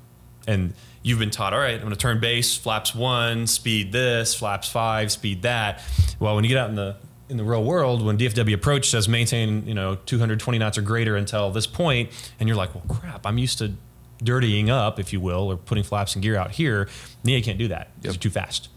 and 0.48 0.74
you've 1.04 1.20
been 1.20 1.32
taught, 1.32 1.54
all 1.54 1.60
right, 1.60 1.76
I'm 1.76 1.82
going 1.82 1.92
to 1.92 1.98
turn 1.98 2.20
base, 2.20 2.58
flaps 2.58 2.94
one, 2.94 3.48
speed 3.48 3.92
this, 3.92 4.36
flaps 4.36 4.70
five, 4.70 5.12
speed 5.12 5.42
that. 5.44 5.82
Well, 6.20 6.36
when 6.36 6.44
you 6.44 6.50
get 6.50 6.58
out 6.58 6.70
in 6.70 6.76
the 6.76 6.96
in 7.30 7.36
the 7.36 7.44
real 7.44 7.64
world, 7.64 8.06
when 8.06 8.18
DFW 8.18 8.54
approach 8.54 8.90
says 8.90 9.10
maintain, 9.10 9.68
you 9.68 9.74
know, 9.74 9.96
220 10.06 10.60
knots 10.60 10.78
or 10.78 10.82
greater 10.82 11.18
until 11.18 11.52
this 11.52 11.68
point, 11.68 12.10
and 12.40 12.48
you're 12.48 12.56
like, 12.56 12.74
well, 12.74 12.86
crap, 12.88 13.26
I'm 13.26 13.38
used 13.38 13.58
to 13.58 13.74
dirtying 14.24 14.70
up, 14.70 14.98
if 14.98 15.12
you 15.12 15.20
will, 15.20 15.52
or 15.52 15.58
putting 15.58 15.84
flaps 15.84 16.16
and 16.16 16.24
gear 16.24 16.38
out 16.38 16.52
here. 16.52 16.88
NEA 17.26 17.42
can't 17.42 17.58
do 17.58 17.68
that. 17.68 17.90
Yep. 18.02 18.14
It's 18.14 18.18
too 18.18 18.30
fast. 18.30 18.70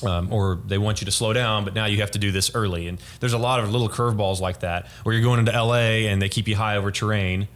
Um, 0.00 0.32
or 0.32 0.60
they 0.64 0.78
want 0.78 1.00
you 1.00 1.06
to 1.06 1.10
slow 1.10 1.32
down, 1.32 1.64
but 1.64 1.74
now 1.74 1.86
you 1.86 2.02
have 2.02 2.12
to 2.12 2.20
do 2.20 2.30
this 2.30 2.54
early. 2.54 2.86
And 2.86 3.00
there's 3.18 3.32
a 3.32 3.38
lot 3.38 3.58
of 3.58 3.72
little 3.72 3.88
curveballs 3.88 4.38
like 4.38 4.60
that 4.60 4.86
where 5.02 5.12
you're 5.12 5.24
going 5.24 5.40
into 5.40 5.50
LA 5.50 6.06
and 6.06 6.22
they 6.22 6.28
keep 6.28 6.46
you 6.46 6.54
high 6.54 6.76
over 6.76 6.92
terrain. 6.92 7.48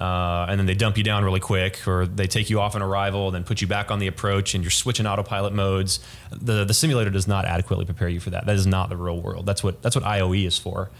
Uh, 0.00 0.46
and 0.48 0.58
then 0.58 0.64
they 0.64 0.74
dump 0.74 0.96
you 0.96 1.04
down 1.04 1.24
really 1.24 1.40
quick, 1.40 1.86
or 1.86 2.06
they 2.06 2.26
take 2.26 2.48
you 2.48 2.58
off 2.58 2.74
on 2.74 2.80
arrival, 2.80 3.26
and 3.26 3.34
then 3.34 3.44
put 3.44 3.60
you 3.60 3.66
back 3.66 3.90
on 3.90 3.98
the 3.98 4.06
approach, 4.06 4.54
and 4.54 4.64
you're 4.64 4.70
switching 4.70 5.06
autopilot 5.06 5.52
modes. 5.52 6.00
The 6.30 6.64
the 6.64 6.72
simulator 6.72 7.10
does 7.10 7.28
not 7.28 7.44
adequately 7.44 7.84
prepare 7.84 8.08
you 8.08 8.18
for 8.18 8.30
that. 8.30 8.46
That 8.46 8.56
is 8.56 8.66
not 8.66 8.88
the 8.88 8.96
real 8.96 9.20
world. 9.20 9.44
That's 9.44 9.62
what 9.62 9.82
that's 9.82 9.94
what 9.94 10.04
IOE 10.04 10.46
is 10.46 10.56
for. 10.56 10.90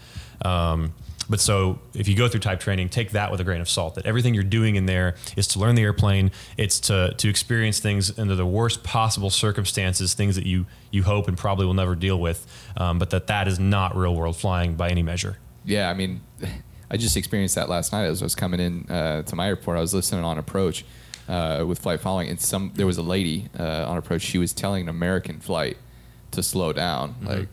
Um, 0.43 0.93
but 1.31 1.39
so 1.39 1.79
if 1.95 2.07
you 2.07 2.15
go 2.15 2.27
through 2.27 2.41
type 2.41 2.59
training, 2.59 2.89
take 2.89 3.11
that 3.11 3.31
with 3.31 3.39
a 3.39 3.43
grain 3.43 3.61
of 3.61 3.67
salt. 3.69 3.95
That 3.95 4.05
everything 4.05 4.35
you're 4.35 4.43
doing 4.43 4.75
in 4.75 4.85
there 4.85 5.15
is 5.35 5.47
to 5.47 5.59
learn 5.59 5.73
the 5.73 5.81
airplane. 5.81 6.29
It's 6.57 6.79
to 6.81 7.13
to 7.17 7.27
experience 7.29 7.79
things 7.79 8.19
under 8.19 8.35
the 8.35 8.45
worst 8.45 8.83
possible 8.83 9.29
circumstances, 9.31 10.13
things 10.13 10.35
that 10.35 10.45
you 10.45 10.67
you 10.91 11.03
hope 11.03 11.27
and 11.27 11.37
probably 11.37 11.65
will 11.65 11.73
never 11.73 11.95
deal 11.95 12.19
with. 12.19 12.45
Um, 12.77 12.99
but 12.99 13.09
that 13.09 13.25
that 13.27 13.47
is 13.47 13.59
not 13.59 13.95
real 13.95 14.13
world 14.15 14.35
flying 14.37 14.75
by 14.75 14.89
any 14.89 15.01
measure. 15.01 15.37
Yeah, 15.65 15.89
I 15.89 15.93
mean, 15.95 16.21
I 16.91 16.97
just 16.97 17.15
experienced 17.17 17.55
that 17.55 17.69
last 17.69 17.91
night 17.93 18.05
as 18.05 18.21
I 18.21 18.25
was 18.25 18.35
coming 18.35 18.59
in 18.59 18.85
uh, 18.91 19.21
to 19.23 19.35
my 19.35 19.47
airport. 19.47 19.77
I 19.77 19.81
was 19.81 19.93
listening 19.93 20.23
on 20.25 20.37
approach 20.37 20.83
uh, 21.29 21.63
with 21.67 21.79
flight 21.79 22.01
following, 22.01 22.29
and 22.29 22.39
some 22.41 22.73
there 22.75 22.85
was 22.85 22.97
a 22.97 23.03
lady 23.03 23.47
uh, 23.57 23.85
on 23.89 23.97
approach. 23.97 24.21
She 24.21 24.37
was 24.37 24.51
telling 24.53 24.83
an 24.83 24.89
American 24.89 25.39
flight 25.39 25.77
to 26.31 26.43
slow 26.43 26.73
down, 26.73 27.09
Mm-hmm. 27.15 27.27
like 27.27 27.47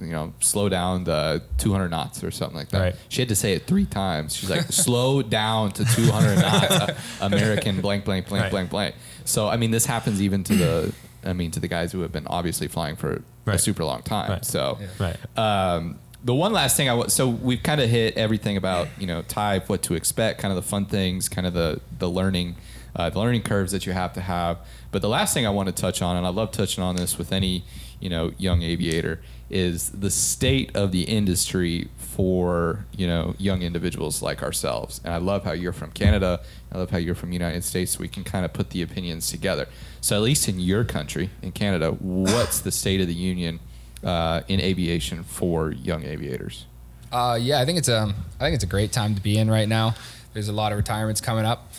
you 0.00 0.08
know, 0.08 0.32
slow 0.40 0.68
down 0.68 1.04
to 1.06 1.42
200 1.58 1.88
knots 1.90 2.22
or 2.22 2.30
something 2.30 2.56
like 2.56 2.68
that. 2.70 2.80
Right. 2.80 2.94
She 3.08 3.20
had 3.22 3.28
to 3.30 3.36
say 3.36 3.54
it 3.54 3.66
three 3.66 3.86
times. 3.86 4.36
She's 4.36 4.50
like, 4.50 4.62
slow 4.72 5.22
down 5.22 5.72
to 5.72 5.84
200 5.84 6.36
knots, 6.36 6.70
uh, 6.72 6.94
American 7.20 7.80
blank 7.80 8.04
blank 8.04 8.28
blank 8.28 8.42
Right. 8.44 8.50
blank 8.50 8.70
blank. 8.70 8.94
So 9.24 9.48
I 9.48 9.56
mean, 9.56 9.70
this 9.70 9.86
happens 9.86 10.20
even 10.22 10.44
to 10.44 10.54
the. 10.54 10.92
I 11.26 11.32
mean, 11.32 11.50
to 11.52 11.60
the 11.60 11.68
guys 11.68 11.90
who 11.90 12.00
have 12.02 12.12
been 12.12 12.26
obviously 12.26 12.68
flying 12.68 12.96
for 12.96 13.22
a 13.46 13.58
super 13.58 13.82
long 13.82 14.02
time. 14.02 14.30
Right. 14.30 14.44
So, 14.44 14.78
Right. 14.98 15.16
um, 15.38 15.98
the 16.22 16.34
one 16.34 16.52
last 16.52 16.76
thing 16.76 16.90
I 16.90 16.92
want, 16.92 17.12
so 17.12 17.26
we've 17.28 17.62
kind 17.62 17.80
of 17.80 17.88
hit 17.88 18.14
everything 18.18 18.58
about 18.58 18.88
you 18.98 19.06
know 19.06 19.22
type, 19.22 19.70
what 19.70 19.82
to 19.84 19.94
expect, 19.94 20.40
kind 20.40 20.52
of 20.52 20.56
the 20.56 20.68
fun 20.68 20.84
things, 20.84 21.30
kind 21.30 21.46
of 21.46 21.54
the 21.54 21.80
the 21.98 22.10
learning, 22.10 22.56
uh, 22.94 23.08
the 23.08 23.18
learning 23.18 23.40
curves 23.42 23.72
that 23.72 23.86
you 23.86 23.94
have 23.94 24.12
to 24.14 24.20
have. 24.20 24.58
But 24.90 25.00
the 25.00 25.08
last 25.08 25.32
thing 25.32 25.46
I 25.46 25.50
want 25.50 25.66
to 25.68 25.74
touch 25.74 26.02
on, 26.02 26.16
and 26.18 26.26
I 26.26 26.28
love 26.30 26.50
touching 26.52 26.84
on 26.84 26.96
this 26.96 27.16
with 27.16 27.32
any 27.32 27.64
you 28.00 28.10
know 28.10 28.32
young 28.36 28.60
aviator, 28.62 29.22
is 29.50 29.90
the 29.90 30.10
state 30.10 30.74
of 30.74 30.90
the 30.90 31.02
industry 31.02 31.88
for 31.96 32.86
you 32.96 33.06
know 33.06 33.34
young 33.38 33.62
individuals 33.62 34.22
like 34.22 34.42
ourselves. 34.42 35.00
And 35.04 35.12
I 35.12 35.18
love 35.18 35.44
how 35.44 35.52
you're 35.52 35.72
from 35.72 35.90
Canada. 35.90 36.40
I 36.72 36.78
love 36.78 36.90
how 36.90 36.98
you're 36.98 37.14
from 37.14 37.32
United 37.32 37.64
States. 37.64 37.92
So 37.92 38.00
we 38.00 38.08
can 38.08 38.24
kind 38.24 38.44
of 38.44 38.52
put 38.52 38.70
the 38.70 38.82
opinions 38.82 39.30
together. 39.30 39.68
So 40.00 40.16
at 40.16 40.22
least 40.22 40.48
in 40.48 40.60
your 40.60 40.84
country, 40.84 41.30
in 41.42 41.52
Canada, 41.52 41.92
what's 41.92 42.60
the 42.60 42.72
state 42.72 43.00
of 43.00 43.06
the 43.06 43.14
union? 43.14 43.60
uh, 44.04 44.42
in 44.48 44.60
aviation 44.60 45.24
for 45.24 45.72
young 45.72 46.04
aviators? 46.04 46.66
Uh, 47.10 47.38
yeah, 47.40 47.60
I 47.60 47.64
think 47.64 47.78
it's 47.78 47.88
um, 47.88 48.14
I 48.38 48.44
think 48.44 48.54
it's 48.54 48.64
a 48.64 48.68
great 48.68 48.92
time 48.92 49.14
to 49.14 49.20
be 49.20 49.38
in 49.38 49.50
right 49.50 49.68
now. 49.68 49.94
There's 50.32 50.48
a 50.48 50.52
lot 50.52 50.72
of 50.72 50.78
retirements 50.78 51.20
coming 51.20 51.44
up, 51.44 51.72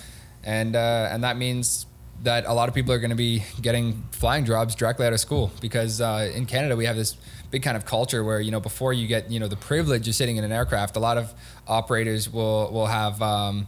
and 0.44 0.76
uh, 0.76 1.10
and 1.12 1.24
that 1.24 1.38
means 1.38 1.86
that 2.24 2.46
a 2.46 2.54
lot 2.54 2.70
of 2.70 2.76
people 2.76 2.94
are 2.94 3.00
going 3.00 3.10
to 3.10 3.16
be 3.16 3.44
getting 3.62 4.04
flying 4.12 4.46
jobs 4.46 4.74
directly 4.74 5.06
out 5.06 5.14
of 5.14 5.20
school 5.20 5.52
because 5.60 6.00
uh, 6.00 6.32
in 6.34 6.46
Canada 6.46 6.76
we 6.76 6.86
have 6.86 6.96
this 6.96 7.18
big 7.56 7.64
kind 7.64 7.78
of 7.78 7.86
culture 7.86 8.22
where 8.22 8.42
you 8.42 8.52
know 8.52 8.60
before 8.60 8.92
you 8.92 9.08
get 9.08 9.32
you 9.32 9.40
know 9.40 9.48
the 9.48 9.56
privilege 9.56 10.06
of 10.10 10.14
sitting 10.14 10.36
in 10.36 10.44
an 10.44 10.52
aircraft, 10.52 10.98
a 10.98 11.00
lot 11.00 11.18
of 11.18 11.34
operators 11.68 12.30
will 12.30 12.70
will 12.72 12.88
have. 12.88 13.22
Um, 13.22 13.68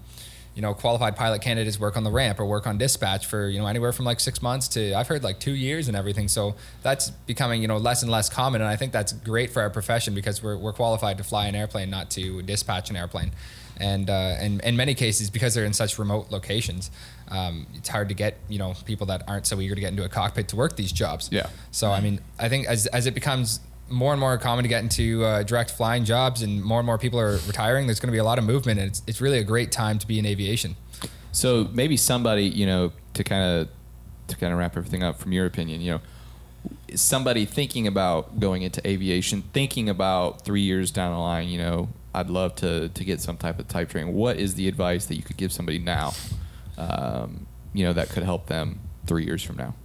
you 0.58 0.64
know, 0.64 0.74
qualified 0.74 1.16
pilot 1.16 1.44
candidates 1.44 1.80
work 1.80 1.96
on 1.96 2.04
the 2.04 2.10
ramp 2.10 2.40
or 2.40 2.46
work 2.48 2.66
on 2.66 2.80
dispatch 2.80 3.28
for, 3.28 3.48
you 3.48 3.60
know, 3.60 3.68
anywhere 3.68 3.94
from 3.94 4.06
like 4.06 4.20
six 4.20 4.42
months 4.42 4.68
to, 4.70 4.96
I've 4.96 5.08
heard 5.08 5.24
like 5.24 5.40
two 5.40 5.54
years 5.54 5.88
and 5.88 5.96
everything. 5.96 6.28
So 6.28 6.56
that's 6.82 7.12
becoming, 7.28 7.62
you 7.62 7.68
know, 7.68 7.78
less 7.78 8.02
and 8.02 8.12
less 8.12 8.28
common. 8.28 8.62
And 8.62 8.68
I 8.68 8.76
think 8.76 8.92
that's 8.92 9.14
great 9.14 9.52
for 9.52 9.62
our 9.62 9.70
profession 9.70 10.16
because 10.16 10.42
we're, 10.42 10.58
we're 10.58 10.74
qualified 10.74 11.20
to 11.20 11.24
fly 11.24 11.46
an 11.46 11.54
airplane, 11.54 11.92
not 11.92 12.10
to 12.18 12.42
dispatch 12.42 12.90
an 12.90 12.96
airplane. 12.96 13.34
And, 13.80 14.10
uh, 14.10 14.14
and 14.40 14.60
in 14.62 14.76
many 14.76 14.96
cases, 14.96 15.30
because 15.30 15.54
they're 15.54 15.64
in 15.64 15.74
such 15.74 16.00
remote 16.00 16.32
locations, 16.32 16.90
um, 17.28 17.68
it's 17.76 17.90
hard 17.90 18.10
to 18.10 18.16
get, 18.16 18.38
you 18.50 18.58
know, 18.58 18.74
people 18.86 19.06
that 19.08 19.22
aren't 19.28 19.46
so 19.46 19.62
eager 19.62 19.76
to 19.76 19.82
get 19.82 19.92
into 19.92 20.06
a 20.06 20.10
cockpit 20.10 20.48
to 20.48 20.56
work 20.56 20.76
these 20.76 20.92
jobs. 20.92 21.30
Yeah. 21.32 21.50
So, 21.70 21.92
I 21.92 22.02
mean, 22.02 22.20
I 22.40 22.50
think 22.50 22.66
as, 22.66 22.88
as 22.88 23.06
it 23.06 23.14
becomes 23.14 23.60
more 23.90 24.14
and 24.14 24.20
more 24.20 24.38
common 24.38 24.64
to 24.64 24.70
get 24.70 24.84
into 24.84 25.24
uh, 25.24 25.44
direct 25.44 25.72
flying 25.72 26.06
jobs, 26.06 26.42
and 26.42 26.64
more 26.64 26.80
and 26.80 26.86
more 26.86 26.98
people 26.98 27.20
are 27.20 27.38
retiring. 27.48 27.88
There's 27.88 28.00
going 28.00 28.10
to 28.10 28.14
be 28.14 28.20
a 28.20 28.24
lot 28.24 28.38
of 28.38 28.44
movement, 28.44 28.80
and 28.80 28.90
it's 28.90 29.02
it's 29.08 29.22
really 29.22 29.40
a 29.40 29.44
great 29.44 29.72
time 29.72 30.00
to 30.00 30.08
be 30.08 30.20
in 30.20 30.26
aviation. 30.26 30.76
So 31.32 31.70
maybe 31.72 31.98
somebody, 31.98 32.46
you 32.46 32.66
know, 32.66 32.92
to 33.14 33.24
kind 33.24 33.44
of 33.44 33.70
to 34.28 34.36
kind 34.36 34.52
of 34.52 34.60
wrap 34.60 34.76
everything 34.76 35.04
up 35.04 35.20
from 35.20 35.32
your 35.32 35.46
opinion, 35.46 35.82
you 35.82 35.92
know, 35.92 36.02
somebody 36.96 37.46
thinking 37.46 37.88
about 37.88 38.40
going 38.40 38.62
into 38.62 38.86
aviation, 38.88 39.44
thinking 39.54 39.90
about 39.90 40.44
three 40.44 40.62
years 40.62 40.92
down 40.92 41.14
the 41.14 41.20
line, 41.20 41.48
you 41.48 41.58
know, 41.58 41.90
I'd 42.14 42.30
love 42.30 42.56
to 42.56 42.90
to 42.90 43.04
get 43.04 43.22
some 43.22 43.38
type 43.38 43.60
of 43.60 43.68
type 43.68 43.90
training. 43.90 44.14
What 44.14 44.38
is 44.38 44.56
the 44.56 44.68
advice 44.68 45.06
that 45.06 45.16
you 45.16 45.24
could 45.24 45.38
give 45.38 45.54
somebody 45.54 45.80
now, 45.80 46.14
um, 46.78 47.48
you 47.74 47.86
know, 47.86 47.94
that 47.94 48.10
could 48.10 48.24
help 48.24 48.48
them 48.48 48.80
three 49.06 49.26
years 49.26 49.44
from 49.44 49.58
now? 49.58 49.76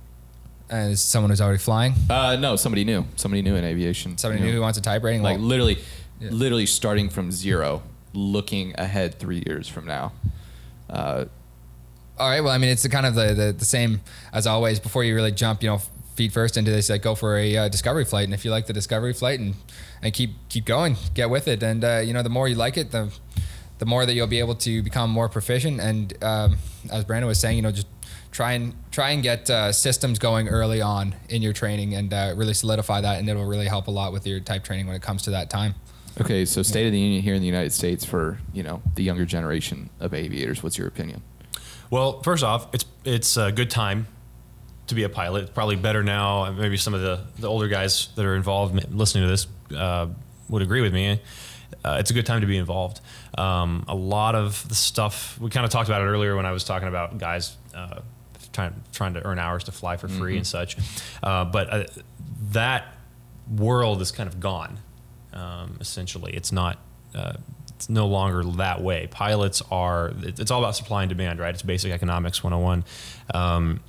As 0.73 1.03
someone 1.03 1.29
who's 1.29 1.43
already 1.43 1.59
flying, 1.59 1.93
Uh, 2.09 2.35
no, 2.37 2.57
somebody 2.57 2.83
new, 2.83 3.05
somebody 3.17 3.43
new 3.43 3.57
in 3.57 3.65
aviation, 3.65 4.17
somebody 4.17 4.43
new 4.43 4.53
who 4.53 4.61
wants 4.63 4.79
a 4.79 4.81
type 4.81 5.03
rating, 5.03 5.23
like 5.23 5.37
well, 5.37 5.47
literally, 5.47 5.77
Yeah. 6.19 6.31
literally 6.31 6.65
starting 6.65 7.11
from 7.11 7.31
zero, 7.31 7.83
looking 8.15 8.75
ahead 8.79 9.19
three 9.19 9.43
years 9.47 9.69
from 9.69 9.87
now. 9.87 10.13
Uh, 10.89 11.27
All 12.19 12.29
right. 12.31 12.41
Well, 12.41 12.53
I 12.55 12.57
mean, 12.59 12.71
it's 12.71 12.83
the 12.83 12.89
kind 12.89 13.05
of 13.05 13.15
the, 13.15 13.35
the, 13.35 13.53
the 13.53 13.65
same 13.67 14.01
as 14.33 14.47
always. 14.47 14.81
Before 14.81 15.05
you 15.05 15.15
really 15.15 15.33
jump, 15.33 15.63
you 15.63 15.69
know, 15.69 15.81
feet 16.15 16.33
first 16.33 16.57
into 16.57 16.71
this, 16.71 16.89
like 16.89 17.03
go 17.03 17.15
for 17.15 17.37
a 17.37 17.57
uh, 17.57 17.69
discovery 17.69 18.05
flight, 18.07 18.25
and 18.25 18.33
if 18.35 18.43
you 18.45 18.51
like 18.51 18.67
the 18.67 18.73
discovery 18.73 19.13
flight, 19.13 19.41
and 19.41 19.55
and 20.03 20.15
keep 20.15 20.31
keep 20.49 20.65
going, 20.65 20.97
get 21.15 21.29
with 21.31 21.49
it, 21.49 21.63
and 21.63 21.85
uh, 21.85 21.99
you 22.05 22.13
know, 22.15 22.23
the 22.23 22.29
more 22.31 22.49
you 22.49 22.55
like 22.55 22.77
it, 22.79 22.93
the 22.93 23.11
the 23.79 23.87
more 23.87 24.07
that 24.07 24.15
you'll 24.15 24.27
be 24.27 24.39
able 24.39 24.55
to 24.55 24.83
become 24.83 25.11
more 25.11 25.29
proficient. 25.29 25.81
And 25.81 26.13
um, 26.25 26.57
as 26.91 27.05
Brandon 27.05 27.27
was 27.29 27.39
saying, 27.39 27.57
you 27.57 27.63
know, 27.63 27.73
just 27.73 27.89
try 28.33 28.53
and 28.53 28.75
try 28.91 29.11
and 29.11 29.23
get 29.23 29.49
uh, 29.49 29.71
systems 29.71 30.19
going 30.19 30.49
early 30.49 30.83
on 30.83 31.15
in 31.29 31.43
your 31.43 31.53
training, 31.53 31.95
and 31.95 32.13
uh, 32.13 32.35
really 32.37 32.55
solidify 32.55 33.01
that, 33.01 33.21
and 33.21 33.29
it'll 33.29 33.47
really 33.47 33.67
help 33.67 33.87
a 33.87 33.91
lot 33.91 34.13
with 34.13 34.27
your 34.27 34.41
type 34.41 34.65
training 34.65 34.87
when 34.87 34.97
it 34.97 35.03
comes 35.03 35.23
to 35.23 35.31
that 35.31 35.51
time. 35.51 35.75
Okay, 36.21 36.45
so 36.45 36.63
State 36.63 36.87
of 36.87 36.93
the 36.93 36.99
Union 36.99 37.23
here 37.23 37.35
in 37.35 37.41
the 37.41 37.47
United 37.47 37.73
States 37.73 38.05
for 38.05 38.39
you 38.53 38.63
know 38.63 38.83
the 38.97 39.03
younger 39.03 39.25
generation 39.25 39.91
of 40.01 40.13
aviators. 40.13 40.63
What's 40.63 40.77
your 40.77 40.89
opinion? 40.89 41.23
Well, 41.91 42.23
first 42.23 42.43
off, 42.43 42.75
it's 42.75 42.85
it's 43.05 43.37
a 43.37 43.53
good 43.53 43.71
time 43.71 44.07
to 44.89 44.95
be 44.95 45.05
a 45.05 45.09
pilot. 45.09 45.45
It's 45.45 45.53
probably 45.53 45.77
better 45.77 46.03
now. 46.03 46.51
Maybe 46.53 46.77
some 46.77 46.95
of 46.95 47.01
the, 47.01 47.21
the 47.39 47.49
older 47.49 47.69
guys 47.69 48.09
that 48.17 48.25
are 48.25 48.35
involved 48.35 48.93
listening 48.93 49.25
to 49.25 49.31
this 49.31 49.47
uh, 49.77 50.09
would 50.49 50.63
agree 50.63 50.81
with 50.81 50.93
me. 50.93 51.21
Uh, 51.85 51.97
it's 51.99 52.11
a 52.11 52.15
good 52.15 52.27
time 52.27 52.41
to 52.41 52.47
be 52.47 52.57
involved. 52.57 53.01
Um, 53.37 53.85
a 53.89 53.95
lot 53.95 54.35
of 54.35 54.69
the 54.69 54.75
stuff 54.75 55.39
we 55.41 55.51
kind 55.51 55.65
of 55.65 55.73
talked 55.73 55.89
about 55.89 56.03
it 56.03 56.05
earlier 56.05 56.37
when 56.37 56.47
I 56.47 56.53
was 56.53 56.65
talking 56.65 56.89
about 56.89 57.19
guys 57.19 57.57
uh, 57.75 58.01
trying 58.53 58.75
trying 58.93 59.15
to 59.15 59.25
earn 59.25 59.39
hours 59.39 59.65
to 59.65 59.73
fly 59.73 59.97
for 59.97 60.09
free 60.09 60.37
and 60.37 60.47
such. 60.47 60.77
Uh, 61.23 61.45
but 61.45 61.73
uh, 61.73 61.85
that 62.51 62.95
world 63.51 64.01
is 64.03 64.13
kind 64.13 64.29
of 64.29 64.41
gone. 64.41 64.79
Um, 65.33 65.79
essentially, 65.81 66.33
it's 66.33 66.53
not. 66.53 66.79
Uh, 67.15 67.35
it's 67.69 67.89
no 67.89 68.07
longer 68.07 68.45
that 68.45 68.81
way. 68.83 69.09
Pilots 69.11 69.63
are. 69.71 70.13
It's 70.23 70.51
all 70.51 70.61
about 70.61 70.77
supply 70.77 71.03
and 71.03 71.09
demand, 71.09 71.41
right? 71.41 71.53
It's 71.53 71.63
basic 71.63 71.93
economics 71.93 72.45
101. 72.45 72.85
Um, 73.35 73.81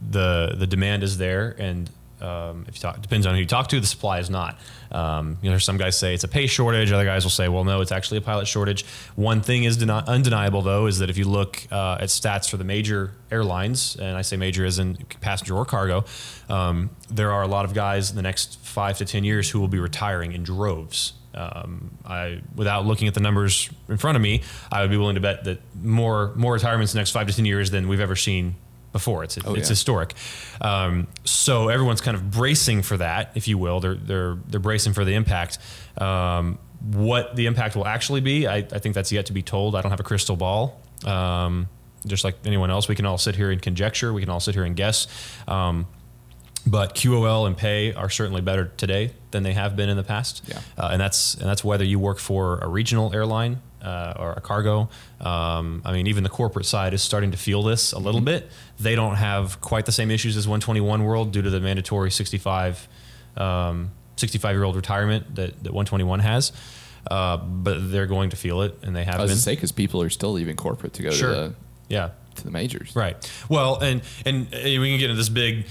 the 0.00 0.54
the 0.56 0.66
demand 0.66 1.02
is 1.02 1.18
there, 1.18 1.54
and 1.58 1.90
um, 2.20 2.64
if 2.68 2.76
you 2.76 2.80
talk, 2.80 3.00
depends 3.00 3.26
on 3.26 3.34
who 3.34 3.40
you 3.40 3.46
talk 3.46 3.68
to, 3.68 3.80
the 3.80 3.86
supply 3.86 4.18
is 4.18 4.30
not. 4.30 4.58
Um, 4.92 5.38
you 5.42 5.50
know, 5.50 5.58
some 5.58 5.76
guys 5.76 5.98
say 5.98 6.14
it's 6.14 6.24
a 6.24 6.28
pay 6.28 6.46
shortage. 6.46 6.90
Other 6.92 7.04
guys 7.04 7.24
will 7.24 7.30
say, 7.30 7.48
well, 7.48 7.64
no, 7.64 7.80
it's 7.80 7.92
actually 7.92 8.18
a 8.18 8.22
pilot 8.22 8.46
shortage. 8.48 8.84
One 9.16 9.40
thing 9.40 9.64
is 9.64 9.78
deni- 9.78 10.06
undeniable, 10.06 10.62
though, 10.62 10.86
is 10.86 10.98
that 10.98 11.10
if 11.10 11.18
you 11.18 11.26
look 11.26 11.66
uh, 11.70 11.98
at 12.00 12.08
stats 12.08 12.50
for 12.50 12.56
the 12.56 12.64
major 12.64 13.12
airlines, 13.30 13.96
and 13.96 14.16
I 14.16 14.22
say 14.22 14.36
major 14.36 14.64
as 14.64 14.78
in 14.78 14.96
passenger 15.20 15.54
or 15.54 15.64
cargo, 15.64 16.04
um, 16.48 16.90
there 17.10 17.32
are 17.32 17.42
a 17.42 17.48
lot 17.48 17.64
of 17.64 17.74
guys 17.74 18.10
in 18.10 18.16
the 18.16 18.22
next 18.22 18.58
five 18.60 18.98
to 18.98 19.04
ten 19.04 19.24
years 19.24 19.48
who 19.50 19.60
will 19.60 19.68
be 19.68 19.78
retiring 19.78 20.32
in 20.32 20.42
droves. 20.42 21.14
Um, 21.32 21.92
I, 22.04 22.40
without 22.56 22.86
looking 22.86 23.06
at 23.06 23.14
the 23.14 23.20
numbers 23.20 23.70
in 23.88 23.98
front 23.98 24.16
of 24.16 24.22
me, 24.22 24.42
I 24.72 24.82
would 24.82 24.90
be 24.90 24.96
willing 24.96 25.14
to 25.14 25.20
bet 25.20 25.44
that 25.44 25.60
more 25.80 26.32
more 26.34 26.52
retirements 26.52 26.92
in 26.92 26.96
the 26.96 27.00
next 27.00 27.12
five 27.12 27.28
to 27.28 27.32
ten 27.32 27.44
years 27.44 27.70
than 27.70 27.86
we've 27.86 28.00
ever 28.00 28.16
seen 28.16 28.56
before. 28.92 29.24
It's 29.24 29.38
Oh, 29.44 29.54
it's 29.54 29.68
yeah. 29.68 29.72
historic. 29.72 30.14
Um, 30.60 31.06
so 31.24 31.68
everyone's 31.68 32.00
kind 32.00 32.16
of 32.16 32.30
bracing 32.30 32.82
for 32.82 32.96
that, 32.96 33.32
if 33.34 33.48
you 33.48 33.58
will. 33.58 33.80
They're 33.80 33.94
they're 33.94 34.36
they're 34.48 34.60
bracing 34.60 34.92
for 34.92 35.04
the 35.04 35.14
impact. 35.14 35.58
Um, 35.98 36.58
what 36.92 37.36
the 37.36 37.46
impact 37.46 37.76
will 37.76 37.86
actually 37.86 38.20
be, 38.22 38.46
I, 38.46 38.56
I 38.58 38.78
think 38.78 38.94
that's 38.94 39.12
yet 39.12 39.26
to 39.26 39.32
be 39.34 39.42
told. 39.42 39.76
I 39.76 39.82
don't 39.82 39.90
have 39.90 40.00
a 40.00 40.04
crystal 40.04 40.34
ball. 40.36 40.80
Um, 41.04 41.68
just 42.06 42.24
like 42.24 42.36
anyone 42.46 42.70
else, 42.70 42.88
we 42.88 42.94
can 42.94 43.04
all 43.04 43.18
sit 43.18 43.36
here 43.36 43.50
and 43.50 43.60
conjecture. 43.60 44.12
We 44.14 44.22
can 44.22 44.30
all 44.30 44.40
sit 44.40 44.54
here 44.54 44.64
and 44.64 44.74
guess. 44.74 45.06
Um, 45.46 45.86
but 46.66 46.94
QOL 46.94 47.46
and 47.46 47.56
pay 47.56 47.92
are 47.94 48.08
certainly 48.10 48.40
better 48.40 48.66
today 48.76 49.12
than 49.30 49.42
they 49.42 49.52
have 49.52 49.76
been 49.76 49.88
in 49.90 49.96
the 49.96 50.02
past. 50.02 50.42
Yeah. 50.46 50.60
Uh, 50.78 50.88
and 50.92 51.00
that's 51.00 51.34
and 51.34 51.48
that's 51.48 51.62
whether 51.64 51.84
you 51.84 51.98
work 51.98 52.18
for 52.18 52.58
a 52.58 52.68
regional 52.68 53.14
airline 53.14 53.60
uh, 53.82 54.14
or 54.18 54.32
a 54.32 54.40
cargo. 54.40 54.88
Um, 55.20 55.82
I 55.84 55.92
mean, 55.92 56.06
even 56.06 56.22
the 56.22 56.28
corporate 56.30 56.66
side 56.66 56.94
is 56.94 57.02
starting 57.02 57.30
to 57.32 57.36
feel 57.36 57.62
this 57.62 57.92
a 57.92 57.98
little 57.98 58.20
bit. 58.20 58.50
They 58.78 58.94
don't 58.94 59.16
have 59.16 59.60
quite 59.60 59.86
the 59.86 59.92
same 59.92 60.10
issues 60.10 60.36
as 60.36 60.46
121 60.46 61.04
World 61.04 61.32
due 61.32 61.42
to 61.42 61.50
the 61.50 61.60
mandatory 61.60 62.10
65 62.10 62.88
um, 63.36 63.90
65 64.16 64.54
year 64.54 64.64
old 64.64 64.76
retirement 64.76 65.34
that, 65.36 65.50
that 65.64 65.72
121 65.72 66.20
has. 66.20 66.52
Uh, 67.10 67.38
but 67.38 67.90
they're 67.90 68.06
going 68.06 68.28
to 68.30 68.36
feel 68.36 68.60
it, 68.62 68.76
and 68.82 68.94
they 68.94 69.04
have 69.04 69.16
I 69.16 69.22
was 69.22 69.30
been. 69.30 69.36
to 69.36 69.42
say 69.42 69.54
because 69.54 69.72
people 69.72 70.02
are 70.02 70.10
still 70.10 70.32
leaving 70.32 70.54
corporate 70.56 70.92
to 70.94 71.02
go 71.02 71.10
Sure. 71.10 71.28
to 71.34 71.34
the 71.34 71.54
yeah. 71.88 72.10
to 72.34 72.44
the 72.44 72.50
majors. 72.50 72.94
Right. 72.94 73.16
Well, 73.48 73.78
and 73.80 74.02
and 74.26 74.50
we 74.50 74.90
can 74.90 74.98
get 74.98 75.08
into 75.10 75.16
this 75.16 75.30
big, 75.30 75.64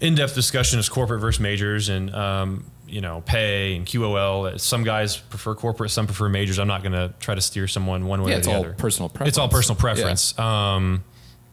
in-depth 0.00 0.34
discussion 0.34 0.78
of 0.78 0.90
corporate 0.90 1.20
versus 1.20 1.38
majors 1.40 1.90
and 1.90 2.14
um, 2.14 2.64
you 2.86 3.00
know 3.00 3.22
pay 3.24 3.76
and 3.76 3.86
QOL. 3.86 4.58
Some 4.60 4.84
guys 4.84 5.16
prefer 5.16 5.54
corporate, 5.54 5.90
some 5.90 6.06
prefer 6.06 6.28
majors. 6.28 6.58
I'm 6.58 6.68
not 6.68 6.82
going 6.82 6.92
to 6.92 7.12
try 7.20 7.34
to 7.34 7.40
steer 7.40 7.66
someone 7.66 8.06
one 8.06 8.22
way 8.22 8.30
Yeah, 8.30 8.36
or 8.36 8.38
it's 8.38 8.48
all 8.48 8.64
personal 8.74 9.08
preference 9.08 9.28
It's 9.28 9.38
all 9.38 9.48
personal 9.48 9.78
preference. 9.80 10.38
Um, 10.38 11.04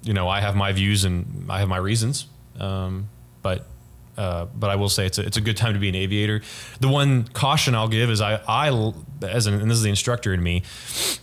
you 0.04 0.14
know, 0.14 0.28
I 0.28 0.42
have 0.42 0.56
my 0.56 0.72
views 0.72 1.04
and 1.04 1.46
I 1.50 1.60
have 1.60 1.70
my 1.70 1.78
reasons, 1.78 2.28
um, 2.60 3.10
but. 3.42 3.66
Uh, 4.18 4.46
but 4.46 4.70
I 4.70 4.76
will 4.76 4.90
say 4.90 5.06
it's 5.06 5.18
a, 5.18 5.26
it's 5.26 5.38
a 5.38 5.42
good 5.42 5.58
time 5.58 5.74
to 5.74 5.80
be 5.80 5.90
an 5.90 5.96
aviator. 5.96 6.42
The 6.80 6.90
one 6.90 7.24
caution 7.30 7.76
I'll 7.76 7.88
give 7.88 8.10
is 8.10 8.20
I, 8.22 8.42
I 8.48 8.94
as 9.24 9.48
an, 9.48 9.54
and 9.62 9.70
this 9.70 9.78
is 9.78 9.84
the 9.84 9.90
instructor 9.90 10.34
in 10.34 10.44
me, 10.44 10.64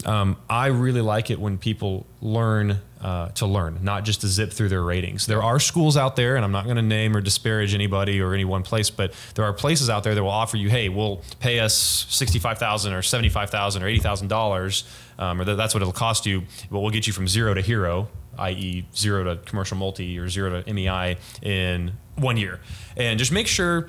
um, 0.07 0.36
I 0.49 0.66
really 0.68 1.03
like 1.03 1.30
it 1.30 1.39
when 1.39 1.59
people 1.59 2.07
learn 2.20 2.80
uh, 3.01 3.28
to 3.28 3.47
learn, 3.47 3.78
not 3.82 4.05
just 4.05 4.22
to 4.22 4.26
zip 4.26 4.53
through 4.53 4.68
their 4.68 4.82
ratings. 4.82 5.26
There 5.26 5.43
are 5.43 5.61
schools 5.61 5.97
out 5.97 6.16
there, 6.16 6.34
and 6.34 6.45
I'm 6.45 6.51
not 6.51 6.64
going 6.64 6.76
to 6.76 6.82
name 6.82 7.16
or 7.16 7.20
disparage 7.20 7.74
anybody 7.74 8.20
or 8.20 8.34
any 8.34 8.45
one 8.45 8.62
place, 8.62 8.91
but 8.91 9.12
there 9.34 9.45
are 9.45 9.53
places 9.53 9.89
out 9.89 10.03
there 10.03 10.14
that 10.14 10.22
will 10.22 10.30
offer 10.30 10.57
you, 10.57 10.68
hey, 10.68 10.89
we'll 10.89 11.22
pay 11.41 11.61
us 11.61 11.76
sixty-five 12.09 12.59
thousand 12.59 12.95
or 12.95 13.03
seventy-five 13.03 13.51
thousand 13.51 13.82
or 13.82 13.89
eighty 13.89 14.01
thousand 14.01 14.28
dollars, 14.28 14.84
um, 15.18 15.41
or 15.41 15.45
that, 15.45 15.57
that's 15.57 15.74
what 15.74 15.82
it'll 15.82 15.93
cost 15.93 16.26
you, 16.26 16.43
but 16.70 16.80
we'll 16.80 16.91
get 16.91 17.07
you 17.07 17.12
from 17.12 17.28
zero 17.28 17.55
to 17.55 17.61
hero, 17.61 18.09
i.e., 18.39 18.84
zero 18.97 19.22
to 19.22 19.36
commercial 19.45 19.76
multi 19.76 20.18
or 20.18 20.28
zero 20.28 20.61
to 20.61 20.72
MEI 20.72 21.18
in 21.43 21.93
one 22.19 22.37
year, 22.37 22.61
and 22.97 23.19
just 23.19 23.33
make 23.33 23.47
sure 23.47 23.89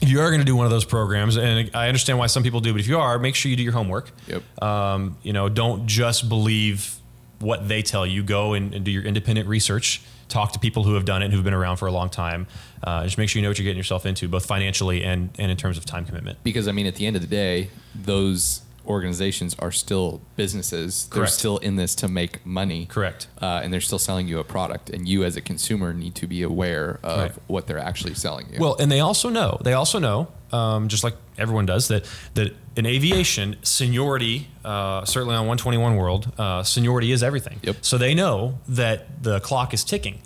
if 0.00 0.08
you 0.08 0.20
are 0.20 0.28
going 0.28 0.40
to 0.40 0.46
do 0.46 0.56
one 0.56 0.64
of 0.64 0.70
those 0.70 0.84
programs, 0.84 1.36
and 1.36 1.70
I 1.74 1.88
understand 1.88 2.18
why 2.18 2.26
some 2.26 2.42
people 2.42 2.60
do, 2.60 2.72
but 2.72 2.80
if 2.80 2.88
you 2.88 2.98
are, 2.98 3.18
make 3.18 3.34
sure 3.34 3.50
you 3.50 3.56
do 3.56 3.62
your 3.62 3.72
homework. 3.72 4.10
Yep. 4.28 4.62
Um, 4.62 5.16
you 5.22 5.32
know, 5.32 5.48
don't 5.48 5.86
just 5.86 6.28
believe 6.28 6.96
what 7.38 7.68
they 7.68 7.82
tell 7.82 8.06
you. 8.06 8.22
Go 8.22 8.54
and, 8.54 8.74
and 8.74 8.84
do 8.84 8.90
your 8.90 9.02
independent 9.02 9.48
research. 9.48 10.02
Talk 10.28 10.52
to 10.52 10.58
people 10.58 10.84
who 10.84 10.94
have 10.94 11.04
done 11.04 11.22
it, 11.22 11.26
and 11.26 11.34
who've 11.34 11.44
been 11.44 11.54
around 11.54 11.76
for 11.76 11.86
a 11.86 11.92
long 11.92 12.08
time. 12.08 12.46
Uh, 12.82 13.04
just 13.04 13.18
make 13.18 13.28
sure 13.28 13.40
you 13.40 13.42
know 13.42 13.50
what 13.50 13.58
you're 13.58 13.64
getting 13.64 13.76
yourself 13.76 14.06
into, 14.06 14.28
both 14.28 14.46
financially 14.46 15.04
and, 15.04 15.30
and 15.38 15.50
in 15.50 15.56
terms 15.56 15.76
of 15.76 15.84
time 15.84 16.06
commitment. 16.06 16.38
Because 16.44 16.66
I 16.66 16.72
mean, 16.72 16.86
at 16.86 16.94
the 16.94 17.06
end 17.06 17.16
of 17.16 17.22
the 17.22 17.28
day, 17.28 17.68
those 17.94 18.62
organizations 18.86 19.54
are 19.58 19.70
still 19.70 20.20
businesses. 20.36 21.08
They're 21.12 21.26
still 21.26 21.58
in 21.58 21.76
this 21.76 21.94
to 21.96 22.08
make 22.08 22.44
money. 22.44 22.86
Correct. 22.86 23.26
Uh, 23.40 23.60
and 23.62 23.72
they're 23.72 23.80
still 23.80 23.98
selling 23.98 24.28
you 24.28 24.38
a 24.38 24.44
product, 24.44 24.90
and 24.90 25.08
you 25.08 25.24
as 25.24 25.36
a 25.36 25.40
consumer 25.40 25.92
need 25.92 26.14
to 26.16 26.26
be 26.26 26.42
aware 26.42 26.98
of 27.02 27.18
Right. 27.20 27.32
what 27.46 27.66
they're 27.66 27.78
actually 27.78 28.14
selling 28.14 28.46
you. 28.52 28.58
Well, 28.60 28.76
and 28.78 28.90
they 28.90 29.00
also 29.00 29.28
know, 29.28 29.58
they 29.62 29.72
also 29.74 29.98
know, 29.98 30.28
um, 30.52 30.88
just 30.88 31.04
like 31.04 31.14
everyone 31.38 31.66
does, 31.66 31.88
that 31.88 32.04
that 32.34 32.54
in 32.76 32.86
aviation, 32.86 33.56
seniority, 33.62 34.48
uh, 34.64 35.04
certainly 35.04 35.34
on 35.34 35.42
121 35.46 35.96
World, 35.96 36.32
uh, 36.38 36.62
seniority 36.62 37.12
is 37.12 37.22
everything. 37.22 37.58
Yep. 37.62 37.76
So 37.82 37.98
they 37.98 38.14
know 38.14 38.58
that 38.68 39.22
the 39.22 39.40
clock 39.40 39.74
is 39.74 39.84
ticking. 39.84 40.18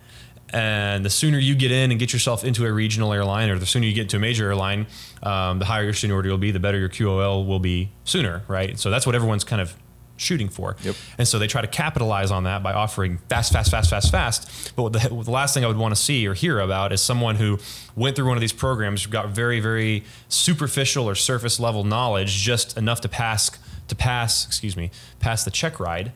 And 0.55 1.05
the 1.05 1.11
sooner 1.11 1.37
you 1.37 1.57
get 1.57 1.73
in 1.73 1.91
and 1.91 1.99
get 1.99 2.13
yourself 2.13 2.45
into 2.45 2.65
a 2.65 2.73
regional 2.73 3.13
airline, 3.13 3.51
or 3.51 3.59
the 3.59 3.67
sooner 3.67 3.87
you 3.87 3.93
get 3.93 4.03
into 4.03 4.19
a 4.19 4.21
major 4.21 4.47
airline, 4.47 4.87
um, 5.21 5.59
the 5.59 5.65
higher 5.65 5.83
your 5.83 5.93
seniority 5.93 6.31
will 6.31 6.39
be, 6.39 6.53
the 6.53 6.61
better 6.61 6.79
your 6.79 6.89
QOL 6.89 7.45
will 7.45 7.59
be 7.59 7.91
sooner, 8.05 8.45
right? 8.47 8.79
So 8.79 8.89
that's 8.89 9.05
what 9.05 9.17
everyone's 9.17 9.43
kind 9.43 9.61
of 9.61 9.75
shooting 10.17 10.49
for. 10.49 10.77
Yep. 10.85 10.95
And 11.19 11.27
so 11.27 11.41
they 11.41 11.49
try 11.49 11.61
to 11.61 11.67
capitalize 11.67 12.31
on 12.31 12.45
that 12.45 12.63
by 12.63 12.73
offering 12.73 13.19
fast, 13.29 13.53
fast, 13.53 13.73
fast, 13.73 13.91
fast, 13.91 14.13
fast. 14.13 14.77
But 14.77 14.93
the, 14.93 15.09
the 15.09 15.31
last 15.33 15.55
thing 15.55 15.65
I 15.65 15.67
would 15.67 15.77
want 15.77 15.93
to 15.93 16.01
see 16.01 16.25
or 16.25 16.35
hear 16.35 16.61
about 16.61 16.93
is 16.93 17.03
someone 17.03 17.35
who 17.35 17.59
went 17.97 18.15
through 18.15 18.29
one 18.29 18.37
of 18.37 18.41
these 18.41 18.53
programs, 18.53 19.07
got 19.07 19.31
very, 19.31 19.59
very 19.59 20.05
superficial 20.29 21.09
or 21.09 21.17
surface 21.17 21.59
level 21.59 21.83
knowledge, 21.83 22.31
just 22.37 22.79
enough 22.79 23.01
to 23.01 23.09
pass 23.09 23.51
to 23.89 23.95
pass, 23.97 24.47
excuse 24.47 24.77
me, 24.77 24.91
pass 25.19 25.45
the 25.45 25.51
check 25.51 25.81
ride. 25.81 26.13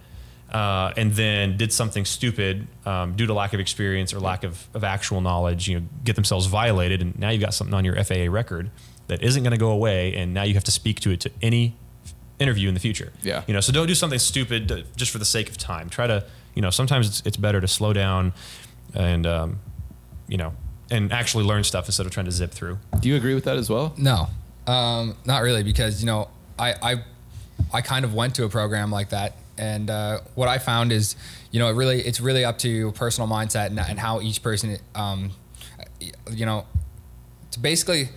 Uh, 0.53 0.93
and 0.97 1.13
then 1.13 1.57
did 1.57 1.73
something 1.73 2.05
stupid 2.05 2.67
um, 2.87 3.15
due 3.17 3.27
to 3.27 3.35
lack 3.35 3.53
of 3.53 3.61
experience 3.61 4.13
or 4.15 4.21
lack 4.21 4.45
of, 4.45 4.67
of 4.75 4.85
actual 4.85 5.21
knowledge, 5.21 5.69
you 5.69 5.79
know, 5.79 5.87
get 6.05 6.17
themselves 6.17 6.47
violated, 6.47 7.03
and 7.03 7.19
now 7.19 7.31
you've 7.31 7.43
got 7.43 7.55
something 7.55 7.75
on 7.75 7.85
your 7.85 8.03
FAA 8.03 8.31
record 8.31 8.71
that 9.09 9.23
isn't 9.23 9.43
going 9.43 9.53
to 9.53 9.59
go 9.59 9.71
away, 9.71 10.15
and 10.15 10.33
now 10.33 10.43
you 10.43 10.55
have 10.55 10.65
to 10.65 10.71
speak 10.71 11.01
to 11.01 11.11
it 11.11 11.21
to 11.21 11.31
any 11.43 11.77
interview 12.39 12.69
in 12.69 12.75
the 12.75 12.81
future. 12.81 13.13
Yeah. 13.23 13.43
You 13.47 13.55
know, 13.55 13.61
so 13.61 13.73
don't 13.73 13.87
do 13.89 13.95
something 13.95 14.19
stupid 14.19 14.69
to, 14.69 14.85
just 14.97 15.11
for 15.11 15.19
the 15.19 15.25
sake 15.25 15.49
of 15.51 15.59
time. 15.59 15.89
Try 15.89 16.07
to, 16.07 16.25
you 16.55 16.63
know, 16.63 16.71
sometimes 16.71 17.09
it's, 17.09 17.23
it's 17.27 17.37
better 17.37 17.61
to 17.61 17.69
slow 17.69 17.93
down 17.93 18.33
and, 18.95 19.27
um, 19.27 19.61
you 20.29 20.37
know, 20.37 20.55
and 20.91 21.13
actually 21.13 21.45
learn 21.45 21.65
stuff 21.65 21.87
instead 21.87 22.07
of 22.07 22.13
trying 22.13 22.27
to 22.27 22.33
zip 22.33 22.53
through. 22.53 22.79
Do 23.01 23.09
you 23.09 23.17
agree 23.17 23.35
with 23.35 23.45
that 23.45 23.57
as 23.57 23.69
well? 23.69 23.95
No, 23.99 24.29
um, 24.67 25.17
not 25.25 25.43
really, 25.43 25.63
because 25.63 26.01
you 26.01 26.07
know 26.07 26.29
I, 26.59 26.75
I 26.83 27.05
I 27.73 27.81
kind 27.83 28.05
of 28.05 28.15
went 28.15 28.35
to 28.37 28.45
a 28.45 28.49
program 28.49 28.91
like 28.91 29.11
that, 29.11 29.35
and 29.59 29.91
uh, 29.91 30.21
what 30.35 30.49
I 30.49 30.59
found 30.59 30.93
is 30.93 31.17
you 31.51 31.59
know 31.59 31.69
it 31.69 31.75
really 31.75 32.01
it's 32.01 32.21
really 32.21 32.45
up 32.45 32.59
to 32.59 32.69
your 32.69 32.93
personal 32.93 33.29
mindset 33.29 33.67
and, 33.67 33.79
and 33.81 33.99
how 33.99 34.21
each 34.21 34.43
person 34.43 34.79
um, 34.95 35.31
you 36.31 36.47
know 36.47 36.67
to 37.53 37.61
basically. 37.61 38.09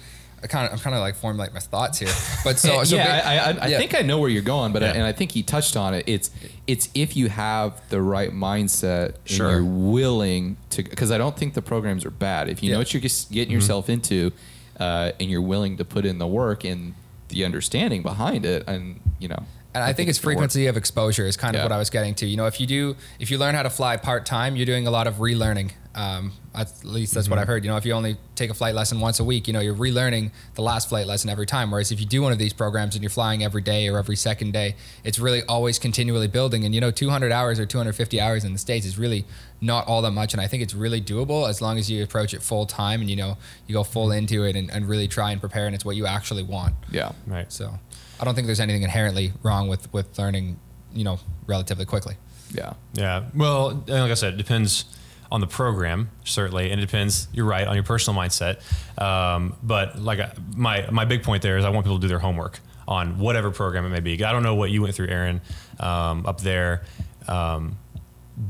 I 0.44 0.48
kind 0.48 0.66
of, 0.66 0.74
I'm 0.74 0.80
kind 0.80 0.96
of 0.96 1.02
like 1.02 1.14
formulating 1.18 1.54
my 1.54 1.60
thoughts 1.60 2.00
here, 2.00 2.10
but 2.44 2.58
so, 2.58 2.84
so 2.90 2.96
yeah, 2.96 3.06
ba- 3.22 3.28
I, 3.28 3.34
I, 3.36 3.66
I 3.66 3.68
yeah. 3.68 3.78
think 3.78 3.94
I 3.94 4.02
know 4.02 4.18
where 4.18 4.28
you're 4.28 4.42
going, 4.42 4.74
but 4.74 4.82
I, 4.82 4.88
and 4.88 5.04
I 5.04 5.12
think 5.12 5.30
he 5.34 5.44
touched 5.44 5.78
on 5.78 5.94
it. 5.94 6.06
It's 6.08 6.32
it's 6.66 6.90
if 6.96 7.16
you 7.16 7.30
have 7.30 7.80
the 7.90 8.02
right 8.02 8.32
mindset 8.32 9.18
Sure. 9.26 9.50
and 9.52 9.56
you're 9.68 9.92
willing 9.92 10.58
to, 10.72 10.82
because 10.82 11.12
I 11.12 11.20
don't 11.20 11.38
think 11.38 11.54
the 11.54 11.62
programs 11.62 12.06
are 12.06 12.10
bad. 12.10 12.50
If 12.50 12.64
you 12.64 12.70
Yeah. 12.70 12.74
know 12.74 12.80
what 12.80 12.92
you're 12.92 13.02
getting 13.02 13.52
yourself 13.52 13.88
into, 13.88 14.32
uh, 14.80 15.12
and 15.20 15.30
you're 15.30 15.44
willing 15.44 15.78
to 15.78 15.86
put 15.86 16.08
in 16.08 16.18
the 16.18 16.26
work 16.26 16.64
and 16.64 16.96
the 17.28 17.46
understanding 17.46 18.02
behind 18.02 18.44
it, 18.44 18.64
and 18.68 19.00
you 19.20 19.28
know, 19.28 19.44
And 19.74 19.84
I, 19.84 19.94
think, 19.94 20.10
it's 20.10 20.20
frequency 20.20 20.68
of 20.68 20.76
exposure 20.78 21.26
is 21.26 21.38
kind 21.38 21.56
of 21.56 21.64
what 21.64 21.72
I 21.72 21.78
was 21.78 21.90
getting 21.90 22.14
to. 22.16 22.26
You 22.26 22.36
know, 22.38 22.46
if 22.46 22.60
you 22.60 22.68
do, 22.68 22.96
if 23.20 23.32
you 23.32 23.38
learn 23.38 23.56
how 23.56 23.64
to 23.64 23.70
fly 23.70 23.96
part 23.98 24.26
time, 24.26 24.56
you're 24.56 24.66
doing 24.66 24.86
a 24.88 24.92
lot 24.92 25.08
of 25.08 25.16
relearning. 25.16 25.72
Um, 25.94 26.32
at 26.56 26.72
least 26.84 27.14
that's 27.14 27.28
what 27.28 27.36
Mm-hmm. 27.36 27.42
I've 27.42 27.48
heard. 27.48 27.64
You 27.66 27.72
know, 27.72 27.78
if 27.78 27.86
you 27.86 27.92
only 27.94 28.16
take 28.36 28.50
a 28.50 28.54
flight 28.54 28.76
lesson 28.76 29.00
once 29.02 29.20
a 29.20 29.24
week, 29.26 29.48
you 29.48 29.54
know, 29.54 29.60
you're 29.60 29.76
relearning 29.76 30.32
the 30.56 30.62
last 30.62 30.88
flight 30.90 31.06
lesson 31.06 31.30
every 31.30 31.46
time. 31.46 31.70
Whereas 31.72 31.92
if 31.92 32.00
you 32.00 32.06
do 32.06 32.22
one 32.22 32.32
of 32.32 32.38
these 32.38 32.54
programs 32.54 32.96
and 32.96 33.04
you're 33.04 33.10
flying 33.10 33.44
every 33.44 33.62
day 33.62 33.88
or 33.90 33.98
every 33.98 34.16
second 34.16 34.52
day, 34.52 34.76
it's 35.04 35.20
really 35.20 35.44
always 35.50 35.80
continually 35.80 36.28
building. 36.28 36.64
And 36.66 36.74
you 36.76 36.80
know, 36.82 36.92
200 36.92 37.32
hours 37.32 37.60
or 37.60 37.66
250 37.66 38.20
hours 38.22 38.44
in 38.46 38.54
the 38.54 38.60
states 38.60 38.86
is 38.86 38.98
really 38.98 39.26
not 39.62 39.86
all 39.88 40.02
that 40.02 40.12
much. 40.12 40.34
And 40.34 40.42
I 40.42 40.48
think 40.48 40.64
it's 40.64 40.74
really 40.74 41.02
doable 41.02 41.48
as 41.48 41.62
long 41.62 41.78
as 41.78 41.90
you 41.92 42.04
approach 42.04 42.34
it 42.34 42.42
full 42.42 42.66
time 42.66 43.02
and 43.02 43.10
you 43.10 43.16
know 43.18 43.38
you 43.68 43.74
go 43.74 43.84
full 43.84 44.12
into 44.12 44.44
it 44.44 44.56
and, 44.56 44.70
and 44.72 44.88
really 44.88 45.08
try 45.10 45.32
and 45.32 45.40
prepare 45.42 45.66
and 45.66 45.76
it's 45.76 45.86
what 45.86 45.96
you 45.96 46.06
actually 46.06 46.44
want. 46.44 46.74
yeah, 46.92 47.12
Right. 47.28 47.52
So 47.52 47.80
I 48.22 48.26
don't 48.26 48.36
think 48.36 48.46
there's 48.46 48.60
anything 48.60 48.84
inherently 48.84 49.34
wrong 49.42 49.68
with 49.68 49.92
with 49.94 50.18
learning, 50.20 50.60
you 50.94 51.04
know, 51.04 51.20
relatively 51.48 51.86
quickly. 51.86 52.16
yeah, 52.54 52.74
Yeah. 52.94 53.24
Well, 53.34 53.84
like 53.88 54.12
I 54.12 54.14
said, 54.14 54.34
it 54.36 54.38
depends 54.38 54.86
on 55.32 55.40
the 55.42 55.48
program 55.48 56.10
certainly, 56.26 56.70
and 56.72 56.80
it 56.80 56.86
depends. 56.86 57.28
You're 57.34 57.46
right 57.46 57.66
on 57.68 57.74
your 57.76 57.84
personal 57.84 58.20
mindset. 58.20 58.60
Um, 59.02 59.56
but 59.64 60.00
like 60.00 60.20
I- 60.20 60.34
my 60.56 60.90
my 60.92 61.06
big 61.06 61.24
point 61.24 61.42
there 61.42 61.58
is 61.58 61.66
I 61.66 61.70
want 61.70 61.86
people 61.86 61.98
to 61.98 62.02
do 62.02 62.08
their 62.10 62.20
homework 62.20 62.60
on 62.88 63.18
whatever 63.20 63.50
program 63.52 63.86
it 63.86 63.90
may 63.90 64.02
be. 64.02 64.24
I 64.24 64.32
don't 64.34 64.44
know 64.44 64.56
what 64.56 64.70
you 64.70 64.82
went 64.82 64.94
through, 64.96 65.08
Aaron, 65.08 65.40
um, 65.80 66.26
up 66.26 66.42
there, 66.42 66.84
um, 67.28 67.78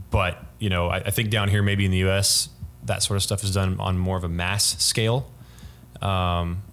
but 0.09 0.43
you 0.59 0.69
know 0.69 0.87
I, 0.89 0.97
I 0.97 1.11
think 1.11 1.29
down 1.29 1.47
here 1.49 1.61
maybe 1.61 1.85
in 1.85 1.91
the 1.91 1.97
U.S. 2.09 2.49
that 2.85 3.03
sort 3.03 3.17
of 3.17 3.23
stuff 3.23 3.43
is 3.43 3.53
done 3.53 3.79
on 3.79 3.97
more 3.97 4.17
of 4.17 4.23
a 4.23 4.29
mass 4.29 4.83
scale. 4.83 5.29
Um, 6.01 6.63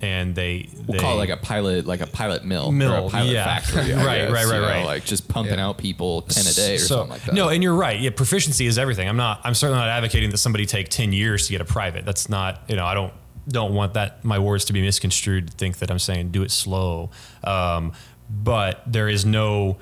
and 0.00 0.34
they 0.34 0.68
we'll 0.86 1.00
call 1.00 1.14
it 1.14 1.16
like 1.18 1.28
a 1.30 1.36
pilot, 1.36 1.86
like 1.86 2.00
a 2.00 2.06
pilot 2.06 2.44
mill, 2.44 2.66
or 2.66 2.72
Mill, 2.72 3.08
a 3.08 3.10
pilot 3.10 3.32
yeah. 3.32 3.44
factory, 3.58 3.92
I 3.92 4.04
Right, 4.04 4.18
guess, 4.18 4.32
right, 4.32 4.44
you 4.46 4.50
right, 4.52 4.60
know, 4.60 4.62
right. 4.68 4.84
Like 4.84 5.04
just 5.04 5.28
pumping 5.28 5.54
Yeah. 5.58 5.66
out 5.66 5.78
people 5.78 6.22
ten 6.22 6.46
a 6.46 6.52
day 6.52 6.74
or 6.76 6.78
So- 6.78 6.86
something 6.96 7.10
like 7.10 7.24
that. 7.24 7.34
No, 7.34 7.48
and 7.48 7.62
you're 7.62 7.74
right. 7.74 7.98
Yeah, 8.00 8.10
proficiency 8.10 8.66
is 8.66 8.78
everything. 8.78 9.08
I'm 9.08 9.16
not. 9.16 9.40
I'm 9.44 9.54
certainly 9.54 9.80
not 9.80 9.88
advocating 9.88 10.30
that 10.30 10.38
somebody 10.38 10.66
take 10.66 10.88
ten 10.88 11.12
years 11.12 11.46
to 11.46 11.52
get 11.52 11.60
a 11.60 11.64
private. 11.64 12.04
That's 12.04 12.28
not. 12.28 12.62
You 12.68 12.76
know, 12.76 12.84
I 12.86 12.94
don't 12.94 13.12
don't 13.48 13.72
want 13.74 13.94
that 13.94 14.24
my 14.24 14.38
words 14.38 14.66
to 14.66 14.72
be 14.74 14.82
misconstrued 14.82 15.48
to 15.50 15.56
think 15.56 15.78
that 15.78 15.90
I'm 15.90 15.98
saying 15.98 16.30
do 16.30 16.42
it 16.42 16.50
slow. 16.50 17.10
Um, 17.44 17.92
but 18.30 18.82
there 18.86 19.08
is 19.08 19.24
no. 19.24 19.78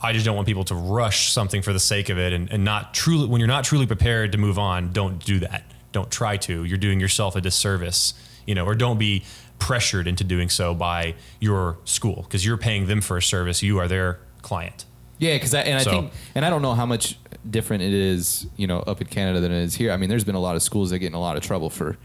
I 0.00 0.12
just 0.12 0.26
don't 0.26 0.36
want 0.36 0.46
people 0.46 0.64
to 0.64 0.74
rush 0.74 1.32
something 1.32 1.62
for 1.62 1.72
the 1.72 1.80
sake 1.80 2.10
of 2.10 2.18
it 2.18 2.34
and, 2.34 2.52
and 2.52 2.64
not 2.64 2.92
truly 2.92 3.26
when 3.26 3.40
you're 3.40 3.48
not 3.48 3.64
truly 3.64 3.86
prepared 3.86 4.32
to 4.32 4.38
move 4.38 4.58
on. 4.58 4.92
Don't 4.92 5.24
do 5.24 5.38
that. 5.40 5.64
Don't 5.92 6.10
try 6.10 6.36
to. 6.36 6.64
You're 6.64 6.76
doing 6.76 7.00
yourself 7.00 7.34
a 7.36 7.40
disservice. 7.40 8.12
You 8.46 8.54
know, 8.54 8.64
or 8.66 8.74
don't 8.74 8.98
be 8.98 9.24
pressured 9.58 10.06
into 10.06 10.22
doing 10.24 10.48
so 10.48 10.74
by 10.74 11.14
your 11.40 11.78
school 11.84 12.22
because 12.22 12.44
you're 12.44 12.56
paying 12.58 12.86
them 12.86 13.00
for 13.00 13.16
a 13.16 13.22
service. 13.22 13.62
You 13.62 13.78
are 13.78 13.88
their 13.88 14.18
client. 14.42 14.84
Yeah, 15.18 15.34
because 15.34 15.54
I, 15.54 15.60
and 15.62 15.78
I 15.78 15.82
So- 15.82 15.90
think, 15.90 16.12
and 16.34 16.44
I 16.44 16.50
don't 16.50 16.62
know 16.62 16.74
how 16.74 16.84
much 16.86 17.18
different 17.48 17.82
it 17.82 17.92
is, 17.94 18.46
you 18.56 18.66
know, 18.66 18.80
up 18.80 19.00
in 19.00 19.06
Canada 19.06 19.40
than 19.40 19.50
it 19.52 19.62
is 19.62 19.74
here. 19.76 19.92
I 19.92 19.96
mean, 19.96 20.10
there's 20.10 20.24
been 20.24 20.34
a 20.34 20.40
lot 20.40 20.56
of 20.56 20.62
schools 20.62 20.90
that 20.90 20.98
get 20.98 21.06
in 21.06 21.14
a 21.14 21.20
lot 21.20 21.36
of 21.36 21.42
trouble 21.42 21.70
for 21.70 21.96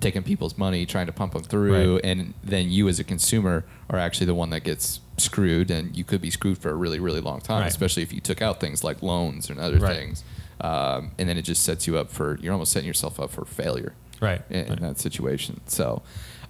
taking 0.00 0.22
people's 0.22 0.58
money, 0.58 0.84
trying 0.84 1.06
to 1.06 1.12
pump 1.12 1.32
them 1.32 1.42
through, 1.42 1.94
Right. 1.94 2.04
and 2.04 2.34
then 2.42 2.70
you 2.70 2.88
as 2.88 2.98
a 2.98 3.04
consumer 3.04 3.64
are 3.88 3.98
actually 3.98 4.26
the 4.26 4.34
one 4.34 4.50
that 4.50 4.62
gets 4.62 5.00
screwed, 5.16 5.70
and 5.70 5.96
you 5.96 6.04
could 6.04 6.20
be 6.20 6.30
screwed 6.30 6.58
for 6.58 6.70
a 6.70 6.74
really, 6.74 6.98
really 6.98 7.20
long 7.20 7.40
time, 7.40 7.60
Right. 7.62 7.68
especially 7.68 8.02
if 8.02 8.12
you 8.12 8.20
took 8.20 8.42
out 8.42 8.60
things 8.60 8.84
like 8.84 9.02
loans 9.02 9.48
and 9.48 9.58
other 9.58 9.78
Right. 9.78 9.96
things, 9.96 10.22
um, 10.60 11.12
and 11.18 11.28
then 11.28 11.38
it 11.38 11.42
just 11.42 11.62
sets 11.62 11.86
you 11.86 11.96
up 11.96 12.10
for 12.10 12.38
you're 12.42 12.52
almost 12.52 12.72
setting 12.72 12.86
yourself 12.86 13.18
up 13.18 13.30
for 13.30 13.46
failure 13.46 13.94
Right. 14.20 14.42
in, 14.50 14.64
in 14.66 14.78
that 14.82 14.98
situation. 15.00 15.60
So, 15.66 16.02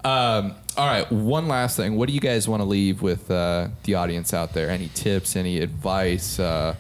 um, 0.05 0.55
all 0.77 0.87
right, 0.87 1.11
one 1.11 1.49
last 1.49 1.77
thing. 1.77 1.97
What 1.97 2.09
do 2.09 2.15
you 2.15 2.21
guys 2.21 2.49
want 2.49 2.61
to 2.61 2.65
leave 2.65 3.01
with 3.03 3.31
uh, 3.31 3.69
the 3.85 3.95
audience 3.95 4.35
out 4.35 4.53
there? 4.53 4.69
Any 4.71 4.89
tips? 4.95 5.37
Any 5.37 5.61
advice? 5.61 6.39
Uh, 6.39 6.75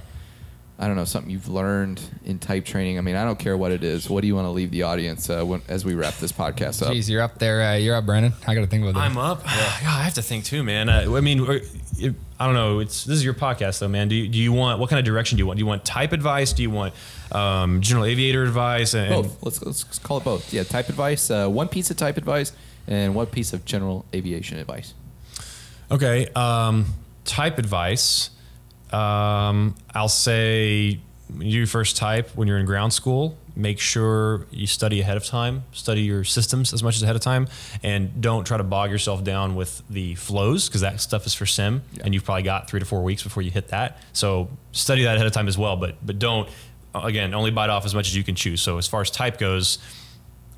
I 0.76 0.88
don't 0.88 0.96
know 0.96 1.04
something 1.04 1.30
you've 1.30 1.48
learned 1.48 2.02
in 2.24 2.40
type 2.40 2.64
training. 2.64 2.98
I 2.98 3.00
mean, 3.00 3.14
I 3.14 3.24
don't 3.24 3.38
care 3.38 3.56
what 3.56 3.70
it 3.70 3.84
is. 3.84 4.10
What 4.10 4.22
do 4.22 4.26
you 4.26 4.34
want 4.34 4.46
to 4.46 4.50
leave 4.50 4.72
the 4.72 4.82
audience 4.82 5.30
uh, 5.30 5.44
when, 5.44 5.62
as 5.68 5.84
we 5.84 5.94
wrap 5.94 6.14
this 6.16 6.32
podcast 6.32 6.82
up? 6.82 6.92
Jeez, 6.92 7.08
you're 7.08 7.22
up 7.22 7.38
there. 7.38 7.62
Uh, 7.62 7.76
you're 7.76 7.94
up, 7.94 8.04
Brandon. 8.04 8.32
I 8.46 8.56
got 8.56 8.62
to 8.62 8.66
think 8.66 8.82
about 8.82 8.94
that. 8.94 9.00
I'm 9.00 9.16
up. 9.16 9.44
God, 9.44 9.52
I 9.54 10.02
have 10.02 10.14
to 10.14 10.22
think 10.22 10.44
too, 10.44 10.64
man. 10.64 10.88
I, 10.88 11.04
I 11.04 11.20
mean, 11.20 11.46
it- 11.98 12.14
I 12.40 12.46
don't 12.46 12.56
know. 12.56 12.80
It's 12.80 13.04
this 13.04 13.16
is 13.16 13.24
your 13.24 13.32
podcast, 13.34 13.78
though, 13.78 13.86
man. 13.86 14.08
Do 14.08 14.16
you, 14.16 14.26
do 14.26 14.36
you 14.36 14.52
want 14.52 14.80
what 14.80 14.90
kind 14.90 14.98
of 14.98 15.04
direction 15.06 15.36
do 15.36 15.42
you 15.42 15.46
want? 15.46 15.56
Do 15.56 15.60
you 15.62 15.66
want 15.66 15.84
type 15.84 16.12
advice? 16.12 16.52
Do 16.52 16.62
you 16.64 16.70
want 16.70 16.92
um, 17.30 17.80
general 17.80 18.04
aviator 18.04 18.42
advice? 18.42 18.92
And, 18.94 19.14
and- 19.14 19.22
Both. 19.22 19.42
Let's, 19.44 19.62
let's 19.64 19.98
call 20.00 20.18
it 20.18 20.24
both. 20.24 20.52
Yeah, 20.52 20.64
type 20.64 20.88
advice. 20.88 21.30
Uh, 21.30 21.48
one 21.48 21.68
piece 21.68 21.92
of 21.92 21.96
type 21.96 22.16
advice 22.16 22.50
and 22.86 23.14
what 23.14 23.32
piece 23.32 23.52
of 23.52 23.64
general 23.64 24.04
aviation 24.14 24.58
advice. 24.58 24.94
Okay. 25.90 26.28
Um, 26.34 26.86
type 27.24 27.58
advice. 27.58 28.30
Um, 28.92 29.74
I'll 29.94 30.08
say 30.08 31.00
when 31.28 31.46
you 31.46 31.66
first 31.66 31.96
type 31.96 32.30
when 32.36 32.46
you're 32.48 32.58
in 32.58 32.66
ground 32.66 32.92
school, 32.92 33.36
make 33.56 33.78
sure 33.78 34.46
you 34.50 34.66
study 34.66 35.00
ahead 35.00 35.16
of 35.16 35.24
time, 35.24 35.64
study 35.72 36.02
your 36.02 36.24
systems 36.24 36.72
as 36.72 36.82
much 36.82 36.96
as 36.96 37.02
ahead 37.02 37.16
of 37.16 37.22
time, 37.22 37.48
and 37.82 38.20
don't 38.20 38.46
try 38.46 38.56
to 38.56 38.64
bog 38.64 38.90
yourself 38.90 39.24
down 39.24 39.54
with 39.54 39.82
the 39.88 40.14
flows 40.16 40.68
because 40.68 40.82
that 40.82 41.00
stuff 41.00 41.26
is 41.26 41.34
for 41.34 41.46
sim, 41.46 41.82
and 42.02 42.14
you've 42.14 42.24
probably 42.24 42.42
got 42.42 42.68
three 42.68 42.80
to 42.80 42.86
four 42.86 43.02
weeks 43.02 43.22
before 43.22 43.42
you 43.42 43.50
hit 43.50 43.68
that. 43.68 43.98
So 44.12 44.48
study 44.72 45.04
that 45.04 45.16
ahead 45.16 45.26
of 45.26 45.32
time 45.32 45.48
as 45.48 45.58
well, 45.58 45.76
but 45.76 45.96
but 46.04 46.18
don't 46.18 46.48
again 46.94 47.34
only 47.34 47.50
bite 47.50 47.70
off 47.70 47.84
as 47.84 47.94
much 47.94 48.08
as 48.08 48.16
you 48.16 48.22
can 48.22 48.34
choose. 48.34 48.60
So 48.60 48.78
as 48.78 48.86
far 48.86 49.00
as 49.00 49.10
type 49.10 49.38
goes, 49.38 49.78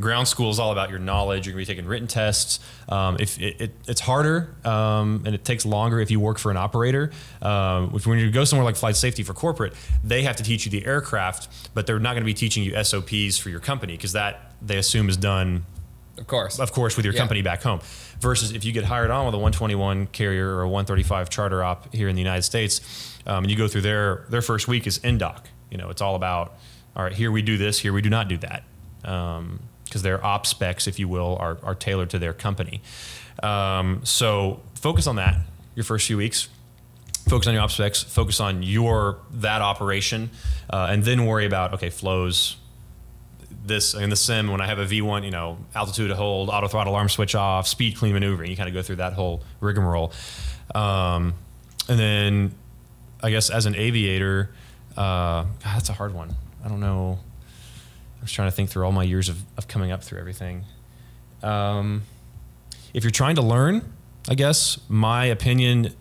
ground 0.00 0.28
school 0.28 0.50
is 0.50 0.58
all 0.58 0.72
about 0.72 0.90
your 0.90 0.98
knowledge. 0.98 1.46
You're 1.46 1.54
going 1.54 1.64
to 1.64 1.70
be 1.70 1.74
taking 1.76 1.88
written 1.88 2.06
tests. 2.08 2.60
Um, 2.88 3.16
if 3.18 3.40
it, 3.40 3.60
it, 3.60 3.74
it's 3.88 4.00
harder 4.00 4.54
um, 4.64 5.22
and 5.24 5.34
it 5.34 5.44
takes 5.44 5.64
longer 5.64 6.00
if 6.00 6.10
you 6.10 6.20
work 6.20 6.38
for 6.38 6.50
an 6.50 6.56
operator. 6.56 7.10
Um, 7.42 7.92
if 7.94 8.06
when 8.06 8.18
you 8.18 8.30
go 8.30 8.44
somewhere 8.44 8.64
like 8.64 8.76
flight 8.76 8.96
safety 8.96 9.22
for 9.22 9.32
corporate, 9.32 9.74
they 10.04 10.22
have 10.22 10.36
to 10.36 10.42
teach 10.42 10.66
you 10.66 10.70
the 10.70 10.86
aircraft, 10.86 11.48
but 11.74 11.86
they're 11.86 11.98
not 11.98 12.12
going 12.12 12.22
to 12.22 12.26
be 12.26 12.34
teaching 12.34 12.62
you 12.62 12.82
SOPs 12.82 13.38
for 13.38 13.48
your 13.48 13.60
company 13.60 13.94
because 13.94 14.12
that 14.12 14.52
they 14.62 14.76
assume 14.78 15.08
is 15.08 15.16
done 15.16 15.64
of 16.18 16.26
course. 16.26 16.58
of 16.58 16.72
course, 16.72 16.96
with 16.96 17.04
your 17.04 17.14
Yeah. 17.14 17.20
company 17.20 17.42
back 17.42 17.62
home. 17.62 17.80
Versus 18.20 18.52
if 18.52 18.64
you 18.64 18.72
get 18.72 18.84
hired 18.84 19.10
on 19.10 19.26
with 19.26 19.34
a 19.34 19.38
121 19.38 20.06
carrier 20.06 20.56
or 20.56 20.62
a 20.62 20.68
135 20.68 21.28
charter 21.28 21.62
op 21.62 21.92
here 21.94 22.08
in 22.08 22.16
the 22.16 22.22
United 22.22 22.42
States, 22.42 22.80
um, 23.26 23.44
and 23.44 23.50
you 23.50 23.56
go 23.56 23.68
through 23.68 23.82
their 23.82 24.24
their 24.30 24.40
first 24.40 24.66
week 24.68 24.86
is 24.86 24.98
INDOC. 25.00 25.40
You 25.70 25.76
know, 25.76 25.90
it's 25.90 26.00
all 26.00 26.14
about 26.14 26.54
all 26.96 27.02
right. 27.04 27.12
Here 27.12 27.30
we 27.30 27.42
do 27.42 27.58
this. 27.58 27.78
Here 27.80 27.92
we 27.92 28.00
do 28.00 28.08
not 28.08 28.28
do 28.28 28.38
that. 28.38 28.62
Because 29.86 30.02
their 30.02 30.24
op 30.24 30.46
specs, 30.46 30.86
if 30.86 30.98
you 30.98 31.08
will, 31.08 31.36
are, 31.40 31.58
are 31.62 31.74
tailored 31.74 32.10
to 32.10 32.18
their 32.18 32.34
company. 32.34 32.82
Um, 33.42 34.00
so 34.04 34.60
focus 34.74 35.06
on 35.06 35.16
that 35.16 35.38
your 35.74 35.84
first 35.84 36.06
few 36.06 36.16
weeks 36.16 36.48
focus 37.28 37.48
on 37.48 37.54
your 37.54 37.62
op 37.62 37.70
specs, 37.70 38.02
focus 38.02 38.40
on 38.40 38.62
your 38.62 39.18
that 39.32 39.62
operation, 39.62 40.30
uh, 40.70 40.88
and 40.90 41.04
then 41.04 41.26
worry 41.26 41.46
about 41.46 41.74
okay 41.74 41.90
flows. 41.90 42.56
This 43.64 43.94
in 43.94 44.10
the 44.10 44.16
sim 44.16 44.48
when 44.48 44.60
I 44.60 44.66
have 44.66 44.78
a 44.78 44.86
V1, 44.86 45.24
you 45.24 45.30
know, 45.30 45.58
altitude 45.74 46.10
hold, 46.12 46.50
auto 46.50 46.68
throttle 46.68 46.94
arm 46.94 47.08
switch 47.08 47.34
off, 47.34 47.66
speed 47.66 47.96
clean 47.96 48.12
maneuvering. 48.12 48.50
You 48.50 48.56
kind 48.56 48.68
of 48.68 48.74
go 48.74 48.82
through 48.82 48.96
that 48.96 49.12
whole 49.14 49.42
rigmarole, 49.60 50.12
um, 50.74 51.34
and 51.88 51.98
then 51.98 52.54
I 53.22 53.30
guess 53.30 53.50
as 53.50 53.66
an 53.66 53.74
aviator, 53.74 54.50
uh, 54.96 55.42
God, 55.42 55.58
that's 55.64 55.88
a 55.88 55.94
hard 55.94 56.14
one. 56.14 56.34
I 56.64 56.68
don't 56.68 56.80
know. 56.80 57.18
I 58.26 58.28
was 58.28 58.32
trying 58.32 58.48
to 58.48 58.56
think 58.56 58.70
through 58.70 58.84
all 58.84 58.90
my 58.90 59.04
years 59.04 59.28
of, 59.28 59.40
of 59.56 59.68
coming 59.68 59.92
up 59.92 60.02
through 60.02 60.18
everything. 60.18 60.64
Um, 61.44 62.02
if 62.92 63.04
you're 63.04 63.12
trying 63.12 63.36
to 63.36 63.42
learn, 63.42 63.92
I 64.28 64.34
guess 64.34 64.80
my 64.88 65.26
opinion 65.26 65.94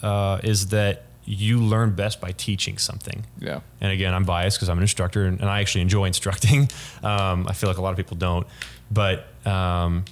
uh, 0.00 0.38
is 0.44 0.68
that 0.68 1.06
you 1.24 1.58
learn 1.58 1.96
best 1.96 2.20
by 2.20 2.30
teaching 2.30 2.78
something. 2.78 3.26
Yeah. 3.40 3.62
And 3.80 3.90
again, 3.90 4.14
I'm 4.14 4.22
biased 4.22 4.58
because 4.58 4.68
I'm 4.68 4.78
an 4.78 4.84
instructor 4.84 5.24
and, 5.24 5.40
and 5.40 5.50
I 5.50 5.58
actually 5.60 5.80
enjoy 5.80 6.04
instructing. 6.04 6.68
Um, 7.02 7.48
I 7.48 7.52
feel 7.52 7.68
like 7.68 7.78
a 7.78 7.82
lot 7.82 7.90
of 7.90 7.96
people 7.96 8.16
don't, 8.16 8.46
but 8.88 9.26
um, 9.44 10.04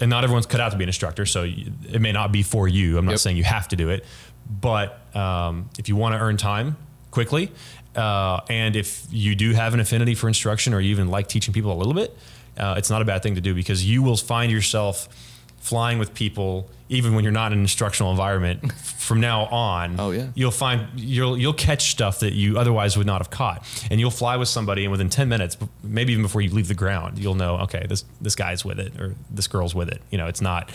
and 0.00 0.10
not 0.10 0.24
everyone's 0.24 0.46
cut 0.46 0.60
out 0.60 0.72
to 0.72 0.76
be 0.76 0.82
an 0.82 0.88
instructor, 0.88 1.24
so 1.24 1.44
it 1.44 2.00
may 2.00 2.10
not 2.10 2.32
be 2.32 2.42
for 2.42 2.66
you. 2.66 2.98
I'm 2.98 3.04
not 3.04 3.12
Yep. 3.12 3.20
saying 3.20 3.36
you 3.36 3.44
have 3.44 3.68
to 3.68 3.76
do 3.76 3.90
it, 3.90 4.04
but 4.60 4.98
um, 5.14 5.70
if 5.78 5.88
you 5.88 5.94
want 5.94 6.16
to 6.16 6.18
earn 6.20 6.36
time 6.36 6.76
quickly, 7.12 7.52
uh, 7.96 8.40
and 8.48 8.76
if 8.76 9.06
you 9.10 9.34
do 9.34 9.52
have 9.52 9.74
an 9.74 9.80
affinity 9.80 10.14
for 10.14 10.28
instruction 10.28 10.74
or 10.74 10.80
you 10.80 10.90
even 10.90 11.08
like 11.08 11.28
teaching 11.28 11.52
people 11.52 11.72
a 11.72 11.78
little 11.78 11.94
bit, 11.94 12.16
uh, 12.56 12.74
it's 12.76 12.90
not 12.90 13.02
a 13.02 13.04
bad 13.04 13.22
thing 13.22 13.34
to 13.34 13.40
do 13.40 13.54
because 13.54 13.84
you 13.84 14.02
will 14.02 14.16
find 14.16 14.50
yourself 14.52 15.08
flying 15.62 15.98
with 15.98 16.12
people 16.12 16.68
even 16.88 17.14
when 17.14 17.24
you're 17.24 17.32
not 17.32 17.52
in 17.52 17.58
an 17.58 17.64
instructional 17.64 18.10
environment 18.10 18.72
from 18.98 19.20
now 19.20 19.44
on. 19.46 19.98
Oh, 19.98 20.10
yeah. 20.10 20.28
you'll 20.34 20.50
find 20.50 20.88
you'll 20.96 21.38
you'll 21.38 21.54
catch 21.54 21.90
stuff 21.90 22.20
that 22.20 22.32
you 22.32 22.58
otherwise 22.58 22.96
would 22.96 23.06
not 23.06 23.20
have 23.20 23.30
caught. 23.30 23.66
And 23.90 24.00
you'll 24.00 24.10
fly 24.10 24.36
with 24.36 24.48
somebody 24.48 24.84
and 24.84 24.90
within 24.90 25.08
10 25.08 25.28
minutes 25.28 25.56
maybe 25.82 26.12
even 26.12 26.22
before 26.22 26.42
you 26.42 26.50
leave 26.50 26.68
the 26.68 26.74
ground 26.74 27.18
you'll 27.18 27.34
know 27.34 27.58
okay 27.58 27.86
this 27.88 28.04
this 28.20 28.34
guy's 28.34 28.64
with 28.64 28.78
it 28.78 29.00
or 29.00 29.14
this 29.30 29.46
girl's 29.46 29.74
with 29.74 29.88
it. 29.88 30.02
You 30.10 30.18
know 30.18 30.26
it's 30.26 30.42
not 30.42 30.70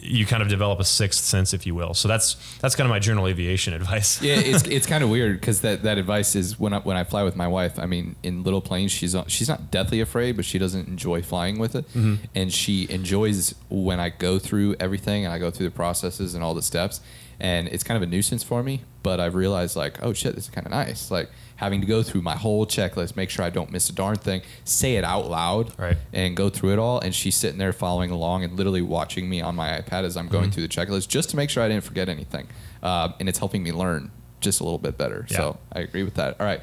you 0.00 0.26
kind 0.26 0.42
of 0.42 0.48
develop 0.48 0.80
a 0.80 0.84
sixth 0.84 1.24
sense 1.24 1.54
if 1.54 1.66
you 1.66 1.74
will 1.74 1.94
so 1.94 2.08
that's 2.08 2.36
that's 2.60 2.74
kind 2.74 2.86
of 2.86 2.90
my 2.90 2.98
general 2.98 3.26
aviation 3.26 3.72
advice 3.80 4.20
yeah, 4.24 4.36
it's 4.36 4.66
it's 4.66 4.86
kind 4.86 5.04
of 5.04 5.10
weird 5.10 5.40
because 5.40 5.60
that, 5.60 5.82
that 5.82 5.98
advice 5.98 6.34
is 6.34 6.58
when 6.58 6.72
I, 6.72 6.78
when 6.80 6.96
I 6.96 7.04
fly 7.04 7.22
with 7.22 7.36
my 7.36 7.48
wife. 7.48 7.78
I 7.78 7.86
mean, 7.86 8.16
in 8.22 8.42
little 8.42 8.60
planes, 8.60 8.92
she's 8.92 9.14
she's 9.26 9.48
not 9.48 9.70
deathly 9.70 10.00
afraid, 10.00 10.36
but 10.36 10.44
she 10.44 10.58
doesn't 10.58 10.88
enjoy 10.88 11.22
flying 11.22 11.58
with 11.58 11.74
it, 11.74 11.86
mm-hmm. 11.88 12.16
and 12.34 12.52
she 12.52 12.88
enjoys 12.90 13.54
when 13.68 14.00
I 14.00 14.08
go 14.08 14.38
through 14.38 14.76
everything 14.80 15.24
and 15.24 15.32
I 15.32 15.38
go 15.38 15.50
through 15.50 15.68
the 15.68 15.74
processes 15.74 16.34
and 16.34 16.42
all 16.42 16.54
the 16.54 16.62
steps, 16.62 17.00
and 17.38 17.68
it's 17.68 17.84
kind 17.84 17.96
of 17.96 18.02
a 18.02 18.10
nuisance 18.10 18.42
for 18.42 18.62
me. 18.62 18.82
But 19.02 19.20
I've 19.20 19.34
realized 19.34 19.76
like, 19.76 20.02
oh 20.02 20.12
shit, 20.12 20.34
this 20.34 20.44
is 20.44 20.50
kind 20.50 20.66
of 20.66 20.70
nice. 20.70 21.10
Like 21.10 21.30
having 21.56 21.80
to 21.80 21.86
go 21.86 22.02
through 22.02 22.20
my 22.22 22.34
whole 22.36 22.66
checklist, 22.66 23.14
make 23.16 23.30
sure 23.30 23.44
I 23.44 23.50
don't 23.50 23.70
miss 23.70 23.88
a 23.88 23.92
darn 23.92 24.16
thing, 24.16 24.42
say 24.64 24.96
it 24.96 25.04
out 25.04 25.30
loud, 25.30 25.72
Right. 25.78 25.96
and 26.12 26.36
go 26.36 26.48
through 26.50 26.72
it 26.72 26.78
all. 26.78 26.98
And 27.00 27.14
she's 27.14 27.36
sitting 27.36 27.58
there 27.58 27.72
following 27.72 28.10
along 28.10 28.42
and 28.44 28.54
literally 28.56 28.82
watching 28.82 29.28
me 29.28 29.40
on 29.40 29.54
my 29.54 29.80
iPad 29.80 30.02
as 30.04 30.16
I'm 30.16 30.28
going 30.28 30.50
through 30.50 30.64
the 30.66 30.68
checklist 30.68 31.08
just 31.08 31.30
to 31.30 31.36
make 31.36 31.50
sure 31.50 31.62
I 31.62 31.68
didn't 31.68 31.84
forget 31.84 32.08
anything. 32.08 32.48
Uh, 32.82 33.10
and 33.20 33.28
it's 33.28 33.38
helping 33.38 33.62
me 33.62 33.70
learn 33.72 34.10
just 34.40 34.60
a 34.60 34.64
little 34.64 34.78
bit 34.78 34.98
better. 34.98 35.26
Yeah. 35.30 35.36
So 35.36 35.58
I 35.72 35.80
agree 35.80 36.02
with 36.02 36.14
that. 36.14 36.40
All 36.40 36.46
right. 36.46 36.60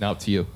Now 0.00 0.12
up 0.12 0.18
to 0.20 0.30
you. 0.30 0.46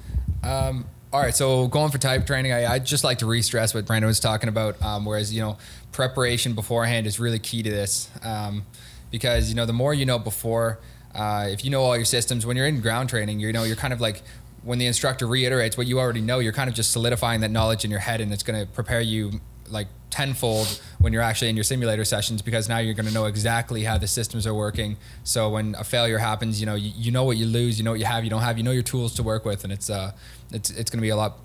Um, 0.43 0.87
all 1.13 1.21
right, 1.21 1.35
so 1.35 1.67
going 1.67 1.91
for 1.91 1.99
type 1.99 2.25
training, 2.25 2.53
I, 2.53 2.73
I'd 2.75 2.87
just 2.87 3.03
like 3.03 3.19
to 3.19 3.27
re-stress 3.27 3.75
what 3.75 3.85
Brandon 3.85 4.07
was 4.07 4.21
talking 4.21 4.49
about. 4.49 4.81
Um, 4.81 5.05
whereas 5.05 5.35
you 5.35 5.41
know, 5.41 5.59
preparation 5.91 6.55
beforehand 6.55 7.07
is 7.07 7.19
really 7.19 7.41
key 7.41 7.65
to 7.65 7.71
this, 7.71 8.09
um, 8.23 8.65
because 9.11 9.49
you 9.49 9.57
know 9.57 9.67
the 9.67 9.73
more 9.73 9.93
you 9.93 10.07
know 10.07 10.21
before, 10.21 10.79
uh, 11.15 11.47
if 11.49 11.65
you 11.65 11.71
know 11.71 11.83
all 11.83 11.97
your 11.97 12.05
systems, 12.05 12.47
when 12.47 12.57
you're 12.57 12.67
in 12.67 12.81
ground 12.81 13.09
training, 13.09 13.41
you 13.41 13.53
know 13.53 13.65
you're 13.65 13.77
kind 13.77 13.93
of 13.93 14.01
like 14.01 14.23
when 14.63 14.79
the 14.79 14.87
instructor 14.87 15.27
reiterates 15.27 15.77
what 15.77 15.87
you 15.87 15.99
already 15.99 16.21
know, 16.21 16.39
you're 16.39 16.53
kind 16.53 16.69
of 16.69 16.75
just 16.75 16.91
solidifying 16.91 17.41
that 17.41 17.51
knowledge 17.51 17.85
in 17.85 17.91
your 17.91 18.01
head, 18.01 18.21
and 18.21 18.33
it's 18.33 18.43
going 18.43 18.61
to 18.61 18.71
prepare 18.73 19.01
you 19.01 19.41
like 19.69 19.87
tenfold 20.11 20.81
when 20.99 21.13
you're 21.13 21.23
actually 21.23 21.49
in 21.49 21.57
your 21.57 21.63
simulator 21.63 22.05
sessions 22.05 22.43
because 22.43 22.69
now 22.69 22.79
you're 22.79 22.95
going 22.95 23.07
to 23.07 23.15
know 23.15 23.27
exactly 23.27 23.85
how 23.85 23.97
the 23.97 24.09
systems 24.09 24.45
are 24.47 24.55
working. 24.55 24.97
So 25.23 25.49
when 25.51 25.77
a 25.77 25.85
failure 25.85 26.19
happens, 26.19 26.61
you 26.61 26.67
know 26.67 26.75
you, 26.75 26.93
you 26.97 27.13
know 27.13 27.25
what 27.25 27.37
you 27.37 27.47
lose, 27.47 27.79
you 27.79 27.85
know 27.85 27.93
what 27.93 28.01
you 28.01 28.07
have, 28.07 28.25
you 28.25 28.31
don't 28.31 28.43
have, 28.43 28.59
you 28.59 28.65
know 28.65 28.73
your 28.73 28.83
tools 28.83 29.15
to 29.15 29.23
work 29.23 29.45
with, 29.45 29.65
and 29.65 29.73
it's 29.73 29.89
uh 29.89 30.13
it's 30.53 30.71
it's 30.71 30.91
going 30.91 30.99
to 30.99 31.03
be 31.03 31.11
a 31.11 31.17
lot 31.17 31.39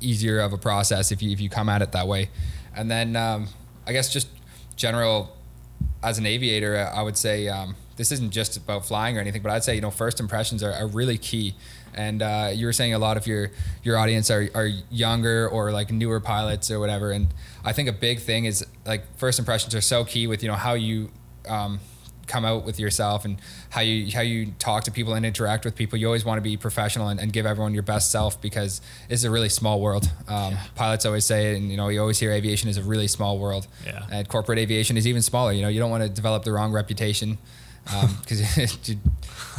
easier 0.00 0.40
of 0.40 0.52
a 0.52 0.58
process 0.58 1.12
if 1.12 1.22
you 1.22 1.30
if 1.30 1.40
you 1.40 1.48
come 1.48 1.68
at 1.68 1.82
it 1.82 1.92
that 1.92 2.06
way. 2.06 2.30
And 2.74 2.90
then 2.90 3.16
um, 3.16 3.48
I 3.86 3.92
guess 3.92 4.12
just 4.12 4.28
general 4.76 5.36
as 6.02 6.18
an 6.18 6.26
aviator, 6.26 6.90
I 6.92 7.02
would 7.02 7.16
say 7.16 7.48
um, 7.48 7.76
this 7.96 8.12
isn't 8.12 8.30
just 8.30 8.56
about 8.56 8.86
flying 8.86 9.16
or 9.16 9.20
anything, 9.20 9.42
but 9.42 9.52
I'd 9.52 9.64
say 9.64 9.74
you 9.74 9.80
know 9.80 9.90
first 9.90 10.20
impressions 10.20 10.62
are, 10.62 10.72
are 10.72 10.86
really 10.86 11.18
key. 11.18 11.54
And 11.94 12.22
uh, 12.22 12.50
you 12.54 12.64
were 12.64 12.72
saying 12.72 12.94
a 12.94 12.98
lot 12.98 13.16
of 13.16 13.26
your 13.26 13.50
your 13.82 13.98
audience 13.98 14.30
are, 14.30 14.48
are 14.54 14.68
younger 14.90 15.48
or 15.48 15.72
like 15.72 15.90
newer 15.90 16.20
pilots 16.20 16.70
or 16.70 16.80
whatever. 16.80 17.10
And 17.10 17.28
I 17.64 17.72
think 17.72 17.88
a 17.88 17.92
big 17.92 18.20
thing 18.20 18.46
is 18.46 18.64
like 18.86 19.16
first 19.16 19.38
impressions 19.38 19.74
are 19.74 19.80
so 19.80 20.04
key 20.04 20.26
with 20.26 20.42
you 20.42 20.48
know 20.48 20.54
how 20.54 20.74
you 20.74 21.10
um, 21.48 21.80
come 22.26 22.44
out 22.44 22.64
with 22.64 22.78
yourself 22.78 23.24
and 23.24 23.40
how 23.70 23.80
you 23.80 24.10
how 24.12 24.20
you 24.20 24.52
talk 24.58 24.84
to 24.84 24.90
people 24.90 25.14
and 25.14 25.26
interact 25.26 25.64
with 25.64 25.74
people. 25.74 25.98
You 25.98 26.06
always 26.06 26.24
want 26.24 26.38
to 26.38 26.42
be 26.42 26.56
professional 26.56 27.08
and, 27.08 27.20
and 27.20 27.32
give 27.32 27.46
everyone 27.46 27.74
your 27.74 27.82
best 27.82 28.10
self 28.10 28.40
because 28.40 28.80
it's 29.08 29.24
a 29.24 29.30
really 29.30 29.48
small 29.48 29.80
world. 29.80 30.10
Um, 30.28 30.56
Pilots 30.74 31.04
always 31.04 31.24
say 31.24 31.52
it, 31.52 31.58
and 31.58 31.70
you 31.70 31.76
know 31.76 31.88
you 31.88 32.00
always 32.00 32.18
hear 32.18 32.32
aviation 32.32 32.68
is 32.68 32.78
a 32.78 32.82
really 32.82 33.08
small 33.08 33.38
world. 33.38 33.66
Yeah. 33.84 34.06
And 34.10 34.28
corporate 34.28 34.58
aviation 34.58 34.96
is 34.96 35.06
even 35.06 35.22
smaller. 35.22 35.52
You 35.52 35.62
know 35.62 35.68
you 35.68 35.80
don't 35.80 35.90
want 35.90 36.02
to 36.04 36.08
develop 36.08 36.44
the 36.44 36.52
wrong 36.52 36.72
reputation 36.72 37.38
Um, 37.94 38.16
because 38.20 38.40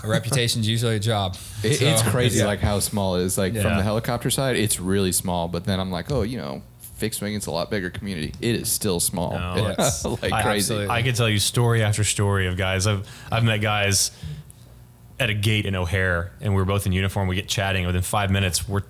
a 0.03 0.07
reputation's 0.07 0.67
usually 0.67 0.95
a 0.95 0.99
job. 0.99 1.35
It, 1.63 1.75
So, 1.75 1.85
it's 1.85 2.01
crazy 2.03 2.39
yeah. 2.39 2.45
like 2.45 2.59
how 2.59 2.79
small 2.79 3.15
it 3.17 3.23
is. 3.23 3.37
Like 3.37 3.53
from 3.53 3.75
the 3.77 3.83
helicopter 3.83 4.29
side, 4.29 4.55
it's 4.55 4.79
really 4.79 5.11
small. 5.11 5.47
But 5.47 5.65
then 5.65 5.79
I'm 5.79 5.91
like, 5.91 6.09
oh, 6.11 6.21
you 6.21 6.37
know, 6.37 6.61
fixed 6.95 7.21
wing, 7.21 7.35
it's 7.35 7.47
a 7.47 7.51
lot 7.51 7.69
bigger 7.69 7.89
community. 7.89 8.33
It 8.39 8.55
is 8.55 8.71
still 8.71 8.99
small. 8.99 9.33
No, 9.33 9.75
It's 9.79 10.05
like 10.05 10.31
I- 10.31 10.41
crazy. 10.41 10.73
absolutely. 10.73 10.89
I 10.89 11.01
could 11.03 11.15
tell 11.15 11.29
you 11.29 11.39
story 11.39 11.83
after 11.83 12.03
story 12.03 12.47
of 12.47 12.55
guys. 12.57 12.87
I've 12.87 13.07
I've 13.31 13.43
met 13.43 13.57
guys 13.61 14.11
at 15.19 15.29
a 15.29 15.33
gate 15.33 15.65
in 15.65 15.75
O'Hare, 15.75 16.31
and 16.41 16.53
we 16.53 16.59
were 16.61 16.65
both 16.65 16.85
in 16.85 16.91
uniform. 16.91 17.27
We 17.27 17.35
get 17.35 17.47
chatting. 17.47 17.83
And 17.83 17.87
within 17.87 18.01
five 18.01 18.31
minutes, 18.31 18.67
we're 18.67 18.81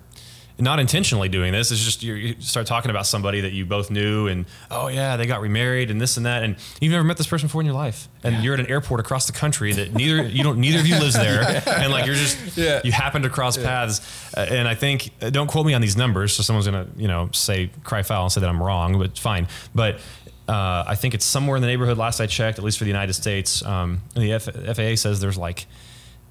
not 0.58 0.78
intentionally 0.78 1.28
doing 1.28 1.52
this. 1.52 1.70
It's 1.72 1.82
just 1.84 2.02
you, 2.02 2.36
start 2.40 2.66
talking 2.66 2.90
about 2.90 3.06
somebody 3.06 3.40
that 3.40 3.52
you 3.52 3.64
both 3.66 3.90
knew, 3.90 4.28
and 4.28 4.46
oh 4.70 4.88
yeah, 4.88 5.16
they 5.16 5.26
got 5.26 5.40
remarried 5.40 5.90
and 5.90 6.00
this 6.00 6.16
and 6.16 6.26
that, 6.26 6.42
and 6.44 6.56
you've 6.80 6.92
never 6.92 7.02
met 7.04 7.16
this 7.16 7.26
person 7.26 7.48
before 7.48 7.60
in 7.60 7.66
your 7.66 7.74
life, 7.74 8.08
and 8.22 8.44
you're 8.44 8.54
at 8.54 8.60
an 8.60 8.66
airport 8.68 9.00
across 9.00 9.26
the 9.26 9.32
country 9.32 9.72
that 9.72 9.94
neither 9.94 10.22
you 10.24 10.42
don't 10.44 10.58
neither 10.58 10.78
of 10.78 10.86
you 10.86 10.98
lives 10.98 11.14
there, 11.14 11.42
and 11.66 11.90
like 11.92 12.06
you're 12.06 12.14
just 12.14 12.56
Yeah. 12.56 12.80
you 12.84 12.92
happen 12.92 13.22
to 13.22 13.30
cross 13.30 13.56
paths, 13.56 14.00
uh, 14.36 14.46
and 14.48 14.68
I 14.68 14.74
think 14.76 15.10
uh, 15.20 15.30
don't 15.30 15.48
quote 15.48 15.66
me 15.66 15.74
on 15.74 15.80
these 15.80 15.96
numbers, 15.96 16.32
so 16.34 16.42
someone's 16.44 16.66
gonna 16.66 16.86
you 16.96 17.08
know 17.08 17.30
say 17.32 17.70
cry 17.82 18.02
foul 18.02 18.24
and 18.24 18.32
say 18.32 18.40
that 18.40 18.48
I'm 18.48 18.62
wrong, 18.62 18.98
but 18.98 19.18
fine, 19.18 19.48
but. 19.74 19.98
Uh, 20.46 20.84
I 20.86 20.94
think 20.94 21.14
it's 21.14 21.24
somewhere 21.24 21.56
in 21.56 21.62
the 21.62 21.66
neighborhood. 21.66 21.96
Last 21.96 22.20
I 22.20 22.26
checked, 22.26 22.58
at 22.58 22.64
least 22.66 22.76
for 22.76 22.84
the 22.84 22.90
United 22.90 23.14
States, 23.14 23.64
um, 23.64 24.02
the 24.14 24.34
F- 24.34 24.44
FAA 24.76 24.94
says 24.96 25.18
there's 25.18 25.38
like 25.38 25.64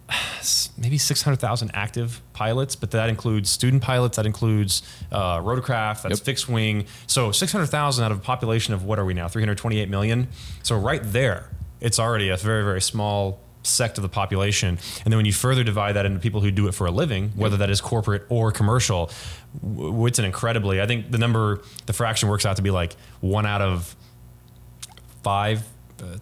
maybe 0.78 0.98
600,000 0.98 1.72
active 1.74 2.22
pilots, 2.34 2.76
but 2.76 2.92
that 2.92 3.10
includes 3.10 3.50
student 3.50 3.82
pilots, 3.82 4.18
that 4.18 4.26
includes 4.26 4.82
uh, 5.12 5.38
rotorcraft, 5.40 6.02
that's 6.04 6.20
Yep. 6.20 6.26
fixed 6.26 6.50
wing. 6.50 6.86
So 7.08 7.32
600,000 7.32 8.04
out 8.04 8.12
of 8.12 8.18
a 8.18 8.22
population 8.22 8.74
of 8.74 8.84
what 8.84 9.00
are 9.00 9.06
we 9.06 9.14
now? 9.14 9.28
328 9.28 9.90
million. 9.90 10.28
So 10.64 10.78
right 10.78 11.02
there, 11.04 11.50
it's 11.80 12.00
already 12.00 12.30
a 12.30 12.38
very, 12.38 12.64
very 12.64 12.82
small 12.82 13.40
sect 13.66 13.98
of 13.98 14.02
the 14.02 14.10
population. 14.10 14.78
And 15.06 15.12
then 15.12 15.16
when 15.18 15.26
you 15.26 15.32
further 15.32 15.64
divide 15.64 15.94
that 15.94 16.06
into 16.06 16.20
people 16.20 16.42
who 16.42 16.52
do 16.52 16.68
it 16.68 16.74
for 16.74 16.86
a 16.86 16.92
living, 16.92 17.32
whether 17.36 17.56
that 17.58 17.70
is 17.70 17.80
corporate 17.80 18.24
or 18.28 18.52
commercial, 18.52 19.10
w- 19.62 20.06
it's 20.06 20.20
an 20.20 20.26
incredibly, 20.26 20.82
I 20.82 20.86
think 20.86 21.12
the 21.12 21.18
number, 21.18 21.62
the 21.86 21.94
fraction 21.94 22.28
works 22.28 22.46
out 22.46 22.58
to 22.58 22.62
be 22.62 22.72
like 22.72 22.96
one 23.22 23.46
out 23.46 23.62
of 23.62 23.96
five 25.24 25.64
uh, 26.02 26.18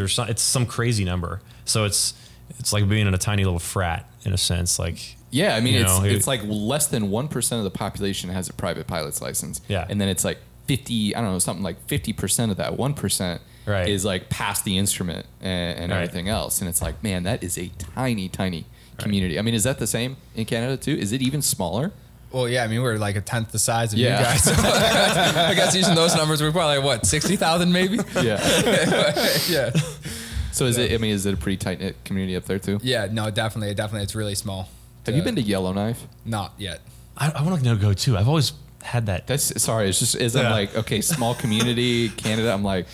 or 0.00 0.06
something. 0.08 0.30
It's 0.30 0.42
some 0.42 0.64
crazy 0.64 1.04
number. 1.04 1.40
So 1.64 1.84
it's 1.84 2.14
it's 2.58 2.72
like 2.72 2.88
being 2.88 3.06
in 3.06 3.14
a 3.14 3.18
tiny 3.18 3.44
little 3.44 3.58
frat 3.58 4.08
in 4.24 4.32
a 4.32 4.38
sense. 4.38 4.78
Like 4.78 5.16
Yeah, 5.30 5.54
I 5.56 5.60
mean, 5.60 5.74
You 5.74 5.80
it's 5.82 5.98
know, 5.98 6.04
it- 6.04 6.12
it's 6.12 6.26
like 6.26 6.40
less 6.44 6.86
than 6.88 7.10
one 7.10 7.28
percent 7.28 7.58
of 7.58 7.64
the 7.64 7.70
population 7.78 8.30
has 8.30 8.48
a 8.48 8.52
private 8.52 8.86
pilot's 8.86 9.22
license. 9.22 9.60
Yeah. 9.68 9.86
and 9.88 10.00
then 10.00 10.08
it's 10.08 10.24
like 10.24 10.38
fifty. 10.66 11.14
I 11.14 11.20
don't 11.20 11.32
know, 11.32 11.38
something 11.38 11.64
like 11.64 11.84
fifty 11.86 12.12
percent 12.12 12.50
of 12.50 12.56
that 12.58 12.76
one 12.76 12.94
percent 12.94 13.40
Right. 13.66 13.88
is 13.88 14.04
like 14.04 14.28
past 14.30 14.64
the 14.64 14.78
instrument 14.78 15.26
and, 15.40 15.78
and 15.78 15.92
Right. 15.92 15.98
everything 16.02 16.28
else. 16.28 16.60
And 16.60 16.68
it's 16.68 16.80
like, 16.82 17.02
man, 17.04 17.22
that 17.24 17.42
is 17.44 17.56
a 17.58 17.70
tiny, 17.94 18.28
tiny 18.28 18.64
community. 18.96 19.38
I 19.38 19.42
mean, 19.42 19.54
is 19.54 19.64
that 19.64 19.78
the 19.78 19.86
same 19.86 20.16
in 20.34 20.44
Canada 20.46 20.76
too? 20.76 20.96
Is 20.96 21.12
it 21.12 21.22
even 21.22 21.42
smaller? 21.42 21.92
Well, 22.32 22.48
yeah, 22.48 22.62
I 22.62 22.68
mean 22.68 22.80
we're 22.82 22.96
like 22.96 23.16
a 23.16 23.20
tenth 23.20 23.50
the 23.50 23.58
size 23.58 23.92
of 23.92 23.98
Yeah. 23.98 24.18
you 24.18 24.24
guys. 24.24 24.44
So 24.44 24.52
I 24.56 25.52
guess 25.54 25.74
using 25.74 25.94
those 25.96 26.14
numbers, 26.14 26.40
we're 26.40 26.52
probably 26.52 26.78
what 26.78 27.04
sixty 27.06 27.36
thousand 27.36 27.72
maybe. 27.72 27.98
Yeah. 28.14 28.40
yeah. 29.48 29.70
So 30.52 30.64
is 30.66 30.78
it? 30.78 30.92
I 30.92 30.98
mean, 30.98 31.12
is 31.12 31.26
it 31.26 31.34
a 31.34 31.36
pretty 31.36 31.56
tight 31.56 31.80
knit 31.80 31.96
community 32.04 32.36
up 32.36 32.44
there 32.44 32.58
too? 32.58 32.78
Yeah, 32.82 33.08
no, 33.10 33.30
definitely, 33.30 33.74
definitely, 33.74 34.04
it's 34.04 34.14
really 34.14 34.34
small. 34.34 34.68
Have 35.06 35.16
you 35.16 35.22
been 35.22 35.36
to 35.36 35.42
Yellowknife? 35.42 36.06
Not 36.24 36.52
yet. 36.58 36.80
I, 37.16 37.30
I 37.30 37.42
want 37.42 37.62
to 37.62 37.76
go 37.76 37.92
too. 37.92 38.16
I've 38.16 38.28
always 38.28 38.52
had 38.82 39.06
that. 39.06 39.26
That's 39.26 39.60
sorry. 39.62 39.88
It's 39.88 39.98
just 39.98 40.14
as 40.14 40.36
I'm 40.36 40.50
like, 40.50 40.74
okay, 40.76 41.00
small 41.00 41.34
community, 41.34 42.08
Canada. 42.16 42.52
I'm 42.52 42.62
like, 42.64 42.86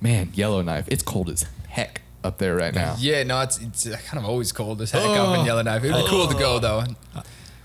man, 0.00 0.30
Yellowknife. 0.34 0.86
It's 0.88 1.02
cold 1.02 1.30
as 1.30 1.46
heck 1.68 2.02
up 2.24 2.38
there 2.38 2.56
right 2.56 2.74
now. 2.74 2.96
Yeah, 2.98 3.22
no, 3.22 3.40
it's 3.40 3.60
it's 3.60 3.84
kind 3.84 4.18
of 4.18 4.28
always 4.28 4.52
cold 4.52 4.80
as 4.82 4.90
heck 4.90 5.02
up 5.04 5.38
in 5.38 5.46
Yellowknife. 5.46 5.84
It'd 5.84 5.96
be 5.96 6.08
cool 6.08 6.28
to 6.28 6.38
go 6.38 6.58
though. 6.58 6.84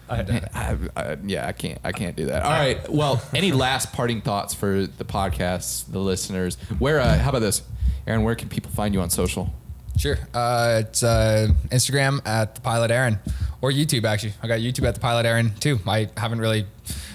Man, 0.07 0.47
I, 0.53 0.77
I, 0.95 1.17
yeah, 1.25 1.47
I 1.47 1.51
can't. 1.51 1.79
I 1.83 1.91
can't 1.91 2.15
do 2.15 2.27
that. 2.27 2.43
All 2.43 2.51
right. 2.51 2.87
Well, 2.89 3.23
any 3.33 3.51
last 3.63 3.91
parting 3.91 4.21
thoughts 4.21 4.53
for 4.53 4.85
the 4.85 5.03
podcast, 5.03 5.91
the 5.91 5.99
listeners? 5.99 6.57
Where? 6.77 6.99
Uh, 6.99 7.17
how 7.17 7.29
about 7.29 7.39
this, 7.39 7.63
Aaron? 8.07 8.23
Where 8.23 8.35
can 8.35 8.49
people 8.49 8.71
find 8.71 8.93
you 8.93 9.01
on 9.01 9.09
social? 9.09 9.53
Sure. 9.97 10.17
Uh, 10.33 10.81
it's 10.85 11.03
uh, 11.03 11.47
Instagram 11.69 12.25
at 12.27 12.55
the 12.55 12.61
Pilot 12.61 12.91
Aaron 12.91 13.19
or 13.61 13.71
YouTube 13.71 14.03
actually. 14.03 14.33
I 14.43 14.47
got 14.47 14.59
YouTube 14.59 14.85
at 14.87 14.93
the 14.93 14.99
Pilot 14.99 15.25
Aaron 15.25 15.53
too. 15.59 15.79
I 15.87 16.09
haven't 16.17 16.39
really 16.39 16.65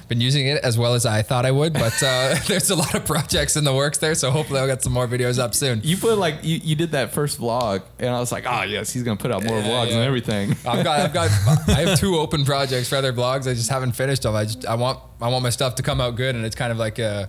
been 0.09 0.21
using 0.21 0.47
it 0.49 0.65
as 0.65 0.77
well 0.77 0.95
as 0.95 1.07
I 1.07 1.23
thought 1.23 1.47
I 1.47 1.53
would, 1.53 1.73
but 1.73 1.93
uh, 2.03 2.35
there's 2.49 2.71
a 2.71 2.75
lot 2.75 2.95
of 2.95 3.05
projects 3.05 3.57
in 3.57 3.63
the 3.63 3.73
works 3.73 3.99
there, 3.99 4.17
so 4.17 4.31
hopefully 4.33 4.59
I'll 4.59 4.67
get 4.67 4.83
some 4.83 4.93
more 4.93 5.07
videos 5.07 5.39
up 5.39 5.55
soon. 5.55 5.83
You 5.85 5.97
put 5.99 6.19
like 6.19 6.39
you, 6.43 6.57
you 6.57 6.75
did 6.75 6.91
that 6.93 7.13
first 7.13 7.39
vlog, 7.39 7.83
and 8.01 8.09
I 8.09 8.19
was 8.19 8.33
like, 8.33 8.45
oh 8.45 8.63
yes, 8.63 8.93
he's 8.93 9.05
gonna 9.05 9.17
put 9.19 9.31
out 9.31 9.45
more 9.45 9.59
Yeah, 9.59 9.69
vlogs 9.69 9.91
yeah. 9.91 9.97
and 9.97 10.05
everything. 10.05 10.51
I've 10.67 10.83
got, 10.83 11.01
I've 11.01 11.13
got, 11.13 11.31
I 11.69 11.83
have 11.85 12.01
two 12.01 12.17
open 12.17 12.45
projects 12.45 12.89
for 12.89 12.97
other 12.97 13.13
vlogs. 13.13 13.43
I 13.49 13.55
just 13.55 13.71
haven't 13.71 13.93
finished 13.93 14.23
them. 14.23 14.35
I 14.35 14.45
just, 14.47 14.67
I 14.67 14.75
want, 14.75 14.99
I 15.21 15.29
want 15.29 15.45
my 15.45 15.51
stuff 15.51 15.77
to 15.77 15.83
come 15.85 16.01
out 16.01 16.17
good, 16.17 16.35
and 16.35 16.45
it's 16.45 16.57
kind 16.57 16.73
of 16.73 16.79
like 16.79 16.99
a 16.99 17.29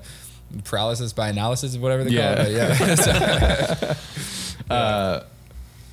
paralysis 0.63 1.13
by 1.13 1.29
analysis, 1.29 1.77
whatever 1.77 2.03
they 2.03 2.11
Yeah. 2.11 2.35
call 2.35 2.45
it. 2.45 2.51
Yeah. 2.51 3.93
So- 4.71 5.25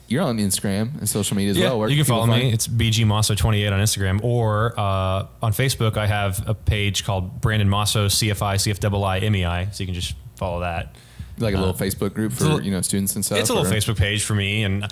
You're 0.08 0.22
on 0.22 0.38
Instagram 0.38 0.96
and 0.98 1.08
social 1.08 1.36
media 1.36 1.50
as 1.50 1.58
Yeah, 1.58 1.64
well. 1.68 1.80
Where 1.80 1.88
you 1.90 1.96
can 1.96 2.04
people 2.04 2.16
follow 2.24 2.34
me. 2.34 2.40
find- 2.42 2.54
It's 2.54 2.66
BG 2.66 3.04
Mosso 3.06 3.34
28 3.34 3.72
on 3.72 3.80
Instagram 3.80 4.24
or 4.24 4.72
uh, 4.78 5.26
on 5.42 5.52
Facebook. 5.52 5.96
I 5.98 6.06
have 6.06 6.48
a 6.48 6.54
page 6.54 7.04
called 7.04 7.40
Brandon 7.42 7.68
Mosso 7.68 8.06
CFI 8.06 8.54
CFII 8.56 9.30
MEI, 9.30 9.68
so 9.72 9.82
you 9.82 9.86
can 9.86 9.94
just 9.94 10.14
follow 10.36 10.60
that. 10.60 10.94
like 11.38 11.54
a 11.54 11.58
little 11.58 11.74
Facebook 11.74 12.14
group 12.14 12.32
for 12.32 12.44
little- 12.44 12.62
you 12.62 12.70
know 12.70 12.80
students 12.80 13.14
and 13.16 13.24
stuff. 13.24 13.38
It's 13.38 13.50
a 13.50 13.54
little 13.54 13.70
or- 13.70 13.74
Facebook 13.76 13.96
page 13.98 14.24
for 14.24 14.34
me, 14.34 14.64
and 14.64 14.86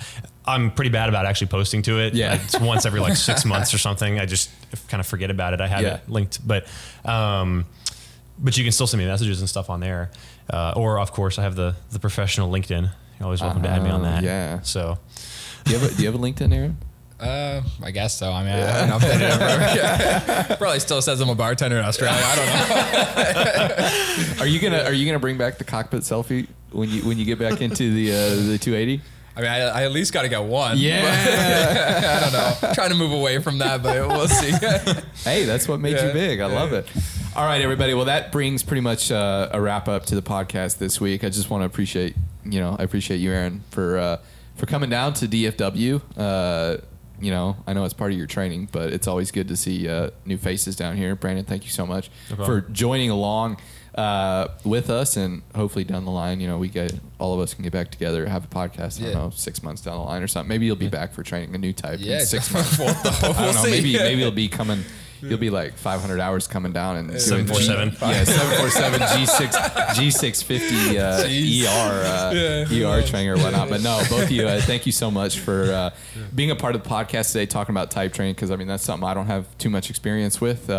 I'm 0.45 0.69
pretty 0.71 0.91
bad 0.91 1.09
about 1.09 1.25
actually 1.25 1.47
posting 1.47 1.81
to 1.83 1.99
it. 1.99 2.13
Yeah. 2.13 2.35
it's 2.35 2.59
once 2.59 2.85
every 2.85 2.99
like 2.99 3.15
six 3.17 3.43
months 3.53 3.73
or 3.73 3.79
something. 3.79 4.19
I 4.19 4.25
just 4.25 4.49
kind 4.87 5.01
of 5.01 5.07
forget 5.07 5.31
about 5.31 5.53
it. 5.53 5.61
I 5.61 5.67
have 5.67 5.81
Yeah. 5.81 5.95
it 5.95 6.09
linked, 6.09 6.45
but 6.47 6.67
um, 7.05 7.65
but 8.39 8.57
you 8.57 8.63
can 8.63 8.71
still 8.71 8.87
send 8.87 8.99
me 9.01 9.07
messages 9.07 9.39
and 9.39 9.49
stuff 9.49 9.69
on 9.69 9.79
there. 9.79 10.11
Uh, 10.49 10.73
or 10.75 10.99
of 10.99 11.11
course, 11.11 11.37
I 11.39 11.43
have 11.43 11.55
the 11.55 11.75
the 11.91 11.99
professional 11.99 12.49
LinkedIn. 12.51 12.83
You're 13.19 13.25
always 13.25 13.41
welcome 13.41 13.63
to 13.63 13.69
add 13.69 13.83
me 13.83 13.89
on 13.89 14.01
Uh-huh, 14.05 14.15
that. 14.15 14.23
yeah. 14.23 14.61
So 14.61 14.97
Do 15.65 15.71
you 15.73 15.79
have 15.79 15.91
a, 15.91 15.95
do 15.95 16.03
you 16.03 16.11
have 16.11 16.15
a 16.15 16.23
LinkedIn, 16.23 16.53
Aaron? 16.53 16.77
Uh, 17.19 17.63
I 17.81 17.89
guess 17.89 18.15
so. 18.15 18.31
I 18.31 18.43
mean, 18.43 18.53
I 18.53 18.57
haven't 18.57 18.99
updated 19.01 19.27
it 19.27 19.37
forever. 19.37 19.75
Yeah. 19.75 20.55
Probably 20.57 20.79
still 20.79 21.01
says 21.01 21.19
I'm 21.19 21.29
a 21.29 21.35
bartender 21.35 21.77
in 21.79 21.83
Australia. 21.85 22.21
I 22.23 22.35
don't 22.35 22.45
know. 24.37 24.39
Are 24.43 24.47
you 24.47 24.59
gonna 24.59 24.83
Are 24.83 24.93
you 24.93 25.05
gonna 25.07 25.17
bring 25.19 25.37
back 25.37 25.57
the 25.57 25.63
cockpit 25.63 26.01
selfie 26.01 26.47
when 26.71 26.89
you 26.89 27.01
when 27.07 27.17
you 27.17 27.25
get 27.25 27.39
back 27.39 27.59
into 27.61 27.91
the 27.91 28.11
uh, 28.11 28.35
the 28.51 28.57
280? 28.59 29.01
I 29.35 29.39
mean, 29.41 29.49
I, 29.51 29.59
I 29.61 29.83
at 29.83 29.91
least 29.91 30.13
got 30.13 30.23
to 30.23 30.29
get 30.29 30.43
one. 30.43 30.77
Yeah. 30.79 31.03
I 32.17 32.19
don't 32.23 32.33
know. 32.33 32.73
trying 32.73 32.89
to 32.89 32.95
move 32.95 33.11
away 33.11 33.37
from 33.39 33.59
that, 33.59 33.83
but 33.83 34.07
we'll 34.07 34.27
see. 34.27 34.51
Hey, 35.23 35.43
that's 35.45 35.67
what 35.67 35.79
made 35.79 35.91
you 36.01 36.11
big. 36.11 36.39
I 36.39 36.47
love 36.47 36.73
it. 36.73 36.87
All 37.37 37.45
right, 37.45 37.61
everybody. 37.61 37.93
Well, 37.93 38.05
that 38.05 38.31
brings 38.31 38.63
pretty 38.63 38.81
much 38.81 39.11
uh, 39.11 39.49
a 39.51 39.61
wrap 39.61 39.87
up 39.87 40.07
to 40.07 40.15
the 40.15 40.23
podcast 40.23 40.79
this 40.79 40.99
week. 40.99 41.23
I 41.23 41.29
just 41.29 41.51
want 41.51 41.61
to 41.61 41.65
appreciate 41.67 42.15
you 42.43 42.59
know 42.59 42.75
I 42.79 42.81
appreciate 42.81 43.17
you, 43.17 43.31
Aaron, 43.31 43.63
for 43.69 43.99
uh, 43.99 44.17
for 44.55 44.65
coming 44.65 44.89
down 44.89 45.13
to 45.13 45.27
DFW. 45.27 46.01
Uh, 46.17 46.77
you 47.21 47.29
know, 47.29 47.57
I 47.67 47.73
know 47.73 47.85
it's 47.85 47.93
part 47.93 48.11
of 48.11 48.17
your 48.17 48.25
training, 48.25 48.69
but 48.71 48.91
it's 48.91 49.05
always 49.05 49.29
good 49.29 49.49
to 49.49 49.55
see 49.55 49.87
uh, 49.87 50.09
new 50.25 50.37
faces 50.37 50.75
down 50.75 50.97
here. 50.97 51.15
Brandon, 51.15 51.45
thank 51.45 51.63
you 51.63 51.69
so 51.69 51.85
much 51.85 52.09
No 52.35 52.43
for 52.43 52.61
joining 52.61 53.11
along 53.11 53.57
uh, 53.93 54.47
with 54.63 54.89
us, 54.89 55.15
and 55.15 55.43
hopefully 55.53 55.83
down 55.83 56.05
the 56.05 56.11
line, 56.11 56.41
you 56.41 56.47
know, 56.47 56.57
we 56.57 56.69
get 56.69 56.91
all 57.19 57.35
of 57.35 57.39
us 57.39 57.53
can 57.53 57.61
get 57.61 57.71
back 57.71 57.91
together, 57.91 58.25
have 58.25 58.45
a 58.45 58.47
podcast. 58.47 58.99
I 58.99 59.11
don't 59.11 59.13
know, 59.13 59.29
six 59.29 59.61
months 59.61 59.83
down 59.83 59.97
the 59.97 60.03
line 60.03 60.23
or 60.23 60.27
something. 60.27 60.49
Maybe 60.49 60.65
you'll 60.65 60.75
be 60.75 60.89
back 60.89 61.13
for 61.13 61.21
training 61.21 61.53
a 61.53 61.59
new 61.59 61.71
type 61.71 61.99
yeah, 62.01 62.21
in 62.21 62.25
six 62.25 62.51
months. 62.51 62.79
What 62.79 63.03
the, 63.03 63.15
we'll 63.21 63.33
I 63.33 63.45
don't 63.45 63.53
know. 63.53 63.63
see. 63.63 63.69
Maybe 63.69 63.93
maybe 63.99 64.21
it'll 64.21 64.31
be 64.31 64.49
coming. 64.49 64.83
You'll 65.21 65.37
be 65.39 65.49
like 65.49 65.73
500 65.75 66.19
hours 66.19 66.47
coming 66.47 66.71
down 66.73 66.97
and 66.97 67.07
doing 67.09 67.19
747. 67.19 67.89
G- 67.91 67.97
Yeah, 68.01 68.23
747 68.23 68.99
G6 69.01 69.51
G650 69.95 70.95
uh, 70.95 71.67
ER 71.67 72.05
uh, 72.05 72.65
Yeah. 72.69 72.87
ER 72.89 73.01
training 73.03 73.29
or 73.29 73.37
whatnot. 73.37 73.69
But 73.69 73.81
no, 73.81 73.97
both 74.09 74.23
of 74.23 74.31
you, 74.31 74.47
uh, 74.47 74.61
thank 74.61 74.85
you 74.85 74.91
so 74.91 75.09
much 75.11 75.39
for 75.39 75.63
uh, 75.71 75.89
being 76.35 76.51
a 76.51 76.55
part 76.55 76.75
of 76.75 76.83
the 76.83 76.89
podcast 76.89 77.31
today, 77.31 77.45
talking 77.45 77.73
about 77.73 77.91
type 77.91 78.13
training 78.13 78.35
because 78.35 78.51
I 78.51 78.55
mean 78.55 78.67
that's 78.67 78.83
something 78.83 79.07
I 79.07 79.13
don't 79.13 79.27
have 79.27 79.45
too 79.57 79.69
much 79.69 79.89
experience 79.89 80.39
with. 80.41 80.69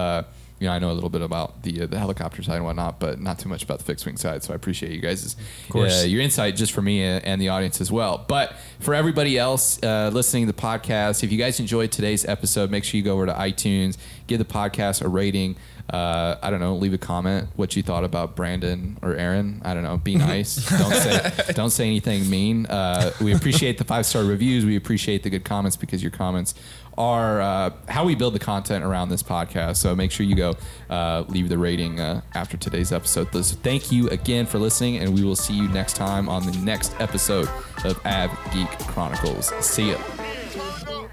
Uh, 0.59 0.65
you 0.65 0.67
know, 0.67 0.73
I 0.73 0.79
know 0.79 0.91
a 0.91 0.93
little 0.93 1.11
bit 1.11 1.23
about 1.23 1.63
the 1.63 1.83
uh, 1.83 1.87
the 1.87 1.99
helicopter 1.99 2.43
side 2.43 2.57
and 2.57 2.65
whatnot, 2.65 2.99
but 3.01 3.21
not 3.21 3.39
too 3.39 3.49
much 3.49 3.63
about 3.63 3.79
the 3.79 3.85
fixed 3.85 4.07
wing 4.07 4.17
side. 4.17 4.43
So 4.43 4.53
I 4.53 4.57
appreciate 4.57 4.93
you 4.93 5.01
guys' 5.01 5.37
course. 5.69 6.03
uh, 6.03 6.07
your 6.07 6.21
insight 6.21 6.57
just 6.57 6.73
for 6.73 6.83
me 6.83 7.03
and, 7.03 7.25
and 7.25 7.41
the 7.41 7.49
audience 7.49 7.81
as 7.81 7.91
well. 7.93 8.25
But 8.29 8.55
for 8.81 8.95
everybody 8.95 9.39
else 9.39 9.83
uh, 9.83 10.11
listening 10.13 10.47
to 10.47 10.53
the 10.53 10.61
podcast, 10.61 11.23
if 11.23 11.33
you 11.33 11.39
guys 11.39 11.61
enjoyed 11.61 11.93
today's 11.93 12.25
episode, 12.25 12.71
make 12.71 12.85
sure 12.85 12.99
you 12.99 13.05
go 13.05 13.15
over 13.15 13.27
to 13.27 13.33
iTunes, 13.35 13.97
give 14.27 14.39
the 14.39 14.45
podcast 14.45 15.03
a 15.03 15.09
rating. 15.09 15.57
Uh, 15.91 16.37
I 16.43 16.51
don't 16.51 16.61
know, 16.61 16.75
leave 16.77 16.93
a 16.93 16.99
comment 16.99 17.49
what 17.57 17.75
you 17.75 17.83
thought 17.83 18.05
about 18.05 18.37
Brandon 18.37 18.99
or 19.01 19.15
Aaron. 19.15 19.63
I 19.65 19.73
don't 19.73 19.83
know, 19.83 19.97
be 19.97 20.15
nice. 20.31 20.57
don't 20.79 20.93
say 20.93 21.33
don't 21.55 21.71
say 21.71 21.87
anything 21.87 22.29
mean. 22.29 22.67
Uh, 22.67 23.13
we 23.23 23.33
appreciate 23.35 23.79
the 23.79 23.85
five 23.85 24.05
star 24.05 24.23
reviews. 24.25 24.67
We 24.67 24.77
appreciate 24.77 25.23
the 25.23 25.31
good 25.31 25.47
comments 25.47 25.77
because 25.79 26.03
your 26.03 26.11
comments 26.11 26.55
are 26.99 27.41
uh, 27.41 27.71
how 27.89 28.05
we 28.05 28.15
build 28.15 28.35
the 28.35 28.39
content 28.39 28.85
around 28.85 29.09
this 29.09 29.23
podcast. 29.23 29.77
So 29.77 29.95
make 29.95 30.11
sure 30.11 30.27
you 30.27 30.35
go 30.35 30.55
uh, 30.91 31.25
leave 31.29 31.49
the 31.49 31.57
rating 31.57 32.01
uh, 32.01 32.21
after 32.35 32.57
today's 32.57 32.93
episode. 32.93 33.33
So 33.33 33.57
thank 33.57 33.91
you 33.91 34.09
again 34.11 34.45
for 34.45 34.59
listening, 34.59 34.99
and 34.99 35.15
we 35.15 35.25
will 35.25 35.37
see 35.37 35.55
you 35.55 35.69
next 35.69 35.97
time 35.97 36.29
on 36.29 36.45
the 36.45 36.57
next 36.59 36.95
episode 37.01 37.49
of 37.85 38.05
Av 38.05 38.31
Geek 38.53 38.69
Chronicles. 38.81 39.53
See 39.65 39.93
ya. 39.93 39.99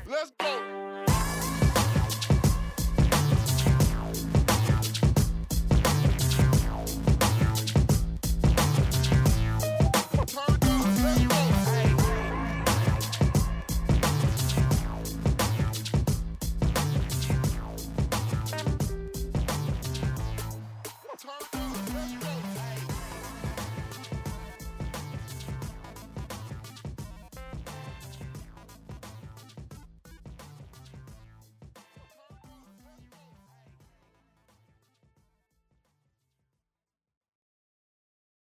Let's 0.07 0.31
go. 0.39 0.74